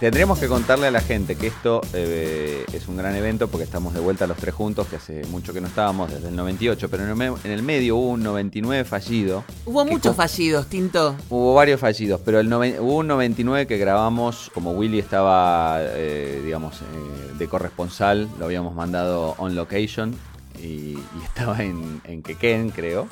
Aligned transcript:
Tendríamos 0.00 0.38
que 0.38 0.48
contarle 0.48 0.86
a 0.86 0.90
la 0.90 1.02
gente 1.02 1.36
que 1.36 1.46
esto 1.46 1.82
eh, 1.92 2.64
es 2.72 2.88
un 2.88 2.96
gran 2.96 3.14
evento 3.16 3.48
porque 3.48 3.64
estamos 3.64 3.92
de 3.92 4.00
vuelta 4.00 4.26
los 4.26 4.38
tres 4.38 4.54
juntos, 4.54 4.86
que 4.86 4.96
hace 4.96 5.26
mucho 5.26 5.52
que 5.52 5.60
no 5.60 5.66
estábamos, 5.66 6.10
desde 6.10 6.28
el 6.28 6.36
98, 6.36 6.88
pero 6.88 7.04
en 7.04 7.10
el, 7.20 7.34
en 7.44 7.50
el 7.50 7.62
medio 7.62 7.96
hubo 7.96 8.08
un 8.08 8.22
99 8.22 8.86
fallido. 8.86 9.44
Hubo 9.66 9.84
muchos 9.84 10.16
fallidos, 10.16 10.68
Tinto. 10.68 11.16
Hubo 11.28 11.52
varios 11.52 11.78
fallidos, 11.78 12.18
pero 12.24 12.40
el 12.40 12.50
hubo 12.50 12.96
un 12.96 13.08
99 13.08 13.66
que 13.66 13.76
grabamos, 13.76 14.50
como 14.54 14.72
Willy 14.72 14.98
estaba, 14.98 15.76
eh, 15.82 16.40
digamos, 16.46 16.80
eh, 16.80 17.34
de 17.36 17.46
corresponsal, 17.46 18.26
lo 18.38 18.46
habíamos 18.46 18.74
mandado 18.74 19.34
on 19.36 19.54
location 19.54 20.14
y, 20.58 20.94
y 20.94 21.22
estaba 21.24 21.62
en, 21.62 22.00
en 22.04 22.22
Quequén, 22.22 22.70
creo. 22.70 23.06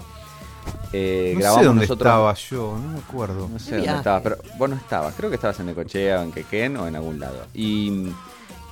Eh, 0.93 1.33
no 1.35 1.41
grabamos 1.41 1.61
sé 1.61 1.67
dónde 1.67 1.83
nosotros- 1.83 2.07
estaba 2.07 2.35
yo, 2.35 2.79
no 2.83 2.89
me 2.93 2.99
acuerdo. 2.99 3.49
No 3.49 3.59
sé 3.59 3.65
De 3.73 3.77
dónde 3.77 3.83
viaje. 3.83 3.99
estabas, 3.99 4.23
pero 4.23 4.37
vos 4.59 4.71
no 4.71 4.77
estabas. 4.77 5.15
Creo 5.17 5.29
que 5.31 5.37
estabas 5.37 5.61
en 5.61 5.67
Necochea 5.67 6.21
o 6.21 6.23
en 6.23 6.33
Quequén 6.33 6.77
o 6.77 6.87
en 6.87 6.97
algún 6.97 7.21
lado. 7.21 7.39
Y 7.55 7.91
mm, 7.91 8.15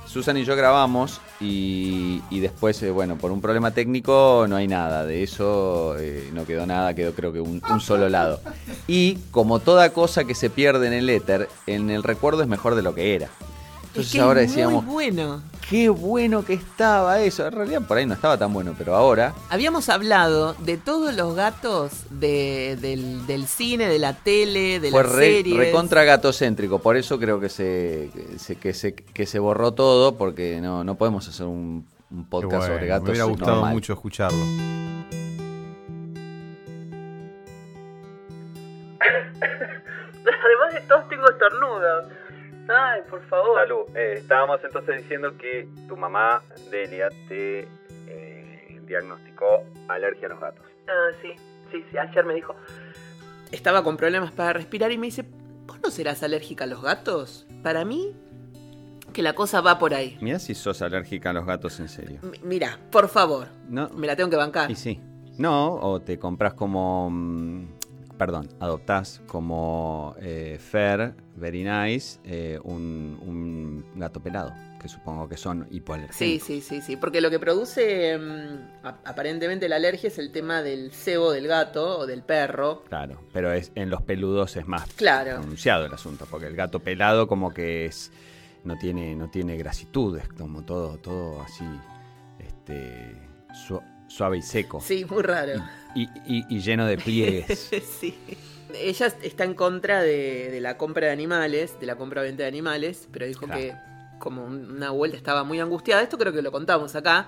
Susan 0.07 0.37
y 0.37 0.45
yo 0.45 0.55
grabamos 0.55 1.19
y, 1.41 2.21
y 2.29 2.39
después, 2.39 2.81
eh, 2.81 2.89
bueno, 2.91 3.17
por 3.17 3.31
un 3.31 3.41
problema 3.41 3.71
técnico 3.71 4.45
no 4.49 4.55
hay 4.55 4.67
nada. 4.67 5.05
De 5.05 5.21
eso 5.21 5.95
eh, 5.99 6.29
no 6.33 6.45
quedó 6.45 6.65
nada, 6.65 6.93
quedó 6.95 7.13
creo 7.13 7.33
que 7.33 7.41
un, 7.41 7.61
un 7.69 7.81
solo 7.81 8.07
lado. 8.09 8.39
Y 8.87 9.15
como 9.31 9.59
toda 9.59 9.89
cosa 9.91 10.23
que 10.23 10.33
se 10.33 10.49
pierde 10.49 10.87
en 10.87 10.93
el 10.93 11.09
éter, 11.09 11.49
en 11.67 11.89
el 11.89 12.03
recuerdo 12.03 12.41
es 12.41 12.47
mejor 12.47 12.75
de 12.75 12.81
lo 12.81 12.95
que 12.95 13.15
era. 13.15 13.29
Entonces 13.97 14.05
es 14.07 14.11
que 14.13 14.19
ahora 14.21 14.41
es 14.41 14.49
decíamos, 14.49 14.83
muy 14.83 14.93
bueno. 15.11 15.41
qué 15.69 15.89
bueno 15.89 16.45
que 16.45 16.53
estaba 16.53 17.19
eso. 17.21 17.45
En 17.47 17.53
realidad 17.53 17.81
por 17.87 17.97
ahí 17.97 18.05
no 18.05 18.13
estaba 18.13 18.37
tan 18.37 18.53
bueno, 18.53 18.73
pero 18.77 18.95
ahora... 18.95 19.33
Habíamos 19.49 19.89
hablado 19.89 20.53
de 20.59 20.77
todos 20.77 21.13
los 21.15 21.35
gatos 21.35 21.91
de- 22.09 22.77
del, 22.79 23.25
del 23.27 23.47
cine, 23.47 23.87
de 23.87 23.99
la 23.99 24.13
tele, 24.13 24.79
de 24.79 24.91
Fue 24.91 25.03
las 25.03 25.11
re, 25.11 25.25
series. 25.37 25.57
recontra 25.57 26.03
gatocéntrico, 26.03 26.79
por 26.79 26.95
eso 26.97 27.19
creo 27.19 27.39
que 27.39 27.49
se, 27.49 28.09
que 28.13 28.39
se, 28.39 28.55
que 28.55 28.73
se, 28.73 28.93
que 28.95 29.25
se 29.25 29.39
borró 29.39 29.71
todo, 29.73 30.15
porque 30.15 30.59
no, 30.61 30.83
no 30.83 30.95
podemos 30.95 31.27
hacer 31.27 31.45
un, 31.45 31.85
un 32.11 32.25
podcast 32.25 32.61
bueno, 32.61 32.73
sobre 32.75 32.87
gatos. 32.87 33.03
me 33.05 33.09
hubiera 33.11 33.25
gustado 33.25 33.51
normal. 33.55 33.73
mucho 33.73 33.93
escucharlo. 33.93 34.37
Además 38.99 40.73
de 40.73 40.81
todos 40.87 41.07
tengo 41.09 41.29
estornudos. 41.29 42.05
Ay, 42.69 43.01
por 43.09 43.21
favor. 43.27 43.55
Salud. 43.59 43.95
Eh, 43.95 44.15
estábamos 44.17 44.59
entonces 44.63 44.97
diciendo 45.03 45.37
que 45.37 45.67
tu 45.87 45.95
mamá, 45.97 46.41
Delia, 46.69 47.09
te 47.27 47.67
eh, 48.07 48.81
diagnosticó 48.85 49.63
alergia 49.87 50.27
a 50.27 50.29
los 50.31 50.39
gatos. 50.39 50.65
Ah, 50.87 51.15
sí, 51.21 51.29
sí, 51.71 51.83
sí, 51.91 51.97
ayer 51.97 52.25
me 52.25 52.33
dijo. 52.33 52.55
Estaba 53.51 53.83
con 53.83 53.95
problemas 53.97 54.31
para 54.31 54.53
respirar 54.53 54.91
y 54.91 54.97
me 54.97 55.07
dice, 55.07 55.23
¿vos 55.65 55.79
no 55.81 55.89
serás 55.91 56.23
alérgica 56.23 56.65
a 56.65 56.67
los 56.67 56.81
gatos? 56.81 57.47
Para 57.63 57.85
mí, 57.85 58.13
que 59.13 59.21
la 59.21 59.33
cosa 59.33 59.61
va 59.61 59.79
por 59.79 59.93
ahí. 59.93 60.17
Mira 60.21 60.37
si 60.39 60.53
sos 60.53 60.81
alérgica 60.81 61.29
a 61.29 61.33
los 61.33 61.45
gatos 61.45 61.79
en 61.79 61.87
serio. 61.87 62.19
M- 62.23 62.37
mira, 62.43 62.77
por 62.91 63.07
favor, 63.07 63.47
No, 63.69 63.87
me 63.89 64.05
la 64.07 64.15
tengo 64.17 64.29
que 64.29 64.35
bancar. 64.35 64.69
y 64.69 64.75
sí. 64.75 64.99
No, 65.37 65.75
o 65.75 66.01
te 66.01 66.17
compras 66.19 66.53
como... 66.55 67.09
Perdón, 68.17 68.49
adoptás 68.59 69.21
como 69.27 70.15
eh, 70.19 70.57
Fair, 70.59 71.13
Very 71.35 71.63
Nice, 71.63 72.19
eh, 72.23 72.59
un, 72.63 73.19
un 73.21 73.85
gato 73.99 74.19
pelado, 74.21 74.53
que 74.81 74.87
supongo 74.87 75.29
que 75.29 75.37
son 75.37 75.67
hipoalergénicos. 75.69 76.47
Sí, 76.47 76.61
sí, 76.61 76.61
sí, 76.61 76.81
sí, 76.81 76.97
porque 76.97 77.21
lo 77.21 77.29
que 77.29 77.37
produce 77.39 78.17
mm, 78.17 78.85
ap- 78.87 79.07
aparentemente 79.07 79.69
la 79.69 79.75
alergia 79.75 80.07
es 80.07 80.17
el 80.17 80.31
tema 80.31 80.63
del 80.63 80.91
cebo 80.91 81.31
del 81.31 81.47
gato 81.47 81.99
o 81.99 82.05
del 82.07 82.23
perro. 82.23 82.83
Claro, 82.89 83.21
pero 83.33 83.51
es 83.51 83.71
en 83.75 83.91
los 83.91 84.01
peludos 84.01 84.57
es 84.57 84.67
más 84.67 84.91
Claro. 84.93 85.35
pronunciado 85.37 85.85
el 85.85 85.93
asunto, 85.93 86.25
porque 86.29 86.47
el 86.47 86.55
gato 86.55 86.79
pelado 86.79 87.27
como 87.27 87.53
que 87.53 87.85
es 87.85 88.11
no 88.63 88.77
tiene 88.79 89.13
no 89.15 89.29
tiene 89.29 89.57
grasitud, 89.57 90.17
es 90.17 90.27
como 90.29 90.65
todo 90.65 90.97
todo 90.97 91.39
así 91.43 91.63
este 92.39 93.15
su- 93.53 93.81
suave 94.07 94.37
y 94.37 94.41
seco 94.41 94.79
Sí, 94.81 95.05
muy 95.09 95.21
raro. 95.23 95.53
y, 95.95 96.03
y- 96.25 96.45
y 96.49 96.59
lleno 96.61 96.85
de 96.85 96.97
pliegues. 96.97 97.69
sí. 97.99 98.17
Ella 98.73 99.07
está 99.21 99.43
en 99.45 99.53
contra 99.53 100.01
de, 100.01 100.49
de 100.51 100.59
la 100.61 100.77
compra 100.77 101.07
de 101.07 101.13
animales, 101.13 101.79
de 101.79 101.85
la 101.85 101.95
compra-venta 101.95 102.43
de 102.43 102.49
animales, 102.49 103.07
pero 103.11 103.25
dijo 103.25 103.45
Claro. 103.45 103.61
que 103.61 103.73
como 104.19 104.43
un- 104.45 104.71
una 104.71 104.89
vuelta 104.91 105.15
estaba 105.17 105.43
muy 105.43 105.59
angustiada. 105.59 106.01
Esto 106.01 106.17
creo 106.17 106.33
que 106.33 106.41
lo 106.41 106.51
contamos 106.51 106.95
acá. 106.95 107.27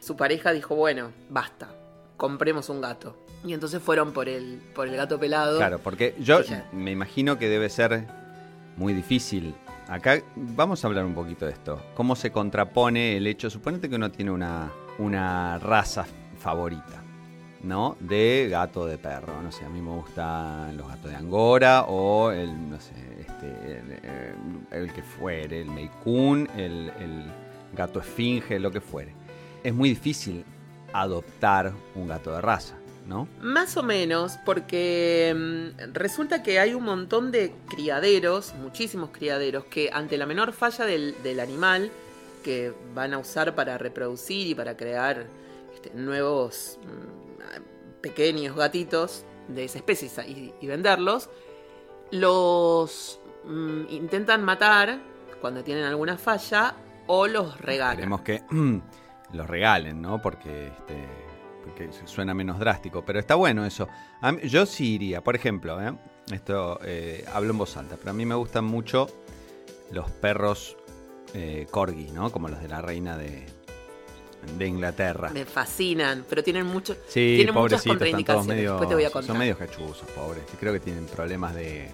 Su 0.00 0.16
pareja 0.16 0.52
dijo, 0.52 0.76
bueno, 0.76 1.10
basta, 1.28 1.68
compremos 2.16 2.68
un 2.68 2.80
gato. 2.80 3.16
Y 3.44 3.52
entonces 3.52 3.82
fueron 3.82 4.12
por 4.12 4.28
el, 4.28 4.60
por 4.74 4.86
el 4.88 4.96
gato 4.96 5.18
pelado. 5.18 5.56
Claro, 5.58 5.78
porque 5.80 6.14
yo 6.20 6.40
Ella- 6.40 6.66
me 6.72 6.90
imagino 6.92 7.38
que 7.38 7.48
debe 7.48 7.68
ser 7.68 8.06
muy 8.76 8.92
difícil. 8.92 9.54
Acá 9.88 10.20
vamos 10.34 10.84
a 10.84 10.88
hablar 10.88 11.04
un 11.04 11.14
poquito 11.14 11.46
de 11.46 11.52
esto. 11.52 11.80
¿Cómo 11.94 12.16
se 12.16 12.30
contrapone 12.32 13.16
el 13.16 13.26
hecho? 13.26 13.50
Suponete 13.50 13.88
que 13.88 13.94
uno 13.96 14.10
tiene 14.10 14.30
una, 14.30 14.70
una 14.98 15.58
raza 15.58 16.06
favorita, 16.38 17.02
¿no? 17.62 17.96
De 18.00 18.48
gato 18.50 18.86
de 18.86 18.98
perro. 18.98 19.40
No 19.42 19.52
sé, 19.52 19.64
a 19.64 19.68
mí 19.68 19.80
me 19.80 19.90
gustan 19.90 20.76
los 20.76 20.88
gatos 20.88 21.10
de 21.10 21.16
Angora 21.16 21.84
o 21.84 22.30
el, 22.30 22.70
no 22.70 22.80
sé, 22.80 22.94
este, 23.20 23.82
el, 24.70 24.92
que 24.92 25.02
fuere, 25.02 25.62
el 25.62 25.90
Coon, 26.02 26.48
el, 26.56 26.92
el 27.00 27.24
gato 27.74 28.00
esfinge, 28.00 28.58
lo 28.58 28.70
que 28.70 28.80
fuere. 28.80 29.12
Es 29.62 29.74
muy 29.74 29.90
difícil 29.90 30.44
adoptar 30.92 31.72
un 31.94 32.08
gato 32.08 32.32
de 32.32 32.40
raza, 32.40 32.76
¿no? 33.06 33.28
Más 33.40 33.76
o 33.76 33.82
menos, 33.82 34.38
porque 34.44 35.34
mm, 35.36 35.92
resulta 35.92 36.42
que 36.42 36.58
hay 36.58 36.74
un 36.74 36.84
montón 36.84 37.32
de 37.32 37.52
criaderos, 37.68 38.54
muchísimos 38.54 39.10
criaderos, 39.10 39.64
que 39.64 39.90
ante 39.92 40.16
la 40.16 40.26
menor 40.26 40.52
falla 40.52 40.84
del 40.86 41.40
animal 41.40 41.90
que 42.46 42.72
van 42.94 43.12
a 43.12 43.18
usar 43.18 43.56
para 43.56 43.76
reproducir 43.76 44.46
y 44.46 44.54
para 44.54 44.76
crear 44.76 45.26
este, 45.74 45.90
nuevos 45.94 46.78
mm, 46.80 48.00
pequeños 48.00 48.54
gatitos 48.54 49.24
de 49.48 49.64
esa 49.64 49.78
especie 49.78 50.08
y, 50.60 50.64
venderlos, 50.68 51.28
los 52.12 53.18
mm, 53.46 53.86
intentan 53.90 54.44
matar 54.44 55.00
cuando 55.40 55.64
tienen 55.64 55.82
alguna 55.82 56.16
falla 56.16 56.76
o 57.08 57.26
los 57.26 57.60
regalan. 57.60 57.96
Queremos 57.96 58.20
que 58.20 58.44
los 59.32 59.46
regalen, 59.48 60.00
¿no? 60.00 60.22
Porque, 60.22 60.68
este, 60.68 61.04
porque 61.64 61.90
suena 62.04 62.32
menos 62.32 62.60
drástico. 62.60 63.04
Pero 63.04 63.18
está 63.18 63.34
bueno 63.34 63.66
eso. 63.66 63.88
Yo 64.44 64.66
sí 64.66 64.94
iría, 64.94 65.20
por 65.24 65.34
ejemplo, 65.34 65.82
¿eh? 65.82 65.92
esto 66.30 66.78
eh, 66.84 67.24
hablo 67.34 67.50
en 67.50 67.58
voz 67.58 67.76
alta, 67.76 67.96
pero 67.96 68.10
a 68.10 68.14
mí 68.14 68.24
me 68.24 68.36
gustan 68.36 68.66
mucho 68.66 69.08
los 69.90 70.08
perros 70.12 70.76
eh, 71.34 71.66
corgi, 71.70 72.10
¿no? 72.12 72.30
Como 72.32 72.48
los 72.48 72.60
de 72.60 72.68
la 72.68 72.80
reina 72.80 73.16
de, 73.16 73.44
de 74.58 74.66
Inglaterra. 74.66 75.30
Me 75.32 75.44
fascinan, 75.44 76.24
pero 76.28 76.42
tienen 76.42 76.66
mucho, 76.66 76.94
Sí, 77.08 77.34
tienen 77.36 77.54
muchas 77.54 77.80
están 77.80 77.98
todos 77.98 77.98
contraindicaciones. 77.98 78.46
medio, 78.56 78.70
Después 78.72 78.88
te 78.88 78.94
voy 78.94 79.04
a 79.04 79.10
contar. 79.10 79.26
son 79.28 79.38
medio 79.38 79.58
cachuzos, 79.58 80.08
pobres. 80.14 80.42
Creo 80.58 80.72
que 80.72 80.80
tienen 80.80 81.06
problemas 81.06 81.54
de, 81.54 81.88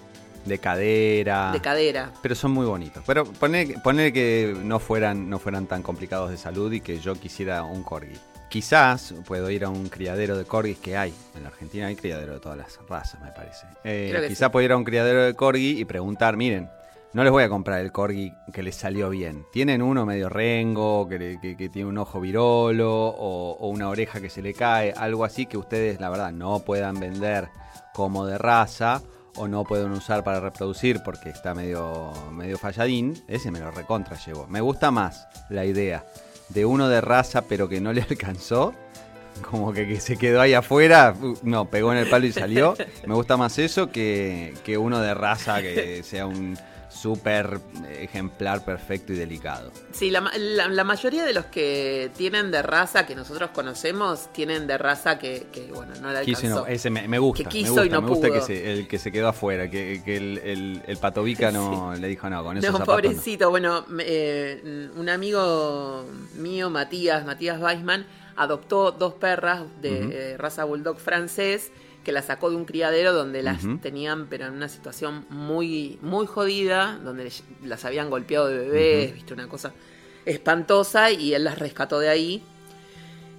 de 0.45 0.57
cadera. 0.59 1.51
De 1.51 1.59
cadera. 1.61 2.11
Pero 2.21 2.35
son 2.35 2.51
muy 2.51 2.65
bonitos. 2.65 3.03
Pero 3.05 3.25
poner, 3.25 3.81
poner 3.81 4.13
que 4.13 4.55
no 4.63 4.79
fueran, 4.79 5.29
no 5.29 5.39
fueran 5.39 5.67
tan 5.67 5.81
complicados 5.83 6.29
de 6.29 6.37
salud 6.37 6.71
y 6.71 6.81
que 6.81 6.99
yo 6.99 7.15
quisiera 7.15 7.63
un 7.63 7.83
corgi. 7.83 8.15
Quizás 8.49 9.15
puedo 9.25 9.49
ir 9.49 9.65
a 9.65 9.69
un 9.69 9.89
criadero 9.89 10.37
de 10.37 10.45
corgis 10.45 10.77
que 10.77 10.95
hay. 10.95 11.11
En 11.35 11.41
la 11.41 11.49
Argentina 11.49 11.87
hay 11.87 11.95
criadero 11.95 12.33
de 12.35 12.39
todas 12.39 12.55
las 12.57 12.77
razas, 12.87 13.19
me 13.21 13.31
parece. 13.31 13.65
Eh, 13.83 14.13
quizás 14.27 14.47
sí. 14.47 14.51
puedo 14.51 14.63
ir 14.63 14.71
a 14.73 14.77
un 14.77 14.83
criadero 14.83 15.23
de 15.23 15.33
corgi 15.33 15.79
y 15.79 15.85
preguntar, 15.85 16.37
miren, 16.37 16.69
no 17.13 17.23
les 17.23 17.31
voy 17.31 17.43
a 17.43 17.49
comprar 17.49 17.79
el 17.81 17.91
corgi 17.91 18.33
que 18.51 18.63
les 18.63 18.75
salió 18.75 19.09
bien. 19.09 19.45
Tienen 19.51 19.81
uno 19.81 20.05
medio 20.05 20.29
rengo, 20.29 21.07
que, 21.07 21.37
tiene 21.71 21.85
un 21.85 21.97
ojo 21.97 22.19
virolo 22.19 22.91
o, 22.91 23.51
o 23.51 23.67
una 23.67 23.89
oreja 23.89 24.19
que 24.19 24.29
se 24.29 24.41
le 24.41 24.53
cae, 24.53 24.93
algo 24.97 25.23
así 25.23 25.45
que 25.45 25.57
ustedes, 25.57 25.99
la 25.99 26.09
verdad, 26.09 26.31
no 26.31 26.59
puedan 26.59 26.99
vender 26.99 27.49
como 27.93 28.25
de 28.25 28.37
raza 28.37 29.01
o 29.35 29.47
no 29.47 29.63
pueden 29.63 29.91
usar 29.91 30.23
para 30.23 30.39
reproducir 30.39 31.01
porque 31.03 31.29
está 31.29 31.53
medio, 31.53 32.11
medio 32.31 32.57
falladín, 32.57 33.23
ese 33.27 33.51
me 33.51 33.59
lo 33.59 33.71
recontra 33.71 34.17
llevo. 34.17 34.47
Me 34.47 34.61
gusta 34.61 34.91
más 34.91 35.27
la 35.49 35.65
idea 35.65 36.05
de 36.49 36.65
uno 36.65 36.89
de 36.89 37.01
raza 37.01 37.43
pero 37.43 37.69
que 37.69 37.81
no 37.81 37.93
le 37.93 38.01
alcanzó, 38.09 38.73
como 39.49 39.73
que, 39.73 39.87
que 39.87 39.99
se 39.99 40.17
quedó 40.17 40.41
ahí 40.41 40.53
afuera, 40.53 41.15
uh, 41.19 41.37
no, 41.43 41.65
pegó 41.65 41.91
en 41.91 41.99
el 41.99 42.09
palo 42.09 42.25
y 42.25 42.31
salió. 42.31 42.75
Me 43.05 43.13
gusta 43.13 43.37
más 43.37 43.57
eso 43.57 43.89
que, 43.91 44.53
que 44.63 44.77
uno 44.77 44.99
de 44.99 45.13
raza 45.13 45.61
que 45.61 46.03
sea 46.03 46.27
un 46.27 46.57
súper 47.03 47.59
ejemplar 47.99 48.63
perfecto 48.63 49.11
y 49.11 49.17
delicado. 49.17 49.71
Sí, 49.91 50.09
la, 50.09 50.21
la- 50.37 50.69
la 50.69 50.83
mayoría 50.85 51.25
de 51.25 51.33
los 51.33 51.45
que 51.47 52.09
tienen 52.15 52.49
de 52.49 52.61
raza 52.61 53.05
que 53.05 53.13
nosotros 53.13 53.49
conocemos 53.51 54.31
tienen 54.31 54.67
de 54.67 54.77
raza 54.77 55.19
que, 55.19 55.47
que, 55.51 55.69
bueno, 55.73 55.93
no 56.01 56.11
la 56.13 56.21
Quiso 56.21 56.45
alcanzó. 56.47 56.61
no- 56.61 56.67
ese 56.67 56.89
me, 56.89 57.07
me 57.09 57.19
gusta, 57.19 57.43
Que 57.43 57.49
quiso 57.49 57.75
me 57.75 57.81
gusta, 57.81 57.85
y 57.85 57.89
no 57.89 58.01
me 58.01 58.07
gusta 58.07 58.27
pudo. 58.29 58.39
que 58.39 58.45
se- 58.45 58.71
el 58.71 58.87
que 58.87 58.97
se 58.99 59.11
quedó 59.11 59.27
afuera, 59.27 59.69
que, 59.69 60.01
que 60.05 60.15
el, 60.15 60.37
el, 60.37 60.81
el 60.87 60.97
patovica 60.97 61.51
no 61.51 61.93
le 61.93 62.07
dijo 62.07 62.29
no, 62.29 62.41
con 62.43 62.57
esos 62.57 62.71
No, 62.71 62.77
zapatos 62.77 63.03
no". 63.03 63.09
pobrecito. 63.09 63.49
Bueno, 63.49 63.83
me- 63.89 64.03
eh, 64.07 64.89
un 64.95 65.09
amigo 65.09 66.05
mío, 66.35 66.69
Matías, 66.69 67.25
Matías 67.25 67.61
Weisman, 67.61 68.05
adoptó 68.37 68.91
dos 68.93 69.13
perras 69.15 69.63
de 69.81 70.31
eh, 70.33 70.37
raza 70.37 70.63
bulldog 70.63 70.97
francés 70.99 71.69
que 72.03 72.11
la 72.11 72.21
sacó 72.21 72.49
de 72.49 72.55
un 72.55 72.65
criadero 72.65 73.13
donde 73.13 73.41
las 73.41 73.61
tenían, 73.81 74.27
pero 74.27 74.47
en 74.47 74.53
una 74.53 74.67
situación 74.67 75.25
muy, 75.29 75.97
muy 76.01 76.27
jodida, 76.27 76.99
donde 77.03 77.31
las 77.63 77.85
habían 77.85 78.09
golpeado 78.09 78.47
de 78.47 78.57
bebés, 78.57 79.13
viste, 79.13 79.33
una 79.33 79.47
cosa 79.47 79.73
espantosa, 80.25 81.11
y 81.11 81.33
él 81.33 81.43
las 81.43 81.59
rescató 81.59 81.99
de 81.99 82.09
ahí. 82.09 82.43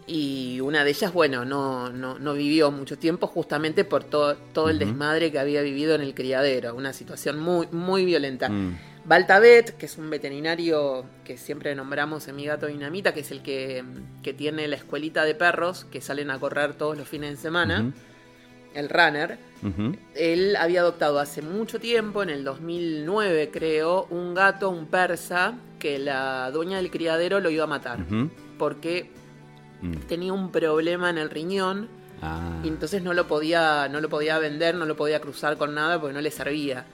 Y 0.06 0.61
una 0.61 0.84
de 0.84 0.90
ellas, 0.90 1.12
bueno, 1.12 1.44
no, 1.44 1.90
no, 1.90 2.19
no 2.19 2.34
vivió 2.34 2.70
mucho 2.70 2.99
tiempo 2.99 3.26
justamente 3.26 3.84
por 3.84 4.05
todo, 4.05 4.37
todo 4.52 4.69
el 4.69 4.78
desmadre 4.78 5.32
que 5.32 5.38
había 5.38 5.62
vivido 5.62 5.94
en 5.94 6.02
el 6.02 6.14
criadero, 6.14 6.75
una 6.75 6.93
situación 6.93 7.40
muy, 7.40 7.69
muy 7.70 8.05
violenta. 8.05 8.50
Mm. 8.50 8.76
Baltabet, 9.06 9.76
que 9.76 9.87
es 9.87 9.99
un 9.99 10.08
veterinario 10.08 11.05
que 11.25 11.37
siempre 11.37 11.75
nombramos 11.75 12.26
en 12.28 12.37
Mi 12.37 12.46
Gato 12.46 12.66
Dinamita, 12.66 13.12
que 13.12 13.20
es 13.20 13.31
el 13.31 13.43
que, 13.43 13.84
tiene 14.37 14.66
la 14.66 14.76
escuelita 14.76 15.25
de 15.25 15.34
perros 15.34 15.84
que 15.84 16.00
salen 16.00 16.31
a 16.31 16.38
correr 16.38 16.75
todos 16.75 16.96
los 16.96 17.06
fines 17.06 17.31
de 17.31 17.37
semana, 17.37 17.93
el 18.75 18.88
runner. 18.88 19.38
Él 20.15 20.56
había 20.56 20.81
adoptado 20.81 21.19
hace 21.19 21.41
mucho 21.41 21.81
tiempo, 21.81 22.23
en 22.23 22.29
el 22.29 22.44
2009 22.44 23.50
creo, 23.50 24.06
un 24.11 24.35
gato, 24.35 24.69
un 24.69 24.87
persa, 24.87 25.55
que 25.79 25.99
la 25.99 26.50
dueña 26.50 26.76
del 26.76 26.91
criadero 26.91 27.41
lo 27.41 27.49
iba 27.49 27.65
a 27.65 27.67
matar. 27.67 28.00
Porque 28.59 29.11
mm. 29.81 29.94
tenía 30.06 30.32
un 30.32 30.50
problema 30.50 31.09
en 31.09 31.19
el 31.19 31.31
riñón. 31.31 31.88
Ah. 32.21 32.61
Y 32.62 32.69
entonces 32.69 33.03
no 33.03 33.15
lo 33.15 33.26
podía, 33.26 33.88
no 33.88 34.00
lo 34.00 34.09
podía 34.11 34.38
vender, 34.38 34.75
no 34.75 34.85
lo 34.85 34.97
podía 34.97 35.21
cruzar 35.21 35.56
con 35.56 35.75
nada 35.75 35.99
porque 35.99 36.15
no 36.15 36.21
le 36.21 36.31
servía. 36.31 36.85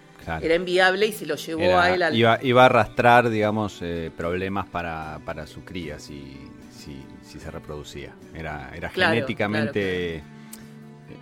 Era 0.41 0.55
inviable 0.55 1.07
y 1.07 1.13
se 1.13 1.27
lo 1.27 1.35
llevó 1.35 1.79
a 1.79 1.91
él 1.91 2.03
al... 2.03 2.15
Iba, 2.15 2.39
iba 2.43 2.63
a 2.63 2.67
arrastrar, 2.67 3.31
digamos, 3.31 3.79
eh, 3.81 4.13
problemas 4.17 4.69
para, 4.69 5.19
para, 5.25 5.47
su 5.47 5.65
cría 5.65 5.99
si, 5.99 6.39
si, 6.71 7.03
si, 7.23 7.41
se 7.41 7.51
reproducía. 7.51 8.13
Era, 8.35 8.71
era 8.77 8.91
genéticamente 8.91 10.23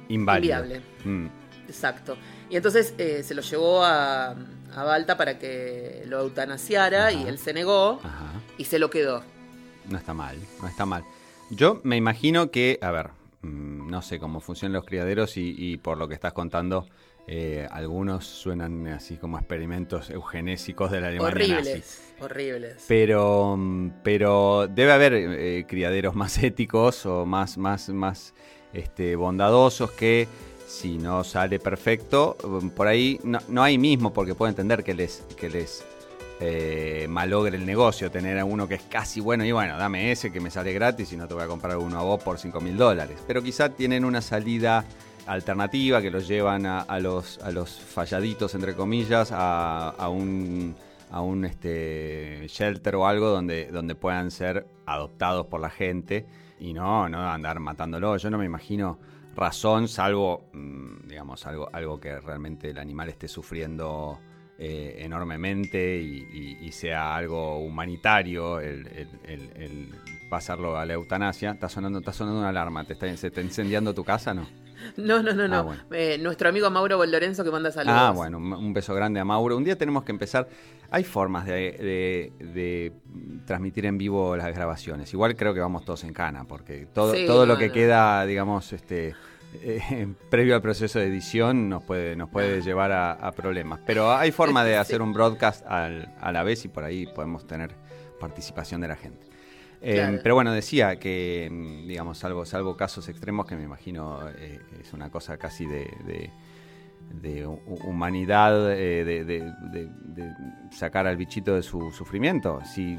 inválido. 0.08 0.64
Mm. 1.04 1.26
Exacto. 1.68 2.16
Y 2.50 2.56
entonces 2.56 2.94
eh, 2.98 3.22
se 3.22 3.34
lo 3.34 3.42
llevó 3.42 3.84
a, 3.84 4.30
a, 4.30 4.84
Balta 4.84 5.16
para 5.16 5.38
que 5.38 6.02
lo 6.06 6.20
eutanasiara 6.20 7.12
y 7.12 7.26
él 7.26 7.38
se 7.38 7.52
negó 7.52 8.00
y 8.56 8.64
se 8.64 8.78
lo 8.78 8.90
quedó. 8.90 9.22
No 9.88 9.98
está 9.98 10.14
mal, 10.14 10.36
no 10.62 10.68
está 10.68 10.86
mal. 10.86 11.04
Yo 11.50 11.80
me 11.84 11.96
imagino 11.96 12.50
que, 12.50 12.78
a 12.80 12.90
ver, 12.90 13.10
mm, 13.42 13.90
no 13.90 14.02
sé 14.02 14.18
cómo 14.18 14.40
funcionan 14.40 14.74
los 14.74 14.84
criaderos 14.84 15.36
y 15.36 15.76
por 15.78 15.98
lo 15.98 16.08
que 16.08 16.14
estás 16.14 16.32
contando, 16.32 16.86
eh, 17.30 17.68
algunos 17.70 18.24
suenan 18.24 18.86
así 18.86 19.18
como 19.18 19.38
experimentos 19.38 20.08
eugenésicos 20.08 20.90
de 20.90 21.02
la 21.02 21.08
Alemania 21.08 21.58
horribles, 21.58 22.14
Horribles, 22.20 22.84
Pero, 22.88 23.58
pero 24.02 24.66
debe 24.66 24.92
haber 24.92 25.12
eh, 25.12 25.66
criaderos 25.68 26.14
más 26.14 26.38
éticos 26.42 27.04
o 27.04 27.26
más, 27.26 27.58
más, 27.58 27.90
más 27.90 28.32
este, 28.72 29.16
bondadosos 29.16 29.90
que 29.92 30.28
si 30.68 30.98
no 30.98 31.24
sale 31.24 31.58
perfecto, 31.58 32.36
por 32.76 32.86
ahí 32.86 33.18
no, 33.24 33.62
hay 33.62 33.78
mismo, 33.78 34.12
porque 34.12 34.34
puedo 34.34 34.50
entender 34.50 34.84
que 34.84 34.92
les, 34.94 35.24
que 35.36 35.48
les 35.48 35.82
eh, 36.40 37.06
malogre 37.08 37.56
el 37.56 37.64
negocio 37.64 38.10
tener 38.10 38.38
a 38.38 38.44
uno 38.44 38.68
que 38.68 38.74
es 38.74 38.82
casi 38.82 39.20
bueno 39.20 39.44
y 39.44 39.50
bueno, 39.50 39.78
dame 39.78 40.12
ese 40.12 40.30
que 40.30 40.40
me 40.40 40.50
sale 40.50 40.72
gratis 40.72 41.12
y 41.12 41.16
no 41.16 41.26
te 41.26 41.34
voy 41.34 41.42
a 41.42 41.46
comprar 41.46 41.78
uno 41.78 41.98
a 41.98 42.02
vos 42.02 42.22
por 42.22 42.38
5 42.38 42.60
mil 42.60 42.76
dólares. 42.76 43.18
Pero 43.26 43.42
quizá 43.42 43.70
tienen 43.70 44.04
una 44.04 44.20
salida 44.20 44.84
alternativa 45.26 46.02
que 46.02 46.10
los 46.10 46.28
llevan 46.28 46.66
a, 46.66 46.98
los, 47.00 47.38
a 47.38 47.50
los 47.50 47.80
falladitos, 47.80 48.54
entre 48.54 48.74
comillas, 48.74 49.30
a, 49.32 50.08
un, 50.10 50.76
a 51.10 51.22
un 51.22 51.44
este, 51.46 52.46
shelter 52.48 52.94
o 52.96 53.06
algo 53.06 53.28
donde, 53.28 53.66
donde 53.72 53.94
puedan 53.94 54.30
ser 54.30 54.66
adoptados 54.86 55.46
por 55.46 55.60
la 55.60 55.70
gente 55.70 56.26
y 56.60 56.72
no, 56.72 57.08
no 57.08 57.28
andar 57.30 57.60
matándolo. 57.60 58.16
Yo 58.16 58.30
no 58.30 58.38
me 58.38 58.44
imagino 58.44 58.98
razón, 59.34 59.88
salvo, 59.88 60.48
mm, 60.52 61.06
digamos, 61.06 61.46
algo, 61.46 61.68
algo 61.72 62.00
que 62.00 62.20
realmente 62.20 62.70
el 62.70 62.78
animal 62.78 63.08
esté 63.08 63.28
sufriendo 63.28 64.18
eh, 64.58 64.96
enormemente 64.98 66.00
y, 66.00 66.72
sea 66.72 67.16
algo 67.16 67.58
humanitario 67.58 68.60
el, 68.60 69.94
pasarlo 70.28 70.76
a 70.76 70.84
la 70.84 70.94
eutanasia. 70.94 71.52
Está 71.52 71.68
sonando, 71.68 72.00
está 72.00 72.12
sonando 72.12 72.40
una 72.40 72.50
alarma, 72.50 72.84
¿te 72.84 72.92
está, 72.92 73.16
¿se 73.16 73.28
está 73.28 73.40
incendiando 73.40 73.94
tu 73.94 74.04
casa, 74.04 74.34
no? 74.34 74.46
No, 74.96 75.22
no, 75.22 75.32
no, 75.32 75.44
ah, 75.44 75.48
no. 75.48 75.94
Eh, 75.94 76.18
nuestro 76.18 76.48
amigo 76.48 76.70
Mauro 76.70 77.04
Lorenzo 77.04 77.44
que 77.44 77.50
manda 77.50 77.70
saludos. 77.70 77.98
Ah, 77.98 78.10
bueno, 78.10 78.38
un 78.38 78.72
beso 78.72 78.94
grande 78.94 79.20
a 79.20 79.24
Mauro. 79.24 79.56
Un 79.56 79.64
día 79.64 79.76
tenemos 79.76 80.04
que 80.04 80.12
empezar. 80.12 80.48
Hay 80.90 81.04
formas 81.04 81.46
de, 81.46 82.92
transmitir 83.46 83.86
en 83.86 83.98
vivo 83.98 84.36
las 84.36 84.54
grabaciones. 84.54 85.12
Igual 85.12 85.36
creo 85.36 85.54
que 85.54 85.60
vamos 85.60 85.84
todos 85.84 86.04
en 86.04 86.12
cana, 86.12 86.44
porque 86.44 86.86
todo, 86.92 87.14
todo 87.26 87.46
lo 87.46 87.58
que 87.58 87.70
queda, 87.70 88.24
digamos, 88.26 88.72
este. 88.72 89.14
Eh, 89.62 90.06
previo 90.30 90.54
al 90.54 90.60
proceso 90.60 90.98
de 90.98 91.06
edición 91.06 91.70
nos 91.70 91.82
puede 91.82 92.14
nos 92.16 92.28
puede 92.28 92.60
llevar 92.60 92.92
a, 92.92 93.32
problemas 93.32 93.80
pero 93.86 94.12
hay 94.12 94.30
forma 94.30 94.62
de 94.62 94.76
hacer 94.76 95.00
un 95.00 95.14
broadcast 95.14 95.64
a 95.66 96.32
la 96.32 96.42
vez 96.42 96.66
y 96.66 96.68
por 96.68 96.84
ahí 96.84 97.06
podemos 97.06 97.46
tener 97.46 97.74
participación 98.20 98.82
de 98.82 98.88
la 98.88 98.96
gente 98.96 99.27
Em, 99.80 100.18
pero 100.22 100.34
bueno, 100.34 100.52
decía 100.52 100.98
que, 100.98 101.46
em, 101.46 101.86
digamos, 101.86 102.18
salvo, 102.18 102.44
salvo 102.44 102.76
casos 102.76 103.08
extremos, 103.08 103.46
que 103.46 103.56
me 103.56 103.62
imagino 103.62 104.20
eh, 104.36 104.58
es 104.80 104.92
una 104.92 105.10
cosa 105.10 105.36
casi 105.38 105.66
de, 105.66 105.88
de, 107.12 107.46
humanidad, 107.46 108.72
eh, 108.72 109.04
de, 109.04 110.34
sacar 110.72 111.06
al 111.06 111.16
bichito 111.16 111.54
de 111.54 111.62
su 111.62 111.92
sufrimiento. 111.92 112.60
Si 112.64 112.98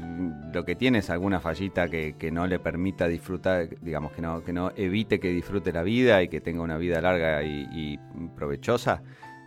lo 0.52 0.64
que 0.64 0.74
tiene 0.74 0.98
es 0.98 1.10
alguna 1.10 1.40
fallita 1.40 1.88
que, 1.88 2.30
no 2.32 2.46
le 2.46 2.58
permita 2.58 3.06
disfrutar, 3.08 3.68
digamos, 3.80 4.12
que 4.12 4.22
no, 4.22 4.42
que 4.42 4.52
no 4.52 4.72
evite 4.74 5.20
que 5.20 5.28
disfrute 5.28 5.72
la 5.72 5.82
vida 5.82 6.22
y 6.22 6.28
que 6.28 6.40
tenga 6.40 6.62
una 6.62 6.78
vida 6.78 7.00
larga 7.00 7.42
y, 7.42 7.98
provechosa, 8.36 9.02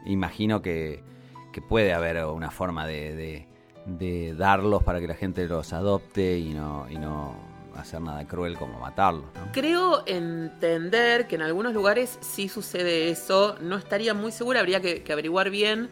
imagino 0.05 0.61
que, 0.61 1.03
que, 1.51 1.61
puede 1.61 1.93
haber 1.93 2.23
una 2.25 2.51
forma 2.51 2.85
de 2.85 3.47
de 3.85 4.33
darlos 4.35 4.83
para 4.83 4.99
que 4.99 5.07
la 5.07 5.15
gente 5.15 5.45
los 5.47 5.73
adopte 5.73 6.37
y 6.37 6.53
no, 6.53 6.87
y 6.89 6.97
no 6.97 7.35
hacer 7.75 8.01
nada 8.01 8.25
cruel 8.27 8.57
como 8.57 8.79
matarlos. 8.79 9.25
Creo 9.51 10.03
entender 10.05 11.27
que 11.27 11.35
en 11.35 11.41
algunos 11.41 11.73
lugares 11.73 12.17
sí 12.21 12.49
sucede 12.49 13.09
eso. 13.09 13.57
No 13.61 13.77
estaría 13.77 14.13
muy 14.13 14.31
segura, 14.31 14.59
habría 14.59 14.81
que, 14.81 15.03
averiguar 15.11 15.49
bien. 15.49 15.89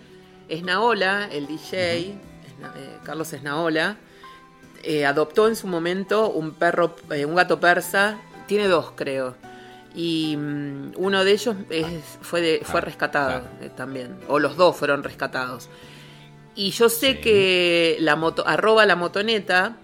Esnaola, 0.48 1.30
el 1.32 1.48
DJ, 1.48 2.00
eh, 2.00 2.18
Carlos 3.04 3.32
Esnaola, 3.34 3.98
eh, 4.84 5.06
adoptó 5.06 5.48
en 5.48 5.56
su 5.56 5.68
momento 5.68 6.30
un 6.30 6.52
perro, 6.52 6.96
eh, 7.12 7.26
un 7.26 7.36
gato 7.36 7.60
persa. 7.60 8.20
Tiene 8.48 8.68
dos, 8.68 8.92
creo. 8.96 9.36
Y 9.96 10.36
mm, 10.38 10.94
uno 10.98 11.24
de 11.24 11.32
ellos 11.32 11.56
es, 11.70 12.04
fue, 12.22 12.62
fue 12.64 12.82
rescatado 12.82 13.44
también. 13.76 14.18
O 14.28 14.40
los 14.40 14.58
dos 14.58 14.76
fueron 14.76 15.04
rescatados. 15.04 15.70
Y 16.56 16.72
yo 16.72 16.90
sé 16.90 17.20
que 17.20 17.98
la 18.00 18.16
moto, 18.16 18.46
arroba 18.46 18.86
la 18.86 18.96
motoneta, 18.96 19.78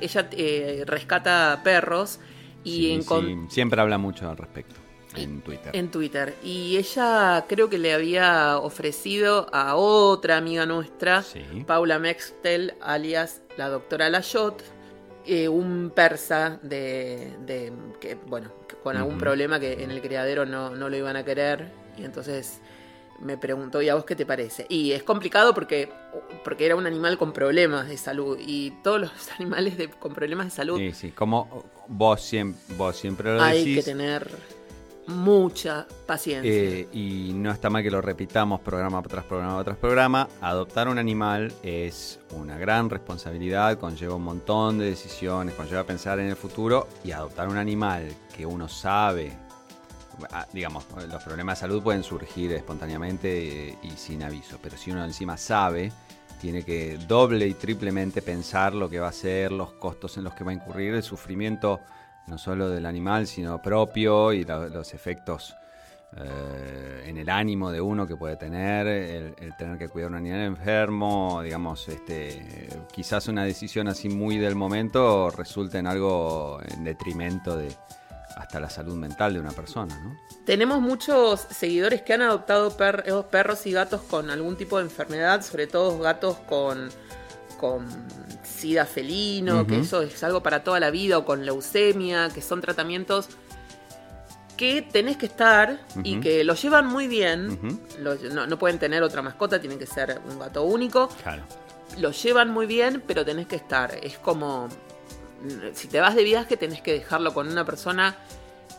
ella 0.00 0.28
eh, 0.32 0.82
rescata 0.86 1.60
perros 1.62 2.20
y 2.64 3.00
siempre 3.48 3.80
habla 3.80 3.98
mucho 3.98 4.28
al 4.28 4.36
respecto 4.36 4.74
en 5.16 5.40
Twitter. 5.42 5.74
En 5.74 5.90
Twitter. 5.90 6.34
Y 6.42 6.76
ella 6.76 7.44
creo 7.48 7.68
que 7.68 7.78
le 7.78 7.92
había 7.92 8.58
ofrecido 8.58 9.48
a 9.52 9.76
otra 9.76 10.36
amiga 10.36 10.66
nuestra, 10.66 11.24
Paula 11.66 11.98
Mextel, 11.98 12.74
alias 12.80 13.42
la 13.56 13.68
doctora 13.68 14.08
Layot, 14.10 14.62
eh, 15.26 15.48
un 15.48 15.92
persa 15.94 16.58
de, 16.62 17.36
de, 17.44 17.72
que, 18.00 18.14
bueno, 18.14 18.52
con 18.82 18.96
algún 18.96 19.18
problema 19.18 19.58
que 19.60 19.82
en 19.82 19.90
el 19.90 20.00
criadero 20.00 20.46
no, 20.46 20.70
no 20.70 20.88
lo 20.88 20.96
iban 20.96 21.16
a 21.16 21.24
querer. 21.24 21.70
Y 21.96 22.04
entonces 22.04 22.60
me 23.20 23.36
preguntó, 23.36 23.82
¿y 23.82 23.88
a 23.88 23.94
vos 23.94 24.04
qué 24.04 24.16
te 24.16 24.26
parece? 24.26 24.66
Y 24.68 24.92
es 24.92 25.02
complicado 25.02 25.54
porque, 25.54 25.90
porque 26.44 26.66
era 26.66 26.76
un 26.76 26.86
animal 26.86 27.18
con 27.18 27.32
problemas 27.32 27.88
de 27.88 27.96
salud 27.96 28.38
y 28.40 28.72
todos 28.82 29.00
los 29.00 29.12
animales 29.38 29.74
con 29.98 30.14
problemas 30.14 30.46
de 30.46 30.50
salud... 30.50 30.78
Sí, 30.78 30.92
sí, 30.92 31.10
como 31.10 31.64
vos 31.88 32.22
siempre, 32.22 32.74
vos 32.76 32.96
siempre 32.96 33.34
lo 33.34 33.42
decís... 33.42 33.66
Hay 33.66 33.74
que 33.74 33.82
tener 33.82 34.30
mucha 35.08 35.86
paciencia. 36.06 36.50
Eh, 36.52 36.88
y 36.92 37.32
no 37.34 37.50
está 37.50 37.70
mal 37.70 37.82
que 37.82 37.90
lo 37.90 38.00
repitamos 38.00 38.60
programa 38.60 39.02
tras 39.02 39.24
programa 39.24 39.64
tras 39.64 39.76
programa. 39.78 40.28
Adoptar 40.40 40.88
un 40.88 40.98
animal 40.98 41.52
es 41.62 42.20
una 42.32 42.58
gran 42.58 42.90
responsabilidad, 42.90 43.78
conlleva 43.78 44.14
un 44.14 44.22
montón 44.22 44.78
de 44.78 44.90
decisiones, 44.90 45.54
conlleva 45.54 45.84
pensar 45.84 46.20
en 46.20 46.26
el 46.26 46.36
futuro 46.36 46.88
y 47.04 47.12
adoptar 47.12 47.48
un 47.48 47.56
animal 47.56 48.14
que 48.36 48.44
uno 48.44 48.68
sabe 48.68 49.47
digamos, 50.52 50.86
los 51.08 51.22
problemas 51.22 51.58
de 51.58 51.60
salud 51.60 51.82
pueden 51.82 52.02
surgir 52.02 52.52
espontáneamente 52.52 53.76
y, 53.82 53.90
sin 53.90 54.22
aviso, 54.22 54.58
pero 54.62 54.76
si 54.76 54.90
uno 54.90 55.04
encima 55.04 55.36
sabe, 55.36 55.92
tiene 56.40 56.62
que 56.62 56.98
doble 57.06 57.46
y 57.46 57.54
triplemente 57.54 58.22
pensar 58.22 58.74
lo 58.74 58.88
que 58.88 59.00
va 59.00 59.08
a 59.08 59.12
ser, 59.12 59.52
los 59.52 59.72
costos 59.72 60.16
en 60.16 60.24
los 60.24 60.34
que 60.34 60.44
va 60.44 60.50
a 60.52 60.54
incurrir, 60.54 60.94
el 60.94 61.02
sufrimiento 61.02 61.80
no 62.26 62.38
solo 62.38 62.68
del 62.68 62.86
animal, 62.86 63.26
sino 63.26 63.60
propio 63.60 64.32
y 64.32 64.44
los 64.44 64.94
efectos 64.94 65.54
eh, 66.16 67.04
en 67.06 67.18
el 67.18 67.28
ánimo 67.28 67.70
de 67.70 67.80
uno 67.82 68.06
que 68.06 68.16
puede 68.16 68.36
tener, 68.36 68.86
el, 68.86 69.34
tener 69.58 69.76
que 69.78 69.88
cuidar 69.88 70.06
a 70.06 70.10
un 70.10 70.16
animal 70.16 70.40
enfermo, 70.40 71.42
digamos, 71.42 71.86
este, 71.88 72.68
quizás 72.90 73.28
una 73.28 73.44
decisión 73.44 73.88
así 73.88 74.08
muy 74.08 74.38
del 74.38 74.54
momento 74.54 75.30
resulte 75.30 75.78
en 75.78 75.86
algo 75.86 76.60
en 76.66 76.84
detrimento 76.84 77.56
de 77.56 77.68
hasta 78.38 78.60
la 78.60 78.70
salud 78.70 78.94
mental 78.94 79.34
de 79.34 79.40
una 79.40 79.50
persona, 79.50 79.98
¿no? 80.00 80.16
Tenemos 80.44 80.80
muchos 80.80 81.40
seguidores 81.50 82.02
que 82.02 82.14
han 82.14 82.22
adoptado 82.22 82.76
per- 82.76 83.04
perros 83.30 83.66
y 83.66 83.72
gatos 83.72 84.00
con 84.02 84.30
algún 84.30 84.56
tipo 84.56 84.78
de 84.78 84.84
enfermedad, 84.84 85.42
sobre 85.42 85.66
todo 85.66 85.98
gatos 85.98 86.36
con, 86.48 86.88
con 87.58 87.86
sida 88.44 88.86
felino, 88.86 89.66
que 89.66 89.80
eso 89.80 90.02
es 90.02 90.22
algo 90.22 90.42
para 90.42 90.62
toda 90.62 90.78
la 90.78 90.90
vida, 90.90 91.18
o 91.18 91.24
con 91.24 91.44
leucemia, 91.44 92.28
que 92.30 92.40
son 92.40 92.60
tratamientos 92.60 93.28
que 94.56 94.82
tenés 94.82 95.16
que 95.16 95.26
estar 95.26 95.80
y 96.02 96.20
que 96.20 96.44
lo 96.44 96.54
llevan 96.54 96.86
muy 96.86 97.06
bien. 97.08 97.80
Lo- 98.00 98.14
no, 98.14 98.46
no 98.46 98.58
pueden 98.58 98.78
tener 98.78 99.02
otra 99.02 99.20
mascota, 99.22 99.60
tienen 99.60 99.78
que 99.78 99.86
ser 99.86 100.20
un 100.30 100.38
gato 100.38 100.62
único. 100.64 101.08
Claro. 101.22 101.42
Lo 101.98 102.10
llevan 102.12 102.50
muy 102.50 102.66
bien, 102.66 103.02
pero 103.06 103.24
tenés 103.24 103.46
que 103.46 103.56
estar. 103.56 103.94
Es 104.02 104.18
como. 104.18 104.68
Si 105.72 105.88
te 105.88 106.00
vas 106.00 106.14
de 106.14 106.24
viaje, 106.24 106.56
tenés 106.56 106.82
que 106.82 106.92
dejarlo 106.92 107.32
con 107.32 107.48
una 107.48 107.64
persona 107.64 108.16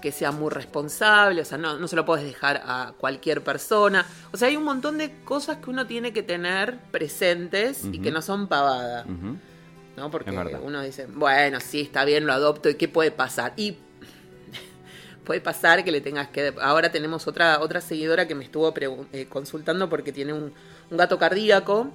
que 0.02 0.12
sea 0.12 0.32
muy 0.32 0.50
responsable. 0.50 1.42
O 1.42 1.46
sea, 1.46 1.58
no, 1.58 1.78
no 1.78 1.88
se 1.88 1.96
lo 1.96 2.06
puedes 2.06 2.26
dejar 2.26 2.62
a 2.66 2.94
cualquier 2.98 3.44
persona. 3.44 4.06
O 4.32 4.38
sea, 4.38 4.48
hay 4.48 4.58
un 4.58 4.64
montón 4.64 4.98
de 4.98 5.22
cosas 5.24 5.58
que 5.58 5.70
uno 5.70 5.88
tiene 5.88 6.14
que 6.14 6.24
tener 6.24 6.78
presentes 6.92 7.86
y 7.86 8.00
que 8.00 8.12
no 8.12 8.22
son 8.22 8.48
pavada. 8.48 9.06
¿no? 9.98 10.10
Porque 10.12 10.32
uno 10.32 10.82
dice, 10.82 11.08
bueno, 11.08 11.60
sí, 11.60 11.82
está 11.82 12.06
bien, 12.06 12.26
lo 12.26 12.34
adopto, 12.34 12.70
¿y 12.70 12.76
qué 12.76 12.88
puede 12.88 13.12
pasar? 13.12 13.54
Y 13.58 13.78
puede 15.26 15.42
pasar 15.42 15.84
que 15.84 15.92
le 15.92 16.02
tengas 16.02 16.30
que... 16.30 16.54
Ahora 16.62 16.92
tenemos 16.92 17.28
otra, 17.28 17.60
otra 17.60 17.82
seguidora 17.82 18.28
que 18.28 18.36
me 18.36 18.46
estuvo 18.46 18.74
eh, 19.12 19.28
consultando 19.28 19.90
porque 19.90 20.12
tiene 20.12 20.34
un, 20.34 20.54
un 20.90 20.98
gato 20.98 21.20
cardíaco 21.20 21.92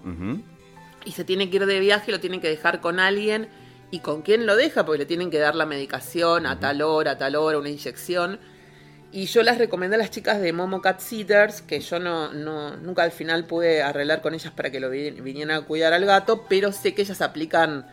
y 1.05 1.13
se 1.13 1.25
tiene 1.25 1.49
que 1.51 1.57
ir 1.57 1.67
de 1.67 1.81
viaje, 1.81 2.13
lo 2.13 2.21
tiene 2.21 2.41
que 2.41 2.49
dejar 2.49 2.81
con 2.81 3.01
alguien. 3.01 3.49
¿Y 3.95 4.01
con 4.01 4.23
quién 4.23 4.45
lo 4.45 4.57
deja? 4.57 4.85
Porque 4.85 4.99
le 4.99 5.07
tienen 5.07 5.31
que 5.31 5.39
dar 5.39 5.55
la 5.55 5.67
medicación 5.67 6.47
a 6.47 6.59
tal 6.59 6.83
hora, 6.83 7.13
a 7.13 7.19
tal 7.19 7.37
hora, 7.37 7.59
una 7.59 7.69
inyección. 7.69 8.41
Y 9.13 9.27
yo 9.27 9.45
las 9.45 9.57
recomendé 9.57 9.95
a 9.95 9.99
las 9.99 10.11
chicas 10.11 10.41
de 10.41 10.53
Momo 10.53 10.83
Cat 10.83 10.99
Sitters, 10.99 11.63
que 11.63 11.79
yo 11.79 12.01
no, 12.01 12.33
no, 12.33 12.77
nunca 12.77 13.05
al 13.05 13.13
final 13.13 13.47
pude 13.47 13.85
arreglar 13.85 14.21
con 14.21 14.35
ellas 14.35 14.53
para 14.53 14.71
que 14.73 14.81
lo 14.81 14.91
vi- 14.91 15.13
vinieran 15.13 15.57
a 15.59 15.61
cuidar 15.65 15.93
al 15.93 16.05
gato, 16.07 16.45
pero 16.49 16.73
sé 16.73 16.93
que 16.93 17.03
ellas 17.03 17.21
aplican 17.21 17.87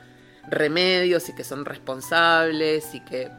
remedios 0.50 1.29
y 1.29 1.36
que 1.36 1.43
son 1.43 1.65
responsables 1.65 2.96
y 2.96 3.01
que... 3.01 3.29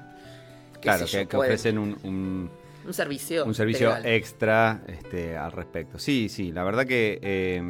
Claro, 0.81 1.04
que, 1.07 1.37
ofrecen 1.37 1.78
un, 1.78 1.99
un- 2.04 2.50
un 2.87 2.95
servicio. 2.95 3.45
un 3.45 3.54
servicio 3.57 3.88
legal. 3.88 4.07
extra 4.07 4.83
este, 4.87 5.37
al 5.37 5.50
respecto. 5.50 5.99
Sí, 5.99 6.28
sí, 6.28 6.52
la 6.52 6.62
verdad 6.62 6.87
que 6.87 7.19
eh, 7.23 7.61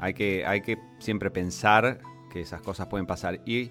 hay 0.00 0.14
que 0.14 0.44
hay 0.44 0.60
que 0.62 0.78
siempre 0.98 1.30
pensar 1.30 2.00
que 2.32 2.40
esas 2.40 2.62
cosas 2.62 2.88
pueden 2.88 3.06
pasar. 3.06 3.40
Y 3.46 3.70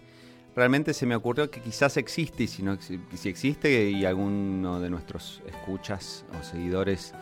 realmente 0.55 0.93
se 0.93 1.05
me 1.05 1.15
ocurrió 1.15 1.49
que 1.49 1.61
quizás 1.61 1.97
existe, 1.97 2.43
y 2.43 2.47
si, 2.47 2.63
no, 2.63 2.77
existe 3.23 3.89
y 3.89 4.05
alguno 4.05 4.79
de 4.79 4.89
nuestros 4.89 5.41
escuchas 5.47 6.25
o 6.39 6.43
seguidores 6.43 7.13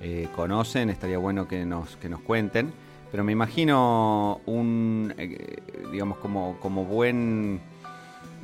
eh, 0.00 0.28
conocen, 0.34 0.90
estaría 0.90 1.18
bueno 1.18 1.46
que 1.46 1.64
nos, 1.64 1.96
que 1.96 2.08
nos 2.08 2.20
cuenten. 2.20 2.72
Pero 3.10 3.24
me 3.24 3.32
imagino 3.32 4.40
un, 4.46 5.14
eh, 5.18 5.58
digamos, 5.92 6.18
como, 6.18 6.58
como 6.60 6.84
buen 6.84 7.60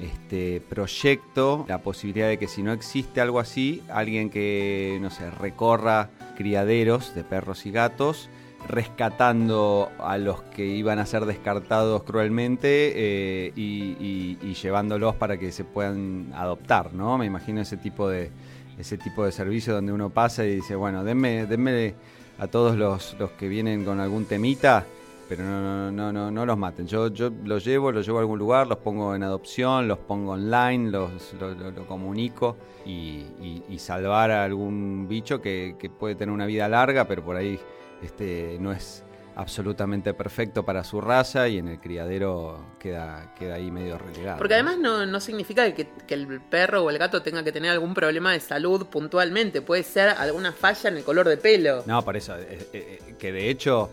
este 0.00 0.60
proyecto, 0.60 1.64
la 1.68 1.78
posibilidad 1.78 2.28
de 2.28 2.38
que 2.38 2.46
si 2.46 2.62
no 2.62 2.72
existe 2.72 3.20
algo 3.20 3.40
así, 3.40 3.82
alguien 3.88 4.30
que, 4.30 4.98
no 5.00 5.10
sé, 5.10 5.30
recorra 5.30 6.10
criaderos 6.36 7.14
de 7.14 7.24
perros 7.24 7.66
y 7.66 7.72
gatos, 7.72 8.28
rescatando 8.66 9.90
a 9.98 10.18
los 10.18 10.42
que 10.42 10.66
iban 10.66 10.98
a 10.98 11.06
ser 11.06 11.24
descartados 11.24 12.02
cruelmente 12.02 12.92
eh, 12.94 13.52
y, 13.54 14.54
llevándolos 14.54 15.14
para 15.14 15.38
que 15.38 15.52
se 15.52 15.62
puedan 15.62 16.32
adoptar, 16.34 16.92
¿no? 16.92 17.16
Me 17.16 17.26
imagino 17.26 17.60
ese 17.60 17.76
tipo 17.76 18.08
de 18.08 18.32
ese 18.76 18.96
tipo 18.96 19.24
de 19.24 19.32
servicio 19.32 19.74
donde 19.74 19.92
uno 19.92 20.10
pasa 20.10 20.44
y 20.44 20.56
dice, 20.56 20.76
bueno, 20.76 21.02
denme, 21.02 21.94
a 22.38 22.46
todos 22.46 22.76
los, 22.76 23.16
los 23.18 23.30
que 23.32 23.48
vienen 23.48 23.84
con 23.84 23.98
algún 23.98 24.24
temita, 24.24 24.84
pero 25.28 25.42
no, 25.42 25.60
no, 25.60 25.90
no, 25.90 26.12
no, 26.12 26.30
no 26.30 26.46
los 26.46 26.56
maten. 26.56 26.86
Yo, 26.86 27.08
yo 27.08 27.30
los 27.44 27.64
llevo, 27.64 27.90
los 27.90 28.06
llevo 28.06 28.18
a 28.18 28.20
algún 28.20 28.38
lugar, 28.38 28.68
los 28.68 28.78
pongo 28.78 29.16
en 29.16 29.24
adopción, 29.24 29.88
los 29.88 29.98
pongo 29.98 30.32
online, 30.32 30.92
los, 30.92 31.10
lo, 31.40 31.86
comunico 31.86 32.56
y, 32.86 33.24
salvar 33.78 34.30
a 34.30 34.44
algún 34.44 35.06
bicho 35.08 35.40
que 35.40 35.90
puede 35.98 36.14
tener 36.14 36.32
una 36.32 36.46
vida 36.46 36.68
larga, 36.68 37.06
pero 37.06 37.24
por 37.24 37.36
ahí 37.36 37.58
este, 38.02 38.58
no 38.60 38.72
es 38.72 39.04
absolutamente 39.38 40.14
perfecto 40.14 40.64
para 40.64 40.82
su 40.82 41.00
raza 41.00 41.46
y 41.48 41.58
en 41.58 41.68
el 41.68 41.78
criadero 41.78 42.74
queda, 42.80 43.32
queda 43.38 43.54
ahí 43.54 43.70
medio 43.70 43.96
relegado. 43.96 44.38
Porque 44.38 44.54
además 44.54 44.78
no, 44.78 45.06
no 45.06 45.20
significa 45.20 45.72
que, 45.72 45.88
que 46.06 46.14
el 46.14 46.40
perro 46.40 46.82
o 46.82 46.90
el 46.90 46.98
gato 46.98 47.22
tenga 47.22 47.44
que 47.44 47.52
tener 47.52 47.70
algún 47.70 47.94
problema 47.94 48.32
de 48.32 48.40
salud 48.40 48.86
puntualmente. 48.86 49.62
Puede 49.62 49.84
ser 49.84 50.08
alguna 50.08 50.52
falla 50.52 50.90
en 50.90 50.96
el 50.96 51.04
color 51.04 51.28
de 51.28 51.36
pelo. 51.36 51.84
No, 51.86 52.04
por 52.04 52.16
eso, 52.16 52.36
eh, 52.36 52.68
eh, 52.72 53.14
que 53.16 53.30
de 53.30 53.48
hecho 53.48 53.88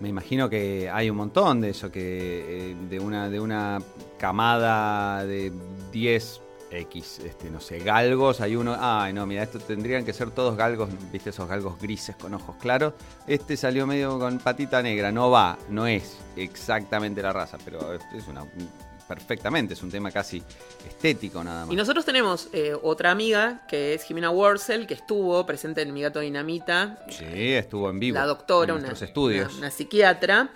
me 0.00 0.08
imagino 0.08 0.48
que 0.48 0.90
hay 0.90 1.10
un 1.10 1.16
montón 1.16 1.60
de 1.60 1.70
eso, 1.70 1.92
que 1.92 2.70
eh, 2.70 2.76
de 2.88 2.98
una 2.98 3.30
de 3.30 3.38
una 3.38 3.78
camada 4.18 5.24
de 5.24 5.52
10 5.92 6.40
X, 6.70 7.20
este, 7.20 7.50
no 7.50 7.60
sé, 7.60 7.78
galgos, 7.78 8.40
hay 8.40 8.54
uno, 8.56 8.76
ay 8.78 9.12
no, 9.12 9.24
mira, 9.26 9.42
esto 9.42 9.58
tendrían 9.58 10.04
que 10.04 10.12
ser 10.12 10.30
todos 10.30 10.56
galgos, 10.56 10.90
viste 11.10 11.30
esos 11.30 11.48
galgos 11.48 11.80
grises 11.80 12.14
con 12.16 12.34
ojos 12.34 12.56
claros, 12.56 12.92
este 13.26 13.56
salió 13.56 13.86
medio 13.86 14.18
con 14.18 14.38
patita 14.38 14.82
negra, 14.82 15.10
no 15.10 15.30
va, 15.30 15.58
no 15.70 15.86
es 15.86 16.16
exactamente 16.36 17.22
la 17.22 17.32
raza, 17.32 17.56
pero 17.64 17.94
es 17.94 18.26
una 18.28 18.44
perfectamente, 19.08 19.72
es 19.72 19.82
un 19.82 19.90
tema 19.90 20.10
casi 20.10 20.42
estético 20.86 21.42
nada 21.42 21.64
más. 21.64 21.72
Y 21.72 21.76
nosotros 21.76 22.04
tenemos 22.04 22.50
eh, 22.52 22.74
otra 22.82 23.10
amiga 23.10 23.62
que 23.66 23.94
es 23.94 24.02
Jimena 24.04 24.30
Worsel, 24.30 24.86
que 24.86 24.92
estuvo 24.92 25.46
presente 25.46 25.80
en 25.80 25.94
Mi 25.94 26.02
Gato 26.02 26.20
Dinamita, 26.20 27.02
Sí, 27.08 27.24
estuvo 27.54 27.88
en 27.88 27.98
vivo. 27.98 28.16
la 28.18 28.26
doctora, 28.26 28.74
en 28.74 28.80
una, 28.84 28.92
estudios. 28.92 29.48
una- 29.52 29.58
una 29.60 29.70
psiquiatra. 29.70 30.50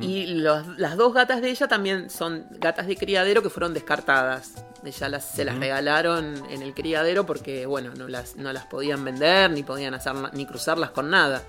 Y 0.00 0.26
los- 0.26 0.78
las 0.78 0.96
dos 0.96 1.12
gatas 1.12 1.42
de 1.42 1.50
ella 1.50 1.68
también 1.68 2.08
son 2.10 2.46
gatas 2.52 2.86
de 2.86 2.96
criadero 2.96 3.42
que 3.42 3.50
fueron 3.50 3.74
descartadas. 3.74 4.52
Ella 4.84 5.08
las, 5.08 5.24
se 5.30 5.44
las 5.44 5.58
regalaron 5.58 6.42
en 6.50 6.62
el 6.62 6.74
criadero 6.74 7.26
porque, 7.26 7.66
bueno, 7.66 7.92
no 7.96 8.08
las, 8.08 8.36
no 8.36 8.52
las 8.52 8.64
podían 8.66 9.04
vender, 9.04 9.50
ni 9.50 9.62
podían 9.62 9.94
hacer 9.94 10.14
ni 10.32 10.46
cruzarlas 10.46 10.90
con 10.90 11.10
nada. 11.10 11.42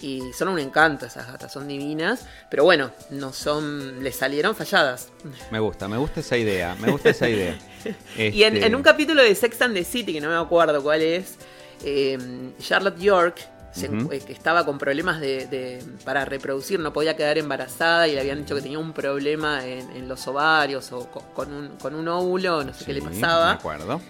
Y 0.00 0.32
son 0.32 0.48
un 0.48 0.58
encanto 0.60 1.06
esas 1.06 1.26
gatas, 1.26 1.52
son 1.52 1.66
divinas. 1.66 2.26
Pero 2.50 2.64
bueno, 2.64 2.92
no 3.10 3.32
son. 3.32 4.02
le 4.04 4.12
salieron 4.12 4.54
falladas. 4.54 5.08
Me 5.50 5.58
gusta, 5.58 5.88
me 5.88 5.96
gusta 5.96 6.20
esa 6.20 6.36
idea, 6.36 6.76
me 6.80 6.90
gusta 6.90 7.10
esa 7.10 7.28
idea. 7.28 7.58
Y 8.16 8.42
en, 8.42 8.54
Este, 8.56 8.66
en 8.66 8.74
un 8.74 8.82
capítulo 8.82 9.22
de 9.22 9.34
Sex 9.34 9.60
and 9.62 9.74
the 9.74 9.84
City, 9.84 10.12
que 10.12 10.20
no 10.20 10.28
me 10.28 10.36
acuerdo 10.36 10.82
cuál 10.82 11.00
es, 11.02 11.36
eh, 11.84 12.18
Charlotte 12.60 12.98
York, 12.98 13.40
se- 13.72 13.86
eh, 13.86 14.20
que 14.26 14.32
estaba 14.32 14.64
con 14.64 14.78
problemas 14.78 15.20
de, 15.20 15.46
de- 15.46 15.82
para 16.04 16.24
reproducir, 16.24 16.80
no 16.80 16.92
podía 16.92 17.16
quedar 17.16 17.38
embarazada 17.38 18.08
y 18.08 18.12
le 18.14 18.20
habían 18.20 18.38
dicho 18.40 18.54
que 18.54 18.60
tenía 18.62 18.78
un 18.78 18.92
problema 18.92 19.64
en, 19.66 19.90
en 19.96 20.08
los 20.08 20.26
ovarios 20.28 20.90
o 20.92 21.10
co- 21.10 21.24
con, 21.34 21.52
un, 21.52 21.68
con 21.76 21.94
un 21.94 22.08
óvulo, 22.08 22.64
no 22.64 22.72
sé 22.74 22.84
qué 22.84 22.92
le 22.94 23.02
pasaba. 23.02 23.46
Me 23.52 23.58
acuerdo. 23.58 24.00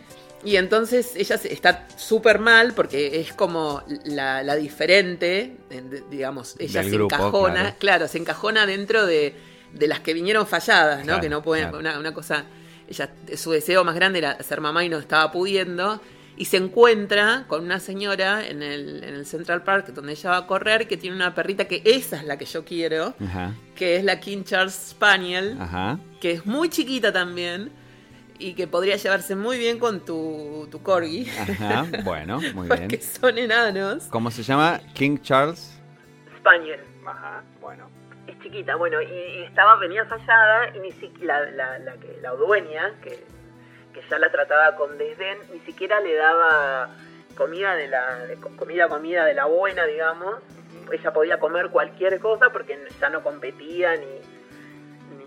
Y 0.44 0.54
entonces 0.54 1.16
ella 1.16 1.34
está 1.34 1.88
súper 1.96 2.38
mal 2.38 2.72
porque 2.72 3.20
es 3.20 3.32
como 3.32 3.82
la, 4.04 4.42
la 4.44 4.54
diferente, 4.54 5.56
en- 5.70 5.90
de- 5.90 6.04
digamos, 6.10 6.54
ella 6.58 6.80
Del 6.82 6.90
se 6.90 6.96
grupo, 6.96 7.14
encajona, 7.16 7.54
claro. 7.62 7.76
claro. 7.78 8.08
se 8.08 8.18
encajona 8.18 8.64
dentro 8.66 9.04
de, 9.04 9.34
de 9.72 9.88
las 9.88 10.00
que 10.00 10.14
vinieron 10.14 10.46
falladas, 10.46 11.00
¿no? 11.00 11.04
Claro, 11.06 11.20
que 11.20 11.28
no 11.28 11.42
pueden, 11.42 11.64
claro. 11.70 11.78
una, 11.80 11.98
una 11.98 12.14
cosa, 12.14 12.44
ella, 12.88 13.10
su 13.36 13.50
deseo 13.50 13.82
más 13.84 13.96
grande 13.96 14.20
era 14.20 14.40
ser 14.42 14.60
mamá 14.60 14.84
y 14.84 14.88
no 14.88 14.98
estaba 14.98 15.30
pudiendo. 15.32 16.00
Y 16.40 16.44
se 16.44 16.56
encuentra 16.56 17.46
con 17.48 17.64
una 17.64 17.80
señora 17.80 18.46
en 18.46 18.62
el, 18.62 19.02
en 19.02 19.14
el 19.16 19.26
Central 19.26 19.64
Park 19.64 19.88
donde 19.88 20.12
ella 20.12 20.30
va 20.30 20.36
a 20.36 20.46
correr 20.46 20.86
que 20.86 20.96
tiene 20.96 21.16
una 21.16 21.34
perrita 21.34 21.64
que 21.66 21.82
esa 21.84 22.16
es 22.16 22.24
la 22.24 22.36
que 22.38 22.44
yo 22.44 22.64
quiero, 22.64 23.12
Ajá, 23.20 23.54
que 23.74 23.96
es 23.96 24.04
la 24.04 24.20
King 24.20 24.44
Charles 24.44 24.74
Spaniel 24.90 25.56
ajá. 25.58 25.98
que 26.20 26.30
es 26.30 26.46
muy 26.46 26.68
chiquita 26.68 27.12
también 27.12 27.72
y 28.38 28.54
que 28.54 28.68
podría 28.68 28.94
llevarse 28.94 29.34
muy 29.34 29.58
bien 29.58 29.80
con 29.80 30.04
tu, 30.04 30.68
tu 30.70 30.80
corgi, 30.80 31.28
Ajá, 31.28 31.84
bueno, 32.04 32.40
muy 32.54 32.68
porque 32.68 32.86
bien. 32.86 33.02
son 33.02 33.36
enanos. 33.36 34.04
¿Cómo 34.04 34.30
se 34.30 34.44
llama? 34.44 34.80
King 34.94 35.18
Charles. 35.20 35.76
Spaniel. 36.38 36.78
Ajá, 37.04 37.42
bueno. 37.60 37.90
Es 38.28 38.38
chiquita, 38.40 38.76
bueno, 38.76 39.02
y, 39.02 39.06
y 39.06 39.42
estaba, 39.42 39.74
venía 39.76 40.04
fallada 40.04 40.76
y 40.76 40.78
ni 40.78 40.92
siquiera 40.92 41.40
la, 41.40 41.50
la, 41.50 41.78
la, 41.80 41.92
que, 41.94 42.16
la 42.22 42.30
dueña, 42.30 42.92
que, 43.02 43.24
que 43.92 44.02
ya 44.08 44.18
la 44.18 44.30
trataba 44.30 44.76
con 44.76 44.96
desdén, 44.98 45.38
ni 45.52 45.60
siquiera 45.60 46.00
le 46.00 46.14
daba 46.14 46.90
comida 47.36 47.74
de 47.74 47.88
la 47.88 48.16
de 48.26 48.36
co- 48.36 48.50
comida 48.56 48.88
comida 48.88 49.24
de 49.24 49.34
la 49.34 49.44
buena, 49.46 49.84
digamos. 49.86 50.36
Ella 50.92 51.12
podía 51.12 51.38
comer 51.38 51.68
cualquier 51.68 52.18
cosa 52.18 52.50
porque 52.50 52.78
ya 53.00 53.10
no 53.10 53.22
competía 53.22 53.94
ni, 53.96 54.06
ni, 54.06 55.24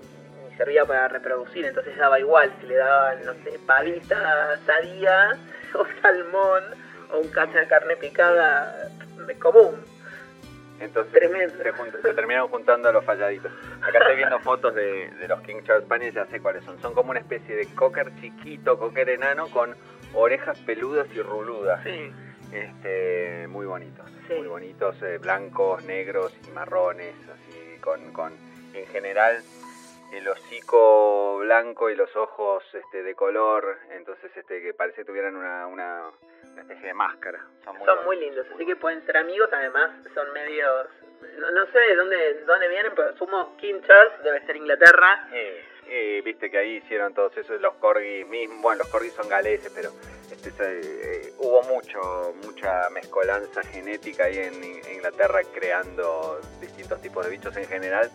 ni 0.50 0.56
servía 0.58 0.86
para 0.86 1.08
reproducir, 1.08 1.66
entonces 1.66 1.96
daba 1.98 2.20
igual 2.20 2.52
si 2.60 2.68
le 2.68 2.76
daban, 2.78 3.24
no 3.26 3.34
sé, 3.44 3.60
pavita 3.68 4.60
sadía 4.66 5.38
o 5.76 5.86
salmón 6.02 6.64
o 7.12 7.20
un 7.20 7.28
cacho 7.30 7.54
de 7.58 7.68
carne 7.68 7.96
picada 7.98 8.90
común. 9.40 9.86
Entonces 10.82 11.14
Tremendo. 11.14 11.54
Se, 11.64 11.72
jun- 11.72 12.02
se 12.02 12.14
terminaron 12.14 12.50
juntando 12.50 12.90
a 12.90 12.92
los 12.92 13.06
falladitos. 13.06 13.52
Acá 13.82 14.00
estoy 14.00 14.16
viendo 14.18 14.40
fotos 14.40 14.74
de, 14.76 15.10
de 15.12 15.28
los 15.28 15.42
King 15.42 15.62
Charles 15.64 15.86
Spaniels, 15.86 16.14
ya 16.16 16.26
sé 16.26 16.40
cuáles 16.40 16.64
son. 16.64 16.80
Son 16.82 16.94
como 16.94 17.12
una 17.12 17.20
especie 17.20 17.56
de 17.56 17.66
cocker 17.76 18.12
chiquito, 18.20 18.78
cocker 18.80 19.10
enano 19.10 19.48
con 19.50 19.76
orejas 20.14 20.58
peludas 20.60 21.08
y 21.14 21.22
ruludas. 21.22 21.82
Sí. 21.84 22.12
este, 22.52 23.48
muy 23.48 23.66
bonitos. 23.66 24.06
Sí. 24.28 24.34
Muy 24.36 24.48
bonitos, 24.48 25.02
eh, 25.02 25.18
blancos, 25.20 25.84
negros 25.86 26.36
y 26.48 26.52
marrones, 26.52 27.14
así 27.30 27.80
con, 27.80 28.12
con 28.12 28.34
en 28.74 28.86
general 28.88 29.42
el 30.12 30.28
hocico 30.28 31.38
blanco 31.40 31.90
y 31.90 31.96
los 31.96 32.16
ojos 32.16 32.64
este, 32.74 33.04
de 33.04 33.16
color, 33.16 33.80
entonces 33.92 34.32
este 34.36 34.62
que 34.62 34.74
parece 34.74 34.98
que 34.98 35.06
tuvieran 35.06 35.36
una, 35.36 35.68
una, 35.68 36.12
una 36.52 36.62
especie 36.62 36.88
de 36.88 36.94
máscara. 36.94 37.46
Son 37.64 37.78
muy, 37.78 37.86
Son 37.86 38.06
muy 38.06 38.20
lindos, 38.20 38.46
así 38.54 38.66
que 38.66 38.76
pueden 38.76 39.06
ser 39.06 39.18
amigos, 39.18 39.50
además 39.52 39.92
son 40.14 40.32
medios... 40.34 40.88
No, 41.38 41.52
no 41.52 41.66
sé 41.68 41.80
de 41.80 41.96
dónde, 41.96 42.44
dónde 42.46 42.68
vienen, 42.68 42.92
pero 42.96 43.10
asumo 43.10 43.56
King 43.58 43.82
Charles 43.86 44.24
debe 44.24 44.46
ser 44.46 44.56
Inglaterra. 44.56 45.30
Eh, 45.32 45.66
eh, 45.88 46.22
viste 46.24 46.50
que 46.50 46.58
ahí 46.58 46.78
hicieron 46.78 47.14
todos 47.14 47.36
esos, 47.38 47.62
los 47.62 47.76
corgis 47.76 48.28
mismos, 48.28 48.62
bueno, 48.62 48.80
los 48.80 48.88
corgis 48.90 49.14
son 49.14 49.30
galeses, 49.30 49.72
pero 49.74 49.92
este, 50.32 50.50
eh, 50.60 51.34
hubo 51.38 51.62
mucho, 51.64 52.34
mucha 52.44 52.90
mezcolanza 52.90 53.62
genética 53.64 54.26
ahí 54.26 54.38
en, 54.38 54.64
en 54.64 54.96
Inglaterra 54.96 55.42
creando 55.54 56.40
distintos 56.60 57.02
tipos 57.02 57.26
de 57.26 57.32
bichos 57.32 57.56
en 57.58 57.66
general, 57.66 58.10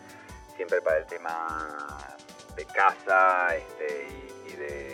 siempre 0.57 0.81
para 0.81 0.97
el 0.97 1.05
tema 1.05 1.47
de 2.55 2.65
caza 2.65 3.55
este, 3.55 4.07
y, 4.47 4.55
de 4.55 4.93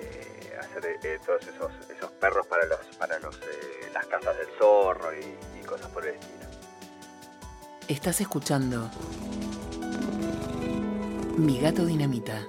eh, 0.00 0.58
hacer 0.58 0.98
eh, 1.02 1.18
todos 1.24 1.42
esos, 1.46 1.72
esos 1.88 2.10
perros 2.12 2.46
para 2.48 2.66
los 2.66 2.80
para 2.98 3.18
los 3.20 3.36
eh, 3.36 3.90
las 3.94 4.04
casas 4.06 4.36
del 4.36 4.48
zorro 4.58 5.10
y 5.14 5.64
cosas 5.64 5.88
por 5.90 6.04
el 6.06 6.14
estilo. 6.16 6.40
Estás 7.88 8.20
escuchando 8.20 8.90
Mi 11.36 11.60
gato 11.60 11.84
dinamita. 11.84 12.44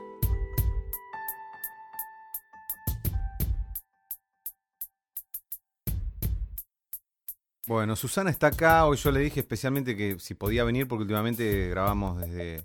Bueno, 7.68 7.96
Susana 7.96 8.30
está 8.30 8.48
acá. 8.48 8.86
Hoy 8.86 8.98
yo 8.98 9.12
le 9.12 9.20
dije 9.20 9.40
especialmente 9.40 9.96
que 9.96 10.20
si 10.20 10.34
podía 10.34 10.64
venir 10.64 10.88
porque 10.88 11.04
últimamente 11.04 11.70
grabamos 11.70 12.20
desde... 12.20 12.64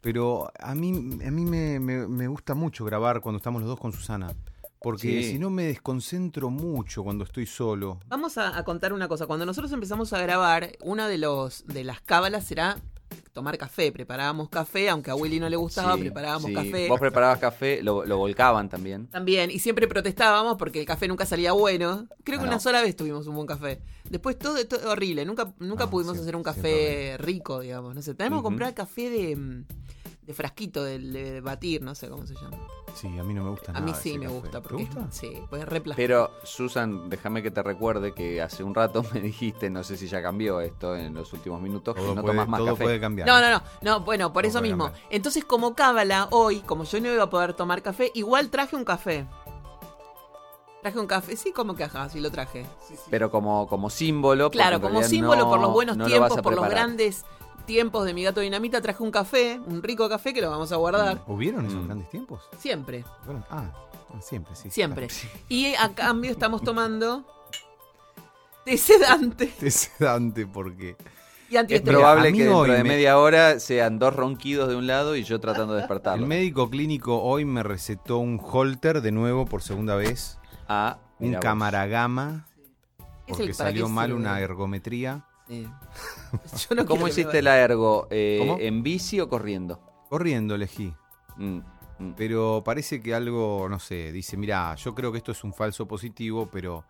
Pero 0.00 0.48
a 0.60 0.74
mí, 0.76 0.90
a 1.26 1.30
mí 1.30 1.44
me, 1.44 1.80
me- 1.80 2.06
me 2.06 2.28
gusta 2.28 2.54
mucho 2.54 2.84
grabar 2.84 3.20
cuando 3.20 3.38
estamos 3.38 3.60
los 3.60 3.68
dos 3.68 3.80
con 3.80 3.92
Susana. 3.92 4.32
Porque 4.80 5.22
Sí. 5.24 5.30
si 5.32 5.38
no 5.40 5.50
me 5.50 5.64
desconcentro 5.64 6.50
mucho 6.50 7.02
cuando 7.02 7.24
estoy 7.24 7.46
solo. 7.46 7.98
Vamos 8.06 8.38
a, 8.38 8.56
a 8.56 8.62
contar 8.64 8.92
una 8.92 9.08
cosa. 9.08 9.26
Cuando 9.26 9.44
nosotros 9.44 9.72
empezamos 9.72 10.12
a 10.12 10.20
grabar, 10.20 10.70
una 10.82 11.08
de 11.08 11.18
los 11.18 11.66
de 11.66 11.82
las 11.82 12.00
cábalas 12.00 12.48
era 12.52 12.76
tomar 13.32 13.56
café. 13.58 13.92
Preparábamos 13.92 14.48
café, 14.48 14.88
aunque 14.88 15.10
a 15.10 15.14
Willy 15.14 15.40
no 15.40 15.48
le 15.48 15.56
gustaba, 15.56 15.94
Sí, 15.94 16.00
preparábamos 16.00 16.46
sí. 16.48 16.54
café. 16.54 16.88
Vos 16.88 17.00
preparabas 17.00 17.38
café, 17.38 17.82
lo, 17.82 18.04
lo 18.04 18.16
volcaban 18.18 18.68
también. 18.68 19.06
También, 19.08 19.50
y 19.50 19.58
siempre 19.58 19.86
protestábamos 19.88 20.56
porque 20.56 20.80
el 20.80 20.86
café 20.86 21.08
nunca 21.08 21.26
salía 21.26 21.52
bueno. 21.52 22.06
Creo 22.24 22.38
que 22.38 22.44
Ah, 22.44 22.48
una 22.48 22.60
sola 22.60 22.82
vez 22.82 22.96
tuvimos 22.96 23.26
un 23.26 23.34
buen 23.34 23.46
café. 23.46 23.80
Después 24.10 24.38
todo, 24.38 24.64
todo 24.66 24.90
horrible, 24.90 25.24
nunca, 25.24 25.52
nunca 25.58 25.84
No, 25.84 25.90
pudimos 25.90 26.18
hacer 26.18 26.34
un 26.36 26.42
café 26.42 27.16
rico, 27.18 27.60
digamos. 27.60 27.94
No 27.94 28.02
sé, 28.02 28.14
tenemos 28.14 28.40
que 28.40 28.44
comprar 28.44 28.74
café 28.74 29.10
de, 29.10 29.64
de 30.28 30.34
frasquito, 30.34 30.84
de, 30.84 30.98
de 30.98 31.40
batir, 31.40 31.80
no 31.80 31.94
sé 31.94 32.06
cómo 32.10 32.26
se 32.26 32.34
llama. 32.34 32.58
Sí, 32.94 33.06
a 33.18 33.22
mí 33.24 33.32
no 33.32 33.44
me 33.44 33.48
gusta 33.50 33.70
A 33.72 33.80
nada. 33.80 33.86
mí 33.86 33.94
sí 33.98 34.10
ese 34.10 34.18
me 34.18 34.24
café. 34.26 34.34
gusta. 34.36 34.50
¿Te 34.60 34.68
Porque 34.68 34.84
gusta? 34.84 35.06
Sí, 35.10 35.32
pues. 35.48 35.64
Pero, 35.96 36.30
Susan, 36.42 37.08
déjame 37.08 37.42
que 37.42 37.50
te 37.50 37.62
recuerde 37.62 38.12
que 38.12 38.42
hace 38.42 38.62
un 38.62 38.74
rato 38.74 39.02
me 39.14 39.20
dijiste, 39.20 39.70
no 39.70 39.82
sé 39.82 39.96
si 39.96 40.06
ya 40.06 40.20
cambió 40.20 40.60
esto 40.60 40.94
en 40.94 41.14
los 41.14 41.32
últimos 41.32 41.62
minutos, 41.62 41.94
que 41.94 42.02
Todo, 42.02 42.14
no 42.14 42.20
puede, 42.20 42.34
tomas 42.34 42.48
más 42.50 42.58
todo 42.58 42.68
café. 42.72 42.84
puede 42.84 43.00
cambiar. 43.00 43.26
No, 43.26 43.40
no, 43.40 43.50
no, 43.50 43.62
no, 43.80 44.00
bueno, 44.00 44.30
por 44.34 44.44
eso 44.44 44.60
mismo. 44.60 44.84
cambiar. 44.84 45.06
Entonces, 45.08 45.46
como 45.46 45.74
cábala, 45.74 46.28
hoy, 46.30 46.60
como 46.60 46.84
yo 46.84 47.00
no 47.00 47.10
iba 47.10 47.22
a 47.22 47.30
poder 47.30 47.54
tomar 47.54 47.80
café, 47.80 48.10
igual 48.14 48.50
traje 48.50 48.76
un 48.76 48.84
café. 48.84 49.26
Traje 50.82 50.98
un 51.00 51.06
café, 51.06 51.36
sí, 51.36 51.52
como 51.52 51.74
que 51.74 51.84
ajá, 51.84 52.08
sí 52.10 52.20
lo 52.20 52.30
traje. 52.30 52.66
Pero 53.10 53.30
como, 53.30 53.66
como 53.66 53.88
símbolo. 53.88 54.50
Claro, 54.50 54.78
como 54.80 55.02
símbolo 55.02 55.44
no- 55.44 55.48
por 55.50 55.58
los 55.60 55.72
buenos 55.72 55.96
no 55.96 56.04
tiempos, 56.04 56.38
por 56.42 56.54
los 56.54 56.68
grandes 56.68 57.24
tiempos 57.68 58.04
de 58.04 58.14
mi 58.14 58.24
gato 58.24 58.40
dinamita, 58.40 58.80
traje 58.80 59.02
un 59.02 59.12
café, 59.12 59.60
un 59.64 59.80
rico 59.82 60.08
café 60.08 60.34
que 60.34 60.40
lo 60.40 60.50
vamos 60.50 60.72
a 60.72 60.76
guardar. 60.76 61.22
¿Hubieron 61.28 61.66
esos 61.66 61.82
Mm. 61.82 61.86
grandes 61.86 62.10
tiempos? 62.10 62.42
Siempre, 62.58 63.04
Fueron- 63.24 63.44
Ah, 63.50 63.70
ah, 64.12 64.20
siempre, 64.20 64.56
sí. 64.56 64.70
siempre. 64.70 65.06
claro. 65.06 65.38
Y 65.48 65.74
a 65.74 65.94
cambio 65.94 66.30
estamos 66.32 66.62
tomando 66.62 67.24
té 68.64 68.76
sedante 68.76 69.52
Es 69.62 69.74
sedante 69.96 70.46
porque... 70.46 70.96
y 71.50 71.56
Es 71.56 71.80
probable 71.82 72.32
que 72.32 72.44
dentro 72.44 72.62
de 72.64 72.82
me- 72.82 72.88
media 72.88 73.18
hora 73.18 73.60
sean 73.60 73.98
dos 73.98 74.14
ronquidos 74.16 74.68
de 74.68 74.76
un 74.76 74.86
lado 74.86 75.14
y 75.14 75.22
yo 75.24 75.38
tratando 75.38 75.74
de 75.74 75.80
El 75.80 75.82
despertarlo. 75.82 76.26
médico 76.26 76.68
clínico 76.70 77.22
hoy 77.22 77.44
me 77.44 77.62
recetó 77.62 78.18
un 78.18 78.40
holter 78.42 79.00
de 79.02 79.12
nuevo 79.12 79.44
por 79.46 79.62
segunda 79.62 79.94
vez. 79.94 80.38
Ah, 80.68 80.98
Un 81.20 81.34
camaragama. 81.34 82.46
¿Es 83.26 83.36
Porque 83.36 83.44
el- 83.44 83.54
salió 83.54 83.88
mal 83.88 84.06
sirve? 84.08 84.20
una 84.20 84.40
ergometría. 84.40 85.24
Sí. 85.48 85.66
Yo 86.68 86.74
no 86.76 86.86
¿Cómo 86.86 87.08
hiciste 87.08 87.42
la 87.42 87.58
ergo? 87.58 88.06
Eh, 88.10 88.36
¿Cómo? 88.40 88.58
¿En 88.60 88.82
bici 88.82 89.18
o 89.20 89.28
corriendo? 89.28 89.80
Corriendo 90.08 90.54
elegí. 90.54 90.94
Mm, 91.36 91.58
mm. 91.98 92.14
Pero 92.16 92.62
parece 92.64 93.00
que 93.00 93.14
algo, 93.14 93.66
no 93.68 93.78
sé, 93.78 94.12
dice, 94.12 94.36
mira, 94.36 94.74
yo 94.76 94.94
creo 94.94 95.10
que 95.12 95.18
esto 95.18 95.32
es 95.32 95.42
un 95.44 95.52
falso 95.54 95.86
positivo, 95.88 96.48
pero 96.52 96.84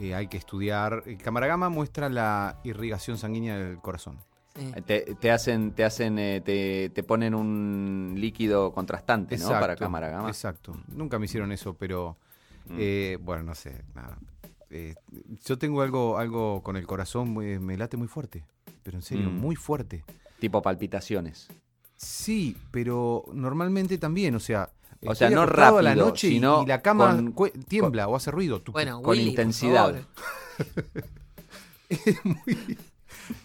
eh, 0.00 0.14
hay 0.14 0.28
que 0.28 0.36
estudiar. 0.36 1.02
El 1.06 1.18
camaragama 1.18 1.68
muestra 1.68 2.08
la 2.08 2.58
irrigación 2.64 3.18
sanguínea 3.18 3.56
del 3.58 3.78
corazón. 3.78 4.18
Sí. 4.56 4.72
Te, 4.86 5.14
te 5.14 5.30
hacen, 5.30 5.72
te 5.72 5.84
hacen, 5.84 6.18
eh, 6.18 6.40
te, 6.40 6.90
te 6.90 7.02
ponen 7.04 7.34
un 7.34 8.14
líquido 8.16 8.72
contrastante, 8.72 9.38
¿no? 9.38 9.48
Para 9.50 9.76
cámara 9.76 10.08
gama. 10.08 10.28
Exacto. 10.28 10.76
Nunca 10.88 11.18
me 11.18 11.26
hicieron 11.26 11.52
eso, 11.52 11.74
pero 11.74 12.16
Mm. 12.68 12.76
eh, 12.78 13.18
bueno, 13.22 13.44
no 13.44 13.54
sé, 13.54 13.82
nada. 13.94 14.18
Eh, 14.70 14.94
yo 15.44 15.58
tengo 15.58 15.82
algo, 15.82 16.18
algo 16.18 16.62
con 16.62 16.76
el 16.76 16.86
corazón, 16.86 17.30
muy- 17.30 17.58
me 17.58 17.76
late 17.76 17.96
muy 17.96 18.08
fuerte. 18.08 18.44
Pero 18.82 18.98
en 18.98 19.02
serio, 19.02 19.30
Mm. 19.30 19.38
muy 19.38 19.56
fuerte. 19.56 20.04
Tipo 20.40 20.62
palpitaciones. 20.62 21.48
Sí, 21.96 22.56
pero 22.70 23.24
normalmente 23.32 23.98
también, 23.98 24.34
o 24.34 24.40
sea, 24.40 24.70
O 25.06 25.14
sea, 25.14 25.30
no 25.30 25.42
a 25.42 25.46
la 25.46 25.52
rápido, 25.52 25.94
noche 26.06 26.28
y- 26.28 26.32
sino 26.34 26.62
y 26.62 26.66
la 26.66 26.80
cama 26.82 27.22
con- 27.34 27.50
tiembla 27.50 28.08
o 28.08 28.16
hace 28.16 28.30
ruido. 28.30 28.60
Tu- 28.62 28.72
Bueno, 28.72 29.00
con 29.02 29.10
Willy, 29.10 29.22
por 29.24 29.30
intensidad. 29.30 29.86
favor. 29.86 30.04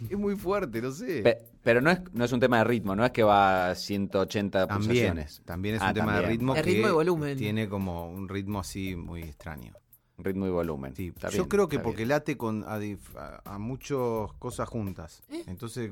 Es 0.09 0.17
muy 0.17 0.35
fuerte, 0.35 0.81
no 0.81 0.91
sé. 0.91 1.21
Pe- 1.21 1.41
pero 1.61 1.81
no 1.81 1.91
es, 1.91 1.99
no 2.13 2.25
es 2.25 2.31
un 2.31 2.39
tema 2.39 2.57
de 2.59 2.63
ritmo, 2.65 2.95
no 2.95 3.05
es 3.05 3.11
que 3.11 3.23
va 3.23 3.69
a 3.71 3.75
180 3.75 4.67
También, 4.67 4.87
pulsaciones. 4.89 5.41
también 5.45 5.75
es 5.75 5.81
Ah, 5.81 5.89
un 5.89 5.93
tema 5.93 6.19
de 6.19 6.27
ritmo 6.27 6.53
De 6.53 6.61
que 6.61 6.69
ritmo 6.71 6.87
y 6.87 6.91
volumen. 6.91 7.37
tiene 7.37 7.69
como 7.69 8.09
un 8.09 8.27
ritmo 8.29 8.59
así 8.59 8.95
muy 8.95 9.21
extraño. 9.23 9.73
Ritmo 10.17 10.45
y 10.47 10.49
volumen. 10.51 10.95
Sí, 10.95 11.07
Está 11.07 11.29
yo 11.29 11.37
bien, 11.43 11.49
creo 11.49 11.67
que 11.67 11.77
está 11.77 11.83
porque 11.83 11.97
bien. 12.05 12.09
late 12.09 12.37
con 12.37 12.63
a, 12.65 12.75
a- 13.19 13.41
a 13.55 13.57
muchas 13.59 14.31
cosas 14.39 14.69
juntas. 14.69 15.23
¿Eh? 15.29 15.43
Entonces, 15.47 15.91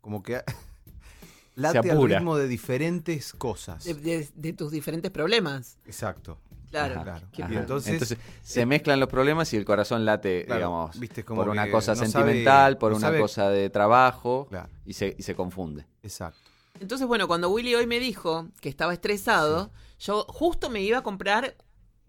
como 0.00 0.22
que 0.22 0.40
late 1.56 1.90
al 1.90 2.02
ritmo 2.08 2.36
de 2.36 2.48
diferentes 2.48 3.32
cosas. 3.32 3.84
De, 3.84 3.94
de- 3.94 4.28
de 4.34 4.52
tus 4.52 4.70
diferentes 4.70 5.10
problemas. 5.10 5.78
Exacto. 5.86 6.38
Claro. 6.70 7.02
Claro. 7.02 7.26
Qué 7.32 7.42
Ajá. 7.44 7.54
Y 7.54 7.56
entonces, 7.56 8.16
se 8.42 8.66
mezclan 8.66 8.98
los 9.00 9.08
problemas 9.08 9.52
y 9.52 9.56
el 9.56 9.64
corazón 9.64 10.04
late, 10.04 10.44
Claro, 10.44 10.58
digamos, 10.58 10.98
viste, 11.00 11.24
como 11.24 11.42
por 11.42 11.48
una 11.50 11.70
cosa 11.70 11.92
no 11.94 11.96
sabe- 12.04 12.10
sentimental, 12.12 12.76
por 12.76 12.90
no 12.92 12.98
una 12.98 13.06
sabe- 13.08 13.20
cosa 13.20 13.48
de 13.50 13.70
trabajo 13.70 14.46
Claro, 14.50 14.68
y, 14.84 14.92
se, 14.92 15.14
y 15.16 15.22
se 15.22 15.34
confunde. 15.34 15.86
exacto. 16.02 16.38
Entonces, 16.80 17.06
bueno, 17.06 17.26
cuando 17.28 17.48
Willy 17.50 17.74
hoy 17.74 17.86
me 17.86 17.98
dijo 17.98 18.48
que 18.60 18.68
estaba 18.68 18.92
estresado, 18.92 19.70
yo 19.98 20.24
justo 20.28 20.68
me 20.68 20.82
iba 20.82 20.98
a 20.98 21.02
comprar 21.02 21.56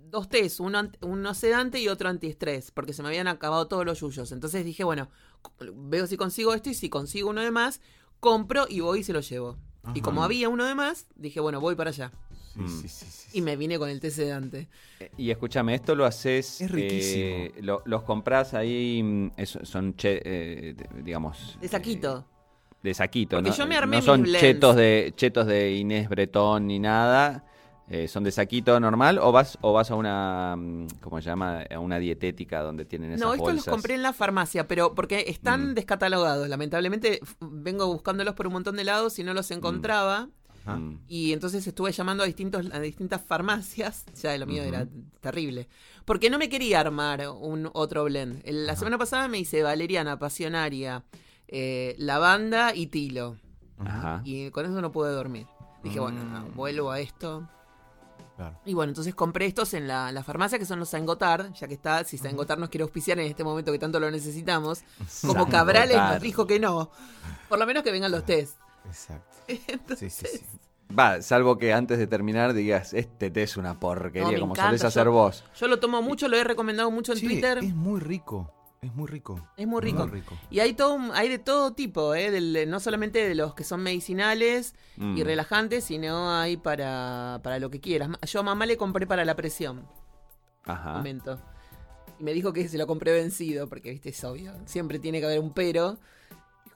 dos 0.10 0.30
tés, 0.30 0.60
uno, 0.60 0.80
ant- 0.80 0.98
uno 1.02 1.34
sedante 1.34 1.80
y 1.80 1.88
otro 1.88 2.10
antiestrés, 2.10 2.72
porque 2.72 2.94
se 2.94 3.02
me 3.02 3.10
habían 3.10 3.28
acabado 3.28 3.68
todos 3.68 3.86
los 3.86 4.00
yuyos. 4.00 4.32
Entonces 4.32 4.64
dije, 4.66 4.84
bueno, 4.84 5.10
veo 5.76 6.08
si 6.08 6.18
consigo 6.18 6.54
esto 6.54 6.70
y 6.70 6.74
si 6.74 6.90
consigo 6.90 7.30
uno 7.30 7.42
de 7.42 7.52
más, 7.52 7.82
compro 8.20 8.66
y 8.70 8.80
voy 8.80 9.00
y 9.00 9.04
se 9.04 9.14
lo 9.14 9.20
llevo. 9.22 9.58
Y 9.94 10.02
como 10.02 10.24
había 10.24 10.50
uno 10.50 10.66
de 10.66 10.76
más, 10.76 11.08
dije, 11.16 11.40
bueno, 11.40 11.62
voy 11.62 11.76
para 11.76 11.92
allá. 11.92 12.12
Sí, 12.54 12.60
Mm. 12.60 12.68
sí, 12.82 12.88
sí, 12.88 13.06
sí. 13.10 13.38
Y 13.38 13.42
me 13.42 13.56
vine 13.56 13.78
con 13.80 13.88
el 13.90 14.00
té 14.00 14.10
sedante. 14.12 14.68
Eh, 15.00 15.12
Y 15.18 15.30
escúchame, 15.32 15.76
esto 15.76 15.94
lo 15.96 16.06
haces. 16.06 16.60
Es 16.62 16.72
riquísimo. 16.72 17.36
eh, 17.38 17.54
lo- 17.62 17.84
los 17.86 18.02
compras 18.04 18.54
ahí, 18.54 19.02
mm, 19.04 19.32
es- 19.38 19.60
son, 19.64 19.96
che- 19.96 20.22
eh, 20.26 20.76
digamos. 21.04 21.58
De 21.62 21.68
saquito. 21.68 22.26
eh, 22.30 22.34
de 22.84 22.94
saquito, 22.94 23.38
Porque 23.38 23.50
¿no? 23.52 23.56
yo 23.56 23.68
me 23.68 23.76
armé 23.76 23.98
no 23.98 24.02
son 24.02 24.22
blends. 24.24 24.40
chetos 24.42 24.76
de, 24.76 25.14
chetos 25.16 25.46
de 25.48 25.76
Inés 25.76 26.10
Bretón 26.10 26.68
ni 26.68 26.80
nada. 26.80 27.44
Eh, 27.90 28.08
son 28.08 28.24
de 28.24 28.32
saquito 28.32 28.78
normal 28.80 29.18
o 29.20 29.32
vas 29.32 29.58
o 29.62 29.72
vas 29.74 29.90
a 29.92 29.96
una 29.96 30.56
mm, 30.58 30.88
cómo 31.02 31.22
se 31.22 31.30
llama 31.30 31.62
a 31.74 31.80
una 31.80 32.00
dietética 32.00 32.62
donde 32.62 32.84
tienen 32.86 33.12
esas 33.14 33.22
No, 33.26 33.34
estos 33.34 33.48
bolsas 33.48 33.66
los 33.68 33.74
compré 33.74 33.96
en 33.96 34.02
la 34.04 34.14
farmacia, 34.14 34.68
pero 34.68 34.94
porque 34.94 35.26
están 35.28 35.72
Mm. 35.72 35.74
descatalogados. 35.76 36.48
Lamentablemente 36.50 37.22
vengo 37.40 37.88
buscándolos 37.88 38.34
por 38.34 38.48
un 38.48 38.54
montón 38.54 38.76
de 38.76 38.84
lados 38.84 39.18
y 39.20 39.24
no 39.24 39.34
los 39.34 39.50
encontraba. 39.52 40.28
Ajá. 40.66 40.76
Mm. 40.78 41.00
Y 41.08 41.32
entonces 41.32 41.66
estuve 41.66 41.94
llamando 41.94 42.24
a, 42.24 42.26
distintos, 42.26 42.66
a 42.74 42.80
distintas 42.82 43.22
farmacias. 43.22 44.04
Ya 44.22 44.38
lo 44.38 44.46
mío 44.48 44.64
era 44.64 44.86
terrible. 45.22 45.70
Porque 46.04 46.30
no 46.30 46.38
me 46.38 46.50
quería 46.50 46.82
armar 46.82 47.28
un 47.30 47.70
otro 47.74 48.04
blend. 48.04 48.42
El- 48.44 48.66
La 48.68 48.76
semana 48.76 48.98
pasada 48.98 49.30
me 49.30 49.40
hice 49.40 49.64
valeriana, 49.64 50.20
pasionaria, 50.20 51.06
eh, 51.48 51.96
lavanda 51.98 52.76
y 52.76 52.88
tilo. 52.88 53.38
Ajá. 53.78 54.22
Y 54.26 54.50
con 54.52 54.66
eso 54.66 54.82
no 54.82 54.92
pude 54.92 55.12
dormir. 55.14 55.48
Dije, 55.84 56.00
bueno, 56.02 56.24
no, 56.26 56.42
Mm. 56.50 56.56
vuelvo 56.56 56.92
a 56.92 57.00
esto. 57.00 57.48
Claro. 58.38 58.58
Y 58.66 58.74
bueno, 58.76 58.92
entonces 58.92 59.14
compré 59.16 59.48
estos 59.48 59.74
en 59.74 59.88
la, 59.88 60.12
la 60.12 60.24
farmacia 60.24 60.58
que 60.60 60.66
son 60.66 60.80
los 60.80 60.88
Saint-Gothard, 60.90 61.54
ya 61.54 61.68
que 61.68 61.74
está, 61.74 62.04
si 62.06 62.18
Saint-Gothard 62.20 62.60
nos 62.60 62.70
quiere 62.70 62.84
auspiciar 62.84 63.20
en 63.20 63.26
este 63.28 63.44
momento 63.44 63.72
que 63.72 63.80
tanto 63.80 64.00
lo 64.00 64.10
necesitamos, 64.12 64.84
como 65.26 65.50
Cabrales 65.50 65.98
nos 65.98 66.22
dijo 66.22 66.46
que 66.48 66.60
no. 66.60 66.92
Por 67.50 67.58
lo 67.60 67.66
menos 67.66 67.84
que 67.84 67.92
vengan 67.92 68.12
los 68.12 68.24
test. 68.26 68.58
Exacto. 68.86 69.38
Entonces, 69.48 70.14
Sí, 70.14 70.28
sí, 70.28 70.38
sí. 70.38 70.46
Va, 70.98 71.22
salvo 71.22 71.58
que 71.58 71.74
antes 71.74 71.98
de 71.98 72.08
terminar 72.08 72.54
digas, 72.54 72.94
este 72.94 73.30
té 73.30 73.44
es 73.44 73.58
una 73.58 73.78
porquería, 73.80 74.32
No, 74.32 74.40
como 74.40 74.54
encanta, 74.54 74.68
solés 74.70 74.82
yo- 74.84 74.88
hacer 74.88 75.10
vos. 75.10 75.44
Yo 75.60 75.68
lo 75.68 75.80
tomo 75.80 76.02
mucho, 76.02 76.28
lo 76.30 76.38
he 76.38 76.44
recomendado 76.46 76.90
mucho 76.92 77.12
en 77.14 77.20
Che, 77.20 77.26
Twitter. 77.28 77.58
Es 77.58 77.76
muy 77.76 78.00
rico. 78.00 78.54
Es 78.82 78.94
muy 78.94 79.08
rico. 79.08 79.48
Es 79.58 79.66
muy 79.68 79.82
rico. 79.82 80.08
Muy 80.08 80.20
rico. 80.22 80.38
Y 80.52 80.60
hay 80.60 80.74
todo, 80.74 80.94
un- 80.94 81.12
hay 81.14 81.30
de 81.30 81.40
todo 81.40 81.74
tipo, 81.74 82.14
¿eh? 82.14 82.30
Del- 82.32 82.70
no 82.70 82.80
solamente 82.80 83.28
de 83.28 83.34
los 83.36 83.56
que 83.56 83.64
son 83.64 83.82
medicinales 83.82 84.76
Mm. 84.98 85.18
y 85.18 85.24
relajantes, 85.24 85.84
sino 85.84 86.32
hay 86.32 86.58
para, 86.58 87.40
para 87.44 87.58
lo 87.60 87.70
que 87.72 87.80
quieras. 87.82 88.10
Yo 88.28 88.40
a 88.42 88.44
mamá 88.44 88.66
le 88.68 88.78
compré 88.78 89.08
para 89.08 89.26
la 89.26 89.36
presión, 89.36 89.88
Ajá. 90.66 90.94
momento. 90.94 91.40
Y 92.20 92.24
me 92.24 92.34
dijo 92.34 92.54
que 92.54 92.68
se 92.70 92.78
lo 92.78 92.86
compré 92.88 93.12
vencido, 93.14 93.68
porque, 93.68 93.92
viste, 93.92 94.10
es 94.10 94.24
obvio. 94.24 94.54
Siempre 94.66 95.00
tiene 95.00 95.20
que 95.20 95.26
haber 95.26 95.40
un 95.40 95.54
pero. 95.54 95.98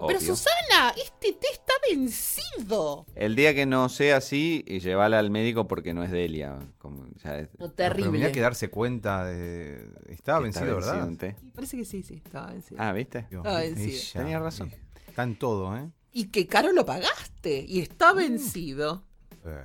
Pero. 0.08 0.20
Susana, 0.22 0.94
este 0.98 1.34
té 1.34 1.48
está 1.52 1.74
vencido. 1.90 3.06
El 3.16 3.36
día 3.36 3.54
que 3.54 3.66
no 3.66 3.90
sea 3.90 4.18
así, 4.18 4.64
y 4.68 4.80
llevala 4.80 5.20
al 5.20 5.30
médico 5.32 5.68
porque 5.68 5.94
no 5.94 6.04
es 6.04 6.12
Delia. 6.12 6.60
Como 6.78 7.06
ya 7.24 7.40
es- 7.40 7.50
No, 7.54 7.72
Pero 7.72 7.72
terrible. 7.74 8.12
mirá 8.12 8.32
que 8.32 8.40
darse 8.42 8.70
cuenta 8.70 9.26
de... 9.26 9.88
Estaba 10.08 10.42
que 10.44 10.50
está 10.50 10.62
vencido, 10.64 10.76
¿verdad? 10.76 11.10
Y 11.46 11.52
Parece 11.52 11.78
que 11.78 11.86
sí, 11.86 12.04
sí, 12.04 12.16
estaba 12.24 12.52
vencido. 12.52 12.82
Ah, 12.82 12.92
¿viste? 12.94 13.28
Dios, 13.30 13.44
Estaba 13.46 13.60
vencido. 13.60 13.88
ella, 13.90 14.20
Tenía 14.22 14.40
razón. 14.40 14.72
Está 15.08 15.24
en 15.24 15.36
todo, 15.38 15.78
¿eh? 15.78 15.90
Y 16.14 16.26
que 16.26 16.48
caro 16.48 16.72
lo 16.74 16.86
pagaste. 16.86 17.66
Y 17.68 17.80
Mm. 17.80 17.84
está 17.84 18.14
vencido. 18.14 19.04
Eh, 19.44 19.64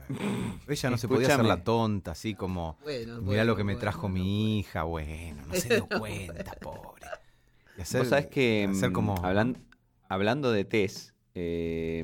Ella 0.68 0.90
no 0.90 0.96
se 0.96 1.06
podía 1.06 1.28
hacer 1.28 1.44
la 1.44 1.62
tonta, 1.62 2.12
así 2.12 2.34
como... 2.34 2.78
Bueno, 2.82 3.14
Mirá 3.16 3.24
bueno, 3.26 3.44
lo 3.44 3.56
que 3.56 3.64
me 3.64 3.76
trajo 3.76 4.02
bueno. 4.02 4.14
mi 4.14 4.58
hija, 4.60 4.84
bueno, 4.84 5.42
no 5.46 5.54
se 5.54 5.68
dio 5.74 5.86
cuenta, 5.86 6.52
pobre. 6.62 7.06
Y 7.76 7.82
hacer- 7.82 8.00
Vos 8.00 8.08
sabés 8.08 8.26
que, 8.28 8.66
hacer 8.70 8.88
mm, 8.88 8.92
como... 8.94 9.16
hablan- 9.22 9.58
hablando 10.08 10.52
de 10.52 10.64
test, 10.64 11.10
eh, 11.34 12.02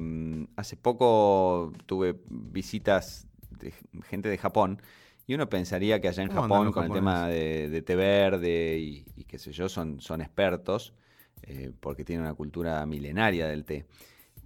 hace 0.57 0.77
poco 0.77 1.73
tuve 1.87 2.21
visitas 2.29 3.27
de 3.51 3.73
gente 4.05 4.29
de 4.29 4.39
Japón 4.39 4.81
y 5.27 5.35
uno 5.35 5.49
pensaría 5.49 6.01
que 6.01 6.09
allá 6.09 6.23
en 6.23 6.29
¿Cómo 6.29 6.45
andan 6.45 6.59
Japón 6.59 6.73
con 6.73 6.85
el 6.85 6.93
tema 6.93 7.29
de, 7.29 7.69
de 7.69 7.83
té 7.83 7.97
verde 7.97 8.79
y, 8.79 9.05
y 9.17 9.25
qué 9.25 9.39
sé 9.39 9.53
yo, 9.53 9.69
son, 9.69 10.01
son 10.01 10.21
expertos 10.21 10.95
eh, 11.43 11.73
porque 11.81 12.05
tienen 12.05 12.25
una 12.25 12.35
cultura 12.35 12.85
milenaria 12.87 13.47
del 13.47 13.65
té. 13.65 13.87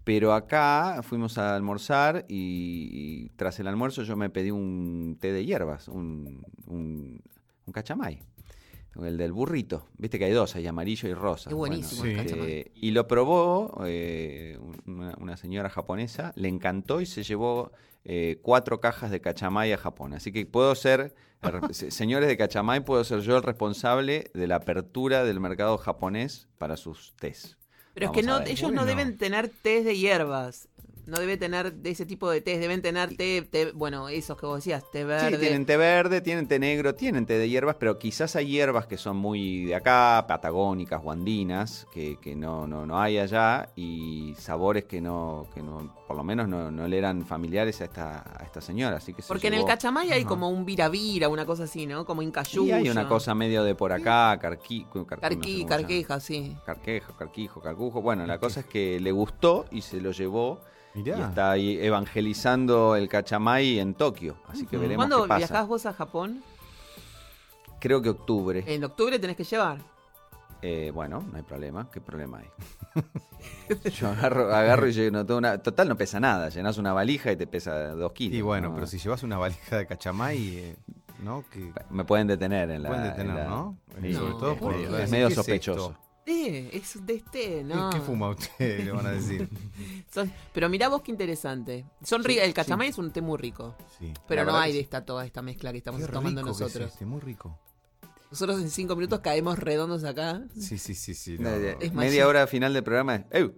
Pero 0.04 0.34
acá 0.34 1.00
fuimos 1.02 1.36
a 1.36 1.56
almorzar 1.56 2.24
y, 2.28 2.88
y 2.92 3.28
tras 3.36 3.58
el 3.58 3.66
almuerzo 3.66 4.04
yo 4.04 4.16
me 4.16 4.30
pedí 4.30 4.52
un 4.52 5.16
té 5.20 5.32
de 5.32 5.44
hierbas, 5.44 5.88
un, 5.88 6.44
un, 6.66 7.20
un 7.66 7.72
cachamay. 7.72 8.22
El 9.04 9.16
del 9.16 9.32
burrito. 9.32 9.88
Viste 9.98 10.18
que 10.18 10.26
hay 10.26 10.32
dos, 10.32 10.56
hay 10.56 10.66
amarillo 10.66 11.08
y 11.08 11.14
rosa. 11.14 11.50
Es 11.50 11.56
buenísimo 11.56 12.04
el 12.04 12.18
este, 12.18 12.24
cachamay. 12.24 12.72
y 12.74 12.90
lo 12.92 13.06
probó 13.06 13.82
eh, 13.84 14.58
una, 14.86 15.14
una 15.18 15.36
señora 15.36 15.68
japonesa, 15.68 16.32
le 16.36 16.48
encantó 16.48 17.00
y 17.00 17.06
se 17.06 17.22
llevó 17.22 17.72
eh, 18.08 18.38
cuatro 18.40 18.80
cajas 18.80 19.10
de 19.10 19.20
cachamay 19.20 19.72
a 19.72 19.78
Japón. 19.78 20.14
Así 20.14 20.30
que 20.30 20.46
puedo 20.46 20.72
ser, 20.76 21.12
señores 21.72 22.28
de 22.28 22.36
cachamay, 22.36 22.84
puedo 22.84 23.02
ser 23.02 23.20
yo 23.22 23.36
el 23.36 23.42
responsable 23.42 24.30
de 24.32 24.46
la 24.46 24.56
apertura 24.56 25.24
del 25.24 25.40
mercado 25.40 25.76
japonés 25.76 26.46
para 26.56 26.76
sus 26.76 27.14
tés. 27.16 27.56
Pero 27.94 28.06
es 28.06 28.12
que 28.12 28.22
no, 28.22 28.40
ellos 28.42 28.70
no 28.70 28.84
deben 28.84 29.18
tener 29.18 29.48
test 29.48 29.86
de 29.86 29.96
hierbas. 29.96 30.68
No 31.06 31.18
debe 31.18 31.36
tener 31.36 31.72
de 31.72 31.90
ese 31.90 32.04
tipo 32.04 32.28
de 32.28 32.40
test. 32.40 32.60
Deben 32.60 32.82
tener 32.82 33.16
té, 33.16 33.42
té- 33.42 33.70
bueno, 33.72 34.08
esos 34.08 34.36
que 34.36 34.44
vos 34.46 34.56
decías, 34.56 34.82
té 34.90 35.04
verde. 35.04 35.36
Sí, 35.36 35.40
tienen 35.40 35.64
té 35.64 35.76
verde, 35.76 36.20
tienen 36.20 36.48
té 36.48 36.58
negro, 36.58 36.94
tienen 36.96 37.26
té 37.26 37.38
de 37.38 37.48
hierbas, 37.48 37.76
pero 37.78 37.96
quizás 37.98 38.34
hay 38.34 38.48
hierbas 38.48 38.86
que 38.88 38.96
son 38.96 39.16
muy 39.16 39.64
de 39.66 39.74
acá, 39.76 40.24
patagónicas 40.26 41.00
o 41.04 41.12
andinas, 41.12 41.86
que, 41.92 42.18
que 42.20 42.34
no, 42.34 42.66
no, 42.66 42.86
no 42.86 43.00
hay 43.00 43.18
allá, 43.18 43.68
y 43.76 44.34
sabores 44.36 44.84
que 44.84 45.00
no, 45.00 45.46
que 45.54 45.62
no 45.62 45.94
por 46.08 46.16
lo 46.16 46.24
menos 46.24 46.48
no, 46.48 46.70
no 46.70 46.86
le 46.88 46.98
eran 46.98 47.24
familiares 47.24 47.80
a 47.80 47.84
esta, 47.84 48.24
a 48.40 48.44
esta 48.44 48.60
señora. 48.60 48.96
Así 48.96 49.12
que 49.12 49.22
se 49.22 49.28
Porque 49.28 49.46
en 49.48 49.54
el 49.54 49.64
cachamay 49.64 50.10
hay 50.10 50.24
como 50.24 50.48
un 50.50 50.64
viravira, 50.64 51.28
una 51.28 51.46
cosa 51.46 51.64
así, 51.64 51.86
¿no? 51.86 52.04
Como 52.04 52.22
incayuyo. 52.22 52.66
Y 52.66 52.72
hay 52.72 52.88
una 52.90 53.06
cosa 53.08 53.34
medio 53.34 53.62
de 53.64 53.74
por 53.74 53.92
acá, 53.92 54.36
carqui, 54.40 54.84
car- 54.84 54.96
no 54.96 55.06
sé 55.06 55.38
Carqui, 55.38 55.64
carqueja, 55.66 56.20
sí. 56.20 56.56
Carquejo, 56.64 57.16
carquijo, 57.16 57.60
carcujo. 57.60 58.02
Bueno, 58.02 58.26
la 58.26 58.38
cosa 58.38 58.60
es 58.60 58.66
que 58.66 58.98
le 59.00 59.12
gustó 59.12 59.66
y 59.70 59.82
se 59.82 60.00
lo 60.00 60.10
llevó 60.12 60.60
Mirá. 60.96 61.18
y 61.18 61.20
está 61.20 61.50
ahí 61.52 61.78
evangelizando 61.80 62.96
el 62.96 63.08
cachamay 63.08 63.78
en 63.78 63.94
Tokio. 63.94 64.36
Así 64.48 64.66
que 64.66 64.76
veremos 64.78 64.96
¿Cuándo 65.06 65.22
qué 65.22 65.28
pasa. 65.28 65.38
viajás 65.38 65.68
vos 65.68 65.86
a 65.86 65.92
Japón? 65.92 66.42
Creo 67.78 68.00
que 68.02 68.08
octubre. 68.08 68.64
En 68.66 68.82
octubre 68.82 69.18
tenés 69.18 69.36
que 69.36 69.44
llevar. 69.44 69.78
Eh, 70.62 70.90
bueno, 70.92 71.22
no 71.30 71.36
hay 71.36 71.42
problema. 71.42 71.88
¿Qué 71.90 72.00
problema 72.00 72.38
hay? 72.38 73.02
Yo 73.90 74.08
agarro, 74.08 74.52
agarro 74.54 74.88
y 74.88 74.92
lleno 74.92 75.24
toda 75.26 75.38
una. 75.38 75.58
Total, 75.62 75.86
no 75.88 75.96
pesa 75.96 76.18
nada. 76.18 76.48
Llenas 76.48 76.78
una 76.78 76.92
valija 76.92 77.30
y 77.30 77.36
te 77.36 77.46
pesa 77.46 77.88
dos 77.90 78.12
kilos. 78.12 78.36
Y 78.36 78.40
bueno, 78.40 78.68
¿no? 78.70 78.74
pero 78.74 78.86
si 78.86 78.98
llevas 78.98 79.22
una 79.22 79.36
valija 79.38 79.76
de 79.76 79.86
cachamay, 79.86 80.56
eh, 80.56 80.76
¿no? 81.22 81.44
Que 81.52 81.72
Me 81.90 82.04
pueden 82.04 82.26
detener 82.26 82.70
en 82.70 82.82
la. 82.82 82.88
pueden 82.88 83.04
detener, 83.04 83.30
en 83.32 83.36
la- 83.36 83.44
¿no? 83.44 83.76
Sobre 83.94 84.12
todo 84.14 84.52
es 84.52 84.58
por... 84.58 84.74
es 84.74 85.10
medio 85.10 85.28
¿qué 85.28 85.34
sospechoso. 85.34 85.94
Eh, 86.28 86.70
es 86.72 87.06
de 87.06 87.14
este, 87.14 87.62
¿no? 87.62 87.88
¿Qué, 87.90 88.00
fuma 88.00 88.30
usted? 88.30 88.84
Le 88.84 88.90
van 88.90 89.06
a 89.06 89.12
decir. 89.12 89.48
Son- 90.12 90.32
pero 90.52 90.68
mirá 90.68 90.88
vos 90.88 91.02
qué 91.02 91.12
interesante. 91.12 91.86
Son 92.02 92.22
Sí, 92.24 92.28
ri- 92.30 92.40
el 92.40 92.48
sí. 92.48 92.52
cachamay 92.54 92.88
es 92.88 92.98
un 92.98 93.12
té 93.12 93.20
muy 93.20 93.38
rico. 93.38 93.76
Sí. 93.98 94.12
Pero 94.26 94.44
La 94.44 94.50
no 94.52 94.58
hay 94.58 94.72
de 94.72 94.80
esta 94.80 95.04
toda 95.04 95.24
esta 95.24 95.40
mezcla 95.42 95.70
que 95.70 95.78
estamos 95.78 96.00
Qué 96.00 96.06
tomando 96.08 96.42
rico 96.42 96.46
que 96.58 96.64
es 96.64 96.68
nosotros. 96.70 96.92
este, 96.92 97.06
muy 97.06 97.20
rico. 97.20 97.56
Nosotros 98.30 98.60
en 98.60 98.70
cinco 98.70 98.96
minutos 98.96 99.20
caemos 99.20 99.56
redondos 99.58 100.02
acá. 100.02 100.42
Sí, 100.58 100.78
sí, 100.78 100.94
sí, 100.96 101.14
sí. 101.14 101.38
no, 101.38 101.48
Media, 101.48 101.74
no. 101.74 101.80
Es 101.80 101.92
media 101.92 102.10
magia. 102.10 102.26
hora 102.28 102.46
final 102.48 102.74
del 102.74 102.82
programa 102.82 103.14
es. 103.14 103.24
¡Eu! 103.30 103.54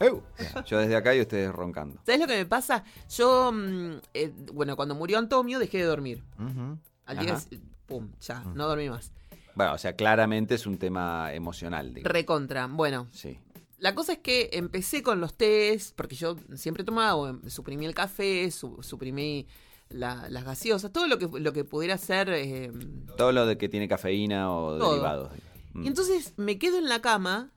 ¡Eu! 0.00 0.22
Yo 0.66 0.78
desde 0.78 0.96
acá 0.96 1.14
y 1.14 1.20
ustedes 1.20 1.52
roncando. 1.52 2.00
¿Sabes 2.04 2.20
lo 2.20 2.26
que 2.26 2.36
me 2.36 2.46
pasa? 2.46 2.82
Yo, 3.10 3.52
mm, 3.52 3.92
eh, 4.12 4.32
bueno, 4.52 4.74
cuando 4.74 4.96
murió 4.96 5.18
Antonio 5.18 5.60
dejé 5.60 5.78
de 5.78 5.84
dormir. 5.84 6.24
Ujú. 6.36 6.78
Al 7.06 7.18
día, 7.20 7.38
pum, 7.86 8.10
ya, 8.20 8.40
Mm. 8.40 8.54
no 8.56 8.66
dormí 8.66 8.90
más. 8.90 9.12
Bueno, 9.54 9.74
o 9.74 9.78
sea, 9.78 9.94
claramente 9.96 10.54
es 10.54 10.66
un 10.66 10.78
tema 10.78 11.32
emocional. 11.34 11.94
digamos. 11.94 12.12
Recontra. 12.12 12.66
Bueno, 12.66 13.06
Sí. 13.12 13.38
la 13.78 13.94
cosa 13.94 14.12
es 14.14 14.18
que 14.18 14.50
empecé 14.52 15.02
con 15.02 15.20
los 15.20 15.34
tés, 15.34 15.92
porque 15.96 16.14
yo 16.16 16.36
siempre 16.54 16.84
tomaba, 16.84 17.30
em, 17.30 17.48
suprimí 17.48 17.84
el 17.86 17.94
café, 17.94 18.50
su- 18.50 18.82
suprimí 18.82 19.46
la- 19.90 20.28
las 20.30 20.44
gaseosas, 20.44 20.90
todo 20.92 21.06
lo 21.06 21.18
que, 21.18 21.28
lo 21.38 21.52
que 21.52 21.64
pudiera 21.64 21.98
ser... 21.98 22.30
eh, 22.30 22.72
Todo 23.18 23.32
lo 23.32 23.44
de 23.44 23.58
que 23.58 23.68
tiene 23.68 23.88
cafeína 23.88 24.50
o 24.50 24.78
Todo. 24.78 24.90
derivados. 24.92 25.30
Mm. 25.74 25.84
Y 25.84 25.86
entonces 25.88 26.32
me 26.38 26.58
quedo 26.58 26.78
en 26.78 26.88
la 26.88 27.00
cama, 27.02 27.50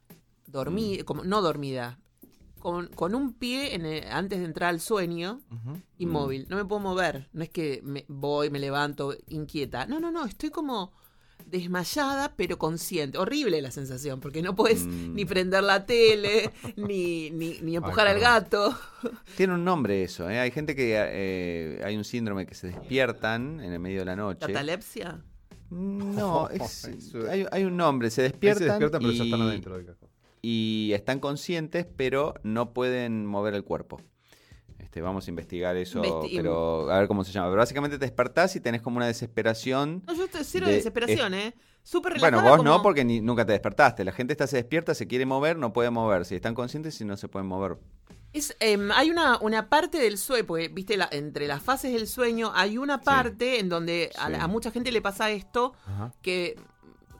dormí, 0.47 0.99
como, 1.03 1.23
no 1.23 1.41
dormida, 1.41 1.97
con, 2.59 2.87
con 2.87 3.13
un 3.15 3.33
pie 3.33 3.75
en 3.75 3.85
el- 3.85 4.07
antes 4.11 4.39
de 4.39 4.45
entrar 4.45 4.69
al 4.71 4.79
sueño, 4.81 5.39
Ujú. 5.51 5.79
inmóvil. 5.99 6.45
No 6.49 6.57
me 6.57 6.65
puedo 6.65 6.81
mover. 6.81 7.29
No 7.31 7.43
es 7.43 7.49
que 7.49 7.79
me 7.83 8.03
voy, 8.09 8.49
me 8.49 8.59
levanto 8.59 9.15
inquieta. 9.27 9.85
No, 9.85 9.99
no, 9.99 10.11
no. 10.11 10.25
Estoy 10.25 10.49
como 10.49 10.91
desmayada, 11.45 12.33
pero 12.35 12.57
consciente. 12.57 13.17
Horrible 13.17 13.61
la 13.61 13.71
sensación, 13.71 14.19
porque 14.19 14.41
no 14.41 14.55
puedes 14.55 14.85
Mm. 14.85 15.13
ni 15.13 15.25
prender 15.25 15.63
la 15.63 15.85
tele, 15.85 16.51
ni, 16.75 17.29
ni, 17.31 17.59
ni 17.61 17.75
empujar 17.75 18.07
al 18.07 18.19
gato. 18.19 18.75
Tiene 19.37 19.53
un 19.53 19.63
nombre 19.63 20.03
eso, 20.03 20.29
¿eh? 20.29 20.39
Hay 20.39 20.51
gente 20.51 20.75
que 20.75 20.93
eh, 20.97 21.81
hay 21.83 21.95
un 21.97 22.03
síndrome 22.03 22.45
que 22.45 22.55
se 22.55 22.67
despiertan 22.67 23.59
en 23.61 23.73
el 23.73 23.79
medio 23.79 23.99
de 23.99 24.05
la 24.05 24.15
noche. 24.15 24.39
¿Catalepsia? 24.47 25.21
No, 25.69 26.49
es- 26.51 26.85
Eso- 26.85 27.29
hay, 27.29 27.45
hay 27.51 27.63
un 27.63 27.77
nombre, 27.77 28.09
se 28.09 28.21
Ahí 28.23 28.29
despiertan, 28.29 28.59
se 28.63 28.69
despiertan, 28.69 29.01
pero 29.01 29.13
y, 29.13 29.17
ya 29.17 29.23
están 29.25 29.41
adentro 29.41 29.77
del 29.77 29.85
cajón. 29.85 30.09
y 30.41 30.91
están 30.93 31.19
conscientes, 31.19 31.85
pero 31.95 32.33
no 32.43 32.73
pueden 32.73 33.25
mover 33.25 33.53
el 33.55 33.63
cuerpo. 33.63 34.01
Este, 34.95 35.01
vamos 35.01 35.27
a 35.27 35.29
investigar 35.29 35.75
eso, 35.75 36.01
Investi- 36.01 36.37
pero 36.37 36.89
a 36.89 36.99
ver 36.99 37.09
cómo 37.09 37.25
se 37.25 37.33
llama. 37.33 37.47
Pero 37.49 37.57
básicamente 37.59 37.97
te 37.99 38.05
despertás 38.05 38.55
y 38.55 38.61
tenés 38.61 38.81
como 38.81 38.95
una 38.95 39.07
desesperación. 39.07 40.01
No, 40.07 40.13
yo 40.13 40.23
estoy 40.23 40.45
cero 40.45 40.67
De- 40.67 40.71
de 40.71 40.77
desesperación, 40.77 41.33
¿eh? 41.33 41.53
Súper 41.83 42.13
relajada. 42.13 42.41
Bueno, 42.41 42.55
vos 42.55 42.63
no, 42.63 42.81
porque 42.81 43.03
ni- 43.03 43.19
nunca 43.19 43.45
te 43.45 43.51
despertaste. 43.51 44.05
La 44.05 44.13
gente 44.13 44.31
está 44.31 44.47
se 44.47 44.55
despierta, 44.55 44.95
se 44.95 45.05
quiere 45.05 45.25
mover, 45.25 45.57
no 45.57 45.73
puede 45.73 45.89
mover. 45.89 46.23
Si 46.23 46.35
están 46.35 46.55
conscientes, 46.55 46.95
si 46.95 47.03
no 47.03 47.17
se 47.17 47.27
pueden 47.27 47.45
mover. 47.45 47.75
Es, 48.31 48.55
em, 48.61 48.89
hay 48.93 49.09
una, 49.11 49.37
una 49.41 49.67
parte 49.69 49.97
del 49.99 50.17
sueño, 50.17 50.45
porque 50.47 50.69
viste, 50.69 50.95
la- 50.95 51.09
entre 51.11 51.45
las 51.45 51.61
fases 51.61 51.91
del 51.91 52.07
sueño 52.07 52.53
hay 52.55 52.77
una 52.77 53.01
parte 53.01 53.59
en 53.59 53.67
donde 53.67 54.11
a, 54.17 54.29
la- 54.29 54.37
Sí. 54.37 54.43
a 54.45 54.47
mucha 54.47 54.71
gente 54.71 54.93
le 54.93 55.01
pasa 55.01 55.29
esto, 55.29 55.73
Ajá, 55.87 56.13
que, 56.21 56.55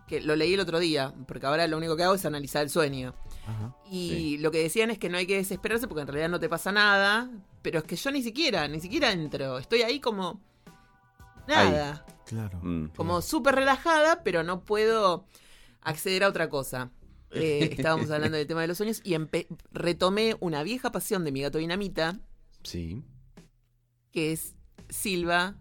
que 0.08 0.22
lo 0.22 0.38
leí 0.38 0.54
el 0.54 0.62
otro 0.62 0.80
día, 0.80 1.14
porque 1.28 1.46
ahora 1.46 1.68
lo 1.68 1.76
único 1.76 1.98
que 1.98 2.04
hago 2.04 2.14
es 2.16 2.26
analizar 2.26 2.64
el 2.64 2.70
sueño. 2.70 3.14
Ajá. 3.48 3.76
Y 3.90 4.10
Sí. 4.10 4.38
lo 4.40 4.52
que 4.52 4.60
decían 4.64 4.92
es 4.92 4.98
que 4.98 5.10
no 5.10 5.18
hay 5.18 5.28
que 5.28 5.36
desesperarse 5.38 5.88
porque 5.88 6.02
en 6.02 6.08
realidad 6.08 6.30
no 6.30 6.40
te 6.40 6.50
pasa 6.50 6.72
nada, 6.72 7.30
pero 7.62 7.80
es 7.80 7.86
que 7.86 7.96
yo 7.96 8.12
ni 8.12 8.22
siquiera, 8.24 8.68
ni 8.68 8.80
siquiera 8.80 9.12
entro, 9.12 9.58
estoy 9.58 9.82
ahí 9.84 10.00
como 10.00 10.42
nada, 11.48 12.06
Claro. 12.26 12.60
Mm. 12.62 12.88
como 12.96 13.22
súper 13.22 13.56
relajada, 13.56 14.24
pero 14.24 14.44
no 14.44 14.64
puedo 14.64 15.26
acceder 15.82 16.24
a 16.24 16.30
otra 16.30 16.50
cosa. 16.50 16.92
Eh, 17.32 17.70
estábamos 17.78 18.10
hablando 18.12 18.38
del 18.38 18.48
tema 18.48 18.62
de 18.62 18.68
los 18.68 18.78
sueños 18.78 19.02
y 19.04 19.14
retomé 19.74 20.38
una 20.40 20.64
vieja 20.64 20.92
pasión 20.94 21.26
de 21.26 21.34
mi 21.34 21.42
gato 21.42 21.58
dinamita, 21.58 22.18
Sí. 22.64 23.04
que 24.14 24.32
es 24.32 24.56
Silva 24.88 25.56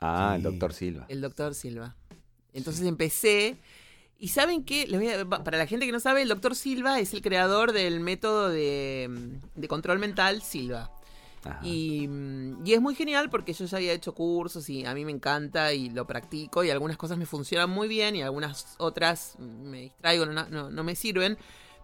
Ah, 0.00 0.34
el 0.36 0.42
doctor 0.42 0.74
Silva. 0.74 1.06
el 1.08 1.20
doctor 1.22 1.54
Silva. 1.54 1.96
Entonces 2.52 2.84
empecé. 2.86 3.56
Y 4.24 4.28
saben 4.28 4.64
a- 4.64 5.44
para 5.44 5.58
la 5.58 5.66
gente 5.66 5.84
que 5.84 5.92
no 5.92 6.00
sabe, 6.00 6.22
el 6.22 6.28
doctor 6.30 6.56
Silva 6.56 6.98
es 6.98 7.12
el 7.12 7.20
creador 7.20 7.72
del 7.72 8.00
método 8.00 8.48
de, 8.48 9.38
de 9.54 9.68
control 9.68 9.98
mental 9.98 10.40
Silva. 10.40 10.90
Y, 11.62 12.08
mm, 12.08 12.66
y 12.66 12.72
es 12.72 12.80
muy 12.80 12.94
genial 12.94 13.28
porque 13.28 13.52
yo 13.52 13.66
ya 13.66 13.76
había 13.76 13.92
hecho 13.92 14.14
cursos 14.14 14.70
y 14.70 14.86
a 14.86 14.94
mí 14.94 15.04
me 15.04 15.12
encanta 15.12 15.74
y 15.74 15.90
lo 15.90 16.06
practico 16.06 16.64
y 16.64 16.70
algunas 16.70 16.96
cosas 16.96 17.18
me 17.18 17.26
funcionan 17.26 17.68
muy 17.68 17.86
bien 17.86 18.16
y 18.16 18.22
algunas 18.22 18.76
otras 18.78 19.36
me 19.38 19.82
distraigo, 19.82 20.24
no, 20.24 20.48
no, 20.48 20.70
no 20.70 20.84
me 20.84 20.94
sirven. 20.94 21.36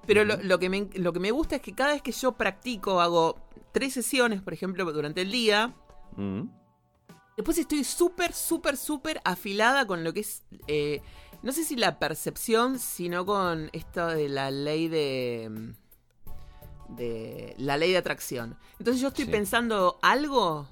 Pero 0.07 0.25
lo, 0.25 0.39
lo 0.39 0.59
que 0.59 0.71
me, 0.71 0.89
lo 0.95 1.13
que 1.13 1.21
me 1.21 1.33
gusta 1.33 1.57
es 1.57 1.61
que 1.61 1.75
cada 1.75 1.93
vez 1.93 2.01
que 2.01 2.13
yo 2.13 2.33
practico, 2.33 3.03
hago 3.03 3.37
tres 3.73 3.93
sesiones, 3.93 4.41
por 4.41 4.55
ejemplo, 4.55 4.91
durante 4.91 5.21
el 5.21 5.31
día, 5.31 5.75
Mm. 6.17 6.49
Después 7.37 7.57
estoy 7.57 7.85
súper, 7.85 8.35
súper, 8.35 8.77
súper 8.77 9.21
afilada 9.25 9.87
con 9.87 10.05
lo 10.05 10.13
que 10.13 10.21
es, 10.21 10.43
eh, 10.67 11.01
no 11.43 11.53
sé 11.53 11.65
si 11.65 11.77
la 11.77 11.99
percepción, 11.99 12.79
sino 12.79 13.25
con 13.27 13.71
esto 13.73 14.07
de 14.09 14.29
la 14.29 14.51
ley 14.51 14.89
de, 14.89 15.75
de 16.89 17.55
la 17.59 17.77
ley 17.77 17.93
de 17.93 17.99
atracción. 17.99 18.57
Entonces 18.79 19.01
yo 19.01 19.09
estoy 19.09 19.27
Sí. 19.27 19.31
pensando 19.31 19.99
algo 20.03 20.67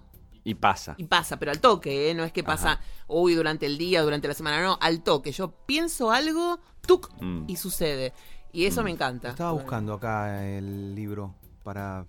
Y 0.45 0.55
pasa. 0.55 0.95
y 0.99 1.05
pasa, 1.05 1.39
pero 1.39 1.53
al 1.53 1.61
toque, 1.61 2.11
¿eh? 2.11 2.15
no 2.15 2.25
es 2.25 2.33
que 2.33 2.43
pasa, 2.43 2.73
Ajá. 2.73 2.81
uy, 3.07 3.35
durante 3.35 3.67
el 3.67 3.79
día, 3.79 4.03
durante 4.03 4.29
la 4.29 4.35
semana, 4.35 4.63
no, 4.63 4.79
al 4.81 5.03
toque. 5.03 5.31
Yo 5.33 5.51
pienso 5.67 6.11
algo, 6.11 6.59
tuc, 6.87 7.11
Mm. 7.21 7.45
y 7.49 7.57
sucede. 7.57 8.13
Y 8.53 8.65
eso 8.65 8.81
Mm. 8.81 8.85
me 8.85 8.91
encanta. 8.93 9.29
Estaba 9.31 9.53
buscando 9.53 9.93
acá 9.95 10.47
el 10.47 10.95
libro 10.95 11.35
para... 11.63 12.07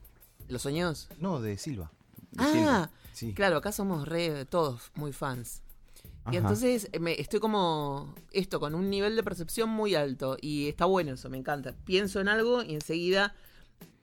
¿Los 0.48 0.62
sueños? 0.64 1.10
No, 1.20 1.40
de 1.42 1.58
Silva. 1.58 1.92
De 2.32 2.44
Silva. 2.46 2.84
Ah, 2.84 2.90
Sí. 3.14 3.34
claro, 3.34 3.58
acá 3.58 3.72
somos 3.74 4.08
re, 4.08 4.46
todos 4.46 4.92
muy 4.96 5.12
fans. 5.12 5.62
Ajá. 6.30 6.36
Y 6.36 6.38
entonces 6.38 6.90
eh, 6.92 7.00
me, 7.00 7.20
estoy 7.20 7.40
como 7.40 8.16
esto, 8.32 8.60
con 8.60 8.74
un 8.76 8.90
nivel 8.90 9.16
de 9.16 9.24
percepción 9.24 9.70
muy 9.70 9.96
alto. 9.96 10.38
Y 10.42 10.68
está 10.70 10.86
bueno 10.86 11.14
eso, 11.14 11.30
me 11.30 11.38
encanta. 11.38 11.76
Pienso 11.86 12.20
en 12.20 12.28
algo 12.30 12.64
y 12.64 12.74
enseguida 12.76 13.36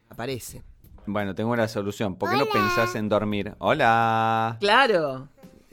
aparece. 0.08 0.62
Bueno, 1.06 1.34
tengo 1.34 1.50
una 1.52 1.68
solución. 1.68 2.16
¿Por 2.16 2.30
qué 2.30 2.36
no 2.36 2.46
pensás 2.46 2.94
en 2.96 3.08
dormir? 3.08 3.54
Hola. 3.58 4.56
Claro. 4.60 5.28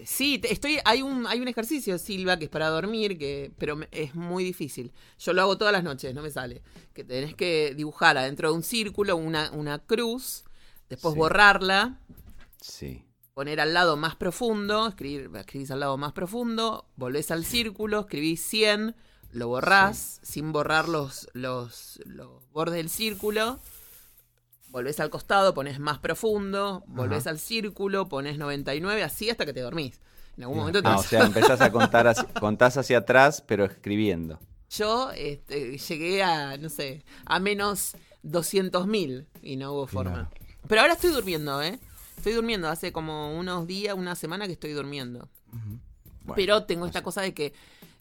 Sí, 0.05 0.37
te- 0.37 0.51
estoy, 0.51 0.79
hay 0.85 1.01
un, 1.01 1.25
hay 1.27 1.39
un 1.39 1.47
ejercicio, 1.47 1.97
Silva, 1.97 2.37
que 2.37 2.45
es 2.45 2.49
para 2.49 2.67
dormir, 2.67 3.17
que, 3.17 3.51
pero 3.57 3.75
me- 3.77 3.87
es 3.91 4.13
muy 4.15 4.43
difícil. 4.43 4.91
Yo 5.17 5.31
lo 5.33 5.41
hago 5.41 5.57
todas 5.57 5.71
las 5.71 5.83
noches, 5.83 6.13
no 6.13 6.21
me 6.21 6.29
sale. 6.29 6.61
Que 6.93 7.03
tenés 7.03 7.35
que 7.35 7.73
dibujar 7.75 8.17
adentro 8.17 8.49
de 8.51 8.55
un 8.55 8.63
círculo 8.63 9.15
una, 9.15 9.49
una 9.51 9.79
cruz, 9.79 10.43
después 10.89 11.13
Sí. 11.13 11.19
borrarla, 11.19 11.99
Sí. 12.59 13.02
Poner 13.33 13.59
al 13.59 13.73
lado 13.73 13.97
más 13.97 14.15
profundo, 14.15 14.87
escribir, 14.87 15.29
escribís 15.35 15.71
al 15.71 15.79
lado 15.79 15.97
más 15.97 16.13
profundo, 16.13 16.85
volvés 16.95 17.31
al 17.31 17.45
círculo, 17.45 18.01
escribís 18.01 18.41
100, 18.45 18.95
lo 19.31 19.47
borrás 19.47 20.19
sin 20.21 20.51
borrar 20.51 20.87
los, 20.87 21.27
los, 21.33 21.99
los 22.05 22.49
bordes 22.51 22.75
del 22.75 22.89
círculo, 22.89 23.59
volvés 24.69 24.99
al 24.99 25.09
costado, 25.09 25.53
pones 25.53 25.79
más 25.79 25.99
profundo, 25.99 26.83
volvés 26.87 27.25
al 27.27 27.39
círculo, 27.39 28.07
pones 28.07 28.37
99, 28.37 29.03
así 29.03 29.29
hasta 29.29 29.45
que 29.45 29.53
te 29.53 29.61
dormís. 29.61 29.99
En 30.37 30.43
algún 30.43 30.57
momento 30.57 30.81
te 30.81 30.87
Ah, 30.87 30.97
o 30.97 31.03
sea, 31.03 31.25
empezás 31.25 31.61
a 31.61 31.71
contar 31.71 32.07
hacia, 32.07 32.25
contás 32.39 32.77
hacia 32.77 32.99
atrás, 32.99 33.43
pero 33.45 33.65
escribiendo. 33.65 34.39
Yo 34.69 35.11
este, 35.11 35.77
llegué 35.77 36.23
a, 36.23 36.57
no 36.57 36.69
sé, 36.69 37.05
a 37.25 37.39
menos 37.39 37.95
200.000 38.23 39.27
y 39.43 39.57
no 39.57 39.73
hubo 39.73 39.87
forma. 39.87 40.31
Pero 40.67 40.81
ahora 40.81 40.93
estoy 40.93 41.11
durmiendo, 41.11 41.61
¿eh? 41.61 41.79
Estoy 42.17 42.33
durmiendo, 42.33 42.69
hace 42.69 42.91
como 42.91 43.37
unos 43.37 43.67
días, 43.67 43.95
una 43.95 44.15
semana 44.15 44.45
que 44.47 44.53
estoy 44.53 44.71
durmiendo. 44.73 45.27
Bueno, 45.51 46.33
Pero 46.35 46.63
tengo 46.63 46.85
esta 46.85 47.03
cosa 47.03 47.21
de 47.21 47.33
que 47.33 47.53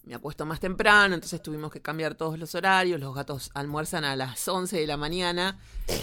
me 0.05 0.15
acuesto 0.15 0.45
más 0.47 0.59
temprano, 0.61 1.15
entonces 1.15 1.43
tuvimos 1.43 1.71
que 1.73 1.81
cambiar 1.81 2.15
todos 2.15 2.39
los 2.39 2.55
horarios. 2.55 3.01
Los 3.01 3.15
gatos 3.15 3.51
almuerzan 3.55 4.05
a 4.05 4.15
las 4.17 4.47
11 4.49 4.79
de 4.81 4.87
la 4.87 4.97
mañana, 4.97 5.59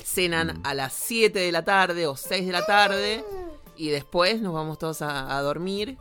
cenan 0.05 0.61
a 0.63 0.73
las 0.73 0.93
7 0.93 1.37
de 1.39 1.51
la 1.51 1.63
tarde 1.63 2.07
o 2.07 2.15
6 2.15 2.45
de 2.45 2.51
la 2.51 2.65
tarde 2.65 3.23
y 3.77 3.89
después 3.89 4.41
nos 4.41 4.53
vamos 4.53 4.77
todos 4.79 5.01
a, 5.01 5.37
a 5.37 5.41
dormir. 5.41 5.97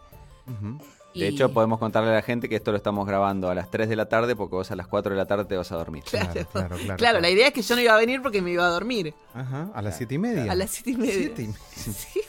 Y- 0.46 0.97
De 1.14 1.26
hecho, 1.26 1.52
podemos 1.52 1.78
contarle 1.80 2.10
a 2.10 2.14
la 2.14 2.22
gente 2.22 2.48
que 2.48 2.56
esto 2.56 2.70
lo 2.70 2.76
estamos 2.76 3.06
grabando 3.06 3.50
a 3.50 3.54
las 3.54 3.70
3 3.70 3.88
de 3.88 3.96
la 3.96 4.08
tarde 4.08 4.36
porque 4.36 4.54
vos 4.54 4.70
a 4.70 4.76
las 4.76 4.86
4 4.86 5.12
de 5.12 5.16
la 5.18 5.26
tarde 5.26 5.46
te 5.46 5.56
vas 5.56 5.72
a 5.72 5.76
dormir. 5.76 6.04
Claro, 6.04 6.30
Claro, 6.32 6.48
claro, 6.50 6.68
claro, 6.68 6.78
Claro, 6.84 6.96
claro. 6.96 7.20
la 7.20 7.30
idea 7.30 7.48
es 7.48 7.52
que 7.54 7.62
yo 7.62 7.74
no 7.74 7.80
iba 7.80 7.92
a 7.94 7.96
venir 7.96 8.22
porque 8.22 8.40
me 8.42 8.50
iba 8.52 8.64
a 8.64 8.68
dormir. 8.70 9.14
Ajá, 9.34 9.68
a 9.74 9.82
las 9.82 9.96
siete 9.96 10.14
y 10.14 10.18
media. 10.18 10.52
A 10.52 10.54
las 10.54 10.70
siete 10.70 10.90
y 10.92 10.96
media. 10.96 11.12
Siete 11.14 11.42
y 11.42 11.46
media. 11.48 11.60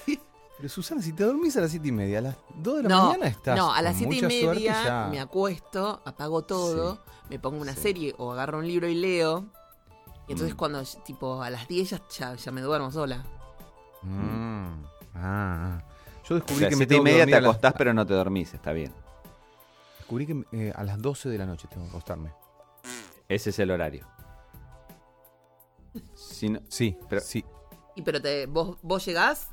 Sí. 0.05 0.19
Pero 0.57 0.67
Susana, 0.69 1.01
si 1.01 1.13
te 1.13 1.23
dormís 1.23 1.55
a 1.55 1.61
las 1.61 1.71
siete 1.71 1.87
y 1.87 1.91
media, 1.93 2.17
a 2.19 2.21
las 2.21 2.35
dos 2.55 2.77
de 2.77 2.83
la 2.83 2.89
No, 2.89 3.05
mañana 3.07 3.27
estás 3.27 3.57
no, 3.57 3.71
a 3.73 3.81
las 3.81 3.93
con 3.93 3.99
siete 4.11 4.15
y 4.15 4.21
mucha 4.23 4.39
suerte 4.41 4.59
media 4.59 4.83
ya- 4.83 5.07
me 5.09 5.19
acuesto, 5.21 6.01
apago 6.03 6.41
todo, 6.43 6.99
me 7.29 7.39
pongo 7.39 7.61
una 7.61 7.75
Sí. 7.75 7.81
serie 7.81 8.15
o 8.17 8.31
agarro 8.33 8.57
un 8.57 8.67
libro 8.67 8.87
y 8.89 8.95
leo. 8.95 9.45
Y 10.27 10.33
entonces 10.33 10.55
Mm. 10.55 10.57
cuando, 10.57 10.83
tipo, 11.05 11.41
a 11.41 11.49
las 11.49 11.65
10 11.69 11.91
ya, 11.91 12.01
ya, 12.09 12.35
ya 12.35 12.51
me 12.51 12.59
duermo 12.61 12.91
sola. 12.91 13.23
Mm, 14.03 14.83
ah, 15.15 15.81
Yo 16.29 16.35
O 16.35 16.39
descubrí 16.39 16.59
sea, 16.59 16.69
que 16.69 16.75
me 16.75 16.85
7 16.85 16.93
y 16.93 16.97
tengo 16.97 17.03
que 17.05 17.11
media 17.11 17.25
te 17.25 17.31
las- 17.31 17.43
acostás, 17.43 17.73
pero 17.77 17.93
no 17.93 18.05
te 18.05 18.13
dormís, 18.13 18.53
está 18.53 18.71
bien. 18.71 18.93
Descubrí 19.97 20.25
que 20.27 20.43
eh, 20.51 20.71
a 20.75 20.83
las 20.83 21.01
12 21.01 21.27
de 21.29 21.37
la 21.37 21.45
noche 21.45 21.67
tengo 21.69 21.83
que 21.85 21.89
acostarme. 21.89 22.31
Ese 23.27 23.49
es 23.51 23.59
el 23.59 23.71
horario. 23.71 24.07
Si 26.15 26.49
no- 26.49 26.59
Sí, 26.69 26.97
Pero- 27.09 27.21
sí. 27.21 27.43
Y 27.95 28.01
pero 28.01 28.21
te, 28.21 28.45
vos, 28.45 28.77
vos 28.81 29.05
llegás. 29.05 29.49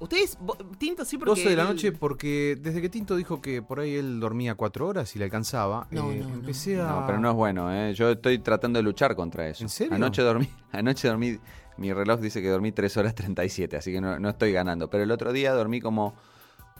Ustedes, 0.00 0.38
vos- 0.40 0.58
Tinto 0.78 1.04
sí 1.04 1.18
porque. 1.18 1.30
12 1.30 1.48
de 1.50 1.56
la 1.56 1.62
él- 1.62 1.68
noche 1.70 1.90
porque 1.92 2.56
desde 2.60 2.80
que 2.80 2.88
Tinto 2.88 3.16
dijo 3.16 3.40
que 3.42 3.62
por 3.62 3.80
ahí 3.80 3.96
él 3.96 4.20
dormía 4.20 4.54
4 4.54 4.86
horas 4.86 5.16
y 5.16 5.18
le 5.18 5.24
alcanzaba, 5.24 5.88
No, 5.90 6.12
eh, 6.12 6.18
no, 6.20 6.28
no. 6.28 6.34
empecé 6.36 6.80
a... 6.80 6.86
No, 6.86 7.06
pero 7.06 7.18
no 7.18 7.30
es 7.30 7.34
bueno, 7.34 7.72
¿eh? 7.74 7.94
Yo 7.94 8.10
estoy 8.10 8.38
tratando 8.38 8.78
de 8.78 8.84
luchar 8.84 9.16
contra 9.16 9.48
eso. 9.48 9.64
¿En 9.64 9.68
serio? 9.68 9.94
Anoche 9.96 10.22
dormí, 10.22 10.48
anoche 10.72 11.08
dormí, 11.08 11.38
mi 11.78 11.92
reloj 11.92 12.20
dice 12.20 12.42
que 12.42 12.48
dormí 12.48 12.72
3 12.72 12.96
horas 12.96 13.14
37, 13.14 13.76
así 13.76 13.92
que 13.92 14.00
no, 14.00 14.18
no 14.18 14.28
estoy 14.28 14.52
ganando. 14.52 14.90
Pero 14.90 15.04
el 15.04 15.10
otro 15.10 15.32
día 15.32 15.52
dormí 15.52 15.80
como 15.80 16.14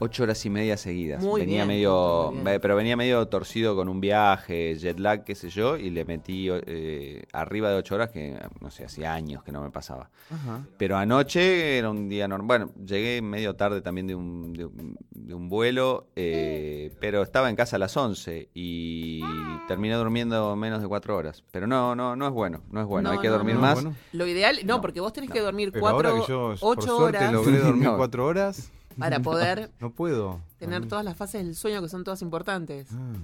8 0.01 0.23
horas 0.23 0.45
y 0.47 0.51
media 0.51 0.77
seguidas. 0.77 1.23
Muy 1.23 1.41
venía 1.41 1.65
bien, 1.65 1.69
medio, 1.69 2.31
muy 2.35 2.43
bien. 2.45 2.59
pero 2.61 2.77
venía 2.77 2.97
medio 2.97 3.27
torcido 3.29 3.75
con 3.77 3.89
un 3.89 4.01
viaje, 4.01 4.77
jet 4.77 4.99
lag, 4.99 5.25
qué 5.25 5.35
sé 5.35 5.49
yo, 5.51 5.77
y 5.77 5.91
le 5.91 6.05
metí 6.05 6.49
eh, 6.51 7.25
arriba 7.33 7.71
de 7.71 7.77
8 7.77 7.95
horas 7.95 8.11
que, 8.11 8.39
no 8.61 8.71
sé, 8.71 8.85
hacía 8.85 9.13
años 9.15 9.43
que 9.43 9.53
no 9.53 9.63
me 9.63 9.71
pasaba. 9.71 10.11
Ajá. 10.31 10.61
Pero 10.77 10.97
anoche 10.97 11.79
era 11.79 11.91
un 11.91 12.09
día 12.09 12.29
normal. 12.29 12.47
Bueno, 12.47 12.71
llegué 12.85 13.21
medio 13.23 13.55
tarde 13.57 13.81
también 13.81 14.07
de 14.07 14.15
un, 14.15 14.53
de 14.53 14.65
un, 14.67 14.97
de 15.11 15.35
un 15.35 15.49
vuelo, 15.49 16.07
eh, 16.17 16.93
pero 17.01 17.23
estaba 17.23 17.51
en 17.51 17.57
casa 17.57 17.77
a 17.77 17.79
las 17.79 17.97
11 17.97 18.49
y 18.55 19.21
terminé 19.67 19.95
durmiendo 19.95 20.55
menos 20.57 20.81
de 20.81 20.89
4 20.89 21.17
horas. 21.17 21.43
Pero 21.51 21.67
no, 21.67 21.95
no, 21.95 22.17
no 22.17 22.27
es 22.27 22.33
bueno, 22.33 22.63
no 22.71 22.81
es 22.81 22.87
bueno. 22.87 23.09
No, 23.09 23.15
Hay 23.15 23.21
que 23.21 23.29
no, 23.29 23.35
dormir 23.35 23.55
no. 23.57 23.61
más. 23.61 23.75
Bueno, 23.75 23.95
Lo 24.13 24.27
ideal, 24.27 24.59
no, 24.65 24.77
No, 24.77 24.81
porque 24.81 25.01
vos 25.01 25.13
tenés 25.13 25.29
no. 25.31 25.35
que 25.35 25.41
dormir 25.41 25.71
pero 25.73 25.81
cuatro, 25.83 26.09
ahora 26.11 26.21
que 26.23 26.29
yo 26.33 26.55
por 26.61 26.79
ocho 26.79 26.97
suerte 26.97 27.19
horas 27.19 27.33
logré 27.33 27.59
dormir. 27.59 27.89
4 27.97 28.25
horas, 28.27 28.73
para 28.99 29.21
poder 29.23 29.71
no 29.81 29.93
puedo. 29.93 30.41
tener 30.59 30.87
todas 30.87 31.05
las 31.05 31.17
fases 31.17 31.45
del 31.45 31.55
sueño 31.55 31.81
que 31.83 31.89
son 31.89 32.05
todas 32.05 32.23
importantes. 32.23 32.89
Ah. 32.93 33.15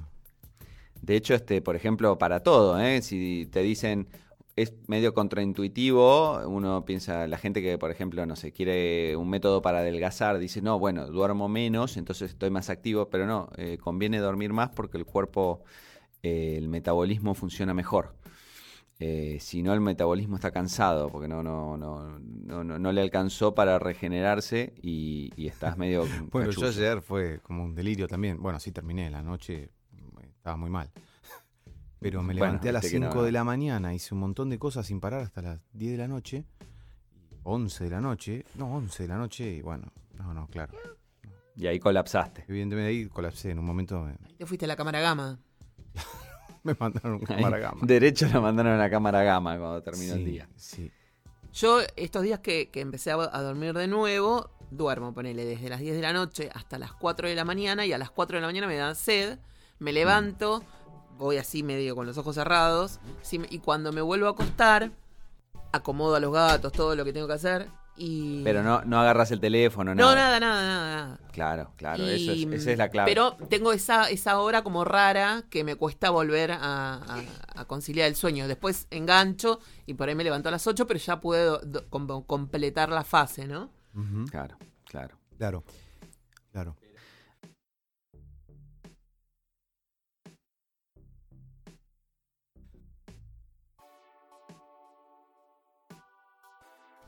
De 1.03 1.17
hecho, 1.17 1.35
este, 1.35 1.61
por 1.61 1.77
ejemplo, 1.77 2.17
para 2.17 2.41
todo, 2.41 2.81
¿eh? 2.81 3.03
si 3.03 3.47
te 3.53 3.61
dicen 3.61 4.09
es 4.57 4.73
medio 4.87 5.15
contraintuitivo, 5.15 6.47
uno 6.47 6.85
piensa, 6.85 7.27
la 7.27 7.39
gente 7.39 7.61
que, 7.61 7.77
por 7.77 7.91
ejemplo, 7.91 8.25
no 8.25 8.37
sé, 8.37 8.53
quiere 8.53 9.17
un 9.17 9.29
método 9.29 9.63
para 9.63 9.79
adelgazar, 9.79 10.39
dice, 10.39 10.63
no, 10.63 10.79
bueno, 10.79 11.07
duermo 11.09 11.49
menos, 11.49 11.97
entonces 11.97 12.31
estoy 12.31 12.51
más 12.51 12.71
activo, 12.71 13.09
pero 13.11 13.27
no, 13.27 13.51
eh, 13.57 13.79
conviene 13.79 14.19
dormir 14.19 14.53
más 14.53 14.71
porque 14.71 14.97
el 14.97 15.07
cuerpo, 15.07 15.65
eh, 16.23 16.55
el 16.57 16.69
metabolismo 16.69 17.35
funciona 17.35 17.75
mejor. 17.75 18.15
Eh, 19.07 19.37
si 19.39 19.63
no, 19.63 19.75
el 19.75 19.83
metabolismo 19.83 20.37
está 20.37 20.51
cansado 20.51 21.11
porque 21.11 21.29
no, 21.29 21.43
no, 21.43 21.77
no, 21.77 22.19
no, 22.19 22.65
no, 22.65 22.79
no 22.79 22.91
le 22.93 23.03
alcanzó 23.03 23.55
para 23.55 23.79
regenerarse 23.79 24.73
y, 24.81 25.31
y 25.37 25.47
estás 25.47 25.77
medio. 25.77 26.07
Bueno, 26.33 26.51
yo 26.51 26.67
ayer 26.69 27.03
fue 27.03 27.39
como 27.43 27.65
un 27.65 27.75
delirio 27.75 28.09
también. 28.09 28.41
Bueno, 28.41 28.59
sí 28.59 28.73
terminé 28.73 29.11
la 29.11 29.21
noche, 29.23 29.69
estaba 30.39 30.57
muy 30.57 30.71
mal. 30.71 30.91
Pero 32.01 32.23
me 32.23 32.29
Bueno, 32.33 32.47
levanté 32.47 32.71
a 32.71 32.73
las 32.73 32.83
viste 32.83 32.97
que 32.99 33.05
5 33.05 33.19
no- 33.19 33.23
de 33.25 33.33
la 33.33 33.45
mañana, 33.45 33.93
hice 33.93 34.15
un 34.15 34.21
montón 34.21 34.49
de 34.49 34.59
cosas 34.59 34.87
sin 34.87 35.01
parar 35.01 35.21
hasta 35.21 35.43
las 35.43 35.61
10 35.75 35.93
de 35.93 35.99
la 35.99 36.09
noche, 36.09 36.47
11 37.43 37.85
de 37.85 37.91
la 37.91 38.01
noche, 38.01 38.47
no, 38.55 38.75
11 38.75 39.03
de 39.03 39.09
la 39.11 39.19
noche, 39.19 39.51
y 39.57 39.61
bueno, 39.61 39.93
no, 40.17 40.33
no, 40.33 40.47
claro. 40.47 40.73
Y 41.57 41.67
ahí 41.67 41.79
colapsaste. 41.79 42.47
Evidentemente 42.49 42.89
ahí 42.89 43.07
colapsé, 43.07 43.51
en 43.51 43.59
un 43.59 43.67
momento 43.67 44.01
me, 44.01 44.15
Te 44.39 44.47
fuiste 44.47 44.65
a 44.65 44.69
la 44.69 44.77
cámara 44.77 45.01
gama. 45.01 45.39
me 46.75 46.75
mandaron 46.79 47.21
Ahí, 47.21 47.37
cámara 47.37 47.59
gama. 47.59 47.81
Derecho 47.83 48.27
lo 48.33 48.43
mandaron 48.43 48.73
a 48.73 48.79
la 48.79 48.91
cámara 48.91 49.23
gama 49.23 49.59
cuando 49.59 49.83
terminó 49.83 50.15
el 50.15 50.25
día. 50.25 50.49
Sí. 50.57 50.91
Yo, 51.53 51.81
estos 51.97 52.23
días 52.23 52.41
que, 52.41 52.71
que 52.71 52.81
empecé 52.81 53.13
a, 53.13 53.15
a 53.15 53.43
dormir 53.43 53.75
de 53.75 53.87
nuevo, 53.87 54.51
duermo, 54.71 55.15
ponele, 55.15 55.45
desde 55.45 55.69
las 55.69 55.81
10 55.81 55.95
de 55.95 56.03
la 56.03 56.13
noche 56.13 56.51
hasta 56.53 56.79
las 56.79 56.93
4 56.93 57.29
de 57.29 57.35
la 57.35 57.45
mañana 57.45 57.87
y 57.87 57.93
a 57.93 57.99
las 57.99 58.11
4 58.11 58.39
de 58.39 58.41
la 58.41 58.49
mañana 58.49 58.67
me 58.67 58.77
da 58.77 58.95
sed, 58.95 59.39
me 59.79 59.93
levanto, 59.93 60.65
voy 61.17 61.37
así 61.37 61.63
medio 61.63 61.95
con 61.95 62.07
los 62.07 62.19
ojos 62.19 62.35
cerrados 62.35 62.99
y 63.51 63.59
cuando 63.61 63.93
me 63.93 64.01
vuelvo 64.01 64.27
a 64.27 64.31
acostar, 64.31 64.91
acomodo 65.73 66.17
a 66.17 66.21
los 66.21 66.33
gatos, 66.33 66.73
todo 66.73 66.97
lo 66.97 67.05
que 67.05 67.13
tengo 67.13 67.29
que 67.29 67.35
hacer 67.35 67.69
Y... 67.97 68.43
Pero 68.43 68.63
no, 68.63 68.83
no 68.85 68.99
agarras 69.01 69.31
el 69.31 69.39
teléfono, 69.41 69.95
No, 69.95 70.15
nada. 70.15 70.39
nada, 70.39 70.41
nada, 70.41 70.63
nada. 70.63 70.97
nada. 71.07 71.19
Claro, 71.33 71.73
claro, 71.77 72.03
Y, 72.03 72.11
eso 72.11 72.33
es, 72.33 72.61
esa 72.61 72.73
es 72.73 72.79
la 72.79 72.89
clave. 72.89 73.11
Pero 73.11 73.37
tengo 73.49 73.73
esa, 73.73 74.11
esa 74.11 74.39
hora 74.41 74.63
como 74.65 74.85
rara 74.85 75.45
que 75.51 75.63
me 75.65 75.77
cuesta 75.77 76.11
volver 76.11 76.51
a, 76.53 76.59
a- 76.95 77.23
a 77.55 77.65
conciliar 77.67 78.09
el 78.09 78.17
sueño. 78.17 78.49
Después 78.49 78.87
engancho 78.91 79.61
y 79.87 79.95
por 79.95 80.09
ahí 80.09 80.15
me 80.15 80.25
levanto 80.25 80.49
a 80.49 80.53
las 80.53 80.67
8, 80.67 80.87
pero 80.87 80.99
ya 80.99 81.21
puedo 81.21 81.59
do- 81.59 81.89
com- 81.89 82.25
completar 82.25 82.89
la 82.89 83.05
fase, 83.05 83.47
¿no? 83.47 83.71
Claro. 84.31 84.57
Claro, 84.87 85.17
claro. 85.39 85.63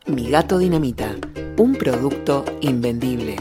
Mi 0.09 0.31
gato 0.31 0.59
dinamita, 0.59 1.17
un 1.59 1.75
producto 1.75 2.45
invendible. 2.61 3.35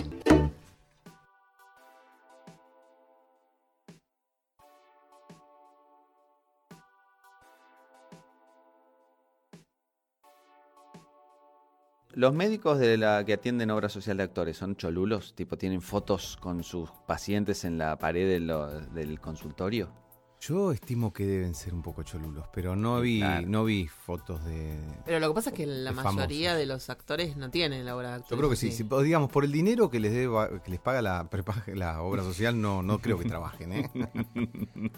Los 12.14 12.34
médicos 12.34 12.80
de 12.80 12.98
la 12.98 13.24
que 13.24 13.34
atienden 13.34 13.70
obra 13.70 13.88
social 13.88 14.18
de 14.18 14.24
actores 14.24 14.58
son 14.58 14.76
cholulos, 14.76 15.36
tipo 15.36 15.60
tienen 15.60 15.84
fotos 15.84 16.36
con 16.42 16.64
sus 16.64 16.90
pacientes 17.06 17.64
en 17.64 17.78
la 17.78 17.96
pared 18.00 18.28
del 18.28 19.20
consultorio. 19.20 20.05
Yo 20.48 20.72
estimo 20.72 21.12
que 21.14 21.26
deben 21.26 21.56
ser 21.56 21.74
un 21.74 21.82
poco 21.82 22.04
cholulos, 22.04 22.46
pero 22.54 22.76
no 22.76 23.00
vi, 23.02 23.20
Claro. 23.20 23.48
no 23.48 23.64
vi 23.64 23.88
fotos 23.88 24.44
de. 24.46 24.78
Pero 25.06 25.20
lo 25.20 25.30
que 25.30 25.34
pasa 25.34 25.50
es 25.50 25.56
que 25.56 25.66
la 25.66 25.90
De 25.92 25.96
mayoría 25.96 26.50
famosos. 26.52 26.60
de 26.60 26.66
los 26.66 26.90
actores 26.90 27.38
no 27.38 27.50
tienen 27.50 27.86
la 27.86 27.96
obra 27.96 28.10
de 28.10 28.14
actores. 28.16 28.30
Yo 28.32 28.38
creo 28.38 28.50
que 28.50 28.56
sí, 28.56 28.70
digamos, 29.04 29.32
por 29.32 29.44
el 29.46 29.52
dinero 29.52 29.90
que 29.90 30.00
les 30.00 30.14
deba, 30.14 30.62
que 30.62 30.70
les 30.72 30.80
paga 30.80 31.02
la, 31.02 31.28
la 31.74 32.02
obra 32.02 32.22
social, 32.24 32.60
no, 32.62 32.84
no 32.84 33.00
creo 33.00 33.18
que 33.18 33.26
trabajen, 33.26 33.72
¿eh? 33.74 33.90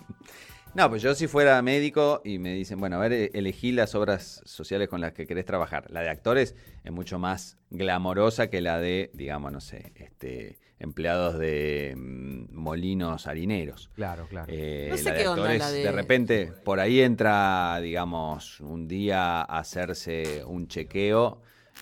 No, 0.73 0.89
pues 0.89 1.01
yo 1.01 1.15
si 1.15 1.25
fuera 1.27 1.60
médico 1.63 2.21
y 2.23 2.38
me 2.38 2.53
dicen, 2.53 2.79
bueno, 2.79 2.97
a 2.97 2.99
ver, 2.99 3.13
e- 3.13 3.31
elegí 3.33 3.71
las 3.71 3.95
obras 3.95 4.41
sociales 4.45 4.88
con 4.89 5.01
las 5.01 5.13
que 5.13 5.25
querés 5.25 5.45
trabajar. 5.45 5.89
La 5.89 6.01
de 6.01 6.10
actores 6.10 6.53
es 6.83 6.91
mucho 6.91 7.17
más 7.17 7.57
glamorosa 7.71 8.49
que 8.49 8.62
la 8.62 8.77
de, 8.79 9.10
digamos, 9.13 9.51
no 9.51 9.60
sé, 9.62 9.91
este, 9.95 10.60
empleados 10.80 11.38
de 11.40 11.94
mm, 11.98 12.54
molinos 12.56 13.28
harineros. 13.28 13.90
Claro, 13.96 14.28
claro. 14.28 14.52
Eh, 14.54 14.88
No 14.92 14.98
sé 14.98 15.04
la 15.06 15.12
de 15.13 15.18
qué 15.22 15.28
onda 15.28 15.42
actores, 15.44 15.60
la 15.60 15.72
de- 15.72 15.84
de 15.84 15.92
repente, 15.92 16.54
por 16.63 16.80
ahí 16.80 17.02
entra, 17.02 17.80
digamos, 17.82 18.60
un 18.62 18.88
día 18.88 19.42
a 19.42 19.60
hacerse 19.60 20.44
un 20.46 20.68
chequeo. 20.68 21.42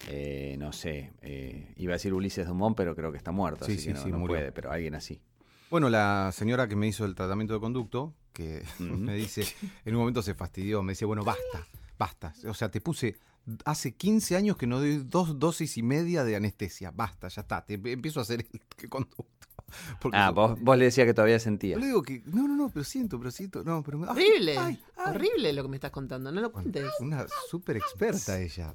eh, 0.10 0.56
no 0.60 0.74
sé, 0.74 1.14
eh, 1.22 1.74
iba 1.78 1.94
a 1.94 1.96
decir 1.96 2.14
Ulises 2.14 2.46
Dumont, 2.48 2.76
pero 2.76 2.96
creo 2.96 3.12
que 3.12 3.18
está 3.18 3.32
muerto, 3.32 3.66
Sí, 3.66 3.72
así 3.74 3.82
sí, 3.82 3.88
que 3.88 3.94
no, 3.94 4.04
sí, 4.04 4.12
no 4.12 4.20
murió. 4.20 4.36
puede, 4.40 4.52
pero 4.52 4.70
alguien 4.72 4.94
así. 4.94 5.22
Bueno, 5.72 5.90
la 5.90 6.32
señora 6.34 6.68
que 6.68 6.76
me 6.76 6.86
hizo 6.88 7.06
el 7.06 7.16
tratamiento 7.16 7.54
de 7.54 7.60
conducto, 7.62 8.14
que 8.34 8.62
Ujú. 8.80 8.98
me 8.98 9.16
dice, 9.16 9.44
en 9.86 9.96
un 9.96 10.02
momento 10.02 10.22
se 10.22 10.34
fastidió, 10.36 10.84
me 10.84 10.92
dice, 10.92 11.06
bueno, 11.06 11.24
basta, 11.24 11.66
basta. 11.98 12.34
O 12.48 12.54
sea, 12.54 12.70
te 12.70 12.82
puse, 12.82 13.16
hace 13.66 13.94
15 13.94 14.36
años 14.36 14.58
que 14.58 14.68
no 14.68 14.80
doy 14.80 14.98
dos 14.98 15.40
dosis 15.40 15.78
y 15.78 15.84
media 15.84 16.24
de 16.24 16.36
anestesia, 16.36 16.92
basta, 16.92 17.28
ya 17.28 17.42
está, 17.42 17.66
te 17.66 17.74
empiezo 17.76 18.20
a 18.20 18.24
hacer 18.24 18.46
el 18.82 18.90
conducto. 18.90 19.26
Porque 20.00 20.18
Ah, 20.18 20.30
vos, 20.32 20.60
vos 20.62 20.78
le 20.78 20.86
decías 20.86 21.06
que 21.08 21.14
todavía 21.14 21.36
yo 21.38 21.40
sentía. 21.40 21.78
le 21.78 21.88
digo 21.88 22.02
que, 22.04 22.22
no, 22.26 22.48
no, 22.48 22.56
no, 22.56 22.70
pero 22.70 22.84
siento, 22.86 23.18
pero 23.18 23.32
siento, 23.32 23.64
no, 23.64 23.84
pero... 23.84 23.98
me- 23.98 24.06
ay, 24.08 24.12
Horrible, 24.12 24.58
ay, 24.58 24.80
ay. 24.98 25.12
horrible 25.16 25.54
lo 25.54 25.64
que 25.64 25.70
me 25.70 25.76
estás 25.78 25.92
contando, 25.92 26.32
no 26.32 26.40
lo 26.40 26.52
cuentes. 26.52 26.86
Una 27.00 27.26
súper 27.50 27.78
experta 27.78 28.40
ella. 28.40 28.74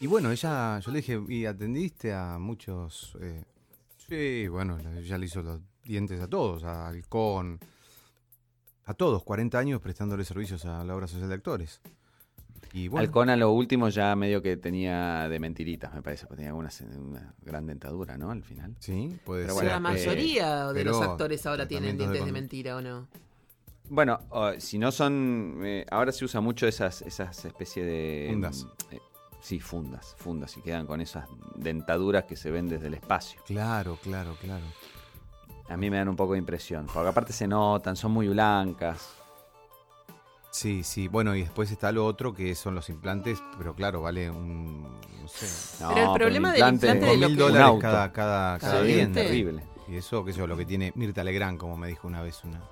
Y 0.00 0.06
bueno, 0.06 0.30
ella, 0.32 0.78
yo 0.80 0.90
le 0.90 0.98
dije, 0.98 1.20
¿y 1.28 1.46
atendiste 1.46 2.12
a 2.12 2.38
muchos? 2.38 3.16
eh, 3.20 3.44
sí, 4.08 4.48
bueno, 4.48 4.78
ella 4.78 5.18
le 5.18 5.26
hizo 5.26 5.42
los 5.42 5.60
dientes 5.84 6.20
a 6.20 6.28
todos, 6.28 6.64
a 6.64 6.88
Halcón, 6.88 7.60
a 8.86 8.94
todos, 8.94 9.22
40 9.24 9.58
años 9.58 9.80
prestándole 9.80 10.24
servicios 10.24 10.64
a 10.64 10.84
la 10.84 10.94
obra 10.96 11.06
social 11.06 11.28
de 11.28 11.34
actores. 11.34 11.80
Y 12.72 12.88
bueno, 12.88 13.06
Halcón 13.06 13.30
a 13.30 13.36
lo 13.36 13.52
último 13.52 13.88
ya 13.88 14.14
medio 14.16 14.42
que 14.42 14.56
tenía 14.56 15.28
de 15.28 15.38
mentiritas, 15.40 15.94
me 15.94 16.02
parece, 16.02 16.26
porque 16.26 16.42
tenía 16.42 16.54
una, 16.54 16.70
una 16.98 17.34
gran 17.42 17.66
dentadura, 17.66 18.18
¿no? 18.18 18.30
Al 18.30 18.42
final. 18.42 18.74
sí, 18.80 19.18
puede 19.24 19.44
Pero 19.44 19.54
ser. 19.54 19.64
la 19.64 19.78
bueno, 19.78 19.88
mayoría 19.88 20.72
de 20.72 20.84
los 20.84 21.00
actores 21.00 21.46
ahora 21.46 21.66
tienen 21.66 21.96
de 21.96 22.04
dientes 22.04 22.24
de 22.24 22.32
mentira, 22.32 22.76
¿o 22.76 22.82
no? 22.82 23.08
Bueno, 23.88 24.18
si 24.58 24.78
no 24.78 24.90
son... 24.90 25.60
eh, 25.62 25.86
ahora 25.90 26.10
se 26.12 26.24
usa 26.24 26.40
mucho 26.40 26.66
esas, 26.66 27.02
esas 27.02 27.44
especies 27.44 27.86
de... 27.86 28.28
Fundas. 28.32 28.64
mm, 28.64 28.94
eh, 28.94 29.00
sí, 29.40 29.60
fundas, 29.60 30.14
fundas, 30.18 30.56
y 30.56 30.60
quedan 30.60 30.86
con 30.86 31.00
esas 31.00 31.28
dentaduras 31.54 32.24
que 32.24 32.36
se 32.36 32.50
ven 32.50 32.68
desde 32.68 32.88
el 32.88 32.94
espacio. 32.94 33.40
Claro, 33.46 33.96
claro, 34.02 34.36
claro. 34.40 34.64
A 35.68 35.76
mí 35.76 35.88
me 35.90 35.96
dan 35.98 36.08
un 36.08 36.16
poco 36.16 36.32
de 36.32 36.38
impresión, 36.40 36.86
porque 36.92 37.08
aparte 37.08 37.32
se 37.32 37.46
notan, 37.46 37.96
son 37.96 38.12
muy 38.12 38.28
blancas. 38.28 39.15
Sí, 40.56 40.82
sí, 40.84 41.06
bueno, 41.06 41.36
y 41.36 41.40
después 41.42 41.70
está 41.70 41.92
lo 41.92 42.06
otro 42.06 42.32
que 42.32 42.54
son 42.54 42.74
los 42.74 42.88
implantes, 42.88 43.42
pero 43.58 43.74
claro, 43.74 44.00
vale 44.00 44.30
un, 44.30 44.84
no 44.84 45.28
sé, 45.28 45.46
No, 45.82 45.90
Pero 45.92 46.12
el 46.14 46.18
problema 46.18 46.50
del 46.52 46.60
implante- 46.62 46.86
implante 46.86 47.04
de 47.04 47.10
dos 47.12 47.20
lo 47.20 47.28
mil 47.28 47.36
Un 47.36 47.38
dólares 47.46 47.66
auto. 47.68 47.80
cada, 47.82 48.12
cada, 48.12 48.58
cada 48.58 48.80
Sí, 48.80 48.86
diente. 48.88 49.22
terrible. 49.24 49.62
Y 49.86 49.96
eso, 49.96 50.24
qué 50.24 50.32
sé 50.32 50.38
yo, 50.38 50.46
lo 50.46 50.56
que 50.56 50.64
tiene 50.64 50.92
Mirta 50.94 51.22
Legrand, 51.22 51.58
como 51.58 51.76
me 51.76 51.88
dijo 51.88 52.08
una 52.08 52.22
vez 52.22 52.42
una, 52.44 52.62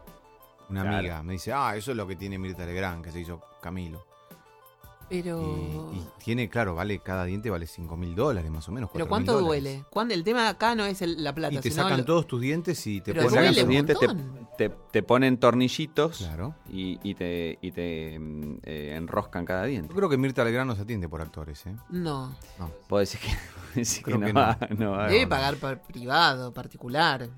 una 0.71 0.81
Claro. 0.81 0.97
amiga. 0.97 1.23
Me 1.23 1.35
dice, 1.35 1.53
ah, 1.53 1.77
eso 1.77 1.91
es 1.91 1.97
lo 1.99 2.07
que 2.07 2.17
tiene 2.17 2.39
Mirta 2.39 2.65
Legrand, 2.65 3.05
que 3.05 3.13
se 3.13 3.21
hizo 3.21 3.43
Camilo. 3.61 4.07
Pero... 5.11 5.91
Y, 5.93 5.99
y 5.99 6.07
tiene, 6.25 6.49
claro, 6.49 6.75
vale, 6.75 6.99
cada 7.01 7.27
diente 7.27 7.51
vale 7.51 7.67
5 7.67 7.95
mil 7.99 8.15
dólares 8.15 8.51
más 8.51 8.67
o 8.69 8.73
menos. 8.73 8.89
Pero 8.95 9.05
4.000 9.05 9.09
¿cuánto 9.11 9.41
duele? 9.43 9.85
¿Cuándo? 9.91 10.15
El 10.15 10.25
tema 10.25 10.49
acá 10.49 10.75
no 10.75 10.87
es 10.87 11.03
el- 11.03 11.23
la 11.23 11.35
plata, 11.35 11.53
Y 11.55 11.59
te 11.59 11.71
sino 11.71 11.83
sacan 11.83 11.99
lo- 11.99 12.05
todos 12.07 12.27
tus 12.27 12.41
dientes 12.41 12.85
y 12.87 13.03
te 13.03 13.13
Pero 13.13 13.27
ponen- 13.29 13.35
sacan 13.35 13.55
tus 13.55 13.69
dientes, 13.69 13.99
te. 13.99 14.07
Te- 14.57 14.71
te 14.91 15.03
ponen 15.03 15.39
tornillitos 15.39 16.19
Claro. 16.19 16.55
y, 16.69 16.99
y 17.03 17.15
te, 17.15 17.59
y 17.61 17.71
te 17.73 18.19
mm, 18.19 18.59
eh, 18.63 18.95
enroscan 18.97 19.45
cada 19.45 19.65
diente. 19.65 19.89
Yo 19.89 19.97
creo 19.97 20.09
que 20.09 20.17
Mirta 20.17 20.45
Legrand 20.45 20.69
no 20.71 20.77
se 20.77 20.83
atiende 20.83 21.09
por 21.09 21.21
actores, 21.21 21.65
¿eh? 21.67 21.75
No. 21.91 22.35
No. 22.59 22.71
Puedo 22.89 23.01
decir 23.01 23.21
que, 23.21 23.29
decir 23.81 24.05
que 24.05 24.11
Creo 24.13 24.19
no, 24.19 24.27
que 24.27 24.33
va, 24.33 24.59
no 24.77 24.91
va. 24.93 25.09
Debe 25.09 25.27
pagar 25.27 25.57
por 25.57 25.79
privado, 25.81 26.53
particular. 26.53 27.29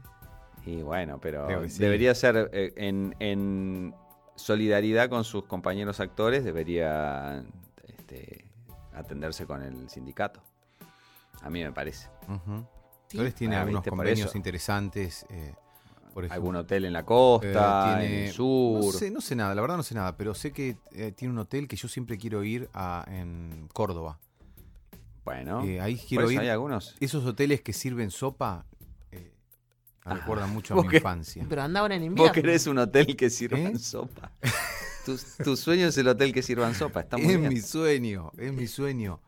Y 0.65 0.83
bueno, 0.83 1.19
pero 1.21 1.69
sí. 1.69 1.79
debería 1.79 2.15
ser 2.15 2.51
eh, 2.53 2.73
en, 2.77 3.15
en 3.21 3.95
solidaridad 4.35 5.09
con 5.09 5.25
sus 5.25 5.45
compañeros 5.45 6.01
actores, 6.01 6.45
debería 6.45 7.45
este, 7.87 8.45
atenderse 8.93 9.47
con 9.47 9.63
el 9.63 9.89
sindicato. 9.89 10.43
A 11.43 11.51
mí 11.51 11.63
me 11.63 11.73
parece. 11.73 12.09
Sí. 13.09 13.19
Actores 13.19 13.35
tiene 13.37 13.57
Ah, 13.57 13.61
algunos 13.61 13.85
por 13.85 13.91
convenios 13.91 14.35
interesantes. 14.35 15.25
eh, 15.31 15.55
por 16.17 16.25
ejemplo, 16.25 16.35
Algún 16.49 16.57
hotel 16.57 16.87
en 16.87 16.95
la 16.95 17.05
costa, 17.05 18.01
Eh, 18.01 18.05
en 18.07 18.09
tiene- 18.09 18.27
el 18.29 18.33
sur. 18.33 18.83
No 18.87 18.91
sé, 18.93 19.11
no 19.11 19.21
sé 19.21 19.37
nada, 19.37 19.55
la 19.55 19.61
verdad 19.61 19.77
no 19.77 19.83
sé 19.83 19.95
nada, 19.95 20.17
pero 20.17 20.35
sé 20.35 20.51
que 20.51 20.79
eh, 20.93 21.13
tiene 21.15 21.33
un 21.35 21.39
hotel 21.39 21.69
que 21.69 21.77
yo 21.77 21.89
siempre 21.89 22.17
quiero 22.17 22.43
ir 22.43 22.71
a, 22.73 23.05
en 23.07 23.69
Córdoba. 23.75 24.19
Bueno, 25.27 25.63
Eh, 25.63 25.79
ahí 25.79 25.97
por 25.97 26.07
quiero 26.07 26.25
eso 26.25 26.33
ir. 26.33 26.41
hay 26.41 26.49
algunos. 26.49 26.97
Esos 27.01 27.23
hoteles 27.27 27.61
que 27.61 27.75
sirven 27.75 28.11
sopa 28.11 28.65
eh, 29.13 29.31
me 30.07 30.13
Ah, 30.13 30.15
recuerdan 30.15 30.49
mucho 30.55 30.73
a 30.73 30.83
mi 30.83 30.89
qué- 30.89 30.97
infancia. 30.97 31.45
Pero 31.47 31.61
anda 31.61 31.81
ahora 31.81 31.97
en 31.97 32.05
invierno. 32.05 32.25
Vos 32.25 32.33
querés 32.33 32.67
un 32.67 32.79
hotel 32.79 33.15
que 33.15 33.29
sirvan 33.29 33.67
¿Eh? 33.77 33.79
sopa. 33.79 34.33
Tu, 35.05 35.19
tu 35.45 35.55
sueño 35.55 35.89
es 35.89 35.99
el 35.99 36.09
hotel 36.09 36.33
que 36.33 36.41
sirvan 36.43 36.75
sopa, 36.75 37.01
está 37.01 37.19
muy 37.19 37.31
Es 37.35 37.39
bien. 37.41 37.53
mi 37.53 37.61
sueño, 37.61 38.33
es 38.39 38.55
mi 38.55 38.67
sueño. 38.67 39.21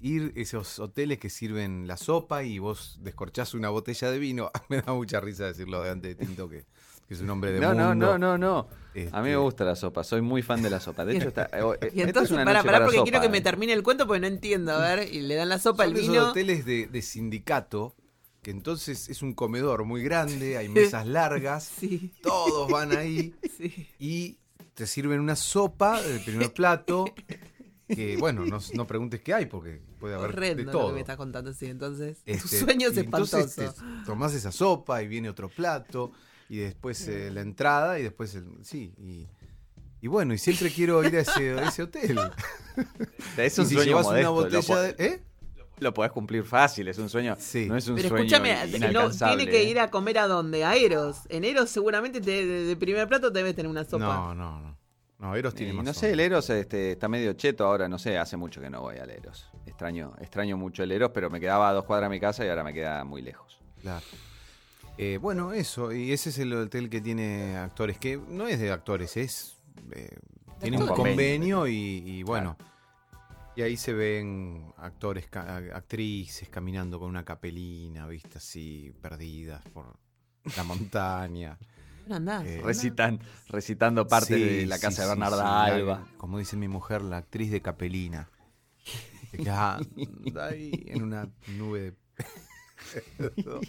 Ir 0.00 0.32
a 0.36 0.40
esos 0.40 0.78
hoteles 0.78 1.18
que 1.18 1.28
sirven 1.30 1.86
la 1.86 1.96
sopa 1.96 2.42
y 2.42 2.58
vos 2.58 2.98
descorchás 3.02 3.54
una 3.54 3.68
botella 3.68 4.10
de 4.10 4.18
vino. 4.18 4.50
Me 4.68 4.80
da 4.82 4.92
mucha 4.94 5.20
risa 5.20 5.44
decirlo 5.46 5.82
de 5.82 5.90
antes 5.90 6.16
de 6.16 6.24
Tinto, 6.26 6.48
que, 6.48 6.64
que 7.06 7.14
es 7.14 7.20
un 7.20 7.28
hombre 7.30 7.52
de 7.52 7.60
No, 7.60 7.74
no, 7.74 7.88
mundo. 7.90 8.18
no, 8.18 8.38
no, 8.38 8.38
no. 8.38 8.58
A 8.58 8.62
mí 8.94 9.00
Este, 9.02 9.20
me 9.22 9.36
gusta 9.36 9.64
la 9.64 9.76
sopa, 9.76 10.02
soy 10.02 10.20
muy 10.22 10.42
fan 10.42 10.62
de 10.62 10.70
la 10.70 10.80
sopa. 10.80 11.04
De 11.04 11.16
hecho, 11.16 11.28
está, 11.28 11.44
eh, 11.52 11.60
eh, 11.82 11.90
Y 11.94 11.98
esta 12.00 12.02
entonces, 12.08 12.30
es 12.30 12.30
una 12.34 12.44
para, 12.44 12.58
noche 12.60 12.66
para, 12.66 12.78
para 12.78 12.84
porque 12.86 12.96
sopa, 12.98 13.10
quiero 13.10 13.20
que 13.22 13.28
me 13.28 13.38
eh. 13.38 13.42
termine 13.42 13.72
el 13.74 13.82
cuento 13.82 14.06
porque 14.06 14.20
no 14.20 14.26
entiendo. 14.26 14.72
A 14.72 14.78
ver, 14.96 15.12
y 15.14 15.20
le 15.20 15.34
dan 15.34 15.48
la 15.50 15.58
sopa, 15.58 15.84
Son 15.84 15.92
el 15.92 15.98
esos 16.00 16.12
vino. 16.12 16.30
hoteles 16.30 16.64
de, 16.64 16.86
de 16.86 17.02
sindicato, 17.02 17.94
que 18.42 18.50
entonces 18.50 19.08
es 19.10 19.20
un 19.22 19.34
comedor 19.34 19.84
muy 19.84 20.02
grande, 20.02 20.56
hay 20.56 20.68
mesas 20.70 21.06
largas, 21.06 21.64
Sí, 21.78 22.12
todos 22.22 22.70
van 22.70 22.96
ahí 22.96 23.34
sí. 23.58 23.86
y 23.98 24.38
te 24.74 24.86
sirven 24.86 25.20
una 25.20 25.36
sopa 25.36 26.00
del 26.00 26.20
primer 26.24 26.52
plato. 26.54 27.04
Que 27.94 28.16
bueno, 28.16 28.44
no, 28.46 28.58
no 28.74 28.86
preguntes 28.86 29.20
qué 29.20 29.34
hay, 29.34 29.46
porque 29.46 29.80
puede 29.98 30.14
haber 30.14 30.30
de 30.30 30.36
Horrendo 30.36 30.62
lo 30.64 30.70
todo. 30.72 30.86
que 30.88 30.94
me 30.94 31.00
estás 31.00 31.16
contando, 31.16 31.52
sí. 31.52 31.66
Entonces, 31.66 32.18
tu 32.24 32.30
Este, 32.32 32.58
sueño 32.60 32.88
es 32.88 32.96
entonces 32.96 33.46
espantoso. 33.58 33.82
te 33.84 34.04
tomás 34.06 34.34
esa 34.34 34.52
sopa 34.52 35.02
y 35.02 35.08
viene 35.08 35.28
otro 35.28 35.48
plato 35.48 36.12
y 36.48 36.58
después 36.58 37.06
eh, 37.08 37.30
la 37.30 37.40
entrada 37.42 37.98
y 37.98 38.02
después 38.02 38.34
el, 38.34 38.44
sí 38.62 38.92
y, 38.98 39.26
y 40.00 40.08
bueno 40.08 40.34
y 40.34 40.38
siempre 40.38 40.70
quiero 40.70 41.04
ir 41.04 41.14
a 41.16 41.20
ese, 41.20 41.52
a 41.58 41.68
ese 41.68 41.82
hotel 41.84 42.18
Es 43.36 43.58
y 43.58 43.60
un 43.60 43.66
si 43.68 43.74
sueño 43.74 43.88
llevas 43.88 44.06
modesto, 44.06 44.32
una 44.32 44.40
lo, 44.40 44.44
botella 44.44 44.74
po- 44.74 44.80
de 44.80 44.94
¿eh? 44.98 45.22
lo 45.78 45.94
podés 45.94 46.12
cumplir 46.12 46.44
fácil, 46.44 46.88
es 46.88 46.98
un 46.98 47.08
sueño. 47.08 47.36
Sí. 47.38 47.64
No 47.66 47.74
es 47.76 47.88
un 47.88 47.96
Pero 47.96 48.08
sueño 48.10 48.24
escúchame, 48.24 48.68
si 48.70 48.78
no, 48.92 49.10
tiene 49.10 49.46
que 49.50 49.64
ir 49.64 49.78
a 49.80 49.90
comer 49.90 50.18
a 50.18 50.26
donde, 50.26 50.62
a 50.62 50.76
Eros. 50.76 51.20
En 51.30 51.42
Eros 51.44 51.70
seguramente 51.70 52.20
te- 52.20 52.44
de, 52.44 52.64
de 52.66 52.76
primer 52.76 53.08
plato 53.08 53.30
debes 53.30 53.54
tener 53.56 53.70
una 53.70 53.84
sopa. 53.84 54.04
no 54.04 54.34
no 54.34 54.60
no 54.60 54.69
No, 55.20 55.36
Eros 55.36 55.54
tiene 55.54 55.72
Y 55.72 55.76
más 55.76 55.84
no 55.84 55.90
onda. 55.90 56.00
sé, 56.00 56.12
el 56.12 56.20
Eros 56.20 56.48
este, 56.50 56.92
está 56.92 57.08
medio 57.08 57.34
cheto 57.34 57.66
ahora, 57.66 57.88
no 57.88 57.98
sé, 57.98 58.16
hace 58.18 58.36
mucho 58.36 58.60
que 58.60 58.70
no 58.70 58.80
voy 58.80 58.96
al 58.96 59.10
Eros. 59.10 59.50
Extraño, 59.66 60.14
extraño 60.18 60.56
mucho 60.56 60.82
el 60.82 60.92
Eros, 60.92 61.10
pero 61.12 61.28
me 61.28 61.38
quedaba 61.38 61.68
a 61.68 61.72
dos 61.74 61.84
cuadras 61.84 62.08
de 62.10 62.16
mi 62.16 62.20
casa 62.20 62.44
y 62.44 62.48
ahora 62.48 62.64
me 62.64 62.72
queda 62.72 63.04
muy 63.04 63.20
lejos. 63.20 63.60
Claro. 63.82 64.04
Eh, 64.96 65.18
bueno, 65.20 65.52
eso, 65.52 65.92
y 65.92 66.12
ese 66.12 66.30
es 66.30 66.38
el 66.38 66.52
hotel 66.54 66.88
que 66.90 67.00
tiene 67.00 67.56
actores, 67.56 67.98
que 67.98 68.16
no 68.16 68.46
es 68.48 68.58
de 68.60 68.70
actores, 68.70 69.16
es... 69.16 69.56
eh, 69.92 70.08
tiene 70.60 70.76
un 70.78 70.88
convenio 70.88 71.66
y, 71.66 71.74
y 71.74 72.22
bueno, 72.22 72.56
y 73.56 73.62
ahí 73.62 73.76
se 73.78 73.92
ven 73.94 74.72
actores, 74.76 75.26
actrices 75.34 76.48
caminando 76.50 76.98
con 76.98 77.08
una 77.08 77.24
capelina, 77.24 78.06
viste, 78.06 78.38
así, 78.38 78.92
perdidas 79.00 79.62
por 79.72 79.96
la 80.56 80.64
montaña. 80.64 81.58
Andá. 82.12 82.42
Eh, 82.44 82.60
Recitan, 82.62 83.20
recitando 83.48 84.06
parte 84.08 84.34
Sí, 84.36 84.40
de 84.40 84.66
la 84.66 84.76
sí, 84.76 84.82
casa 84.82 85.02
de 85.02 85.08
Bernarda 85.08 85.36
sí, 85.36 85.42
la- 85.42 85.64
Alba. 85.64 86.06
como 86.16 86.38
dice 86.38 86.56
mi 86.56 86.68
mujer, 86.68 87.02
la 87.02 87.18
actriz 87.18 87.50
de 87.50 87.60
capelina. 87.62 88.28
Ahí 90.40 90.84
en 90.88 91.02
una 91.02 91.28
nube 91.46 91.80
de... 91.80 91.94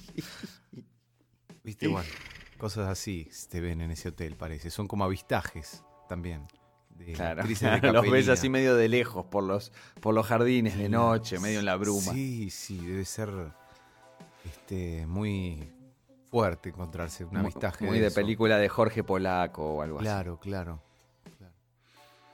Viste, 1.63 1.87
bueno, 1.87 2.09
cosas 2.57 2.89
así 2.89 3.29
te 3.49 3.61
ven 3.61 3.81
en 3.81 3.91
ese 3.91 4.09
hotel, 4.09 4.35
parece. 4.35 4.69
Son 4.71 4.87
como 4.87 5.03
avistajes 5.03 5.83
también. 6.09 6.47
De 6.97 7.13
Claro, 7.13 7.43
los 7.93 8.09
ves 8.09 8.27
así 8.29 8.49
medio 8.49 8.75
de 8.75 8.89
lejos 8.89 9.25
por 9.27 9.43
los, 9.43 9.71
por 9.99 10.13
los 10.15 10.25
jardines 10.27 10.77
de 10.77 10.89
noche, 10.89 11.39
medio 11.39 11.59
en 11.59 11.65
la 11.65 11.75
bruma. 11.75 12.11
Sí, 12.13 12.49
sí, 12.49 12.77
debe 12.85 13.05
ser 13.05 13.29
este, 14.45 15.05
muy 15.07 15.71
fuerte 16.31 16.69
encontrarse 16.69 17.25
un 17.25 17.31
Muy- 17.31 17.41
avistaje. 17.41 17.85
Muy 17.85 17.99
de 17.99 18.09
película 18.09 18.57
de 18.57 18.69
Jorge 18.69 19.03
Polaco 19.03 19.75
o 19.75 19.81
algo 19.81 19.99
Claro, 19.99 20.39
claro. 20.39 20.81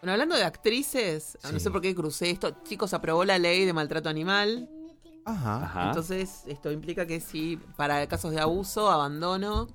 Bueno, 0.01 0.11
hablando 0.13 0.35
de 0.35 0.43
actrices, 0.43 1.37
no 1.43 1.49
Sí. 1.53 1.59
sé 1.59 1.71
por 1.71 1.81
qué 1.81 1.95
crucé 1.95 2.29
esto. 2.29 2.51
Chicos, 2.63 2.93
aprobó 2.93 3.25
la 3.25 3.39
ley 3.39 3.65
de 3.65 3.73
maltrato 3.73 4.07
animal. 4.09 4.69
Ajá. 5.25 5.55
así. 5.57 5.65
Ajá. 5.65 5.87
Entonces, 5.87 6.43
esto 6.45 6.71
implica 6.71 7.05
que 7.07 7.19
si 7.19 7.57
para 7.75 8.07
casos 8.07 8.31
de 8.31 8.39
abuso, 8.39 8.89
abandono 8.91 9.67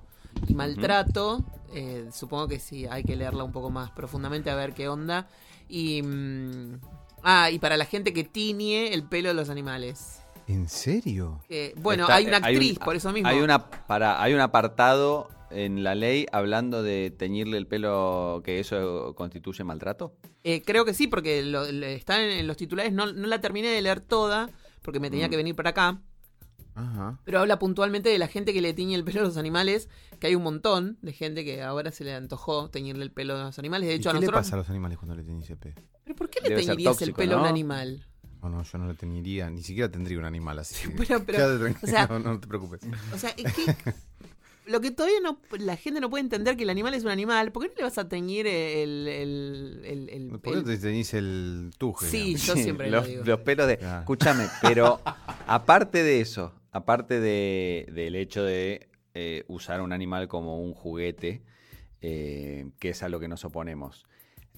y 0.47 0.55
maltrato, 0.55 1.43
eh, 1.73 2.09
supongo 2.11 2.47
que 2.47 2.59
sí, 2.59 2.87
hay 2.87 3.03
que 3.03 3.15
leerla 3.15 3.43
un 3.43 3.51
poco 3.51 3.69
más 3.69 3.91
profundamente 3.91 4.49
a 4.49 4.55
ver 4.55 4.73
qué 4.73 4.87
onda. 4.87 5.27
Y. 5.67 6.01
mm, 6.01 6.79
ah, 7.23 7.51
y 7.51 7.59
para 7.59 7.77
la 7.77 7.85
gente 7.85 8.13
que 8.13 8.23
tiñe 8.23 8.93
el 8.93 9.03
pelo 9.03 9.27
de 9.29 9.35
los 9.35 9.49
animales. 9.49 10.22
¿En 10.47 10.67
serio? 10.67 11.41
Que, 11.47 11.73
bueno, 11.77 12.03
Está- 12.03 12.15
hay 12.15 12.25
una 12.25 12.37
hay 12.37 12.41
un- 12.55 12.61
actriz, 12.61 12.79
por 12.79 12.95
eso 12.95 13.11
mismo. 13.13 13.29
Hay, 13.29 13.39
una, 13.39 13.69
para, 13.69 14.21
hay 14.21 14.33
un 14.33 14.39
apartado 14.41 15.29
en 15.51 15.83
la 15.83 15.95
ley 15.95 16.25
hablando 16.31 16.81
de 16.83 17.11
teñirle 17.11 17.57
el 17.57 17.67
pelo, 17.67 18.41
que 18.43 18.59
eso 18.59 19.13
constituye 19.15 19.63
maltrato. 19.63 20.15
Eh, 20.43 20.61
creo 20.65 20.83
que 20.83 20.93
sí, 20.93 21.07
porque 21.07 21.43
lo, 21.43 21.71
lo- 21.71 21.85
está 21.85 22.21
en, 22.23 22.31
en 22.31 22.47
los 22.47 22.57
titulares. 22.57 22.91
No, 22.91 23.11
no 23.13 23.27
la 23.27 23.39
terminé 23.39 23.67
de 23.69 23.81
leer 23.81 24.01
toda, 24.01 24.49
porque 24.81 24.99
me 24.99 25.09
tenía 25.09 25.27
Mm. 25.27 25.31
que 25.31 25.37
venir 25.37 25.55
para 25.55 25.69
acá. 25.69 26.01
Ajá. 26.75 27.19
Pero 27.23 27.39
habla 27.39 27.59
puntualmente 27.59 28.09
de 28.09 28.17
la 28.17 28.27
gente 28.27 28.51
que 28.51 28.59
le 28.61 28.73
tiñe 28.73 28.95
el 28.95 29.03
pelo 29.03 29.19
a 29.21 29.23
los 29.23 29.37
animales, 29.37 29.89
que 30.19 30.25
hay 30.27 30.33
un 30.35 30.41
montón 30.41 30.97
de 31.03 31.13
gente 31.13 31.45
que 31.45 31.61
ahora 31.61 31.91
se 31.91 32.03
le 32.03 32.15
antojó 32.15 32.69
teñirle 32.71 33.03
el 33.03 33.11
pelo 33.11 33.35
a 33.37 33.43
los 33.43 33.59
animales. 33.59 33.87
De 33.87 33.93
¿Y 33.93 33.97
hecho, 33.97 34.09
a 34.09 34.13
qué 34.13 34.19
le 34.21 34.25
nosotros. 34.25 34.45
pasa 34.45 34.55
a 34.55 34.57
los 34.57 34.69
animales 34.71 34.97
cuando 34.97 35.15
le 35.15 35.23
teñís 35.23 35.47
el 35.51 35.57
pelo? 35.57 35.75
¿Pero 36.03 36.15
por 36.15 36.29
qué 36.31 36.41
le 36.41 36.49
Debe 36.49 36.61
teñirías 36.65 36.99
el 37.03 37.13
pelo 37.13 37.37
a 37.37 37.41
un 37.41 37.45
animal? 37.47 38.07
No, 38.43 38.49
no, 38.49 38.63
yo 38.63 38.77
no 38.77 38.87
le 38.87 38.93
teñiría, 38.93 39.49
ni 39.49 39.63
siquiera 39.63 39.89
tendría 39.89 40.19
un 40.19 40.25
animal 40.25 40.59
así. 40.59 40.87
Pero- 40.97 41.23
pero, 41.23 41.37
Quédate 41.37 41.57
tranquilo, 41.59 41.79
o 41.83 41.87
sea- 41.87 42.07
no, 42.07 42.19
no 42.33 42.39
te 42.39 42.47
preocupes. 42.47 42.81
O 43.13 43.17
sea, 43.17 43.29
es 43.37 43.53
que. 43.53 43.75
Lo 44.65 44.79
que 44.79 44.91
todavía 44.91 45.19
no, 45.21 45.39
la 45.59 45.75
gente 45.75 45.99
no 45.99 46.09
puede 46.09 46.23
entender 46.23 46.55
que 46.55 46.63
el 46.63 46.69
animal 46.69 46.93
es 46.93 47.03
un 47.03 47.09
animal. 47.09 47.51
¿Por 47.51 47.63
qué 47.63 47.69
no 47.69 47.75
le 47.75 47.83
vas 47.83 47.97
a 47.97 48.07
teñir 48.07 48.47
el. 48.47 49.07
el, 49.09 49.81
el, 49.85 50.09
el- 50.09 50.27
¿Por 50.39 50.53
qué 50.53 50.59
el- 50.59 50.63
te 50.63 50.77
teñís 50.77 51.13
el 51.13 51.71
tuje? 51.77 52.05
Sí, 52.07 52.17
digamos? 52.17 52.45
yo 52.45 52.53
Sí, 52.55 52.63
siempre 52.63 52.89
los, 52.91 53.03
lo 53.03 53.09
digo. 53.09 53.23
los 53.25 53.39
pelos 53.41 53.67
de... 53.67 53.73
Escúchame, 53.73 54.47
pero 54.61 55.01
aparte 55.47 56.01
de 56.03 56.21
eso, 56.21 56.53
aparte 56.71 57.19
de, 57.19 57.87
del 57.91 58.15
hecho 58.15 58.41
de 58.43 58.87
eh, 59.13 59.43
usar 59.49 59.81
un 59.81 59.91
animal 59.91 60.29
como 60.29 60.57
un 60.61 60.73
juguete, 60.73 61.43
eh, 62.01 62.67
que 62.79 62.89
es 62.91 63.03
a 63.03 63.09
lo 63.09 63.19
que 63.19 63.27
nos 63.27 63.43
oponemos, 63.43 64.05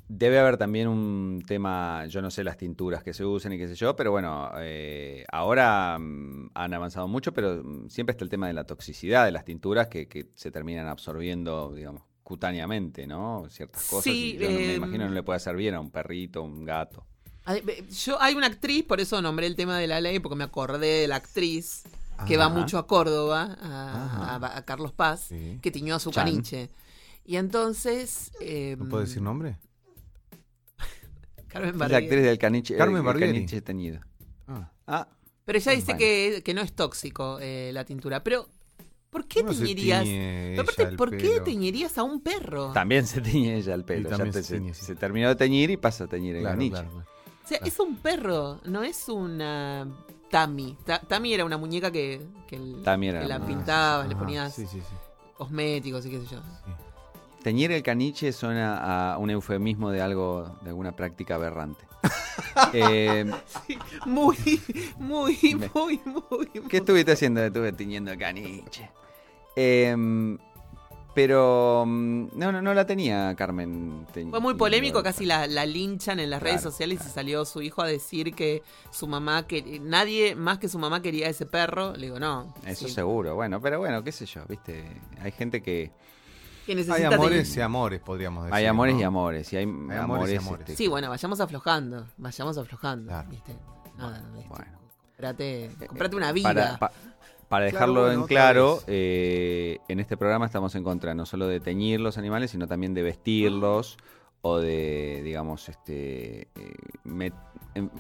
debe 0.07 0.37
haber 0.39 0.57
también 0.57 0.87
un 0.87 1.43
tema, 1.47 2.05
yo 2.07 2.21
no 2.21 2.29
sé 2.31 2.43
las 2.43 2.57
tinturas 2.57 3.03
que 3.03 3.13
se 3.13 3.25
usen 3.25 3.53
y 3.53 3.57
qué 3.57 3.67
sé 3.67 3.75
yo, 3.75 3.95
pero 3.95 4.11
bueno, 4.11 4.51
eh, 4.57 5.25
ahora 5.31 5.97
mm, 5.99 6.51
han 6.53 6.73
avanzado 6.73 7.07
mucho, 7.07 7.33
pero 7.33 7.63
mm, 7.63 7.89
siempre 7.89 8.11
está 8.11 8.23
el 8.23 8.29
tema 8.29 8.47
de 8.47 8.53
la 8.53 8.65
toxicidad 8.65 9.25
de 9.25 9.31
las 9.31 9.45
tinturas 9.45 9.87
que, 9.87 10.07
que 10.07 10.27
se 10.35 10.51
terminan 10.51 10.87
absorbiendo, 10.87 11.73
digamos, 11.73 12.03
cutáneamente, 12.23 13.07
¿no? 13.07 13.45
Ciertas 13.49 13.83
cosas. 13.89 14.03
Sí, 14.03 14.35
y 14.35 14.39
yo 14.39 14.49
no- 14.49 14.55
me 14.59 14.73
imagino 14.75 15.07
no 15.07 15.13
le 15.13 15.23
puede 15.23 15.37
hacer 15.37 15.55
bien 15.55 15.75
a 15.75 15.79
un 15.79 15.89
perrito, 15.91 16.39
a 16.39 16.43
un 16.43 16.65
gato. 16.65 17.05
Yo, 18.03 18.19
hay 18.21 18.33
una 18.33 18.47
actriz, 18.47 18.83
por 18.83 18.99
eso 18.99 19.21
nombré 19.21 19.45
el 19.45 19.55
tema 19.55 19.77
de 19.77 19.85
la 19.87 20.01
ley, 20.01 20.17
porque 20.19 20.35
me 20.35 20.43
acordé 20.43 21.01
de 21.01 21.07
la 21.07 21.17
actriz 21.17 21.83
que 22.27 22.37
va 22.37 22.49
mucho 22.49 22.77
a 22.79 22.87
Córdoba, 22.87 23.55
a, 23.61 24.05
Ajá. 24.05 24.35
a- 24.47 24.57
a 24.57 24.65
Carlos 24.65 24.91
Paz, 24.93 25.25
Sí. 25.29 25.59
que 25.61 25.69
tiñó 25.69 25.93
a 25.95 25.99
su 25.99 26.09
Chan. 26.11 26.25
caniche. 26.25 26.69
Y 27.25 27.35
entonces. 27.35 28.31
eh, 28.41 28.75
¿No 28.79 28.87
puedo 28.89 29.03
decir 29.03 29.21
nombre? 29.21 29.57
Carmen 31.55 31.69
Es 31.71 31.75
la 31.75 31.79
Barbieri. 31.85 32.05
actriz 32.05 32.23
del 32.23 32.37
caniche, 32.37 32.75
Carmen 32.77 32.97
el 32.97 33.03
Barbieri. 33.03 33.33
caniche 33.33 33.61
teñido. 33.61 33.99
Ah. 34.47 34.71
Ah, 34.87 35.07
Pero 35.45 35.57
ella 35.57 35.71
dice 35.71 35.85
Bueno. 35.93 35.99
que, 35.99 36.41
que 36.43 36.53
no 36.53 36.61
es 36.61 36.73
tóxico 36.73 37.37
eh, 37.41 37.71
la 37.73 37.83
tintura. 37.85 38.23
Pero, 38.23 38.47
¿por 39.09 39.25
qué 39.27 39.41
¿Cómo 39.41 39.53
se 39.53 39.59
teñirías? 39.61 40.03
tiñe 40.03 40.57
aparte, 40.59 40.81
ella 40.81 40.89
el 40.91 40.95
¿por 40.97 41.11
qué 41.11 41.29
pelo? 41.29 41.43
teñirías 41.43 41.97
a 41.97 42.03
un 42.03 42.21
perro? 42.21 42.71
también 42.73 43.07
se 43.07 43.21
teñe 43.21 43.55
ella 43.55 43.73
el 43.73 43.83
pelo. 43.85 44.09
Ya 44.09 44.17
se 44.31 44.43
se, 44.43 44.59
sí. 44.59 44.73
se 44.73 44.95
terminó 44.95 45.29
de 45.29 45.35
teñir 45.35 45.69
y 45.71 45.77
pasa 45.77 46.03
a 46.03 46.07
teñir 46.07 46.35
el 46.35 46.41
Claro, 46.41 46.55
caniche. 46.57 46.71
claro, 46.73 46.89
claro. 46.91 47.05
O 47.43 47.47
sea, 47.47 47.57
es 47.63 47.79
un 47.79 47.97
perro, 47.97 48.59
no 48.65 48.83
es 48.83 49.07
una 49.07 49.87
Tami. 50.31 50.75
Ta- 50.83 50.99
Tami 50.99 51.33
era 51.33 51.45
una 51.45 51.57
muñeca 51.57 51.91
que, 51.91 52.19
que, 52.47 52.55
el- 52.55 52.81
que 52.83 53.27
la 53.27 53.45
pintabas, 53.45 54.09
le 54.09 54.15
ponías 54.15 54.53
Sí, 54.53 54.65
sí, 54.65 54.79
sí. 54.79 54.95
cosméticos 55.37 56.05
y 56.07 56.09
qué 56.09 56.19
sé 56.21 56.25
yo. 56.31 56.41
Teñir 57.45 57.71
el 57.71 57.83
caniche 57.83 58.31
suena 58.33 59.13
a 59.13 59.19
un 59.19 59.29
eufemismo 59.29 59.91
de 59.91 60.01
algo, 60.01 60.57
de 60.63 60.69
alguna 60.69 60.95
práctica 60.95 61.35
aberrante. 61.35 61.85
Eh, 62.73 63.23
Muy, 64.07 64.35
muy, 64.97 65.37
Me- 65.59 65.69
muy, 65.71 66.01
muy. 66.05 66.47
¿Qué 66.67 66.77
estuviste 66.77 67.11
haciendo? 67.11 67.43
Estuve 67.43 67.71
tiñendo 67.73 68.11
el 68.11 68.17
caniche. 68.17 68.89
Eh, 69.55 69.95
pero 71.13 71.83
mm, 71.85 72.27
no, 72.33 72.51
no, 72.51 72.61
no 72.63 72.73
la 72.73 72.85
tenía 72.87 73.35
Carmen. 73.35 74.07
teñ- 74.13 74.31
Fue 74.31 74.39
muy 74.39 74.55
polémico, 74.55 75.03
casi 75.03 75.25
la, 75.25 75.45
la 75.45 75.67
linchan 75.67 76.19
en 76.19 76.31
las 76.31 76.41
redes 76.41 76.61
Claro, 76.61 76.71
sociales 76.71 76.99
y 77.05 77.09
salió 77.09 77.45
su 77.45 77.61
hijo 77.61 77.83
a 77.83 77.87
decir 77.87 78.33
que 78.33 78.63
su 78.89 79.05
mamá, 79.07 79.45
que 79.45 79.79
nadie 79.79 80.33
más 80.35 80.57
que 80.57 80.67
su 80.67 80.79
mamá 80.79 81.01
quería 81.03 81.29
ese 81.29 81.45
perro. 81.45 81.93
Le 81.95 82.07
digo, 82.07 82.19
no. 82.19 82.53
Eso 82.65 82.87
sí, 82.87 82.93
seguro. 82.93 83.35
Bueno, 83.35 83.61
pero 83.61 83.77
bueno, 83.77 84.03
qué 84.03 84.11
sé 84.11 84.25
yo, 84.25 84.41
viste. 84.49 84.83
Hay 85.21 85.31
gente 85.31 85.61
que... 85.61 85.91
que 86.65 86.85
Hay 86.91 87.03
amores 87.03 87.55
y 87.57 87.61
amores, 87.61 88.01
podríamos 88.01 88.45
decir. 88.45 88.55
Hay 88.55 88.65
amores 88.65 88.95
¿no? 88.95 89.01
y 89.01 89.03
amores. 89.03 89.53
Y 89.53 89.57
hay, 89.57 89.63
amores, 89.63 89.99
amores 89.99 90.33
y 90.33 90.37
amores. 90.37 90.59
este, 90.61 90.75
Sí, 90.75 90.87
bueno, 90.87 91.09
vayamos 91.09 91.39
aflojando, 91.39 92.05
vayamos 92.17 92.57
aflojando, 92.57 93.09
Claro. 93.09 93.29
¿viste? 93.29 93.55
Nada, 93.97 94.23
¿viste? 94.33 94.49
Bueno. 94.49 94.65
Comprate, 95.11 95.71
comprate 95.87 96.15
una 96.15 96.31
vida. 96.31 96.49
Para, 96.53 96.77
pa- 96.77 96.91
para 97.47 97.69
Claro, 97.69 97.73
dejarlo 97.93 98.01
bueno, 98.07 98.21
en 98.21 98.27
claro, 98.27 98.79
eh, 98.87 99.77
en 99.87 99.99
este 99.99 100.17
programa 100.17 100.45
estamos 100.45 100.73
en 100.75 100.83
contra 100.83 101.13
no 101.13 101.25
solo 101.25 101.47
de 101.47 101.59
teñir 101.59 102.01
los 102.01 102.17
animales, 102.17 102.51
sino 102.51 102.67
también 102.67 102.93
de 102.93 103.03
vestirlos 103.03 103.97
o 104.41 104.57
de, 104.59 105.21
digamos, 105.23 105.69
este, 105.69 106.41
eh, 106.55 106.73
met- 107.05 107.33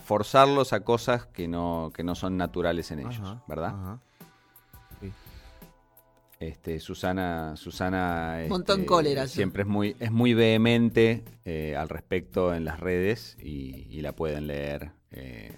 forzarlos 0.03 0.73
a 0.73 0.81
cosas 0.81 1.25
que 1.27 1.47
no, 1.47 1.91
que 1.93 2.03
no 2.03 2.15
son 2.15 2.37
naturales 2.37 2.91
en 2.91 2.99
ellos, 2.99 3.19
Ajá, 3.21 3.43
¿verdad? 3.47 3.69
ajá. 3.69 3.99
Este, 6.47 6.79
Susana, 6.79 7.55
Susana 7.57 8.39
Montón 8.49 8.81
este, 8.81 8.85
cólera, 8.85 9.27
siempre 9.27 9.63
es 9.63 9.67
muy, 9.67 9.95
es 9.99 10.11
muy 10.11 10.33
vehemente 10.33 11.23
eh, 11.45 11.75
al 11.75 11.89
respecto 11.89 12.53
en 12.53 12.65
las 12.65 12.79
redes 12.79 13.37
y, 13.41 13.87
y 13.89 14.01
la 14.01 14.11
pueden 14.13 14.47
leer 14.47 14.91
eh, 15.11 15.53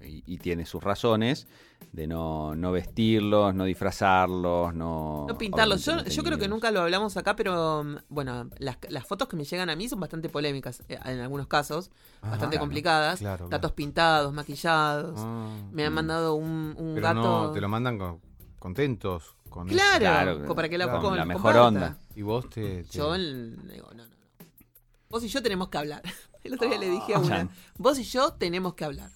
y, 0.00 0.22
y 0.26 0.38
tiene 0.38 0.66
sus 0.66 0.82
razones 0.82 1.46
de 1.92 2.08
no, 2.08 2.56
no 2.56 2.72
vestirlos, 2.72 3.54
no 3.54 3.64
disfrazarlos, 3.64 4.74
no 4.74 5.26
No 5.28 5.38
pintarlos. 5.38 5.84
Yo, 5.84 6.02
yo 6.04 6.24
creo 6.24 6.38
que 6.38 6.48
nunca 6.48 6.72
lo 6.72 6.80
hablamos 6.80 7.16
acá, 7.16 7.36
pero 7.36 7.84
mm, 7.84 7.96
bueno, 8.08 8.50
las, 8.58 8.78
las 8.88 9.06
fotos 9.06 9.28
que 9.28 9.36
me 9.36 9.44
llegan 9.44 9.70
a 9.70 9.76
mí 9.76 9.88
son 9.88 10.00
bastante 10.00 10.28
polémicas 10.28 10.82
eh, 10.88 10.98
en 11.04 11.20
algunos 11.20 11.46
casos, 11.46 11.90
Ajá. 12.20 12.30
bastante 12.32 12.56
claro, 12.56 12.62
complicadas. 12.66 13.18
claro, 13.20 13.48
claro. 13.48 13.74
pintados, 13.74 14.32
maquillados. 14.32 15.14
Ah. 15.18 15.56
Me 15.72 15.84
han 15.84 15.92
Mm. 15.92 15.94
mandado 15.94 16.34
un, 16.34 16.74
un 16.76 16.94
Pero 16.94 17.06
gato. 17.06 17.20
no, 17.22 17.50
te 17.52 17.60
lo 17.60 17.68
mandan 17.68 17.96
con- 17.98 18.20
contentos. 18.64 19.36
Con 19.50 19.68
eso. 19.68 19.76
Claro, 19.76 20.00
Claro, 20.38 20.54
para 20.54 20.68
que 20.70 20.78
la, 20.78 20.86
claro, 20.86 21.02
con- 21.02 21.16
la 21.16 21.24
mejor 21.26 21.42
comparta. 21.54 21.68
onda. 21.68 21.98
Y 22.16 22.22
vos 22.22 22.48
te... 22.48 22.82
te- 22.84 22.96
Yo 22.98 23.14
el- 23.14 23.56
digo, 23.70 23.88
no, 23.94 24.04
no, 24.06 24.08
no. 24.08 24.46
Vos 25.10 25.22
y 25.22 25.28
yo 25.28 25.42
tenemos 25.42 25.68
que 25.68 25.78
hablar. 25.78 26.02
El 26.42 26.54
otro 26.54 26.66
día 26.68 26.78
le 26.78 26.88
dije 26.90 27.14
a 27.14 27.18
una, 27.18 27.48
vos 27.78 27.98
y 27.98 28.04
yo 28.04 28.32
tenemos 28.32 28.74
que 28.74 28.84
hablar. 28.84 29.10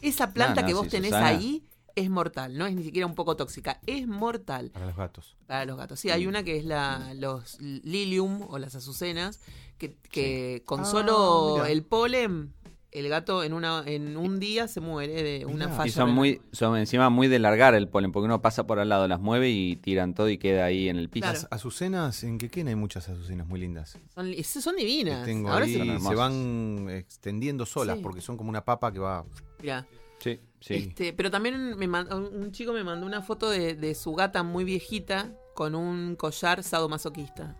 Esa 0.00 0.32
planta 0.32 0.60
No, 0.60 0.60
no, 0.62 0.66
que 0.68 0.74
vos 0.74 0.84
sí, 0.84 0.90
tenés 0.90 1.10
Susana. 1.10 1.26
ahí 1.28 1.64
es 1.96 2.08
mortal, 2.10 2.56
no 2.56 2.66
es 2.66 2.74
ni 2.74 2.82
siquiera 2.84 3.06
un 3.06 3.14
poco 3.14 3.36
tóxica, 3.36 3.80
es 3.86 4.06
mortal 4.08 4.70
Para 4.70 4.86
los 4.86 4.96
gatos. 4.96 5.36
para 5.46 5.64
los 5.64 5.76
gatos. 5.76 6.00
Sí, 6.00 6.10
hay 6.10 6.26
una 6.26 6.42
que 6.42 6.56
es 6.56 6.64
la 6.64 7.12
los 7.14 7.60
lilium 7.60 8.42
o 8.48 8.58
las 8.58 8.74
azucenas 8.76 9.40
que, 9.78 9.96
que 10.10 10.62
con 10.64 10.80
Ah, 10.80 10.84
solo 10.84 11.52
mira. 11.56 11.70
el 11.70 11.82
polen 11.84 12.52
el 12.94 13.08
gato 13.08 13.42
en 13.44 13.52
una 13.52 13.82
en 13.86 14.16
un 14.16 14.38
día 14.38 14.68
se 14.68 14.80
muere 14.80 15.22
de 15.22 15.44
una 15.46 15.68
falla. 15.68 15.88
Y 15.88 15.90
son 15.90 16.02
renal. 16.06 16.14
muy, 16.14 16.40
son 16.52 16.76
encima 16.78 17.10
muy 17.10 17.28
de 17.28 17.38
largar 17.38 17.74
el 17.74 17.88
polen, 17.88 18.12
porque 18.12 18.24
uno 18.26 18.40
pasa 18.40 18.66
por 18.66 18.78
al 18.78 18.88
lado, 18.88 19.06
las 19.08 19.20
mueve 19.20 19.50
y 19.50 19.76
tiran 19.76 20.14
todo 20.14 20.28
y 20.30 20.38
queda 20.38 20.64
ahí 20.64 20.88
en 20.88 20.96
el 20.96 21.08
piso. 21.08 21.24
Claro. 21.24 21.38
Las 21.42 21.48
azucenas, 21.52 22.24
¿en 22.24 22.38
Quequén 22.38 22.68
hay 22.68 22.76
muchas 22.76 23.08
azucenas 23.08 23.46
muy 23.46 23.60
lindas? 23.60 23.98
son, 24.14 24.76
divinas. 24.76 25.24
Tengo 25.24 25.50
Ahora 25.50 25.64
ahí, 25.64 25.72
se, 25.72 25.78
Son 25.78 25.86
se 25.88 25.92
hermosas. 25.94 26.16
van 26.18 26.88
extendiendo 26.90 27.66
solas 27.66 27.96
Sí. 27.96 28.02
porque 28.02 28.20
son 28.20 28.36
como 28.36 28.48
una 28.50 28.64
papa 28.64 28.92
que 28.92 28.98
va... 29.00 29.24
mirá. 29.60 29.86
Sí, 30.20 30.40
sí. 30.60 30.74
Este, 30.74 31.12
pero 31.12 31.30
también 31.30 31.76
me 31.76 31.86
man- 31.86 32.08
un 32.12 32.50
chico 32.52 32.72
me 32.72 32.82
mandó 32.84 33.04
una 33.06 33.20
foto 33.20 33.50
de, 33.50 33.74
de 33.74 33.94
su 33.94 34.14
gata 34.14 34.42
muy 34.42 34.64
viejita 34.64 35.32
con 35.54 35.74
un 35.74 36.16
collar 36.16 36.62
sadomasoquista. 36.62 37.56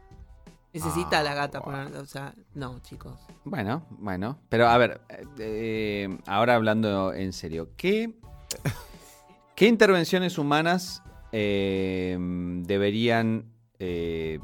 Necesita 0.75 1.20
Ah, 1.20 1.22
la 1.22 1.35
gata 1.35 1.61
wow. 1.61 2.03
o 2.03 2.07
sea, 2.07 2.35
no, 2.55 2.81
chicos. 2.81 3.14
Bueno, 3.45 3.87
bueno. 3.91 4.39
Pero 4.49 4.66
a 4.68 4.77
ver, 4.77 5.01
eh, 5.09 5.25
eh, 5.39 6.18
ahora 6.27 6.57
hablando 6.57 7.14
en 7.14 7.33
serio, 7.33 7.70
¿qué, 7.77 8.12
qué 9.55 9.66
intervenciones 9.68 10.37
humanas 10.37 11.03
eh, 11.33 12.16
deberían 12.18 13.53
eh, 13.79 14.39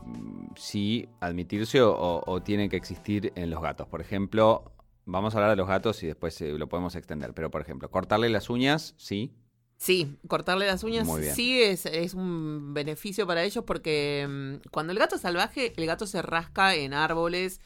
sí 0.57 1.09
admitirse 1.21 1.83
o, 1.83 2.23
o 2.25 2.43
tienen 2.43 2.71
que 2.71 2.77
existir 2.77 3.33
en 3.35 3.51
los 3.51 3.61
gatos? 3.61 3.89
Por 3.89 4.01
ejemplo, 4.01 4.73
vamos 5.07 5.35
a 5.35 5.39
hablar 5.39 5.51
de 5.51 5.57
los 5.57 5.67
gatos 5.69 6.03
y 6.03 6.07
después 6.07 6.41
eh, 6.41 6.53
lo 6.53 6.69
podemos 6.69 6.95
extender, 6.95 7.35
pero 7.35 7.51
por 7.51 7.61
ejemplo, 7.61 7.91
cortarle 7.91 8.29
las 8.29 8.51
uñas, 8.51 8.95
sí. 8.97 9.35
Sí, 9.83 10.15
cortarle 10.29 10.67
las 10.67 10.85
uñas 10.85 11.09
sí 11.35 11.63
es, 11.63 11.87
es 11.87 12.13
un 12.13 12.75
beneficio 12.75 13.27
para 13.27 13.43
ellos 13.45 13.65
porque 13.67 14.27
mm, 14.29 14.69
cuando 14.71 14.93
el 14.93 14.99
gato 14.99 15.15
es 15.17 15.23
salvaje, 15.23 15.73
el 15.75 15.87
gato 15.87 16.07
se 16.07 16.21
rasca 16.21 16.75
en 16.75 16.93
árboles 16.93 17.61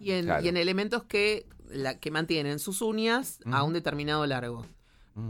y 0.00 0.10
en, 0.10 0.24
Claro. 0.24 0.44
y 0.44 0.48
en 0.48 0.56
elementos 0.56 1.04
que, 1.04 1.46
la, 1.68 1.96
que 2.00 2.10
mantienen 2.10 2.58
sus 2.58 2.82
uñas 2.82 3.38
a 3.52 3.62
un 3.62 3.72
determinado 3.72 4.26
largo. 4.26 4.66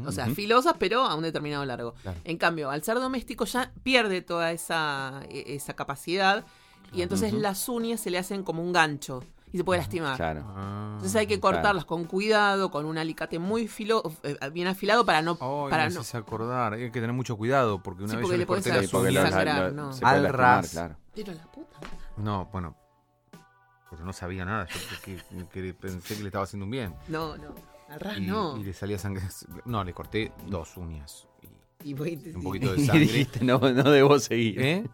O 0.06 0.12
sea, 0.12 0.28
filosas, 0.28 0.76
pero 0.78 1.02
a 1.04 1.14
un 1.14 1.22
determinado 1.24 1.64
largo. 1.66 1.94
Claro. 2.02 2.18
En 2.24 2.36
cambio, 2.38 2.70
al 2.70 2.82
ser 2.84 2.94
doméstico 3.00 3.44
ya 3.44 3.72
pierde 3.82 4.22
toda 4.22 4.52
esa, 4.52 5.22
e- 5.28 5.56
esa 5.56 5.74
capacidad 5.74 6.46
y 6.94 7.02
entonces 7.02 7.32
las 7.34 7.68
uñas 7.68 8.00
se 8.00 8.10
le 8.10 8.16
hacen 8.18 8.44
como 8.44 8.62
un 8.62 8.72
gancho 8.72 9.24
y 9.52 9.58
se 9.58 9.64
puede 9.64 9.80
lastimar. 9.80 10.16
Claro. 10.16 10.44
Ah. 10.48 10.90
Entonces 10.94 11.16
hay 11.16 11.26
que 11.26 11.40
cortarlas 11.40 11.84
con 11.84 12.04
cuidado, 12.04 12.70
con 12.70 12.84
un 12.86 12.98
alicate 12.98 13.38
muy 13.38 13.68
filo, 13.68 14.02
eh, 14.22 14.36
bien 14.52 14.66
afilado 14.68 15.04
para 15.04 15.22
no... 15.22 15.32
Ay, 15.40 15.70
para 15.70 15.88
no 15.88 16.00
acordar. 16.14 16.74
Hay 16.74 16.80
que 16.90 17.00
tener 17.00 17.12
mucho 17.12 17.36
cuidado 17.36 17.82
porque 17.82 18.02
una 18.04 18.10
Sí, 18.12 18.16
vez 18.16 18.22
porque 18.24 18.34
yo 18.36 18.38
le 18.38 18.46
corté 18.46 18.70
sangrar, 18.70 19.72
no. 19.72 19.90
puede 19.90 20.04
Al 20.06 20.22
lastimar, 20.22 20.36
ras. 20.36 20.70
claro. 20.70 20.96
Pero 21.14 21.32
la 21.32 21.44
puta. 21.50 21.78
No, 22.16 22.48
bueno. 22.52 22.76
Porque 23.88 24.04
no 24.04 24.12
sabía 24.12 24.44
nada. 24.44 24.68
Yo 24.68 25.00
que- 25.04 25.46
que 25.48 25.74
pensé 25.74 26.14
que 26.14 26.20
le 26.22 26.28
estaba 26.28 26.44
haciendo 26.44 26.64
un 26.64 26.70
bien. 26.70 26.94
No, 27.08 27.36
no. 27.36 27.54
Al 27.88 27.98
ras 27.98 28.18
Y, 28.18 28.20
no. 28.26 28.56
y 28.56 28.62
le 28.62 28.72
salía 28.72 28.98
sangre. 28.98 29.24
No, 29.64 29.82
le 29.82 29.92
corté 29.92 30.32
dos 30.46 30.76
uñas. 30.76 31.26
Y 31.82 31.90
Y 31.90 31.94
voy- 31.94 32.32
un 32.36 32.42
poquito 32.42 32.72
de 32.72 32.80
Y 32.82 32.86
sangre. 32.86 33.00
dijiste, 33.00 33.44
no, 33.44 33.58
no 33.58 33.82
debo 33.90 34.18
seguir. 34.20 34.60
¿Eh? 34.60 34.88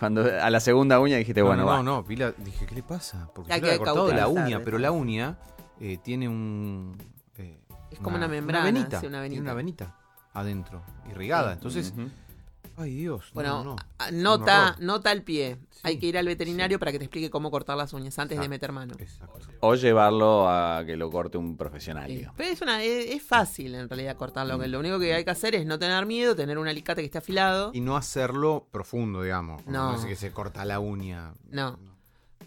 Cuando 0.00 0.22
a 0.24 0.50
la 0.50 0.58
segunda 0.60 0.98
uña 0.98 1.16
dijiste, 1.18 1.42
No, 1.42 1.46
bueno, 1.48 1.62
no, 1.62 1.68
va. 1.68 1.76
no, 1.76 1.82
no, 1.82 2.02
vi 2.02 2.16
la- 2.16 2.32
dije, 2.32 2.66
¿qué 2.66 2.74
le 2.74 2.82
pasa? 2.82 3.28
Porque 3.34 3.52
Hay 3.52 3.60
yo 3.60 3.66
le 3.66 3.72
había 3.74 3.78
cortado 3.84 4.06
de 4.08 4.14
la 4.14 4.26
uña, 4.28 4.60
pero 4.64 4.78
la 4.78 4.90
uña 4.90 5.38
eh, 5.78 5.98
tiene 6.02 6.28
un... 6.28 6.96
eh, 7.36 7.60
Es 7.90 7.98
como 8.00 8.16
una 8.16 8.26
membrana, 8.26 8.64
venita, 8.64 8.98
sí, 9.00 9.06
una 9.06 9.18
Tiene 9.20 9.28
venita. 9.28 9.42
una 9.42 9.54
venita 9.54 9.96
adentro, 10.32 10.82
irrigada. 11.10 11.52
Entonces. 11.52 11.92
Ay 12.80 12.94
Dios, 12.94 13.26
no, 13.28 13.34
Bueno, 13.34 13.64
no, 13.64 13.64
no. 13.64 13.76
a- 13.98 14.10
nota, 14.10 14.76
nota 14.80 15.10
al 15.10 15.22
pie. 15.22 15.58
Sí, 15.70 15.80
Hay 15.84 15.98
que 15.98 16.06
ir 16.06 16.18
al 16.18 16.26
veterinario 16.26 16.78
para 16.78 16.92
que 16.92 16.98
te 16.98 17.04
explique 17.04 17.30
cómo 17.30 17.50
cortar 17.50 17.76
las 17.76 17.92
uñas 17.92 18.18
antes 18.18 18.38
de 18.38 18.48
meter 18.48 18.70
mano. 18.72 18.94
Exacto. 18.98 19.38
O 19.60 19.74
llevarlo 19.74 20.48
a 20.48 20.84
que 20.84 20.96
lo 20.96 21.10
corte 21.10 21.38
un 21.38 21.56
profesional. 21.56 22.06
Sí. 22.08 22.16
digamos. 22.16 22.36
Pero 22.36 22.50
es, 22.50 22.60
una, 22.60 22.82
es, 22.82 23.10
es 23.10 23.22
fácil 23.22 23.74
en 23.74 23.88
realidad 23.88 24.16
cortarlo. 24.16 24.58
Mm. 24.58 24.62
Lo 24.66 24.78
único 24.80 24.98
que 24.98 25.14
hay 25.14 25.24
que 25.24 25.30
hacer 25.30 25.54
es 25.54 25.64
no 25.64 25.78
tener 25.78 26.04
miedo, 26.06 26.36
tener 26.36 26.58
un 26.58 26.68
alicate 26.68 27.00
que 27.00 27.06
esté 27.06 27.18
afilado. 27.18 27.70
Y 27.72 27.80
no 27.80 27.96
hacerlo 27.96 28.66
profundo, 28.70 29.22
digamos. 29.22 29.64
No. 29.66 29.92
No 29.92 29.98
es 29.98 30.04
que 30.04 30.16
se 30.16 30.32
corta 30.32 30.64
la 30.66 30.80
uña. 30.80 31.32
No. 31.50 31.78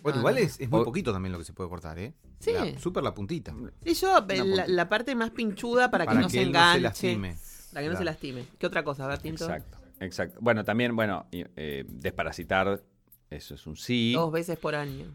Bueno, 0.03 0.17
No, 0.17 0.21
igual 0.21 0.36
no. 0.36 0.41
es, 0.41 0.59
es 0.59 0.69
muy 0.69 0.81
O- 0.81 0.84
poquito 0.84 1.11
también 1.13 1.31
lo 1.31 1.39
que 1.39 1.45
se 1.45 1.53
puede 1.53 1.69
cortar, 1.69 1.97
¿eh? 1.97 2.13
Sí. 2.39 2.51
La- 2.53 2.77
Súper 2.79 3.03
la 3.03 3.13
puntita. 3.13 3.53
Sí, 3.86 3.93
yo, 3.95 4.13
la, 4.13 4.27
puntita. 4.27 4.67
la 4.67 4.89
parte 4.89 5.15
más 5.15 5.29
pinchuda 5.31 5.89
para, 5.89 6.05
Para 6.05 6.17
que 6.17 6.21
no 6.23 6.27
que 6.27 6.34
se 6.34 6.41
no 6.41 6.47
enganche. 6.49 6.81
lastime. 6.81 7.38
Para 7.71 7.84
que 7.86 7.89
no 7.93 7.97
se 7.97 8.03
lastime. 8.03 8.45
¿Qué 8.59 8.67
otra 8.67 8.84
cosa, 8.84 9.07
Bertinto? 9.07 9.45
Exacto, 9.45 9.77
exacto. 10.04 10.38
Bueno, 10.41 10.64
también, 10.64 10.95
bueno, 10.95 11.26
y, 11.32 11.43
eh, 11.56 11.86
desparasitar, 11.88 12.82
eso 13.30 13.56
es 13.56 13.68
un 13.68 13.76
sí. 13.76 14.14
Dos 14.14 14.32
veces 14.32 14.58
por 14.58 14.76
año. 14.76 15.06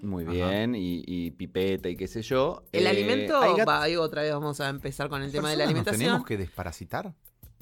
Muy 0.00 0.22
Ajá. 0.24 0.32
bien, 0.32 0.74
y, 0.76 1.02
y 1.06 1.32
pipeta 1.32 1.88
y 1.88 1.96
qué 1.96 2.06
sé 2.06 2.22
yo. 2.22 2.62
El 2.70 2.86
Eh, 2.86 2.88
alimento, 2.90 3.38
hay 3.40 3.52
gat- 3.54 3.66
va, 3.68 3.82
ahí 3.82 3.96
otra 3.96 4.22
vez 4.22 4.32
vamos 4.32 4.60
a 4.60 4.68
empezar 4.68 5.08
con 5.08 5.22
el 5.22 5.32
tema 5.32 5.50
de 5.50 5.56
la 5.56 5.64
¿Personas 5.64 5.86
¿Nos 5.86 5.88
alimentación. 5.94 5.98
tenemos 6.08 6.26
que 6.26 6.36
desparasitar? 6.36 7.14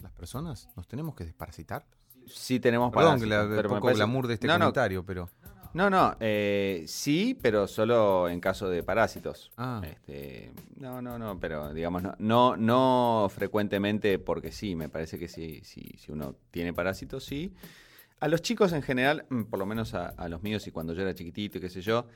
¿Las 0.03 0.13
personas? 0.13 0.69
¿Nos 0.77 0.87
tenemos 0.87 1.15
que 1.15 1.25
desparasitar? 1.25 1.87
Sí 2.27 2.61
tenemos 2.61 2.93
Perdón, 2.93 3.21
que 3.21 3.27
la, 3.27 3.49
pero 3.49 3.69
poco 3.71 3.83
parece- 3.83 3.97
glamour 3.99 4.27
de 4.27 4.35
este 4.35 4.47
no, 4.49 4.55
no, 4.55 4.59
comentario, 4.67 5.07
pero... 5.07 5.31
No, 5.77 5.91
no, 5.91 6.17
eh, 6.21 6.85
sí, 6.87 7.39
pero 7.43 7.67
solo 7.69 8.31
en 8.31 8.41
caso 8.41 8.71
de 8.71 8.83
parásitos. 8.83 9.53
Ah. 9.59 9.83
Este, 9.85 10.51
no, 10.77 11.03
no, 11.03 11.19
no, 11.19 11.39
pero 11.39 11.75
digamos, 11.75 12.03
no, 12.03 12.15
no, 12.19 12.57
no 12.57 13.29
frecuentemente 13.29 14.19
porque 14.19 14.53
sí, 14.53 14.75
me 14.75 14.89
parece 14.89 15.19
que 15.19 15.29
sí, 15.29 15.61
sí, 15.65 15.95
si 15.99 16.11
uno 16.11 16.35
tiene 16.51 16.73
parásitos, 16.73 17.25
sí. 17.25 17.53
A 18.21 18.29
los 18.29 18.41
chicos 18.41 18.73
en 18.73 18.81
general, 18.81 19.27
mm, 19.29 19.43
por 19.43 19.59
lo 19.59 19.67
menos 19.67 19.93
a, 19.93 20.07
a 20.07 20.31
los 20.31 20.43
míos 20.43 20.67
y 20.67 20.71
cuando 20.71 20.95
yo 20.95 21.03
era 21.03 21.15
chiquitito 21.15 21.59
y 21.59 21.61
qué 21.61 21.69
sé 21.69 21.83
yo, 21.83 22.07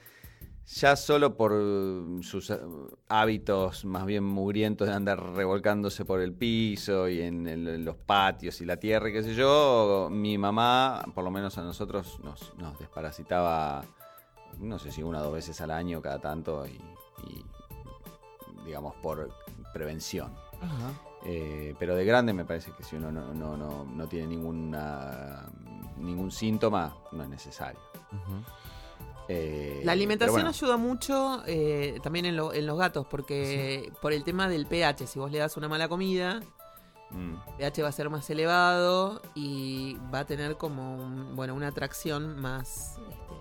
ya 0.66 0.94
solo 0.96 1.36
por 1.36 1.52
uh, 1.52 2.22
sus 2.22 2.50
uh, 2.50 2.88
hábitos 3.08 3.84
más 3.84 4.06
bien 4.06 4.22
mugrientos 4.24 4.86
de 4.88 4.94
andar 4.94 5.20
revolcándose 5.34 6.04
por 6.04 6.20
el 6.20 6.32
piso 6.32 7.08
y 7.08 7.20
en, 7.22 7.46
el- 7.48 7.66
en 7.68 7.84
los 7.84 7.96
patios 7.96 8.60
y 8.60 8.64
la 8.66 8.76
tierra 8.76 9.08
y 9.08 9.12
qué 9.12 9.22
sé 9.22 9.34
yo, 9.34 10.08
mi 10.10 10.38
mamá, 10.38 11.02
por 11.14 11.24
lo 11.24 11.30
menos 11.30 11.58
a 11.58 11.62
nosotros, 11.62 12.20
nos, 12.22 12.54
nos 12.56 12.78
desparasitaba, 12.78 13.82
no 14.58 14.78
sé 14.78 14.92
si 14.92 15.02
una 15.02 15.20
o 15.20 15.24
dos 15.24 15.32
veces 15.34 15.60
al 15.60 15.70
año, 15.72 16.00
cada 16.00 16.20
tanto, 16.20 16.64
y, 16.66 16.80
y, 17.26 17.44
digamos 18.64 18.94
por 19.02 19.28
prevención. 19.72 20.32
Eh, 21.24 21.74
pero 21.78 21.94
de 21.96 22.04
grande 22.04 22.32
me 22.32 22.44
parece 22.44 22.72
que 22.72 22.82
si 22.82 22.96
uno 22.96 23.10
no, 23.12 23.34
no, 23.34 23.56
no, 23.56 23.84
no 23.84 24.06
tiene 24.08 24.28
ninguna, 24.28 25.46
ningún 25.98 26.30
síntoma, 26.30 26.96
no 27.12 27.22
es 27.24 27.28
necesario. 27.28 27.80
Eh, 29.32 29.80
La 29.84 29.92
alimentación 29.92 30.32
bueno, 30.34 30.48
ayuda 30.48 30.76
mucho 30.76 31.42
eh, 31.46 32.00
también 32.02 32.24
en, 32.26 32.36
lo- 32.36 32.52
en 32.52 32.66
los 32.66 32.76
gatos, 32.78 33.06
porque 33.08 33.92
por 34.02 34.12
el 34.12 34.24
tema 34.24 34.48
del 34.48 34.66
pH, 34.66 35.06
si 35.06 35.18
vos 35.18 35.30
le 35.30 35.38
das 35.38 35.56
una 35.56 35.68
mala 35.68 35.88
comida, 35.88 36.40
mm, 37.10 37.34
el 37.34 37.56
pH 37.72 37.82
va 37.82 37.88
a 37.88 37.92
ser 37.92 38.10
más 38.10 38.28
elevado 38.30 39.22
y 39.34 39.96
va 40.12 40.20
a 40.20 40.24
tener 40.26 40.56
como 40.56 40.96
un- 40.96 41.36
bueno 41.36 41.54
una 41.54 41.68
atracción 41.68 42.40
más 42.40 42.96
este, 43.08 43.34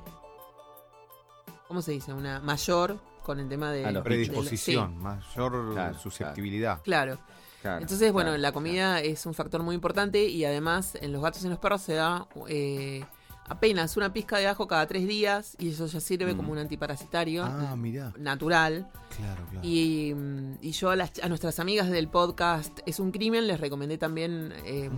¿cómo 1.67 1.81
se 1.81 1.91
dice? 1.93 2.13
una 2.13 2.39
mayor 2.39 2.99
con 3.23 3.39
el 3.39 3.47
tema 3.49 3.71
de 3.71 3.85
A 3.85 3.91
de- 3.91 4.01
Predisposición, 4.01 4.91
sí, 4.91 4.97
mayor 5.03 5.73
Claro, 5.73 5.97
susceptibilidad. 5.99 6.81
claro. 6.83 7.17
claro, 7.61 7.81
Entonces, 7.81 8.11
bueno, 8.11 8.29
claro, 8.31 8.41
la 8.41 8.51
comida 8.51 9.01
es 9.01 9.25
un 9.25 9.33
factor 9.33 9.61
muy 9.63 9.75
importante 9.75 10.23
y 10.25 10.45
además 10.45 10.95
en 11.01 11.11
los 11.13 11.21
gatos 11.21 11.41
y 11.43 11.45
en 11.45 11.51
los 11.51 11.59
perros 11.59 11.81
se 11.81 11.93
da 11.93 12.27
eh, 12.47 13.05
apenas 13.49 13.97
una 13.97 14.13
pizca 14.13 14.37
de 14.37 14.47
ajo 14.47 14.67
cada 14.67 14.87
tres 14.87 15.07
días 15.07 15.55
y 15.59 15.69
eso 15.69 15.87
ya 15.87 15.99
sirve 15.99 16.33
Mm. 16.33 16.37
como 16.37 16.51
un 16.53 16.59
antiparasitario 16.59 17.43
Ah, 17.43 17.75
mirá. 17.75 18.13
natural. 18.17 18.87
Claro, 19.17 19.43
claro. 19.49 19.67
Y, 19.67 20.13
mm, 20.15 20.53
y 20.61 20.71
yo 20.71 20.91
a, 20.91 20.95
las, 20.95 21.11
a 21.21 21.27
nuestras 21.27 21.59
amigas 21.59 21.89
del 21.89 22.07
podcast 22.07 22.79
Es 22.85 22.99
un 22.99 23.11
crimen 23.11 23.47
les 23.47 23.59
recomendé 23.59 23.97
también 23.97 24.53
eh, 24.65 24.89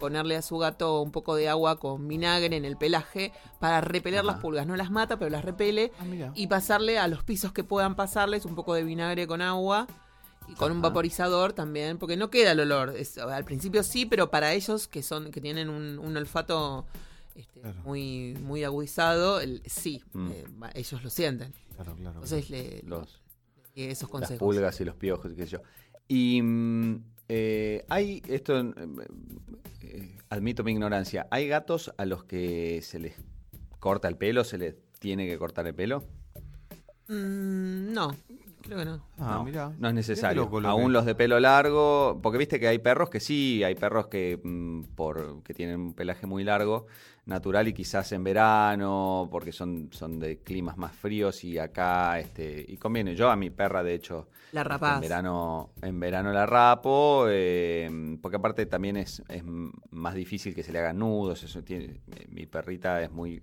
ponerle 0.00 0.36
a 0.36 0.42
su 0.42 0.58
gato 0.58 1.00
un 1.00 1.12
poco 1.12 1.34
de 1.36 1.48
agua 1.48 1.76
con 1.78 2.06
vinagre 2.08 2.56
en 2.56 2.64
el 2.64 2.76
pelaje 2.76 3.32
para 3.60 3.80
repeler 3.80 4.24
las 4.24 4.38
pulgas. 4.40 4.66
No 4.66 4.76
las 4.76 4.90
mata, 4.90 5.16
pero 5.18 5.30
las 5.30 5.44
repele. 5.44 5.92
Ah. 6.00 6.32
Y 6.34 6.48
pasarle 6.48 6.98
a 6.98 7.06
los 7.08 7.22
pisos 7.24 7.52
que 7.52 7.64
puedan 7.64 7.94
pasarles 7.94 8.44
un 8.44 8.54
poco 8.54 8.74
de 8.74 8.82
vinagre 8.84 9.26
con 9.26 9.40
agua. 9.40 9.86
Y 10.48 10.54
con 10.54 10.72
un 10.72 10.82
vaporizador 10.82 11.52
también, 11.52 11.98
porque 11.98 12.16
no 12.16 12.28
queda 12.28 12.50
el 12.50 12.58
olor. 12.60 12.94
Es- 12.96 13.16
al 13.16 13.44
principio 13.44 13.84
sí, 13.84 14.06
pero 14.06 14.28
para 14.30 14.52
ellos 14.52 14.88
que 14.88 15.02
son 15.04 15.30
que 15.30 15.40
tienen 15.40 15.70
un, 15.70 16.00
un 16.00 16.16
olfato 16.16 16.84
este, 17.34 17.60
Claro. 17.60 17.80
muy 17.84 18.36
muy 18.42 18.64
agudizado, 18.64 19.40
el, 19.40 19.62
sí, 19.66 20.02
Mm. 20.12 20.30
eh, 20.30 20.44
ellos 20.74 21.02
lo 21.02 21.10
sienten. 21.10 21.52
Claro, 21.76 21.94
claro. 21.96 22.14
Entonces 22.22 22.50
le, 22.50 22.82
los, 22.84 23.20
esos 23.74 24.02
las 24.02 24.10
consejos. 24.10 24.38
pulgas 24.38 24.80
y 24.80 24.84
los 24.84 24.96
piojos 24.96 25.32
y 25.32 25.36
qué 25.36 25.44
sé 25.44 25.50
yo. 25.52 25.62
Y 26.08 26.42
mm, 26.42 27.04
eh, 27.28 27.84
hay, 27.88 28.22
esto 28.28 28.60
eh, 28.60 28.74
eh, 29.82 30.18
admito 30.28 30.62
mi 30.64 30.72
ignorancia, 30.72 31.26
¿hay 31.30 31.48
gatos 31.48 31.92
a 31.96 32.04
los 32.04 32.24
que 32.24 32.80
se 32.82 32.98
les 32.98 33.14
corta 33.78 34.08
el 34.08 34.16
pelo, 34.16 34.44
se 34.44 34.58
les 34.58 34.74
tiene 34.98 35.26
que 35.26 35.38
cortar 35.38 35.66
el 35.66 35.74
pelo? 35.74 36.04
Mm, 37.08 37.92
no. 37.92 38.14
creo 38.62 38.78
que 38.78 38.84
no. 38.84 39.04
Ah, 39.18 39.36
no, 39.38 39.44
mirá. 39.44 39.72
no 39.78 39.88
es 39.88 39.94
necesario. 39.94 40.48
lo 40.50 40.68
Aún 40.68 40.92
los 40.92 41.04
de 41.04 41.14
pelo 41.14 41.40
largo, 41.40 42.20
porque 42.22 42.38
viste 42.38 42.60
que 42.60 42.68
hay 42.68 42.78
perros 42.78 43.10
que 43.10 43.18
sí, 43.20 43.64
hay 43.64 43.74
perros 43.74 44.06
que 44.06 44.38
mm, 44.42 44.82
por 44.94 45.42
que 45.42 45.52
tienen 45.54 45.80
un 45.80 45.94
pelaje 45.94 46.26
muy 46.26 46.44
largo, 46.44 46.86
natural 47.24 47.68
y 47.68 47.72
quizás 47.72 48.10
en 48.12 48.24
verano, 48.24 49.28
porque 49.30 49.52
son, 49.52 49.88
son 49.92 50.18
de 50.18 50.38
climas 50.40 50.76
más 50.76 50.92
fríos 50.94 51.44
y 51.44 51.58
acá 51.58 52.18
este 52.18 52.64
y 52.68 52.76
conviene. 52.76 53.14
Yo 53.14 53.30
a 53.30 53.36
mi 53.36 53.50
perra 53.50 53.82
de 53.82 53.94
hecho 53.94 54.28
La 54.52 54.62
este, 54.62 54.68
rapaz. 54.70 54.94
en 54.96 55.00
verano 55.00 55.70
en 55.82 56.00
verano 56.00 56.32
la 56.32 56.46
rapo, 56.46 57.26
eh, 57.28 58.18
porque 58.20 58.36
aparte 58.36 58.66
también 58.66 58.96
es, 58.96 59.22
es 59.28 59.42
más 59.44 60.14
difícil 60.14 60.54
que 60.54 60.62
se 60.64 60.72
le 60.72 60.80
hagan 60.80 60.98
nudos, 60.98 61.42
eso 61.44 61.62
tiene 61.62 62.00
mi 62.28 62.46
perrita 62.46 63.00
es 63.02 63.10
muy 63.12 63.42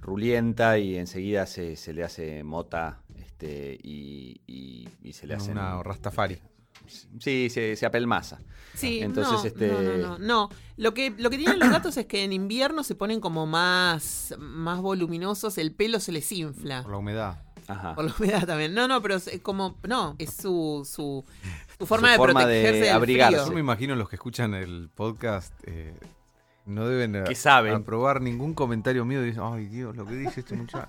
rulienta 0.00 0.78
y 0.78 0.96
enseguida 0.96 1.46
se, 1.46 1.76
se 1.76 1.92
le 1.92 2.02
hace 2.04 2.42
mota 2.42 3.02
este 3.18 3.78
y, 3.82 4.40
y- 4.46 4.88
y 5.02 5.12
se 5.12 5.26
le 5.26 5.34
hace 5.34 5.52
Una 5.52 5.82
Rastafari. 5.82 6.38
Sí 7.18 7.48
se, 7.50 7.76
se 7.76 7.86
apelmaza 7.86 8.38
Sí, 8.74 9.00
Entonces, 9.00 9.32
no, 9.34 9.44
este- 9.44 9.66
no, 9.68 9.82
no, 9.82 9.96
no, 9.98 10.18
no. 10.18 10.48
Lo 10.76 10.94
que, 10.94 11.10
lo 11.18 11.28
que 11.28 11.36
tienen 11.36 11.58
los 11.58 11.68
gatos 11.70 11.96
es 11.96 12.06
que 12.06 12.22
en 12.24 12.32
invierno 12.32 12.82
se 12.84 12.94
ponen 12.94 13.20
como 13.20 13.44
más, 13.46 14.34
más 14.38 14.80
voluminosos, 14.80 15.58
el 15.58 15.72
pelo 15.72 15.98
se 16.00 16.12
les 16.12 16.30
infla. 16.32 16.82
Por 16.82 16.92
la 16.92 16.96
humedad. 16.98 17.42
Ajá. 17.66 17.94
Por 17.96 18.04
la 18.06 18.14
humedad 18.18 18.46
también. 18.46 18.72
No, 18.72 18.86
no, 18.88 19.02
pero 19.02 19.16
es 19.16 19.28
como, 19.42 19.76
no, 19.86 20.14
es 20.18 20.32
su, 20.34 20.88
su, 20.90 21.24
su 21.78 21.86
forma 21.86 22.08
Su 22.08 22.12
de 22.12 22.16
forma 22.16 22.40
de 22.40 22.46
protegerse 22.46 22.80
del 22.86 22.94
abrigarse. 22.94 23.36
Yo 23.38 23.42
frío. 23.42 23.54
me 23.54 23.60
imagino 23.60 23.96
los 23.96 24.08
que 24.08 24.16
escuchan 24.16 24.54
el 24.54 24.88
podcast 24.94 25.52
eh, 25.64 25.92
no 26.64 26.86
deben 26.86 27.16
eh, 27.16 27.24
Que 27.26 27.34
saben. 27.34 27.74
aprobar 27.74 28.22
ningún 28.22 28.54
comentario 28.54 29.04
mío 29.04 29.22
y 29.22 29.26
dicen, 29.26 29.42
ay 29.44 29.66
Dios, 29.66 29.96
lo 29.96 30.06
que 30.06 30.14
dice 30.14 30.40
este 30.40 30.54
muchacho. 30.54 30.88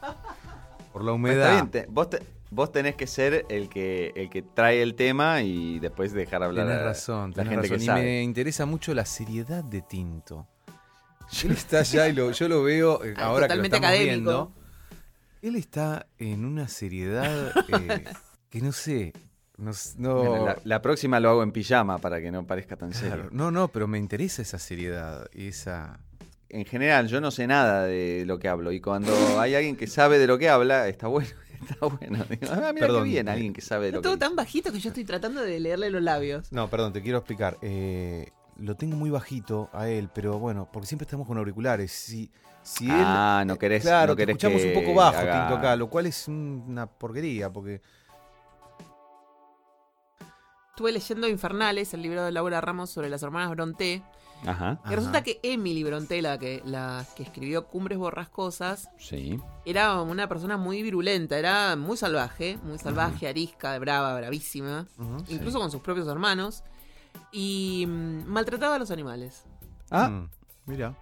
Por 0.94 1.04
la 1.04 1.12
Está 1.12 1.14
humedad. 1.14 1.52
bien, 1.54 1.72
te- 1.72 1.86
vos, 1.90 2.10
te- 2.12 2.22
vos 2.52 2.72
tenés 2.72 2.96
que 2.96 3.08
ser 3.08 3.46
el 3.50 3.68
que 3.70 4.12
el 4.16 4.30
que 4.30 4.42
trae 4.44 4.82
el 4.84 4.94
tema 4.96 5.42
y 5.42 5.80
después 5.80 6.14
dejar 6.14 6.44
hablar 6.44 6.68
Tenés 6.68 6.82
a 6.82 6.84
razón, 6.86 7.30
la 7.32 7.36
tenés 7.44 7.50
gente 7.50 7.68
razón. 7.68 7.78
que 7.78 7.84
y 7.84 7.88
sabe. 7.88 8.02
me 8.04 8.22
interesa 8.24 8.66
mucho 8.66 8.94
la 8.94 9.06
seriedad 9.06 9.64
de 9.64 9.82
Tinto. 9.82 10.48
Él 11.44 11.52
está 11.52 11.80
allá 11.80 12.08
y 12.10 12.14
lo, 12.14 12.30
yo 12.32 12.48
lo 12.48 12.62
veo 12.64 13.04
eh, 13.04 13.14
Ah, 13.18 13.26
ahora 13.28 13.48
que 13.48 13.56
lo 13.56 13.64
totalmente 13.64 13.76
estamos 13.78 13.90
académico. 13.90 14.12
viendo. 14.14 14.54
Él 15.42 15.56
está 15.56 16.06
en 16.20 16.46
una 16.46 16.68
seriedad 16.68 17.52
eh, 17.68 18.04
que 18.50 18.62
no 18.62 18.72
sé. 18.72 19.14
No, 19.58 19.72
s- 19.72 19.96
no- 19.98 20.16
Bueno, 20.16 20.46
la, 20.46 20.58
la 20.64 20.82
próxima 20.82 21.20
lo 21.20 21.30
hago 21.30 21.44
en 21.44 21.52
pijama 21.52 21.98
para 22.00 22.20
que 22.22 22.32
no 22.32 22.46
parezca 22.46 22.76
tan 22.76 22.92
Claro, 22.92 23.08
serio. 23.16 23.30
no, 23.32 23.50
no, 23.52 23.70
pero 23.70 23.88
me 23.88 23.98
interesa 23.98 24.42
esa 24.42 24.60
seriedad. 24.60 25.28
Esa. 25.34 26.00
En 26.50 26.66
general, 26.66 27.08
yo 27.08 27.22
no 27.22 27.32
sé 27.32 27.48
nada 27.48 27.86
de 27.86 28.24
lo 28.26 28.38
que 28.38 28.50
hablo 28.50 28.72
y 28.74 28.82
cuando 28.82 29.14
hay 29.40 29.56
alguien 29.56 29.78
que 29.78 29.88
sabe 29.88 30.20
de 30.20 30.28
lo 30.28 30.38
que 30.38 30.50
habla, 30.50 30.88
está 30.90 31.08
bueno. 31.08 31.30
Está 31.62 31.86
bueno. 31.86 32.24
Digo, 32.30 32.48
ah, 32.52 32.72
mira 32.74 32.88
Perdón. 32.88 33.04
qué 33.04 33.10
bien, 33.10 33.30
alguien 33.30 33.54
que 33.54 33.62
sabe 33.62 33.88
de 33.88 33.92
lo 33.94 33.98
Está 34.00 34.10
todo 34.10 34.18
que 34.18 34.20
tan 34.26 34.36
bajito 34.36 34.72
que 34.72 34.80
yo 34.80 34.90
estoy 34.90 35.04
tratando 35.06 35.42
de 35.42 35.60
leerle 35.60 35.90
los 35.90 36.02
labios. 36.02 36.52
No, 36.52 36.70
perdón, 36.70 36.94
te 36.94 37.02
quiero 37.02 37.20
explicar. 37.20 37.58
Eh, 37.62 38.30
lo 38.58 38.76
tengo 38.76 38.96
muy 38.96 39.10
bajito 39.10 39.70
a 39.74 39.88
él, 39.90 40.10
pero 40.14 40.40
bueno, 40.40 40.68
porque 40.72 40.88
siempre 40.88 41.06
estamos 41.06 41.28
con 41.28 41.38
auriculares. 41.38 41.92
Si, 41.92 42.30
si 42.64 42.86
él, 42.86 42.92
Ah, 42.96 43.44
no 43.46 43.58
querés- 43.58 43.82
Claro, 43.82 44.14
no 44.14 44.16
te 44.16 44.24
escuchamos 44.24 44.62
que 44.62 44.68
un 44.76 44.84
poco 44.84 44.94
bajo, 44.96 45.18
haga- 45.20 45.48
Tinto, 45.48 45.58
acá, 45.58 45.76
lo 45.76 45.90
cual 45.90 46.06
es 46.08 46.28
una 46.28 46.86
porquería, 46.88 47.50
porque. 47.52 47.82
Estuve 50.70 50.92
leyendo 50.94 51.28
Infernales, 51.28 51.94
el 51.94 52.02
libro 52.02 52.24
de 52.24 52.32
Laura 52.32 52.62
Ramos 52.62 52.90
sobre 52.90 53.10
las 53.10 53.22
hermanas 53.24 53.52
Bronté. 53.52 54.02
Ajá, 54.46 54.80
Y 54.84 54.88
Ajá. 54.88 54.96
resulta 54.96 55.24
que 55.24 55.40
Emily 55.44 55.84
Bronté, 55.84 56.22
la 56.22 56.38
que, 56.40 56.62
la 56.66 57.06
que 57.16 57.24
escribió 57.24 57.68
Cumbres 57.68 57.98
Borrascosas, 58.00 58.90
sí. 58.98 59.40
era 59.66 60.02
una 60.02 60.28
persona 60.28 60.58
muy 60.58 60.82
virulenta, 60.82 61.38
era 61.38 61.76
muy 61.76 61.96
salvaje, 61.98 62.58
muy 62.64 62.78
salvaje, 62.80 63.28
arisca, 63.28 63.78
brava, 63.80 64.16
bravísima, 64.16 64.88
incluso 65.28 65.60
con 65.60 65.70
sus 65.72 65.82
propios 65.82 66.08
hermanos, 66.08 66.64
y 67.32 67.86
mm, 67.88 68.26
maltrataba 68.26 68.76
a 68.76 68.80
los 68.80 68.90
animales. 68.92 69.44
Ah, 69.92 70.10
Mm, 70.10 70.30
mira. 70.66 70.96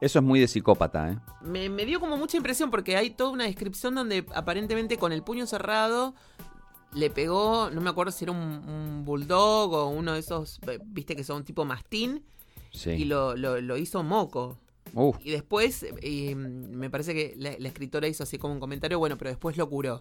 eso 0.00 0.18
es 0.18 0.24
muy 0.24 0.38
de 0.40 0.48
psicópata, 0.48 1.12
¿eh? 1.12 1.18
Me, 1.40 1.68
me 1.70 1.86
dio 1.86 2.00
como 2.00 2.16
mucha 2.16 2.36
impresión 2.36 2.70
porque 2.70 2.96
hay 2.96 3.10
toda 3.10 3.30
una 3.30 3.44
descripción 3.44 3.94
donde 3.94 4.26
aparentemente 4.34 4.98
con 4.98 5.12
el 5.12 5.22
puño 5.22 5.46
cerrado 5.46 6.14
le 6.94 7.10
pegó, 7.10 7.70
no 7.70 7.80
me 7.80 7.90
acuerdo 7.90 8.12
si 8.12 8.24
era 8.24 8.32
un, 8.32 8.38
un 8.38 9.04
bulldog 9.04 9.72
o 9.72 9.88
uno 9.88 10.12
de 10.14 10.20
esos, 10.20 10.58
eh, 10.68 10.78
viste 10.84 11.14
que 11.16 11.24
son 11.24 11.44
tipo 11.44 11.64
mastín, 11.64 12.24
Sí. 12.72 12.90
y 12.90 13.04
lo, 13.06 13.36
lo- 13.36 13.60
lo 13.60 13.76
hizo 13.76 14.02
moco. 14.02 14.58
Uf, 14.94 15.16
Y 15.24 15.30
después, 15.30 15.84
eh, 16.02 16.34
me 16.34 16.88
parece 16.90 17.12
que 17.14 17.34
la, 17.36 17.54
la 17.58 17.68
escritora 17.68 18.06
hizo 18.08 18.22
así 18.22 18.38
como 18.38 18.54
un 18.54 18.60
comentario, 18.60 18.98
bueno, 18.98 19.16
pero 19.18 19.30
después 19.30 19.56
lo 19.56 19.68
curó. 19.68 20.00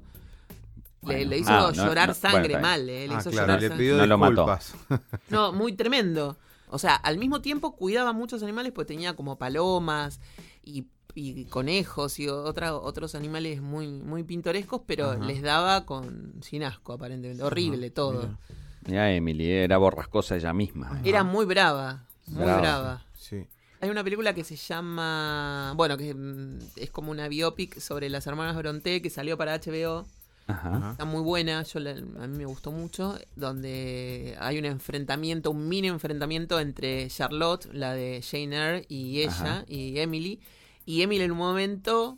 Le, 1.02 1.16
Bueno. 1.18 1.30
le 1.30 1.38
hizo 1.40 1.52
Ah, 1.52 1.72
llorar 1.72 2.10
no, 2.10 2.14
sangre 2.16 2.54
bueno, 2.54 2.62
mal, 2.62 2.90
eh, 2.90 3.08
le 3.08 3.14
Ah, 3.16 3.20
hizo 3.20 3.30
claro, 3.30 3.48
llorar 3.48 3.62
le 3.62 3.68
sangre. 3.70 3.84
pidió 3.84 3.98
No 3.98 4.06
lo 4.08 4.18
mató. 4.18 4.32
disculpas. 4.46 4.76
No, 5.30 5.52
muy 5.54 5.74
tremendo. 5.74 6.38
O 6.70 6.80
sea, 6.80 6.96
al 6.96 7.18
mismo 7.18 7.42
tiempo 7.42 7.76
cuidaba 7.76 8.12
muchos 8.14 8.42
animales, 8.44 8.72
pues 8.74 8.88
tenía 8.88 9.16
como 9.16 9.38
palomas 9.38 10.20
y, 10.64 10.86
y 11.16 11.45
conejos 11.45 12.20
y 12.20 12.28
otra, 12.28 12.76
otros 12.76 13.16
animales 13.16 13.61
muy, 13.61 13.88
muy 13.88 14.24
pintorescos, 14.24 14.82
pero 14.86 15.11
Ajá. 15.11 15.26
les 15.26 15.41
daba 15.41 15.86
con 15.86 16.34
sin 16.41 16.63
asco, 16.63 16.93
aparentemente. 16.93 17.41
Horrible 17.43 17.89
todo. 17.89 18.38
mira. 18.86 19.11
Emily, 19.11 19.49
era 19.49 19.78
borrascosa 19.78 20.36
ella 20.36 20.53
misma. 20.53 20.99
¿eh? 21.03 21.09
Era 21.09 21.24
muy 21.24 21.45
brava, 21.45 22.05
muy 22.28 22.43
Brava. 22.43 22.59
brava. 22.61 23.05
Sí. 23.18 23.47
Hay 23.82 23.89
una 23.89 24.03
película 24.03 24.34
que 24.34 24.43
se 24.43 24.55
llama. 24.55 25.74
Bueno, 25.76 25.97
que 25.97 26.13
mm, 26.13 26.59
es 26.76 26.91
como 26.91 27.11
una 27.11 27.28
biopic 27.28 27.80
sobre 27.80 28.09
las 28.09 28.26
hermanas 28.28 28.55
Bronté 28.55 29.01
que 29.01 29.09
salió 29.09 29.38
para 29.38 29.53
HBO. 29.59 30.05
Ajá. 30.47 30.76
Ajá. 30.78 30.91
Está 30.91 31.05
muy 31.05 31.22
buena, 31.22 31.63
yo 31.63 31.80
la- 31.80 31.91
a 31.91 32.28
mí 32.28 32.38
me 32.38 32.45
gustó 32.45 32.72
mucho. 32.72 33.18
Donde 33.36 34.36
hay 34.39 34.59
un 34.59 34.66
enfrentamiento, 34.66 35.49
un 35.51 35.68
mini 35.68 35.88
enfrentamiento 35.88 36.59
entre 36.59 37.07
Charlotte, 37.09 37.68
la 37.74 37.93
de 37.93 38.22
Jane 38.22 38.55
Eyre, 38.55 38.86
y 38.89 39.22
ella, 39.22 39.32
Ajá. 39.32 39.66
y 39.68 39.97
Emily. 39.99 40.39
Y 40.86 41.02
Emily 41.02 41.24
en 41.24 41.32
un 41.32 41.38
momento 41.38 42.18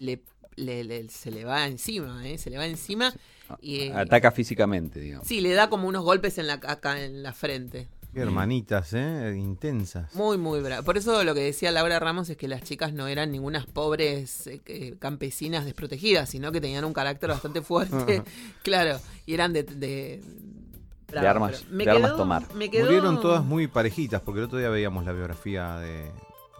le, 0.00 0.22
le- 0.56 0.84
le- 0.84 1.08
se 1.08 1.30
le 1.30 1.44
va 1.44 1.66
encima, 1.66 2.26
¿eh? 2.28 2.38
Se 2.38 2.50
le 2.50 2.56
va 2.58 2.66
encima. 2.66 3.12
Y, 3.60 3.80
eh, 3.82 3.92
Ataca 3.94 4.30
físicamente, 4.30 5.00
digo. 5.00 5.20
Sí, 5.24 5.40
le 5.40 5.52
da 5.52 5.68
como 5.68 5.86
unos 5.88 6.02
golpes 6.04 6.38
en 6.38 6.46
la, 6.46 6.54
acá 6.54 7.02
en 7.04 7.22
la 7.22 7.32
frente. 7.32 7.88
Qué 8.14 8.20
hermanitas, 8.20 8.92
¿eh? 8.94 9.34
Intensas. 9.36 10.14
Muy, 10.14 10.38
muy 10.38 10.60
brava. 10.60 10.82
Por 10.82 10.96
eso 10.96 11.24
lo 11.24 11.34
que 11.34 11.40
decía 11.40 11.72
Laura 11.72 11.98
Ramos 11.98 12.30
es 12.30 12.36
que 12.36 12.46
las 12.46 12.62
chicas 12.62 12.92
no 12.92 13.08
eran 13.08 13.32
ningunas 13.32 13.66
pobres 13.66 14.46
eh, 14.46 14.94
campesinas 15.00 15.64
desprotegidas, 15.64 16.30
sino 16.30 16.52
que 16.52 16.60
tenían 16.60 16.84
un 16.84 16.92
carácter 16.92 17.30
bastante 17.30 17.60
fuerte. 17.60 18.22
claro, 18.62 19.00
y 19.26 19.34
eran 19.34 19.52
de... 19.52 19.64
de, 19.64 20.22
brava, 21.08 21.28
armas- 21.50 21.66
me 21.68 21.84
de 21.84 21.90
armas 21.90 22.16
tomar. 22.16 22.54
Me 22.54 22.70
quedó, 22.70 22.84
Murieron 22.84 23.20
todas 23.20 23.44
muy 23.44 23.66
parejitas, 23.66 24.20
porque 24.22 24.38
el 24.38 24.44
otro 24.46 24.58
día 24.58 24.68
veíamos 24.68 25.04
la 25.04 25.12
biografía 25.12 25.76
de, 25.78 26.12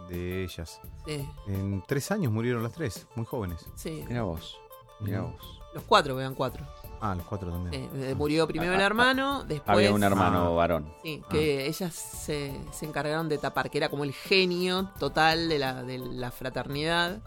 de 0.08 0.44
ellas. 0.44 0.80
Sí, 1.06 1.28
En 1.46 1.82
tres 1.86 2.10
años 2.10 2.32
murieron 2.32 2.62
las 2.62 2.72
tres, 2.72 3.06
muy 3.14 3.26
jóvenes. 3.26 3.64
sí. 3.76 4.04
Mira 4.08 4.22
vos, 4.22 4.58
mira 5.00 5.22
vos. 5.22 5.60
Los 5.74 5.82
cuatro, 5.84 6.14
vean 6.14 6.34
cuatro. 6.34 6.64
Ah, 7.00 7.14
los 7.14 7.26
cuatro 7.26 7.50
también. 7.50 7.90
Eh, 7.94 8.14
murió 8.14 8.46
primero 8.46 8.72
el 8.72 8.78
Ah, 8.78 8.82
ah, 8.84 8.86
hermano, 8.86 9.44
después... 9.44 9.76
Había 9.76 9.92
un 9.92 10.02
hermano 10.04 10.46
Ah. 10.52 10.54
varón. 10.54 10.94
Sí, 11.02 11.20
que 11.28 11.66
ellas 11.66 11.92
se, 11.94 12.58
se 12.72 12.86
encargaron 12.86 13.28
de 13.28 13.38
tapar, 13.38 13.68
que 13.70 13.78
era 13.78 13.88
como 13.88 14.04
el 14.04 14.12
genio 14.12 14.90
total 14.98 15.48
de 15.48 15.58
la, 15.58 15.82
de 15.82 15.98
la 15.98 16.30
fraternidad. 16.30 17.20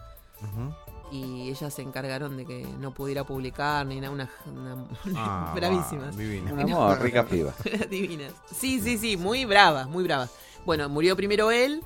Y 1.10 1.48
ellas 1.50 1.72
se 1.72 1.80
encargaron 1.82 2.36
de 2.36 2.44
que 2.44 2.66
no 2.80 2.92
pudiera 2.92 3.24
publicar 3.24 3.86
ni 3.86 3.98
nada, 4.00 4.12
una, 4.12 4.30
una- 4.46 4.84
Ah, 5.16 5.52
bravísimas, 5.56 6.16
divina. 6.16 6.52
Un 6.52 6.60
amor, 6.60 7.00
rica 7.00 7.24
piba. 7.24 7.52
divinas. 7.90 8.32
Sí, 8.52 8.80
sí, 8.80 8.98
sí, 8.98 9.16
muy 9.16 9.44
bravas, 9.46 9.88
muy 9.88 10.04
bravas. 10.04 10.30
Bueno, 10.66 10.88
murió 10.88 11.16
primero 11.16 11.50
él, 11.50 11.82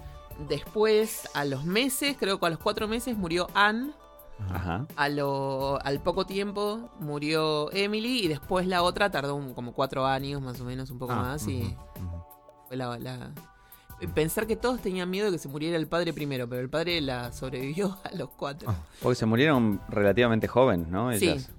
después 0.49 1.29
a 1.35 1.45
los 1.45 1.65
meses, 1.65 2.17
creo 2.19 2.39
que 2.39 2.47
a 2.47 2.51
los 2.51 2.59
cuatro 2.59 2.89
meses 2.89 3.17
murió 3.17 3.49
Anne, 3.55 3.93
Ajá. 4.53 4.87
a 4.97 5.09
lo, 5.09 5.79
al 5.85 6.01
poco 6.01 6.27
tiempo 6.27 6.91
murió 7.01 7.71
Emily 7.73 8.21
y 8.25 8.29
después 8.29 8.67
la 8.67 8.83
otra 8.83 9.11
tardó 9.11 9.35
un- 9.37 9.55
como 9.55 9.73
cuatro 9.73 10.05
años 10.07 10.41
más 10.43 10.61
o 10.61 10.65
menos, 10.65 10.91
un 10.91 10.99
poco 10.99 11.13
Ah, 11.13 11.17
más 11.23 11.47
y 11.47 11.77
fue 12.69 12.77
la, 12.77 12.99
la- 12.99 13.31
Pensar 14.15 14.49
que 14.49 14.57
todos 14.57 14.81
tenían 14.81 15.09
miedo 15.11 15.27
de 15.27 15.33
que 15.33 15.39
se 15.39 15.49
muriera 15.49 15.77
el 15.77 15.87
padre 15.87 16.13
primero, 16.13 16.49
pero 16.49 16.61
el 16.61 16.69
padre 16.69 17.01
la 17.01 17.31
sobrevivió 17.33 17.97
a 18.05 18.13
los 18.17 18.31
cuatro. 18.31 18.69
Ah. 18.71 18.75
Porque 19.01 19.15
se 19.15 19.27
murieron 19.27 19.81
relativamente 19.89 20.49
jóvenes, 20.49 20.89
¿no? 20.89 21.13
Ellas. 21.13 21.43
Sí, 21.45 21.53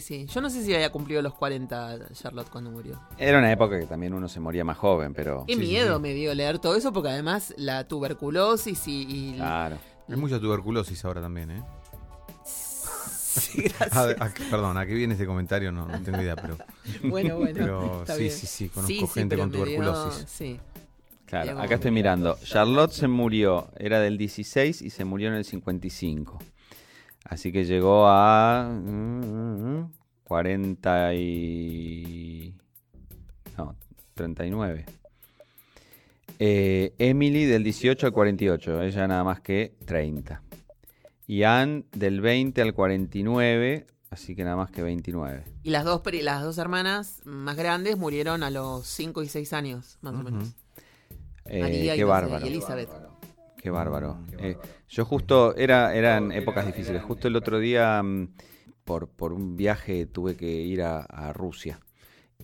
sí. 0.00 0.26
Yo 0.26 0.40
no 0.40 0.50
sé 0.50 0.64
si 0.64 0.74
había 0.74 0.90
cumplido 0.90 1.22
los 1.22 1.34
40 1.34 2.08
Charlotte 2.12 2.48
cuando 2.50 2.70
murió. 2.70 3.00
Era 3.18 3.38
una 3.38 3.52
época 3.52 3.78
que 3.78 3.86
también 3.86 4.14
uno 4.14 4.28
se 4.28 4.40
moría 4.40 4.64
más 4.64 4.76
joven, 4.76 5.14
pero. 5.14 5.44
Qué 5.46 5.54
Sí, 5.54 5.60
sí, 5.60 5.66
miedo 5.68 5.96
sí. 5.96 6.02
me 6.02 6.12
dio 6.14 6.34
leer 6.34 6.58
todo 6.58 6.74
eso 6.76 6.92
porque 6.92 7.10
además 7.10 7.54
la 7.56 7.86
tuberculosis 7.86 8.86
y... 8.88 9.02
y- 9.08 9.34
Claro. 9.36 9.78
Hay 10.08 10.16
mucha 10.16 10.38
tuberculosis 10.40 11.04
ahora 11.04 11.20
también, 11.20 11.50
¿eh? 11.52 11.62
Sí, 12.44 13.62
gracias. 13.62 13.96
A- 14.20 14.32
perdón, 14.50 14.76
¿a 14.78 14.86
qué 14.86 14.94
viene 14.94 15.14
este 15.14 15.26
comentario? 15.26 15.70
No, 15.72 15.86
no 15.86 16.00
tengo 16.02 16.20
idea, 16.20 16.36
pero, 16.36 16.56
Bueno, 17.04 17.36
bueno. 17.36 17.54
pero 17.54 18.00
está 18.02 18.14
sí, 18.14 18.22
bien. 18.22 18.32
sí, 18.34 18.46
sí, 18.46 18.68
conozco 18.68 18.88
Sí, 18.94 19.00
sí, 19.00 19.06
gente 19.08 19.36
con 19.36 19.50
dio- 19.50 19.64
tuberculosis. 19.64 20.24
sí. 20.28 20.58
Claro, 21.26 21.58
acá 21.60 21.74
estoy 21.74 21.90
mirando. 21.90 22.38
Charlotte 22.44 22.92
se 22.92 23.08
murió, 23.08 23.68
era 23.78 23.98
del 23.98 24.16
16 24.16 24.80
y 24.82 24.90
se 24.90 25.04
murió 25.04 25.26
en 25.28 25.34
el 25.34 25.44
55. 25.44 26.38
Así 27.28 27.52
que 27.52 27.64
llegó 27.64 28.06
a 28.06 28.68
mm, 28.68 29.90
40 30.24 31.14
y... 31.14 32.54
No, 33.58 33.74
39. 34.14 34.86
Eh, 36.38 36.94
Emily 36.98 37.44
del 37.44 37.64
18 37.64 38.06
al 38.06 38.12
48, 38.12 38.82
ella 38.82 39.06
nada 39.06 39.24
más 39.24 39.40
que 39.40 39.74
30. 39.86 40.42
Y 41.26 41.42
Anne 41.42 41.84
del 41.92 42.20
20 42.20 42.62
al 42.62 42.74
49, 42.74 43.86
así 44.10 44.36
que 44.36 44.44
nada 44.44 44.56
más 44.56 44.70
que 44.70 44.82
29. 44.82 45.44
Y 45.64 45.70
las 45.70 45.84
dos, 45.84 46.02
las 46.22 46.42
dos 46.42 46.58
hermanas 46.58 47.22
más 47.24 47.56
grandes 47.56 47.96
murieron 47.96 48.42
a 48.42 48.50
los 48.50 48.86
5 48.86 49.22
y 49.22 49.28
6 49.28 49.52
años, 49.52 49.98
más 50.02 50.14
o 50.14 50.22
menos. 50.22 50.54
Eh, 51.46 51.60
María 51.60 51.96
qué 51.96 52.04
bárbaro. 52.04 52.44
y 52.44 52.48
Elizabeth. 52.48 52.88
Qué 52.88 52.92
bárbaro. 52.92 53.05
Eh, 54.38 54.56
yo 54.88 55.04
justo, 55.04 55.54
era, 55.56 55.94
eran 55.94 56.32
épocas 56.32 56.66
difíciles. 56.66 57.02
Justo 57.02 57.28
el 57.28 57.36
otro 57.36 57.58
día, 57.58 58.02
mm, 58.02 58.28
por, 58.84 59.08
por 59.08 59.32
un 59.32 59.56
viaje, 59.56 60.06
tuve 60.06 60.36
que 60.36 60.46
ir 60.46 60.82
a, 60.82 61.00
a 61.00 61.32
Rusia. 61.32 61.80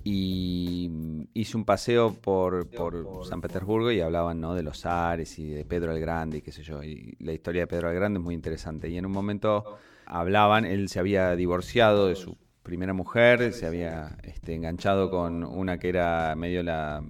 Y 0.04 0.88
mm, 0.90 1.22
hice 1.34 1.56
un 1.56 1.64
paseo 1.64 2.14
por, 2.14 2.68
por 2.68 3.24
San 3.24 3.40
Petersburgo 3.40 3.92
y 3.92 4.00
hablaban 4.00 4.40
¿no? 4.40 4.54
de 4.54 4.62
los 4.62 4.80
zares 4.80 5.38
y 5.38 5.50
de 5.50 5.64
Pedro 5.64 5.92
el 5.92 6.00
Grande 6.00 6.38
y 6.38 6.42
qué 6.42 6.52
sé 6.52 6.62
yo. 6.62 6.82
Y 6.82 7.16
la 7.20 7.32
historia 7.32 7.62
de 7.62 7.66
Pedro 7.66 7.90
el 7.90 7.96
Grande 7.96 8.18
es 8.18 8.24
muy 8.24 8.34
interesante. 8.34 8.88
Y 8.88 8.98
en 8.98 9.06
un 9.06 9.12
momento 9.12 9.78
hablaban, 10.06 10.64
él 10.64 10.88
se 10.88 10.98
había 10.98 11.36
divorciado 11.36 12.08
de 12.08 12.16
su 12.16 12.36
primera 12.62 12.92
mujer, 12.92 13.52
se 13.52 13.66
había 13.66 14.16
este, 14.22 14.54
enganchado 14.54 15.10
con 15.10 15.44
una 15.44 15.78
que 15.78 15.88
era 15.88 16.34
medio 16.36 16.62
la 16.62 17.02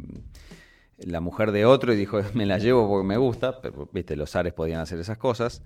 la 1.07 1.21
mujer 1.21 1.53
de 1.53 1.65
otro 1.67 1.93
y 1.93 1.97
dijo, 1.97 2.21
me 2.35 2.47
la 2.47 2.59
llevo 2.59 2.89
porque 2.89 3.07
me 3.07 3.17
gusta, 3.17 3.61
pero 3.61 3.89
viste, 3.93 4.17
los 4.17 4.31
zares 4.31 4.53
podían 4.53 4.81
hacer 4.81 4.99
esas 4.99 5.19
cosas. 5.19 5.63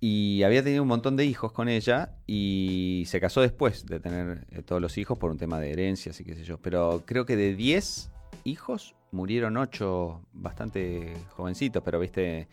Y 0.00 0.42
había 0.42 0.62
tenido 0.64 0.82
un 0.82 0.88
montón 0.88 1.16
de 1.16 1.24
hijos 1.24 1.52
con 1.52 1.68
ella 1.68 2.16
y 2.26 3.04
se 3.06 3.20
casó 3.20 3.40
después 3.40 3.86
de 3.86 4.00
tener 4.00 4.46
eh, 4.50 4.62
todos 4.62 4.82
los 4.82 4.98
hijos 4.98 5.16
por 5.18 5.30
un 5.30 5.38
tema 5.38 5.60
de 5.60 5.70
herencias 5.72 6.20
y 6.20 6.24
qué 6.24 6.34
sé 6.34 6.42
yo. 6.44 6.58
Pero 6.58 7.02
creo 7.06 7.24
que 7.24 7.36
de 7.36 7.54
10 7.54 8.10
hijos 8.44 8.96
murieron 9.12 9.56
8 9.56 10.20
bastante 10.32 11.14
jovencitos, 11.36 11.82
pero 11.84 12.00
viste, 12.00 12.48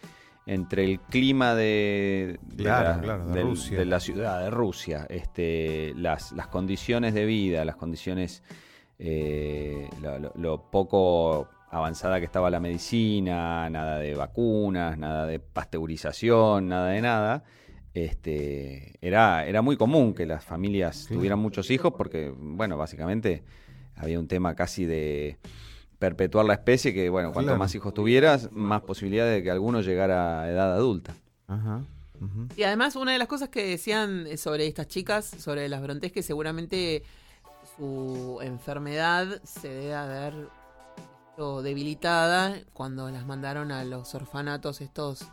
entre 0.46 0.84
el 0.86 1.00
clima 1.00 1.56
de, 1.56 2.40
de 2.44 2.64
Claro, 2.64 2.96
la, 2.98 3.02
claro, 3.02 3.26
de 3.28 3.34
del- 3.34 3.48
Rusia. 3.48 3.80
de 3.80 3.86
la 3.86 4.00
ciudad 4.00 4.42
de 4.44 4.50
Rusia, 4.52 5.08
este, 5.10 5.94
las, 5.96 6.32
las 6.34 6.48
condiciones 6.48 7.14
de 7.16 7.26
vida, 7.26 7.66
las 7.66 7.78
condiciones, 7.78 8.44
eh, 9.00 9.88
lo, 10.02 10.20
lo- 10.20 10.34
lo 10.36 10.70
poco 10.70 11.48
avanzada 11.72 12.20
que 12.20 12.26
estaba 12.26 12.50
la 12.50 12.60
medicina, 12.60 13.70
nada 13.70 14.00
de 14.00 14.16
vacunas, 14.16 14.98
nada 14.98 15.26
de 15.26 15.40
pasteurización, 15.40 16.68
nada 16.68 16.90
de 16.90 17.02
nada. 17.02 17.44
Este, 17.94 18.94
era, 19.02 19.46
era 19.46 19.62
muy 19.62 19.76
común 19.78 20.14
que 20.14 20.26
las 20.26 20.44
familias 20.44 21.08
tuvieran 21.08 21.40
muchos 21.40 21.70
hijos 21.72 21.94
porque, 21.98 22.34
bueno, 22.36 22.78
básicamente 22.78 23.44
había 23.96 24.20
un 24.20 24.28
tema 24.28 24.56
casi 24.56 24.86
de 24.86 25.38
perpetuar 25.98 26.46
la 26.46 26.54
especie 26.54 26.94
que, 26.94 27.10
bueno, 27.10 27.34
cuanto 27.34 27.50
Claro. 27.50 27.60
más 27.60 27.76
hijos 27.76 27.94
tuvieras, 27.94 28.50
más 28.54 28.82
posibilidades 28.82 29.36
de 29.36 29.44
que 29.44 29.52
alguno 29.52 29.82
llegara 29.82 30.42
a 30.44 30.50
edad 30.50 30.74
adulta. 30.74 31.14
Ajá. 31.48 31.82
Y 32.56 32.64
además, 32.64 32.96
una 32.96 33.14
de 33.14 33.18
las 33.18 33.28
cosas 33.28 33.50
que 33.50 33.66
decían 33.66 34.26
sobre 34.38 34.68
estas 34.68 34.88
chicas, 34.88 35.26
sobre 35.26 35.68
las 35.70 35.82
Brontes, 35.82 36.12
que 36.12 36.22
seguramente 36.22 37.04
su 37.78 38.40
enfermedad 38.42 39.42
se 39.44 39.70
debe 39.70 39.94
haber 39.94 40.34
visto 41.40 41.62
debilitada 41.62 42.60
cuando 42.74 43.10
las 43.10 43.26
mandaron 43.26 43.72
a 43.72 43.86
los 43.86 44.14
orfanatos 44.14 44.82
estos 44.82 45.26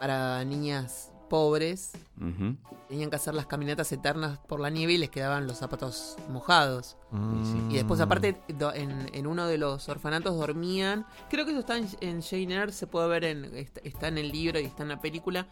para 0.00 0.44
niñas 0.44 1.12
pobres. 1.28 1.92
Tenían 2.88 3.10
que 3.10 3.16
hacer 3.16 3.34
las 3.34 3.46
caminatas 3.46 3.92
eternas 3.92 4.38
por 4.48 4.58
la 4.58 4.70
nieve 4.70 4.94
y 4.94 4.98
les 4.98 5.10
quedaban 5.10 5.46
los 5.46 5.58
zapatos 5.58 6.16
mojados. 6.28 6.96
Mm. 7.12 7.70
Y 7.70 7.74
después, 7.74 8.00
aparte, 8.00 8.40
en, 8.48 9.08
en 9.12 9.26
uno 9.28 9.46
de 9.46 9.56
los 9.56 9.88
orfanatos 9.88 10.36
dormían. 10.36 11.06
Creo 11.28 11.44
que 11.44 11.52
eso 11.52 11.60
está 11.60 11.78
en, 11.78 11.86
en 12.00 12.22
Jane 12.22 12.56
Eyre, 12.56 12.72
se 12.72 12.88
puede 12.88 13.06
ver, 13.06 13.24
en, 13.24 13.44
está, 13.54 13.80
está 13.84 14.08
en 14.08 14.18
el 14.18 14.32
libro 14.32 14.58
y 14.58 14.64
está 14.64 14.82
en 14.82 14.88
la 14.88 15.00
película. 15.00 15.46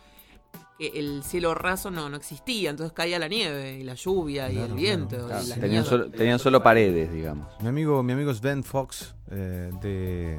Que 0.79 0.97
el 0.99 1.25
cielo 1.25 1.55
raso 1.55 1.91
no, 1.91 2.09
no 2.09 2.17
existía, 2.17 2.71
entonces 2.71 2.93
caía 2.93 3.19
la 3.19 3.27
nieve 3.27 3.79
y 3.79 3.83
la 3.83 3.95
lluvia 3.95 4.49
y 4.49 4.55
Claro, 4.55 4.67
el 4.69 4.75
viento. 4.79 5.27
claro. 5.27 5.43
y 5.43 5.47
Claro, 5.47 5.61
tenían, 5.61 5.85
solo, 5.85 6.11
tenían 6.11 6.39
solo 6.39 6.63
paredes, 6.63 7.13
digamos. 7.13 7.49
Mi 7.61 7.69
amigo, 7.69 8.03
mi 8.05 8.13
amigo 8.13 8.33
Sven 8.33 8.63
Fox, 8.63 9.15
eh, 9.31 9.71
de 9.83 10.39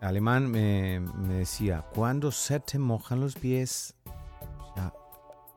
alemán, 0.00 0.50
me, 0.50 1.00
me 1.00 1.34
decía, 1.38 1.82
cuando 1.94 2.30
se 2.30 2.60
te 2.60 2.78
mojan 2.78 3.20
los 3.20 3.36
pies, 3.36 3.94
ya 4.76 4.92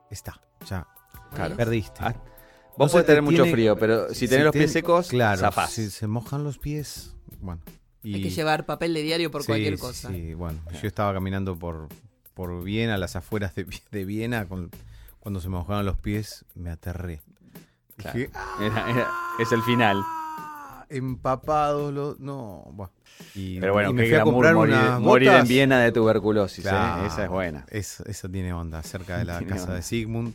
está, 0.10 0.42
ya 0.66 0.88
Claro. 1.34 1.56
perdiste. 1.58 2.00
Ah, 2.00 2.14
No 2.14 2.86
Vos 2.86 2.92
se 2.92 2.94
podés 2.96 3.06
te 3.06 3.12
tener 3.12 3.22
mucho 3.24 3.44
tiene- 3.44 3.52
frío, 3.52 3.76
pero 3.78 4.14
si 4.14 4.28
tenés 4.30 4.46
los 4.46 4.54
pies 4.54 4.72
secos, 4.72 5.10
claro, 5.10 5.40
zafás. 5.42 5.72
si 5.72 5.90
se 5.90 6.08
mojan 6.08 6.44
los 6.46 6.58
pies, 6.58 7.14
bueno. 7.42 7.62
Y, 8.04 8.16
Hay 8.16 8.24
que 8.24 8.30
llevar 8.30 8.66
papel 8.66 8.94
de 8.94 9.02
diario 9.04 9.30
por 9.30 9.42
sí, 9.44 9.48
cualquier 9.48 9.76
sí, 9.76 9.82
cosa. 9.82 10.10
Sí, 10.10 10.34
bueno, 10.34 10.60
yo 10.82 10.88
estaba 10.88 11.14
caminando 11.14 11.60
por, 11.60 11.90
por 12.34 12.64
Viena, 12.64 12.98
las 12.98 13.16
afueras 13.16 13.56
de, 13.56 13.66
de 13.92 14.06
Viena, 14.06 14.46
con- 14.46 14.70
cuando 15.20 15.40
se 15.40 15.50
me 15.50 15.58
mojaron 15.58 15.86
los 15.86 15.98
pies, 15.98 16.46
me 16.56 16.70
aterré. 16.72 17.22
Claro. 17.98 18.18
Dije, 18.18 18.32
Era- 18.62 18.90
era- 18.90 19.12
es 19.40 19.52
el 19.52 19.62
final. 19.62 19.98
"Ah, 20.04 20.86
empapados 20.90 21.94
los... 21.94 22.20
No, 22.20 22.64
bueno. 22.74 22.92
Y, 23.36 23.60
Pero 23.60 23.74
bueno, 23.74 23.92
y 23.92 23.94
me 23.94 24.06
fui 24.08 24.16
a 24.16 24.24
comprar 24.24 24.56
morir, 24.56 24.76
morir 25.00 25.30
en. 25.30 25.48
Viena 25.48 25.80
de 25.80 25.92
tuberculosis. 25.92 26.66
¿eh? 26.66 26.70
Esa 27.06 27.24
es 27.26 27.30
buena. 27.30 27.66
Eso 27.70 28.04
tiene 28.32 28.52
onda, 28.54 28.82
cerca 28.82 29.18
de 29.20 29.26
la 29.26 29.38
Tiene 29.38 29.52
casa 29.54 29.64
onda. 29.66 29.76
de 29.76 29.82
Sigmund. 29.84 30.34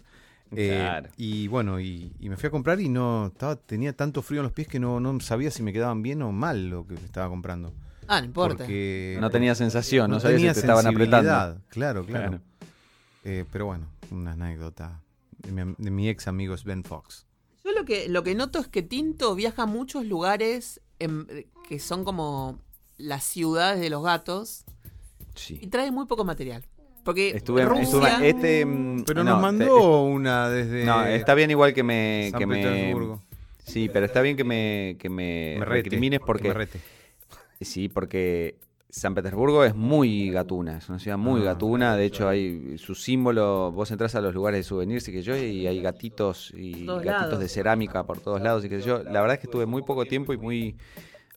Eh, 0.54 0.68
Claro. 0.78 1.08
Y 1.16 1.48
bueno, 1.48 1.80
y, 1.80 2.12
y 2.20 2.28
me 2.28 2.36
fui 2.36 2.46
a 2.46 2.50
comprar 2.50 2.80
y 2.80 2.88
no 2.88 3.26
estaba 3.26 3.56
tenía 3.56 3.92
tanto 3.94 4.22
frío 4.22 4.40
en 4.40 4.44
los 4.44 4.52
pies 4.52 4.68
que 4.68 4.78
no, 4.78 5.00
no 5.00 5.18
sabía 5.18 5.50
si 5.50 5.64
me 5.64 5.72
quedaban 5.72 6.02
bien 6.02 6.22
o 6.22 6.30
mal 6.30 6.68
lo 6.68 6.86
que 6.86 6.94
estaba 6.94 7.28
comprando. 7.28 7.72
Ah, 8.08 8.20
no 8.20 8.26
importa. 8.26 8.58
Porque 8.58 9.16
No 9.20 9.30
tenía 9.30 9.54
sensación, 9.54 10.10
no, 10.10 10.16
no 10.16 10.22
tenía 10.22 10.54
si 10.54 10.60
te 10.60 10.66
estaban 10.66 10.86
apretando. 10.86 11.60
Claro, 11.68 12.04
claro. 12.04 12.04
Claro. 12.06 12.40
Eh, 13.24 13.44
pero 13.52 13.66
bueno, 13.66 13.86
una 14.10 14.32
anécdota 14.32 15.00
de 15.38 15.52
mi, 15.52 15.74
de 15.78 15.90
mi 15.90 16.08
ex 16.08 16.28
amigo 16.28 16.56
Sven 16.56 16.84
Fox. 16.84 17.26
Yo 17.64 17.72
lo 17.72 17.84
que, 17.84 18.08
lo 18.08 18.22
que 18.22 18.34
noto 18.36 18.60
es 18.60 18.68
que 18.68 18.82
Tinto 18.82 19.34
viaja 19.34 19.64
a 19.64 19.66
muchos 19.66 20.04
lugares 20.06 20.80
en- 21.00 21.26
que 21.68 21.78
son 21.80 22.04
como 22.04 22.60
las 22.98 23.24
ciudades 23.24 23.80
de 23.80 23.90
los 23.90 24.02
gatos 24.04 24.64
y 25.34 25.38
Sí. 25.38 25.66
trae 25.66 25.90
muy 25.90 26.06
poco 26.06 26.24
material. 26.24 26.64
Porque 27.04 27.30
Estuve, 27.30 27.64
Rusia, 27.64 27.82
estuve- 27.82 28.28
este, 28.28 28.64
mm, 28.66 29.04
Pero 29.04 29.22
no, 29.22 29.30
nos 29.30 29.38
te- 29.38 29.42
mandó 29.42 30.02
una 30.04 30.48
desde 30.48 30.84
no, 30.84 31.04
está 31.04 31.34
bien 31.34 31.50
igual 31.50 31.72
que 31.74 31.82
me, 31.84 32.28
San 32.32 32.38
que 32.40 32.46
me 32.46 32.94
sí, 33.64 33.88
pero 33.92 34.06
está 34.06 34.22
bien 34.22 34.36
que 34.36 34.42
me, 34.44 34.96
que 34.98 35.08
me, 35.08 35.56
Me 35.58 35.64
rete, 35.64 35.82
recrimines 35.84 36.20
que 36.20 36.26
porque 36.26 36.48
me 36.48 36.54
rete. 36.54 36.80
Sí, 37.60 37.88
porque 37.88 38.58
San 38.90 39.14
Petersburgo 39.14 39.64
es 39.64 39.74
muy 39.74 40.30
gatuna, 40.30 40.78
es 40.78 40.88
una 40.88 40.98
ciudad 40.98 41.18
muy 41.18 41.42
Ah, 41.42 41.46
gatuna. 41.46 41.96
De 41.96 42.04
hecho, 42.04 42.28
hay 42.28 42.76
su 42.78 42.94
símbolo. 42.94 43.72
Vos 43.72 43.90
entras 43.90 44.14
a 44.14 44.20
los 44.20 44.34
lugares 44.34 44.60
de 44.60 44.64
souvenirs 44.64 45.06
y 45.08 45.12
que 45.12 45.22
yo, 45.22 45.36
y 45.36 45.66
hay 45.66 45.80
gatitos 45.82 46.52
y 46.56 46.86
gatitos 46.86 47.04
lados. 47.04 47.38
de 47.40 47.48
cerámica 47.48 48.04
por 48.06 48.20
todos 48.20 48.40
lados 48.40 48.64
y 48.64 48.68
que 48.68 48.80
yo. 48.80 49.02
La 49.02 49.20
verdad 49.20 49.34
es 49.34 49.38
que 49.40 49.46
estuve 49.46 49.66
muy 49.66 49.82
poco 49.82 50.04
tiempo 50.06 50.32
y 50.32 50.38
muy 50.38 50.76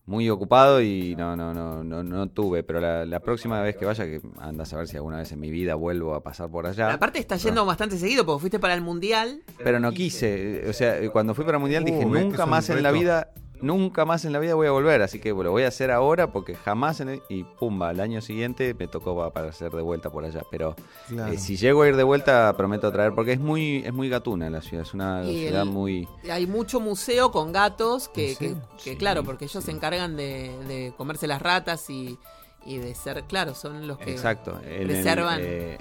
muy 0.05 0.27
ocupado 0.27 0.81
y 0.81 1.15
no 1.17 1.35
no 1.35 1.53
no 1.53 1.83
no 1.83 2.03
no 2.03 2.27
tuve. 2.29 2.63
Pero 2.63 2.79
la, 2.79 3.05
la 3.05 3.19
próxima 3.19 3.61
vez 3.61 3.75
que 3.77 3.85
vaya, 3.85 4.05
que 4.05 4.21
andas 4.39 4.73
a 4.73 4.77
ver 4.77 4.87
si 4.87 4.95
alguna 4.97 5.17
vez 5.17 5.31
en 5.31 5.39
mi 5.39 5.51
vida 5.51 5.75
vuelvo 5.75 6.15
a 6.15 6.23
pasar 6.23 6.49
por 6.49 6.65
allá. 6.65 6.91
aparte 6.93 7.19
está 7.19 7.35
yendo 7.37 7.65
bastante 7.65 7.97
seguido 7.97 8.25
porque 8.25 8.39
fuiste 8.41 8.59
para 8.59 8.73
el 8.73 8.81
mundial. 8.81 9.41
Pero 9.63 9.79
no 9.79 9.91
quise, 9.91 10.63
o 10.67 10.73
sea, 10.73 10.97
cuando 11.11 11.35
fui 11.35 11.45
para 11.45 11.57
el 11.57 11.61
mundial 11.61 11.83
Uh, 11.83 11.85
dije, 11.87 12.05
nunca 12.05 12.45
más 12.47 12.69
en 12.71 12.81
la 12.81 12.91
vida, 12.91 13.31
nunca 13.61 14.05
más 14.05 14.25
en 14.25 14.33
la 14.33 14.39
vida 14.39 14.53
voy 14.55 14.67
a 14.67 14.71
volver, 14.71 15.01
así 15.01 15.19
que 15.19 15.29
lo 15.29 15.51
voy 15.51 15.63
a 15.63 15.67
hacer 15.67 15.91
ahora 15.91 16.31
porque 16.31 16.55
jamás 16.55 16.99
en 17.01 17.09
el- 17.09 17.21
y 17.29 17.43
pumba, 17.43 17.89
al 17.89 17.99
año 17.99 18.21
siguiente 18.21 18.73
me 18.77 18.87
tocó 18.87 19.15
pa- 19.17 19.31
para 19.31 19.49
hacer 19.49 19.71
de 19.71 19.81
vuelta 19.81 20.09
por 20.09 20.23
allá, 20.25 20.41
pero 20.51 20.75
Claro. 21.07 21.31
eh, 21.33 21.37
si 21.37 21.57
llego 21.57 21.81
a 21.83 21.87
ir 21.89 21.95
de 21.95 22.03
vuelta 22.03 22.53
prometo 22.57 22.91
traer 22.91 23.13
porque 23.13 23.33
es 23.33 23.39
muy 23.39 23.83
es 23.85 23.93
muy 23.93 24.09
gatuna 24.09 24.49
la 24.49 24.61
ciudad, 24.61 24.83
es 24.85 24.93
una 24.93 25.23
Y 25.25 25.45
ciudad 25.47 25.63
el- 25.63 25.69
muy 25.69 26.07
Hay 26.31 26.47
mucho 26.47 26.79
museo 26.79 27.31
con 27.31 27.51
gatos 27.51 28.09
que, 28.09 28.31
¿En 28.31 28.37
que, 28.37 28.55
que 28.83 28.91
Sí. 28.91 28.95
claro, 28.97 29.23
porque 29.23 29.45
ellos 29.45 29.63
se 29.63 29.71
encargan 29.71 30.15
de, 30.15 30.51
de 30.67 30.93
comerse 30.97 31.27
las 31.27 31.41
ratas 31.41 31.89
y, 31.89 32.17
y 32.65 32.77
de 32.77 32.93
ser, 32.95 33.23
claro, 33.23 33.55
son 33.55 33.87
los 33.87 33.97
que... 33.97 34.11
exacto, 34.11 34.59
En 34.65 34.71
el, 34.81 34.87
preservan. 34.87 35.39
eh, 35.41 35.77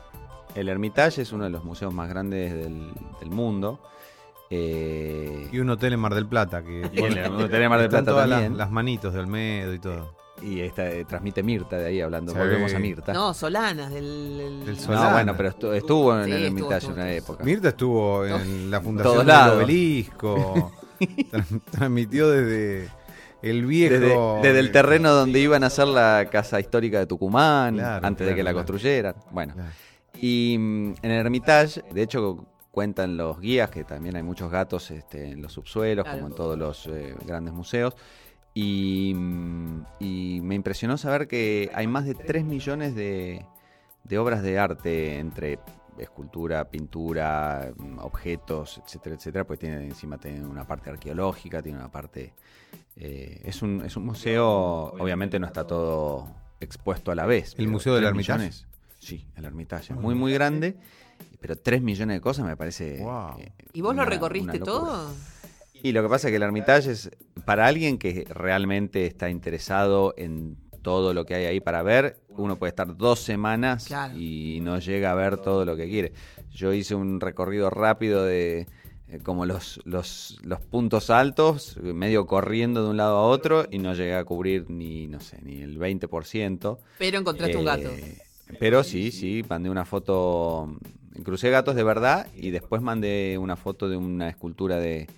el 0.54 0.68
Hermitage 0.68 1.22
es 1.22 1.32
uno 1.32 1.44
de 1.44 1.50
los 1.50 1.62
museos 1.64 1.92
más 1.92 2.08
grandes 2.08 2.52
del, 2.54 2.92
del 3.20 3.30
mundo. 3.30 3.78
Eh, 4.50 5.48
Y 5.52 5.58
un 5.58 5.70
hotel 5.70 5.92
en 5.92 6.00
Mar 6.00 6.14
del 6.14 6.26
Plata 6.26 6.62
que 6.62 6.88
y 6.92 6.98
el 7.02 7.18
hotel 7.34 7.60
de 7.60 7.68
Mar 7.68 7.80
del 7.80 7.88
Plata 7.88 8.10
todas 8.10 8.28
las, 8.28 8.38
también. 8.40 8.58
las 8.58 8.70
manitos 8.70 9.12
de 9.14 9.20
Olmedo 9.20 9.74
y 9.74 9.78
todo. 9.78 10.14
y 10.42 10.60
esta, 10.60 10.88
eh, 10.90 11.04
transmite 11.04 11.42
Mirta 11.42 11.76
de 11.76 11.86
ahí 11.86 12.00
hablando, 12.00 12.32
Sí. 12.32 12.38
volvemos 12.38 12.72
a 12.74 12.78
Mirta. 12.78 13.12
No, 13.12 13.34
Solanas, 13.34 13.90
del... 13.92 14.62
Del 14.64 14.76
No, 14.76 14.80
Solana. 14.82 15.12
bueno, 15.12 15.34
pero 15.36 15.50
estu- 15.50 15.74
estuvo 15.74 16.16
en 16.18 16.24
Sí, 16.26 16.32
el 16.32 16.44
Hermitage 16.46 16.86
en 16.86 16.92
una 16.92 17.12
época. 17.12 17.44
Mirta 17.44 17.68
estuvo 17.68 18.24
en 18.24 18.70
la 18.70 18.80
fundación 18.80 19.12
Todos 19.14 19.18
del 19.18 19.26
lados. 19.26 19.56
obelisco. 19.56 20.72
Tra- 21.00 21.60
transmitió 21.70 22.28
desde 22.30 22.88
el 23.42 23.66
viejo. 23.66 23.94
Desde, 23.94 24.48
desde 24.48 24.60
el 24.60 24.72
terreno 24.72 25.10
donde 25.12 25.38
iban 25.40 25.62
a 25.64 25.68
hacer 25.68 25.86
la 25.88 26.26
casa 26.30 26.58
histórica 26.60 26.98
de 26.98 27.06
Tucumán, 27.06 27.76
Claro, 27.76 28.06
antes 28.06 28.26
de 28.26 28.34
que 28.34 28.42
la 28.42 28.52
construyeran. 28.54 29.14
Bueno, 29.30 29.54
Claro. 29.54 29.70
y 30.20 30.56
mm, 30.58 30.94
en 31.02 31.10
el 31.10 31.20
Hermitage, 31.26 31.82
de 31.92 32.02
hecho, 32.02 32.44
cuentan 32.78 33.16
los 33.16 33.40
guías, 33.40 33.70
que 33.70 33.82
también 33.82 34.14
hay 34.14 34.22
muchos 34.22 34.52
gatos 34.52 34.92
este, 34.92 35.30
en 35.32 35.42
los 35.42 35.52
subsuelos, 35.52 36.04
Claro. 36.04 36.18
como 36.18 36.28
en 36.30 36.36
todos 36.36 36.56
los 36.56 36.86
eh, 36.86 37.16
grandes 37.26 37.52
museos. 37.52 37.96
Y, 38.54 39.14
mm, 39.16 39.84
y 39.98 40.40
me 40.44 40.54
impresionó 40.54 40.96
saber 40.96 41.26
que 41.26 41.70
hay 41.74 41.88
más 41.88 42.04
de 42.06 42.14
3 42.14 42.44
millones 42.44 42.94
de, 42.94 43.44
de 44.04 44.18
obras 44.18 44.42
de 44.44 44.60
arte 44.60 45.18
entre 45.18 45.58
escultura, 45.98 46.70
pintura, 46.70 47.72
mm, 47.76 47.98
objetos, 47.98 48.80
etcétera, 48.84 49.16
etcétera, 49.16 49.44
pues 49.44 49.58
tiene 49.58 49.84
encima 49.84 50.16
tiene 50.18 50.46
una 50.46 50.64
parte 50.64 50.90
arqueológica, 50.90 51.60
tiene 51.60 51.78
una 51.78 51.90
parte... 51.90 52.32
eh, 52.94 53.40
es, 53.44 53.60
un, 53.62 53.82
es 53.84 53.96
un 53.96 54.04
museo, 54.06 54.46
obviamente 55.02 55.40
no 55.40 55.48
está 55.48 55.66
todo 55.66 56.28
expuesto 56.60 57.10
a 57.10 57.16
la 57.16 57.26
vez. 57.26 57.56
¿El 57.58 57.66
Museo 57.66 57.96
del 57.96 58.04
Hermitage? 58.04 58.38
millones- 58.38 58.64
Sí, 59.00 59.26
el 59.36 59.44
Hermitage. 59.44 59.94
Muy, 59.94 60.14
muy 60.16 60.32
grande, 60.32 60.76
pero 61.40 61.56
3 61.56 61.82
millones 61.82 62.16
de 62.16 62.20
cosas 62.20 62.44
me 62.46 62.56
parece... 62.56 62.98
Wow. 63.02 63.38
eh, 63.38 63.52
¿Y 63.72 63.80
vos 63.80 63.92
una- 63.92 64.04
lo 64.04 64.10
recorriste 64.10 64.58
todo? 64.58 65.12
Y 65.72 65.92
lo 65.92 66.02
que 66.02 66.08
pasa 66.08 66.28
es 66.28 66.32
que 66.32 66.36
el 66.36 66.42
Hermitage 66.42 66.90
es 66.90 67.10
para 67.44 67.66
alguien 67.66 67.98
que 67.98 68.24
realmente 68.28 69.06
está 69.06 69.30
interesado 69.30 70.12
en 70.16 70.56
todo 70.82 71.14
lo 71.14 71.24
que 71.26 71.34
hay 71.34 71.44
ahí 71.44 71.60
para 71.60 71.82
ver, 71.82 72.18
uno 72.30 72.56
puede 72.56 72.70
estar 72.70 72.96
dos 72.96 73.20
semanas 73.20 73.86
Claro. 73.86 74.16
y 74.16 74.60
no 74.62 74.78
llega 74.78 75.12
a 75.12 75.14
ver 75.14 75.36
todo 75.36 75.64
lo 75.64 75.76
que 75.76 75.88
quiere. 75.88 76.12
Yo 76.50 76.72
hice 76.72 76.94
un 76.94 77.20
recorrido 77.20 77.68
rápido 77.70 78.24
de 78.24 78.66
eh, 79.08 79.18
como 79.22 79.46
los, 79.46 79.80
los, 79.84 80.38
los 80.42 80.60
puntos 80.60 81.10
altos, 81.10 81.76
medio 81.82 82.26
corriendo 82.26 82.82
de 82.84 82.90
un 82.90 82.96
lado 82.96 83.16
a 83.18 83.22
otro 83.22 83.66
y 83.70 83.78
no 83.78 83.94
llegué 83.94 84.14
a 84.16 84.24
cubrir 84.24 84.68
ni, 84.70 85.06
no 85.06 85.20
sé, 85.20 85.38
ni 85.42 85.60
el 85.62 85.78
20%. 85.78 86.78
Pero 86.98 87.18
encontraste 87.18 87.56
un 87.56 87.64
gato. 87.64 87.88
Eh, 87.88 88.18
Pero 88.58 88.82
sí, 88.82 89.10
sí, 89.12 89.44
mandé 89.48 89.70
una 89.70 89.84
foto, 89.84 90.76
crucé 91.22 91.50
gatos 91.50 91.74
de 91.74 91.82
verdad 91.82 92.26
y 92.34 92.50
después 92.50 92.82
mandé 92.82 93.38
una 93.38 93.56
foto 93.56 93.88
de 93.88 93.96
una 93.96 94.28
escultura 94.28 94.78
de, 94.78 95.08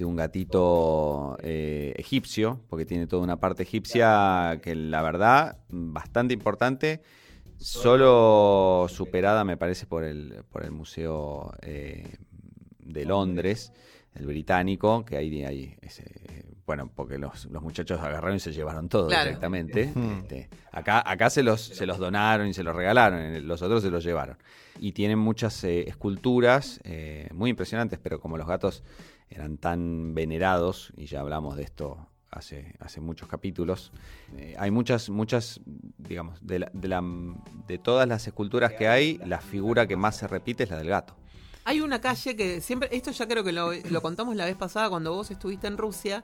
un 0.00 0.16
gatito 0.16 1.36
eh, 1.42 1.94
egipcio, 1.96 2.60
porque 2.68 2.84
tiene 2.84 3.06
toda 3.06 3.22
una 3.22 3.38
parte 3.38 3.62
egipcia 3.62 4.58
que 4.62 4.74
la 4.74 5.02
verdad, 5.02 5.58
bastante 5.68 6.34
importante, 6.34 7.00
solo 7.58 8.86
superada 8.88 9.44
me 9.44 9.56
parece 9.56 9.86
por 9.86 10.04
el, 10.04 10.42
por 10.50 10.64
el 10.64 10.72
Museo 10.72 11.52
eh, 11.62 12.16
de 12.80 13.04
Londres, 13.04 13.72
el 14.14 14.26
británico, 14.26 15.04
que 15.04 15.16
ahí 15.16 15.44
hay 15.44 15.76
ese, 15.80 16.04
bueno, 16.66 16.90
porque 16.94 17.18
los, 17.18 17.44
los 17.46 17.62
muchachos 17.62 18.00
agarraron 18.00 18.36
y 18.36 18.40
se 18.40 18.52
llevaron 18.52 18.88
todo 18.88 19.08
Claro. 19.08 19.24
directamente. 19.26 19.92
Este, 20.20 20.48
acá 20.72 21.02
acá 21.04 21.28
se, 21.30 21.42
los, 21.42 21.60
se 21.60 21.84
los 21.86 21.98
donaron 21.98 22.46
y 22.48 22.54
se 22.54 22.62
los 22.62 22.74
regalaron, 22.74 23.46
los 23.46 23.60
otros 23.62 23.82
se 23.82 23.90
los 23.90 24.02
llevaron. 24.04 24.38
Y 24.78 24.92
tienen 24.92 25.18
muchas 25.18 25.62
eh, 25.64 25.88
esculturas 25.88 26.80
eh, 26.84 27.28
muy 27.32 27.50
impresionantes, 27.50 27.98
pero 28.02 28.18
como 28.20 28.38
los 28.38 28.46
gatos 28.46 28.82
eran 29.30 29.58
tan 29.58 30.14
venerados, 30.14 30.92
y 30.96 31.06
ya 31.06 31.20
hablamos 31.20 31.56
de 31.56 31.64
esto 31.64 32.08
hace, 32.30 32.74
hace 32.80 33.00
muchos 33.00 33.28
capítulos, 33.28 33.92
eh, 34.36 34.56
hay 34.58 34.70
muchas, 34.70 35.08
muchas, 35.10 35.60
digamos, 35.98 36.38
de, 36.44 36.60
la- 36.60 36.70
de, 36.72 36.88
la- 36.88 37.02
de 37.68 37.78
todas 37.78 38.08
las 38.08 38.26
esculturas 38.26 38.72
que 38.72 38.88
hay, 38.88 39.18
la 39.24 39.40
figura 39.40 39.86
que 39.86 39.96
más 39.96 40.16
se 40.16 40.26
repite 40.26 40.64
es 40.64 40.70
la 40.70 40.78
del 40.78 40.88
gato. 40.88 41.14
Hay 41.66 41.80
una 41.80 42.00
calle 42.00 42.36
que 42.36 42.60
siempre, 42.60 42.88
esto 42.92 43.10
ya 43.10 43.26
creo 43.26 43.42
que 43.42 43.52
lo, 43.52 43.72
lo 43.72 44.02
contamos 44.02 44.36
la 44.36 44.44
vez 44.44 44.56
pasada 44.56 44.90
cuando 44.90 45.14
vos 45.14 45.30
estuviste 45.30 45.66
en 45.66 45.78
Rusia, 45.78 46.22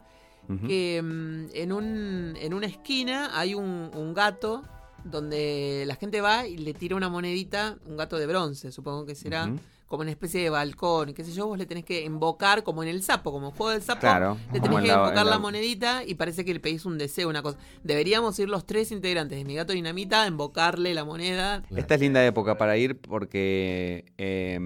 Que 0.66 1.00
mm, 1.02 1.46
en, 1.54 1.72
un, 1.72 2.34
en 2.40 2.54
una 2.54 2.66
esquina 2.66 3.30
hay 3.38 3.54
un, 3.54 3.90
un 3.94 4.14
gato 4.14 4.62
donde 5.04 5.84
la 5.86 5.94
gente 5.96 6.20
va 6.20 6.46
y 6.46 6.56
le 6.58 6.74
tira 6.74 6.96
una 6.96 7.08
monedita, 7.08 7.78
un 7.86 7.96
gato 7.96 8.18
de 8.18 8.26
bronce, 8.26 8.70
supongo 8.72 9.06
que 9.06 9.14
será, 9.14 9.50
como 9.86 10.02
una 10.02 10.10
especie 10.10 10.42
de 10.42 10.50
balcón, 10.50 11.14
qué 11.14 11.24
sé 11.24 11.32
yo, 11.32 11.46
vos 11.46 11.56
le 11.58 11.66
tenés 11.66 11.84
que 11.84 12.04
invocar 12.04 12.62
como 12.64 12.82
en 12.82 12.88
el 12.88 13.02
sapo, 13.02 13.32
como 13.32 13.48
el 13.48 13.54
juego 13.54 13.70
del 13.72 13.82
sapo, 13.82 14.00
Claro, 14.00 14.36
le 14.52 14.60
tenés 14.60 14.78
en 14.78 14.82
que 14.84 14.88
la- 14.88 14.94
invocar 14.94 15.24
la... 15.24 15.30
la- 15.32 15.38
monedita 15.38 16.04
y 16.04 16.14
parece 16.16 16.44
que 16.44 16.52
le 16.52 16.60
pedís 16.60 16.84
un 16.84 16.98
deseo, 16.98 17.28
una 17.28 17.42
cosa. 17.42 17.56
Deberíamos 17.82 18.38
ir 18.38 18.48
los 18.48 18.66
tres 18.66 18.92
integrantes 18.92 19.38
de 19.38 19.44
Mi 19.44 19.54
Gato 19.54 19.72
Dinamita 19.72 20.22
a 20.22 20.26
invocarle 20.26 20.94
la 20.94 21.04
moneda. 21.04 21.62
Esta 21.74 21.94
es 21.94 22.00
linda 22.00 22.24
época 22.26 22.56
para 22.58 22.76
ir 22.76 23.00
porque 23.00 24.04
eh, 24.18 24.58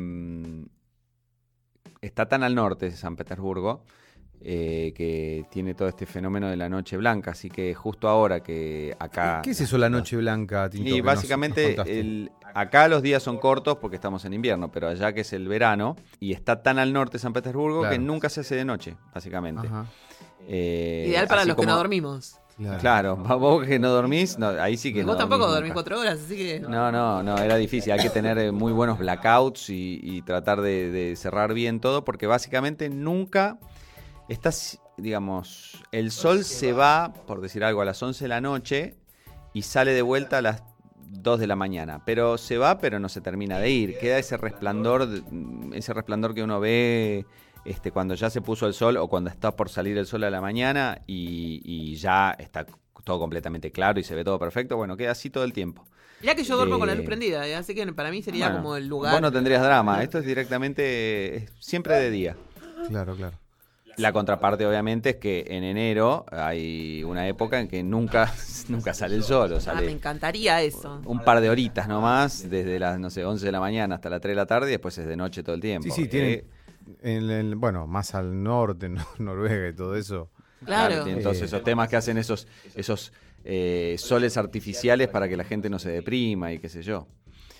está 2.00 2.28
tan 2.28 2.42
al 2.42 2.54
norte 2.54 2.86
de 2.90 2.96
San 2.96 3.16
Petersburgo 3.16 3.84
eh, 4.46 4.92
que 4.94 5.46
tiene 5.50 5.74
todo 5.74 5.88
este 5.88 6.04
fenómeno 6.04 6.48
de 6.50 6.56
la 6.56 6.68
noche 6.68 6.96
blanca, 6.98 7.30
así 7.30 7.48
que 7.48 7.72
justo 7.74 8.08
ahora 8.08 8.40
que 8.42 8.94
acá... 8.98 9.40
¿Qué 9.42 9.52
es 9.52 9.60
eso, 9.62 9.78
la 9.78 9.88
noche 9.88 10.16
blanca, 10.18 10.68
Tinto? 10.68 10.88
Y 10.88 10.98
nos- 10.98 11.06
básicamente 11.06 11.74
nos 11.76 11.86
el, 11.88 12.30
acá 12.54 12.86
los 12.88 13.02
días 13.02 13.22
son 13.22 13.38
cortos 13.38 13.78
porque 13.78 13.96
estamos 13.96 14.24
en 14.26 14.34
invierno, 14.34 14.70
pero 14.70 14.88
allá 14.88 15.14
que 15.14 15.22
es 15.22 15.32
el 15.32 15.48
verano 15.48 15.96
y 16.20 16.32
está 16.32 16.62
tan 16.62 16.78
al 16.78 16.92
norte 16.92 17.14
de 17.14 17.18
San 17.20 17.32
Petersburgo 17.32 17.80
Claro. 17.80 17.92
que 17.94 17.98
nunca 17.98 18.28
se 18.28 18.40
hace 18.40 18.54
de 18.56 18.64
noche, 18.66 18.96
básicamente. 19.14 19.66
Eh, 20.46 21.06
Ideal 21.08 21.26
para 21.26 21.44
los 21.44 21.56
que 21.56 21.66
no 21.66 21.76
dormimos. 21.76 22.36
claro. 22.56 22.78
Claro, 22.80 23.16
vos 23.38 23.66
que 23.66 23.78
no 23.78 23.88
dormís, 23.90 24.38
no, 24.38 24.48
ahí 24.48 24.76
sí 24.76 24.92
que 24.92 25.02
vos 25.04 25.12
no 25.14 25.16
tampoco 25.16 25.46
dormís 25.46 25.62
nunca. 25.70 25.74
cuatro 25.74 26.00
horas, 26.00 26.20
así 26.24 26.36
que... 26.36 26.60
No, 26.60 26.92
no, 26.92 27.22
no, 27.22 27.38
era 27.38 27.56
difícil. 27.56 27.92
Hay 27.92 28.00
que 28.00 28.10
tener 28.10 28.36
eh, 28.38 28.52
muy 28.52 28.72
buenos 28.72 28.98
blackouts 28.98 29.70
y, 29.70 30.00
y 30.02 30.22
tratar 30.22 30.60
de, 30.60 30.90
de 30.90 31.16
cerrar 31.16 31.54
bien 31.54 31.80
todo, 31.80 32.04
porque 32.04 32.26
básicamente 32.26 32.88
nunca 32.90 33.58
estás, 34.28 34.80
digamos, 34.96 35.82
el 35.92 36.10
sol 36.10 36.44
se 36.44 36.72
va, 36.72 37.12
por 37.26 37.40
decir 37.40 37.64
algo, 37.64 37.80
a 37.80 37.84
las 37.84 38.02
11 38.02 38.24
de 38.24 38.28
la 38.28 38.40
noche 38.40 38.94
y 39.52 39.62
sale 39.62 39.92
de 39.92 40.02
vuelta 40.02 40.38
a 40.38 40.42
las 40.42 40.62
2 41.10 41.38
de 41.40 41.46
la 41.46 41.56
mañana. 41.56 42.02
Pero 42.04 42.38
se 42.38 42.58
va, 42.58 42.78
pero 42.78 42.98
no 42.98 43.08
se 43.08 43.20
termina 43.20 43.58
de 43.58 43.70
ir. 43.70 43.98
Queda 43.98 44.18
ese 44.18 44.36
resplandor, 44.36 45.06
de- 45.06 45.76
ese 45.78 45.92
resplandor 45.92 46.34
que 46.34 46.42
uno 46.42 46.60
ve 46.60 47.24
este, 47.64 47.90
cuando 47.92 48.14
ya 48.14 48.30
se 48.30 48.40
puso 48.42 48.66
el 48.66 48.74
sol 48.74 48.96
o 48.96 49.08
cuando 49.08 49.30
está 49.30 49.54
por 49.56 49.68
salir 49.68 49.96
el 49.98 50.06
sol 50.06 50.24
a 50.24 50.30
la 50.30 50.40
mañana 50.40 51.00
y, 51.06 51.60
y 51.64 51.96
ya 51.96 52.34
está 52.38 52.66
todo 53.04 53.18
completamente 53.18 53.70
claro 53.70 54.00
y 54.00 54.02
se 54.02 54.14
ve 54.14 54.24
todo 54.24 54.38
perfecto. 54.38 54.76
Bueno, 54.76 54.96
queda 54.96 55.12
así 55.12 55.30
todo 55.30 55.44
el 55.44 55.52
tiempo. 55.52 55.84
Mirá 56.20 56.34
que 56.34 56.42
yo 56.44 56.56
duermo 56.56 56.78
con 56.78 56.88
la 56.88 56.94
luz 56.94 57.02
Eh, 57.04 57.06
prendida, 57.06 57.46
¿eh? 57.46 57.54
así 57.54 57.74
que 57.74 57.86
para 57.92 58.10
mí 58.10 58.22
sería 58.22 58.46
Bueno, 58.46 58.62
como 58.62 58.76
el 58.76 58.86
lugar... 58.86 59.12
Vos 59.12 59.20
no 59.20 59.30
tendrías 59.30 59.62
drama. 59.62 60.02
Esto 60.02 60.18
es 60.18 60.24
directamente, 60.26 61.36
es 61.36 61.52
siempre 61.60 61.94
de 61.96 62.10
día. 62.10 62.36
Claro, 62.88 63.14
claro. 63.14 63.36
La 63.96 64.12
contraparte, 64.12 64.66
obviamente, 64.66 65.10
es 65.10 65.16
que 65.16 65.44
en 65.48 65.62
enero 65.64 66.24
hay 66.30 67.04
una 67.04 67.28
época 67.28 67.60
en 67.60 67.68
que 67.68 67.82
nunca, 67.82 68.32
nunca 68.68 68.92
sale 68.94 69.14
el 69.14 69.22
sol. 69.22 69.52
O 69.52 69.54
Ah, 69.54 69.58
me 69.58 69.60
sale 69.60 69.90
encantaría 69.90 70.62
eso. 70.62 71.00
un 71.04 71.22
par 71.24 71.40
de 71.40 71.48
horitas 71.50 71.86
nomás, 71.88 72.48
desde 72.50 72.78
las, 72.78 72.98
no 72.98 73.10
sé, 73.10 73.24
11 73.24 73.46
de 73.46 73.52
la 73.52 73.60
mañana 73.60 73.94
hasta 73.96 74.10
las 74.10 74.20
3 74.20 74.32
de 74.32 74.36
la 74.36 74.46
tarde 74.46 74.68
y 74.68 74.70
después 74.72 74.96
es 74.98 75.06
de 75.06 75.16
noche 75.16 75.42
todo 75.42 75.54
el 75.54 75.60
tiempo. 75.60 75.84
Sí, 75.84 75.90
sí, 75.90 76.02
Eh, 76.04 76.08
tienen. 76.08 76.44
En 77.02 77.30
el- 77.30 77.54
bueno, 77.56 77.86
más 77.86 78.14
al 78.14 78.42
norte, 78.42 78.88
¿no? 78.90 79.06
Noruega 79.18 79.68
y 79.68 79.74
todo 79.74 79.96
eso. 79.96 80.30
Claro. 80.64 81.04
todos 81.20 81.40
Eh, 81.40 81.44
esos 81.44 81.62
temas 81.62 81.88
que 81.88 81.96
hacen 81.96 82.16
esos, 82.18 82.46
esos 82.74 83.12
eh, 83.44 83.96
soles 83.98 84.36
artificiales 84.36 85.08
para 85.08 85.28
que 85.28 85.36
la 85.36 85.44
gente 85.44 85.68
no 85.68 85.78
se 85.78 85.90
deprima 85.90 86.52
y 86.52 86.58
qué 86.58 86.68
sé 86.68 86.82
yo. 86.82 87.06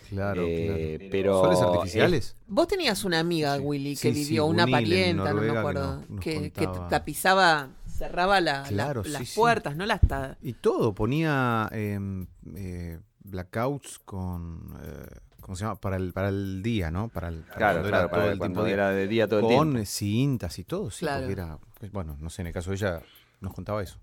Claro, 0.09 0.42
Eh, 0.46 0.96
claro. 0.98 1.09
pero 1.11 1.40
¿Soles 1.40 1.61
artificiales? 1.61 2.36
Vos 2.46 2.68
tenías 2.68 3.05
una 3.05 3.18
amiga, 3.20 3.57
Willy, 3.57 3.96
que 3.96 4.12
Sí, 4.12 4.14
sí, 4.14 4.20
vivió, 4.30 4.46
una 4.46 4.64
Gunil, 4.64 4.74
en 4.74 5.16
parienta, 5.16 5.24
no 5.24 5.24
me 5.24 5.32
Noruega, 5.34 5.52
que 5.52 5.59
acuerdo, 5.59 5.96
nos- 5.96 6.11
nos 6.11 6.20
que, 6.20 6.50
que 6.52 6.68
tapizaba, 6.90 7.68
cerraba 7.88 8.40
la- 8.40 8.62
la- 8.62 8.68
Claro, 8.68 9.02
las 9.05 9.18
sí, 9.20 9.26
sí. 9.26 9.34
puertas, 9.40 9.76
no 9.76 9.86
las... 9.86 10.00
ta- 10.00 10.36
Y 10.42 10.52
todo, 10.55 10.94
ponía 10.94 11.68
em, 11.72 12.26
eh, 12.57 12.98
blackouts 13.24 13.98
con. 14.00 14.76
eh, 14.82 15.07
¿Cómo 15.40 15.57
se 15.57 15.64
llama? 15.64 15.78
Para 15.78 15.96
el, 15.96 16.12
para 16.14 16.28
el 16.30 16.62
día, 16.62 16.90
¿no? 16.90 17.09
Para 17.09 17.28
el, 17.28 17.40
para 17.42 17.55
Claro, 17.57 17.82
claro, 17.86 18.11
para 18.11 18.32
el 18.32 18.38
cuando 18.38 18.64
día. 18.64 18.72
era 18.74 18.90
de 18.90 19.07
día 19.07 19.28
todo 19.28 19.40
el 19.40 19.46
Con 19.57 19.72
tiempo. 19.72 19.86
cintas 19.86 20.59
y 20.59 20.64
todo, 20.64 20.90
sí, 20.90 21.00
Claro. 21.00 21.20
porque 21.26 21.32
era. 21.32 21.59
pues, 21.78 21.92
bueno, 21.92 22.16
no 22.18 22.30
sé, 22.30 22.40
en 22.42 22.46
el 22.48 22.55
caso 22.55 22.70
de 22.70 22.76
ella 22.76 23.02
nos 23.40 23.52
contaba 23.52 23.82
eso. 23.82 23.98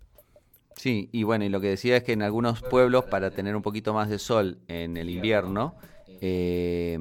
Sí, 0.76 1.10
y 1.12 1.24
bueno, 1.24 1.46
y 1.46 1.50
lo 1.50 1.62
que 1.62 1.68
decía 1.68 1.98
es 1.98 2.04
que 2.04 2.14
en 2.14 2.22
algunos 2.24 2.62
pueblos, 2.62 3.06
para 3.06 3.32
tener 3.32 3.56
un 3.56 3.62
poquito 3.62 3.94
más 3.94 4.10
de 4.10 4.18
sol 4.20 4.58
en 4.68 4.98
el 4.98 5.10
invierno, 5.10 5.76
eh, 6.22 6.98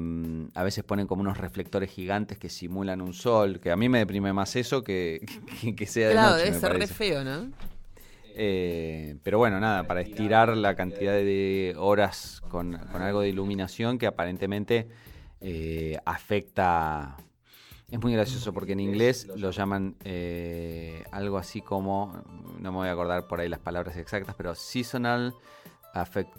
a 0.53 0.63
veces 0.63 0.83
ponen 0.83 1.07
como 1.07 1.21
unos 1.21 1.37
reflectores 1.37 1.89
gigantes 1.89 2.37
que 2.37 2.49
simulan 2.49 3.01
un 3.01 3.13
sol, 3.13 3.59
que 3.59 3.71
a 3.71 3.75
mí 3.75 3.89
me 3.89 3.99
deprime 3.99 4.33
más 4.33 4.55
eso 4.55 4.83
que, 4.83 5.25
que, 5.61 5.75
que 5.75 5.85
sea 5.85 6.09
de 6.09 6.13
Claro, 6.13 6.31
noche, 6.31 6.45
debe 6.45 6.55
me 6.55 6.59
ser 6.59 6.73
re 6.73 6.87
feo, 6.87 7.23
¿no? 7.23 7.51
Eh, 8.33 9.17
pero 9.23 9.37
bueno, 9.39 9.59
nada, 9.59 9.83
para 9.87 10.01
estirar 10.01 10.55
la 10.55 10.75
cantidad 10.75 11.13
de 11.13 11.75
horas 11.77 12.41
con, 12.49 12.77
con 12.91 13.01
algo 13.01 13.21
de 13.21 13.29
iluminación 13.29 13.97
que 13.97 14.07
aparentemente 14.07 14.87
eh, 15.41 15.97
afecta... 16.05 17.17
Es 17.91 17.99
muy 18.01 18.13
gracioso 18.13 18.53
porque 18.53 18.71
en 18.71 18.79
inglés 18.79 19.27
lo 19.35 19.51
llaman 19.51 19.95
eh, 20.05 21.03
algo 21.11 21.37
así 21.37 21.61
como, 21.61 22.13
no 22.59 22.71
me 22.71 22.77
voy 22.77 22.87
a 22.87 22.93
acordar 22.93 23.27
por 23.27 23.39
ahí 23.41 23.49
las 23.49 23.59
palabras 23.59 23.97
exactas, 23.97 24.33
pero 24.35 24.55
seasonal 24.55 25.35
affect, 25.93 26.33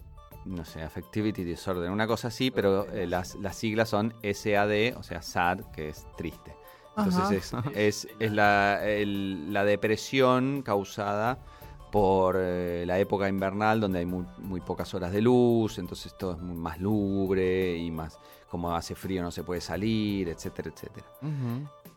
no 0.47 0.65
sé, 0.65 0.83
affectivity 0.83 1.45
disorder, 1.45 1.91
una 1.91 2.07
cosa 2.07 2.29
así, 2.29 2.51
pero 2.51 2.91
eh, 2.91 3.07
las, 3.07 3.35
las 3.37 3.55
siglas 3.57 3.91
son 3.91 4.15
SAD, 4.23 4.97
o 4.97 5.03
sea, 5.03 5.21
sad, 5.21 5.61
que 5.75 5.91
es 5.91 6.07
triste. 6.17 6.57
Entonces 6.97 7.31
es, 7.31 7.53
es, 7.75 8.09
es 8.19 8.33
la, 8.33 8.81
el- 8.87 9.53
la 9.53 9.65
depresión 9.65 10.63
causada 10.63 11.39
por 11.91 12.37
eh, 12.39 12.85
la 12.87 12.99
época 12.99 13.29
invernal 13.29 13.79
donde 13.81 13.99
hay 13.99 14.07
muy, 14.07 14.25
muy 14.39 14.61
pocas 14.63 14.95
horas 14.95 15.13
de 15.13 15.21
luz, 15.21 15.79
entonces 15.79 16.17
todo 16.17 16.33
es 16.33 16.39
muy- 16.39 16.57
más 16.57 16.81
lubre 16.81 17.77
y 17.77 17.91
más 17.91 18.19
como 18.53 18.77
hace 18.77 18.95
frío 18.95 19.23
no 19.23 19.31
se 19.31 19.43
puede 19.43 19.63
salir, 19.63 20.29
etcétera, 20.29 20.71
etcétera. 20.75 21.07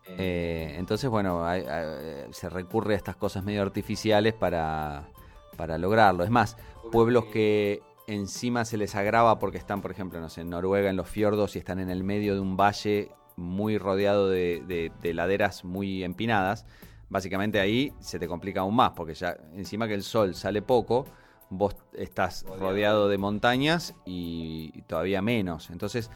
Eh, 0.07 0.75
entonces, 0.77 1.09
bueno, 1.09 1.45
hay- 1.45 1.63
hay- 1.65 2.31
se 2.31 2.47
recurre 2.49 2.93
a 2.93 2.97
estas 2.97 3.17
cosas 3.17 3.43
medio 3.43 3.61
artificiales 3.61 4.33
para, 4.33 5.09
para 5.57 5.77
lograrlo. 5.77 6.23
Es 6.23 6.29
más, 6.29 6.55
pueblos 6.93 7.25
que 7.25 7.81
encima 8.07 8.63
se 8.63 8.77
les 8.77 8.95
agrava 8.95 9.37
porque 9.37 9.57
están, 9.57 9.81
por 9.81 9.91
ejemplo, 9.91 10.21
no 10.21 10.29
sé, 10.29 10.41
en 10.41 10.49
Noruega, 10.51 10.89
en 10.89 10.95
los 10.95 11.09
fiordos 11.09 11.57
y 11.57 11.59
están 11.59 11.79
en 11.79 11.89
el 11.89 12.05
medio 12.05 12.35
de 12.35 12.39
un 12.39 12.55
valle 12.55 13.11
muy 13.35 13.77
rodeado 13.77 14.29
de, 14.29 14.63
de- 14.65 14.93
de 15.01 15.13
laderas 15.13 15.65
muy 15.65 16.05
empinadas, 16.05 16.65
básicamente 17.09 17.59
ahí 17.59 17.91
se 17.99 18.17
te 18.17 18.29
complica 18.29 18.61
aún 18.61 18.75
más 18.77 18.91
porque 18.91 19.13
ya 19.13 19.35
encima 19.55 19.89
que 19.89 19.93
el 19.93 20.03
sol 20.03 20.35
sale 20.35 20.61
poco, 20.61 21.05
vos 21.49 21.75
estás 21.93 22.45
rodeado 22.59 23.09
de 23.09 23.17
montañas 23.17 23.93
y, 24.05 24.71
y 24.73 24.81
todavía 24.83 25.21
menos. 25.21 25.69
Entonces, 25.69 26.09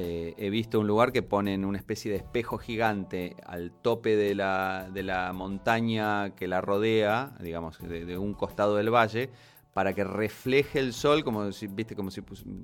eh, 0.00 0.34
he 0.38 0.48
visto 0.50 0.78
un 0.78 0.86
lugar 0.86 1.10
que 1.10 1.22
ponen 1.22 1.64
una 1.64 1.76
especie 1.78 2.08
de 2.12 2.18
espejo 2.18 2.56
gigante 2.58 3.34
al 3.44 3.72
tope 3.72 4.14
de 4.14 4.36
la, 4.36 4.88
de 4.92 5.02
la 5.02 5.32
montaña 5.32 6.30
que 6.36 6.46
la 6.46 6.60
rodea, 6.60 7.32
digamos, 7.40 7.78
de, 7.80 8.04
de 8.04 8.16
un 8.16 8.32
costado 8.34 8.76
del 8.76 8.90
valle, 8.94 9.28
para 9.74 9.92
que 9.94 10.02
refleje 10.04 10.78
el 10.80 10.92
sol, 10.92 11.22
como 11.22 11.50
si, 11.52 11.66
viste, 11.68 11.94
como 11.96 12.10
si 12.10 12.20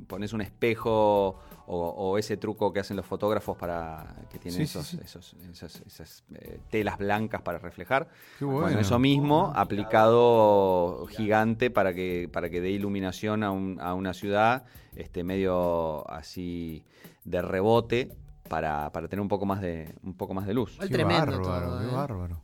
pones 0.07 0.33
un 0.33 0.41
espejo 0.41 1.39
o, 1.67 1.89
o 1.89 2.19
ese 2.19 2.37
truco 2.37 2.73
que 2.73 2.81
hacen 2.81 2.97
los 2.97 3.07
fotógrafos 3.07 3.57
para 3.57 4.15
que 4.31 4.39
tienen 4.39 4.59
Sí, 4.59 4.63
esos, 4.65 4.87
sí. 4.87 4.99
esos- 5.03 5.35
esas, 5.53 5.81
esas, 5.87 6.25
eh, 6.35 6.59
telas 6.71 6.99
blancas 6.99 7.43
para 7.43 7.59
reflejar. 7.59 8.09
Qué 8.39 8.45
Bueno, 8.45 8.61
bueno. 8.63 8.81
eso 8.81 8.99
mismo 8.99 9.53
aplicado 9.55 11.07
gigante 11.09 11.71
para 11.71 11.95
que, 11.95 12.29
para 12.33 12.51
que 12.51 12.61
dé 12.61 12.71
iluminación 12.71 13.43
a, 13.43 13.51
un- 13.51 13.79
a 13.81 13.95
una 13.95 14.13
ciudad, 14.15 14.65
este 14.97 15.25
medio 15.25 16.09
así 16.11 16.83
de 17.25 17.43
rebote, 17.43 18.09
para, 18.49 18.91
para 18.93 19.09
tener 19.09 19.21
un 19.21 19.29
poco 19.29 19.45
más 19.47 19.61
de, 19.61 19.95
un 20.03 20.15
poco 20.15 20.35
más 20.35 20.47
de 20.47 20.55
luz. 20.55 20.77
Qué 20.81 20.89
tremendo 20.89 21.41
bárbaro, 21.41 21.43
todo, 21.43 21.79
qué 21.79 21.85
¿eh? 21.85 21.89
bárbaro. 21.93 22.43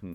Mm. 0.00 0.14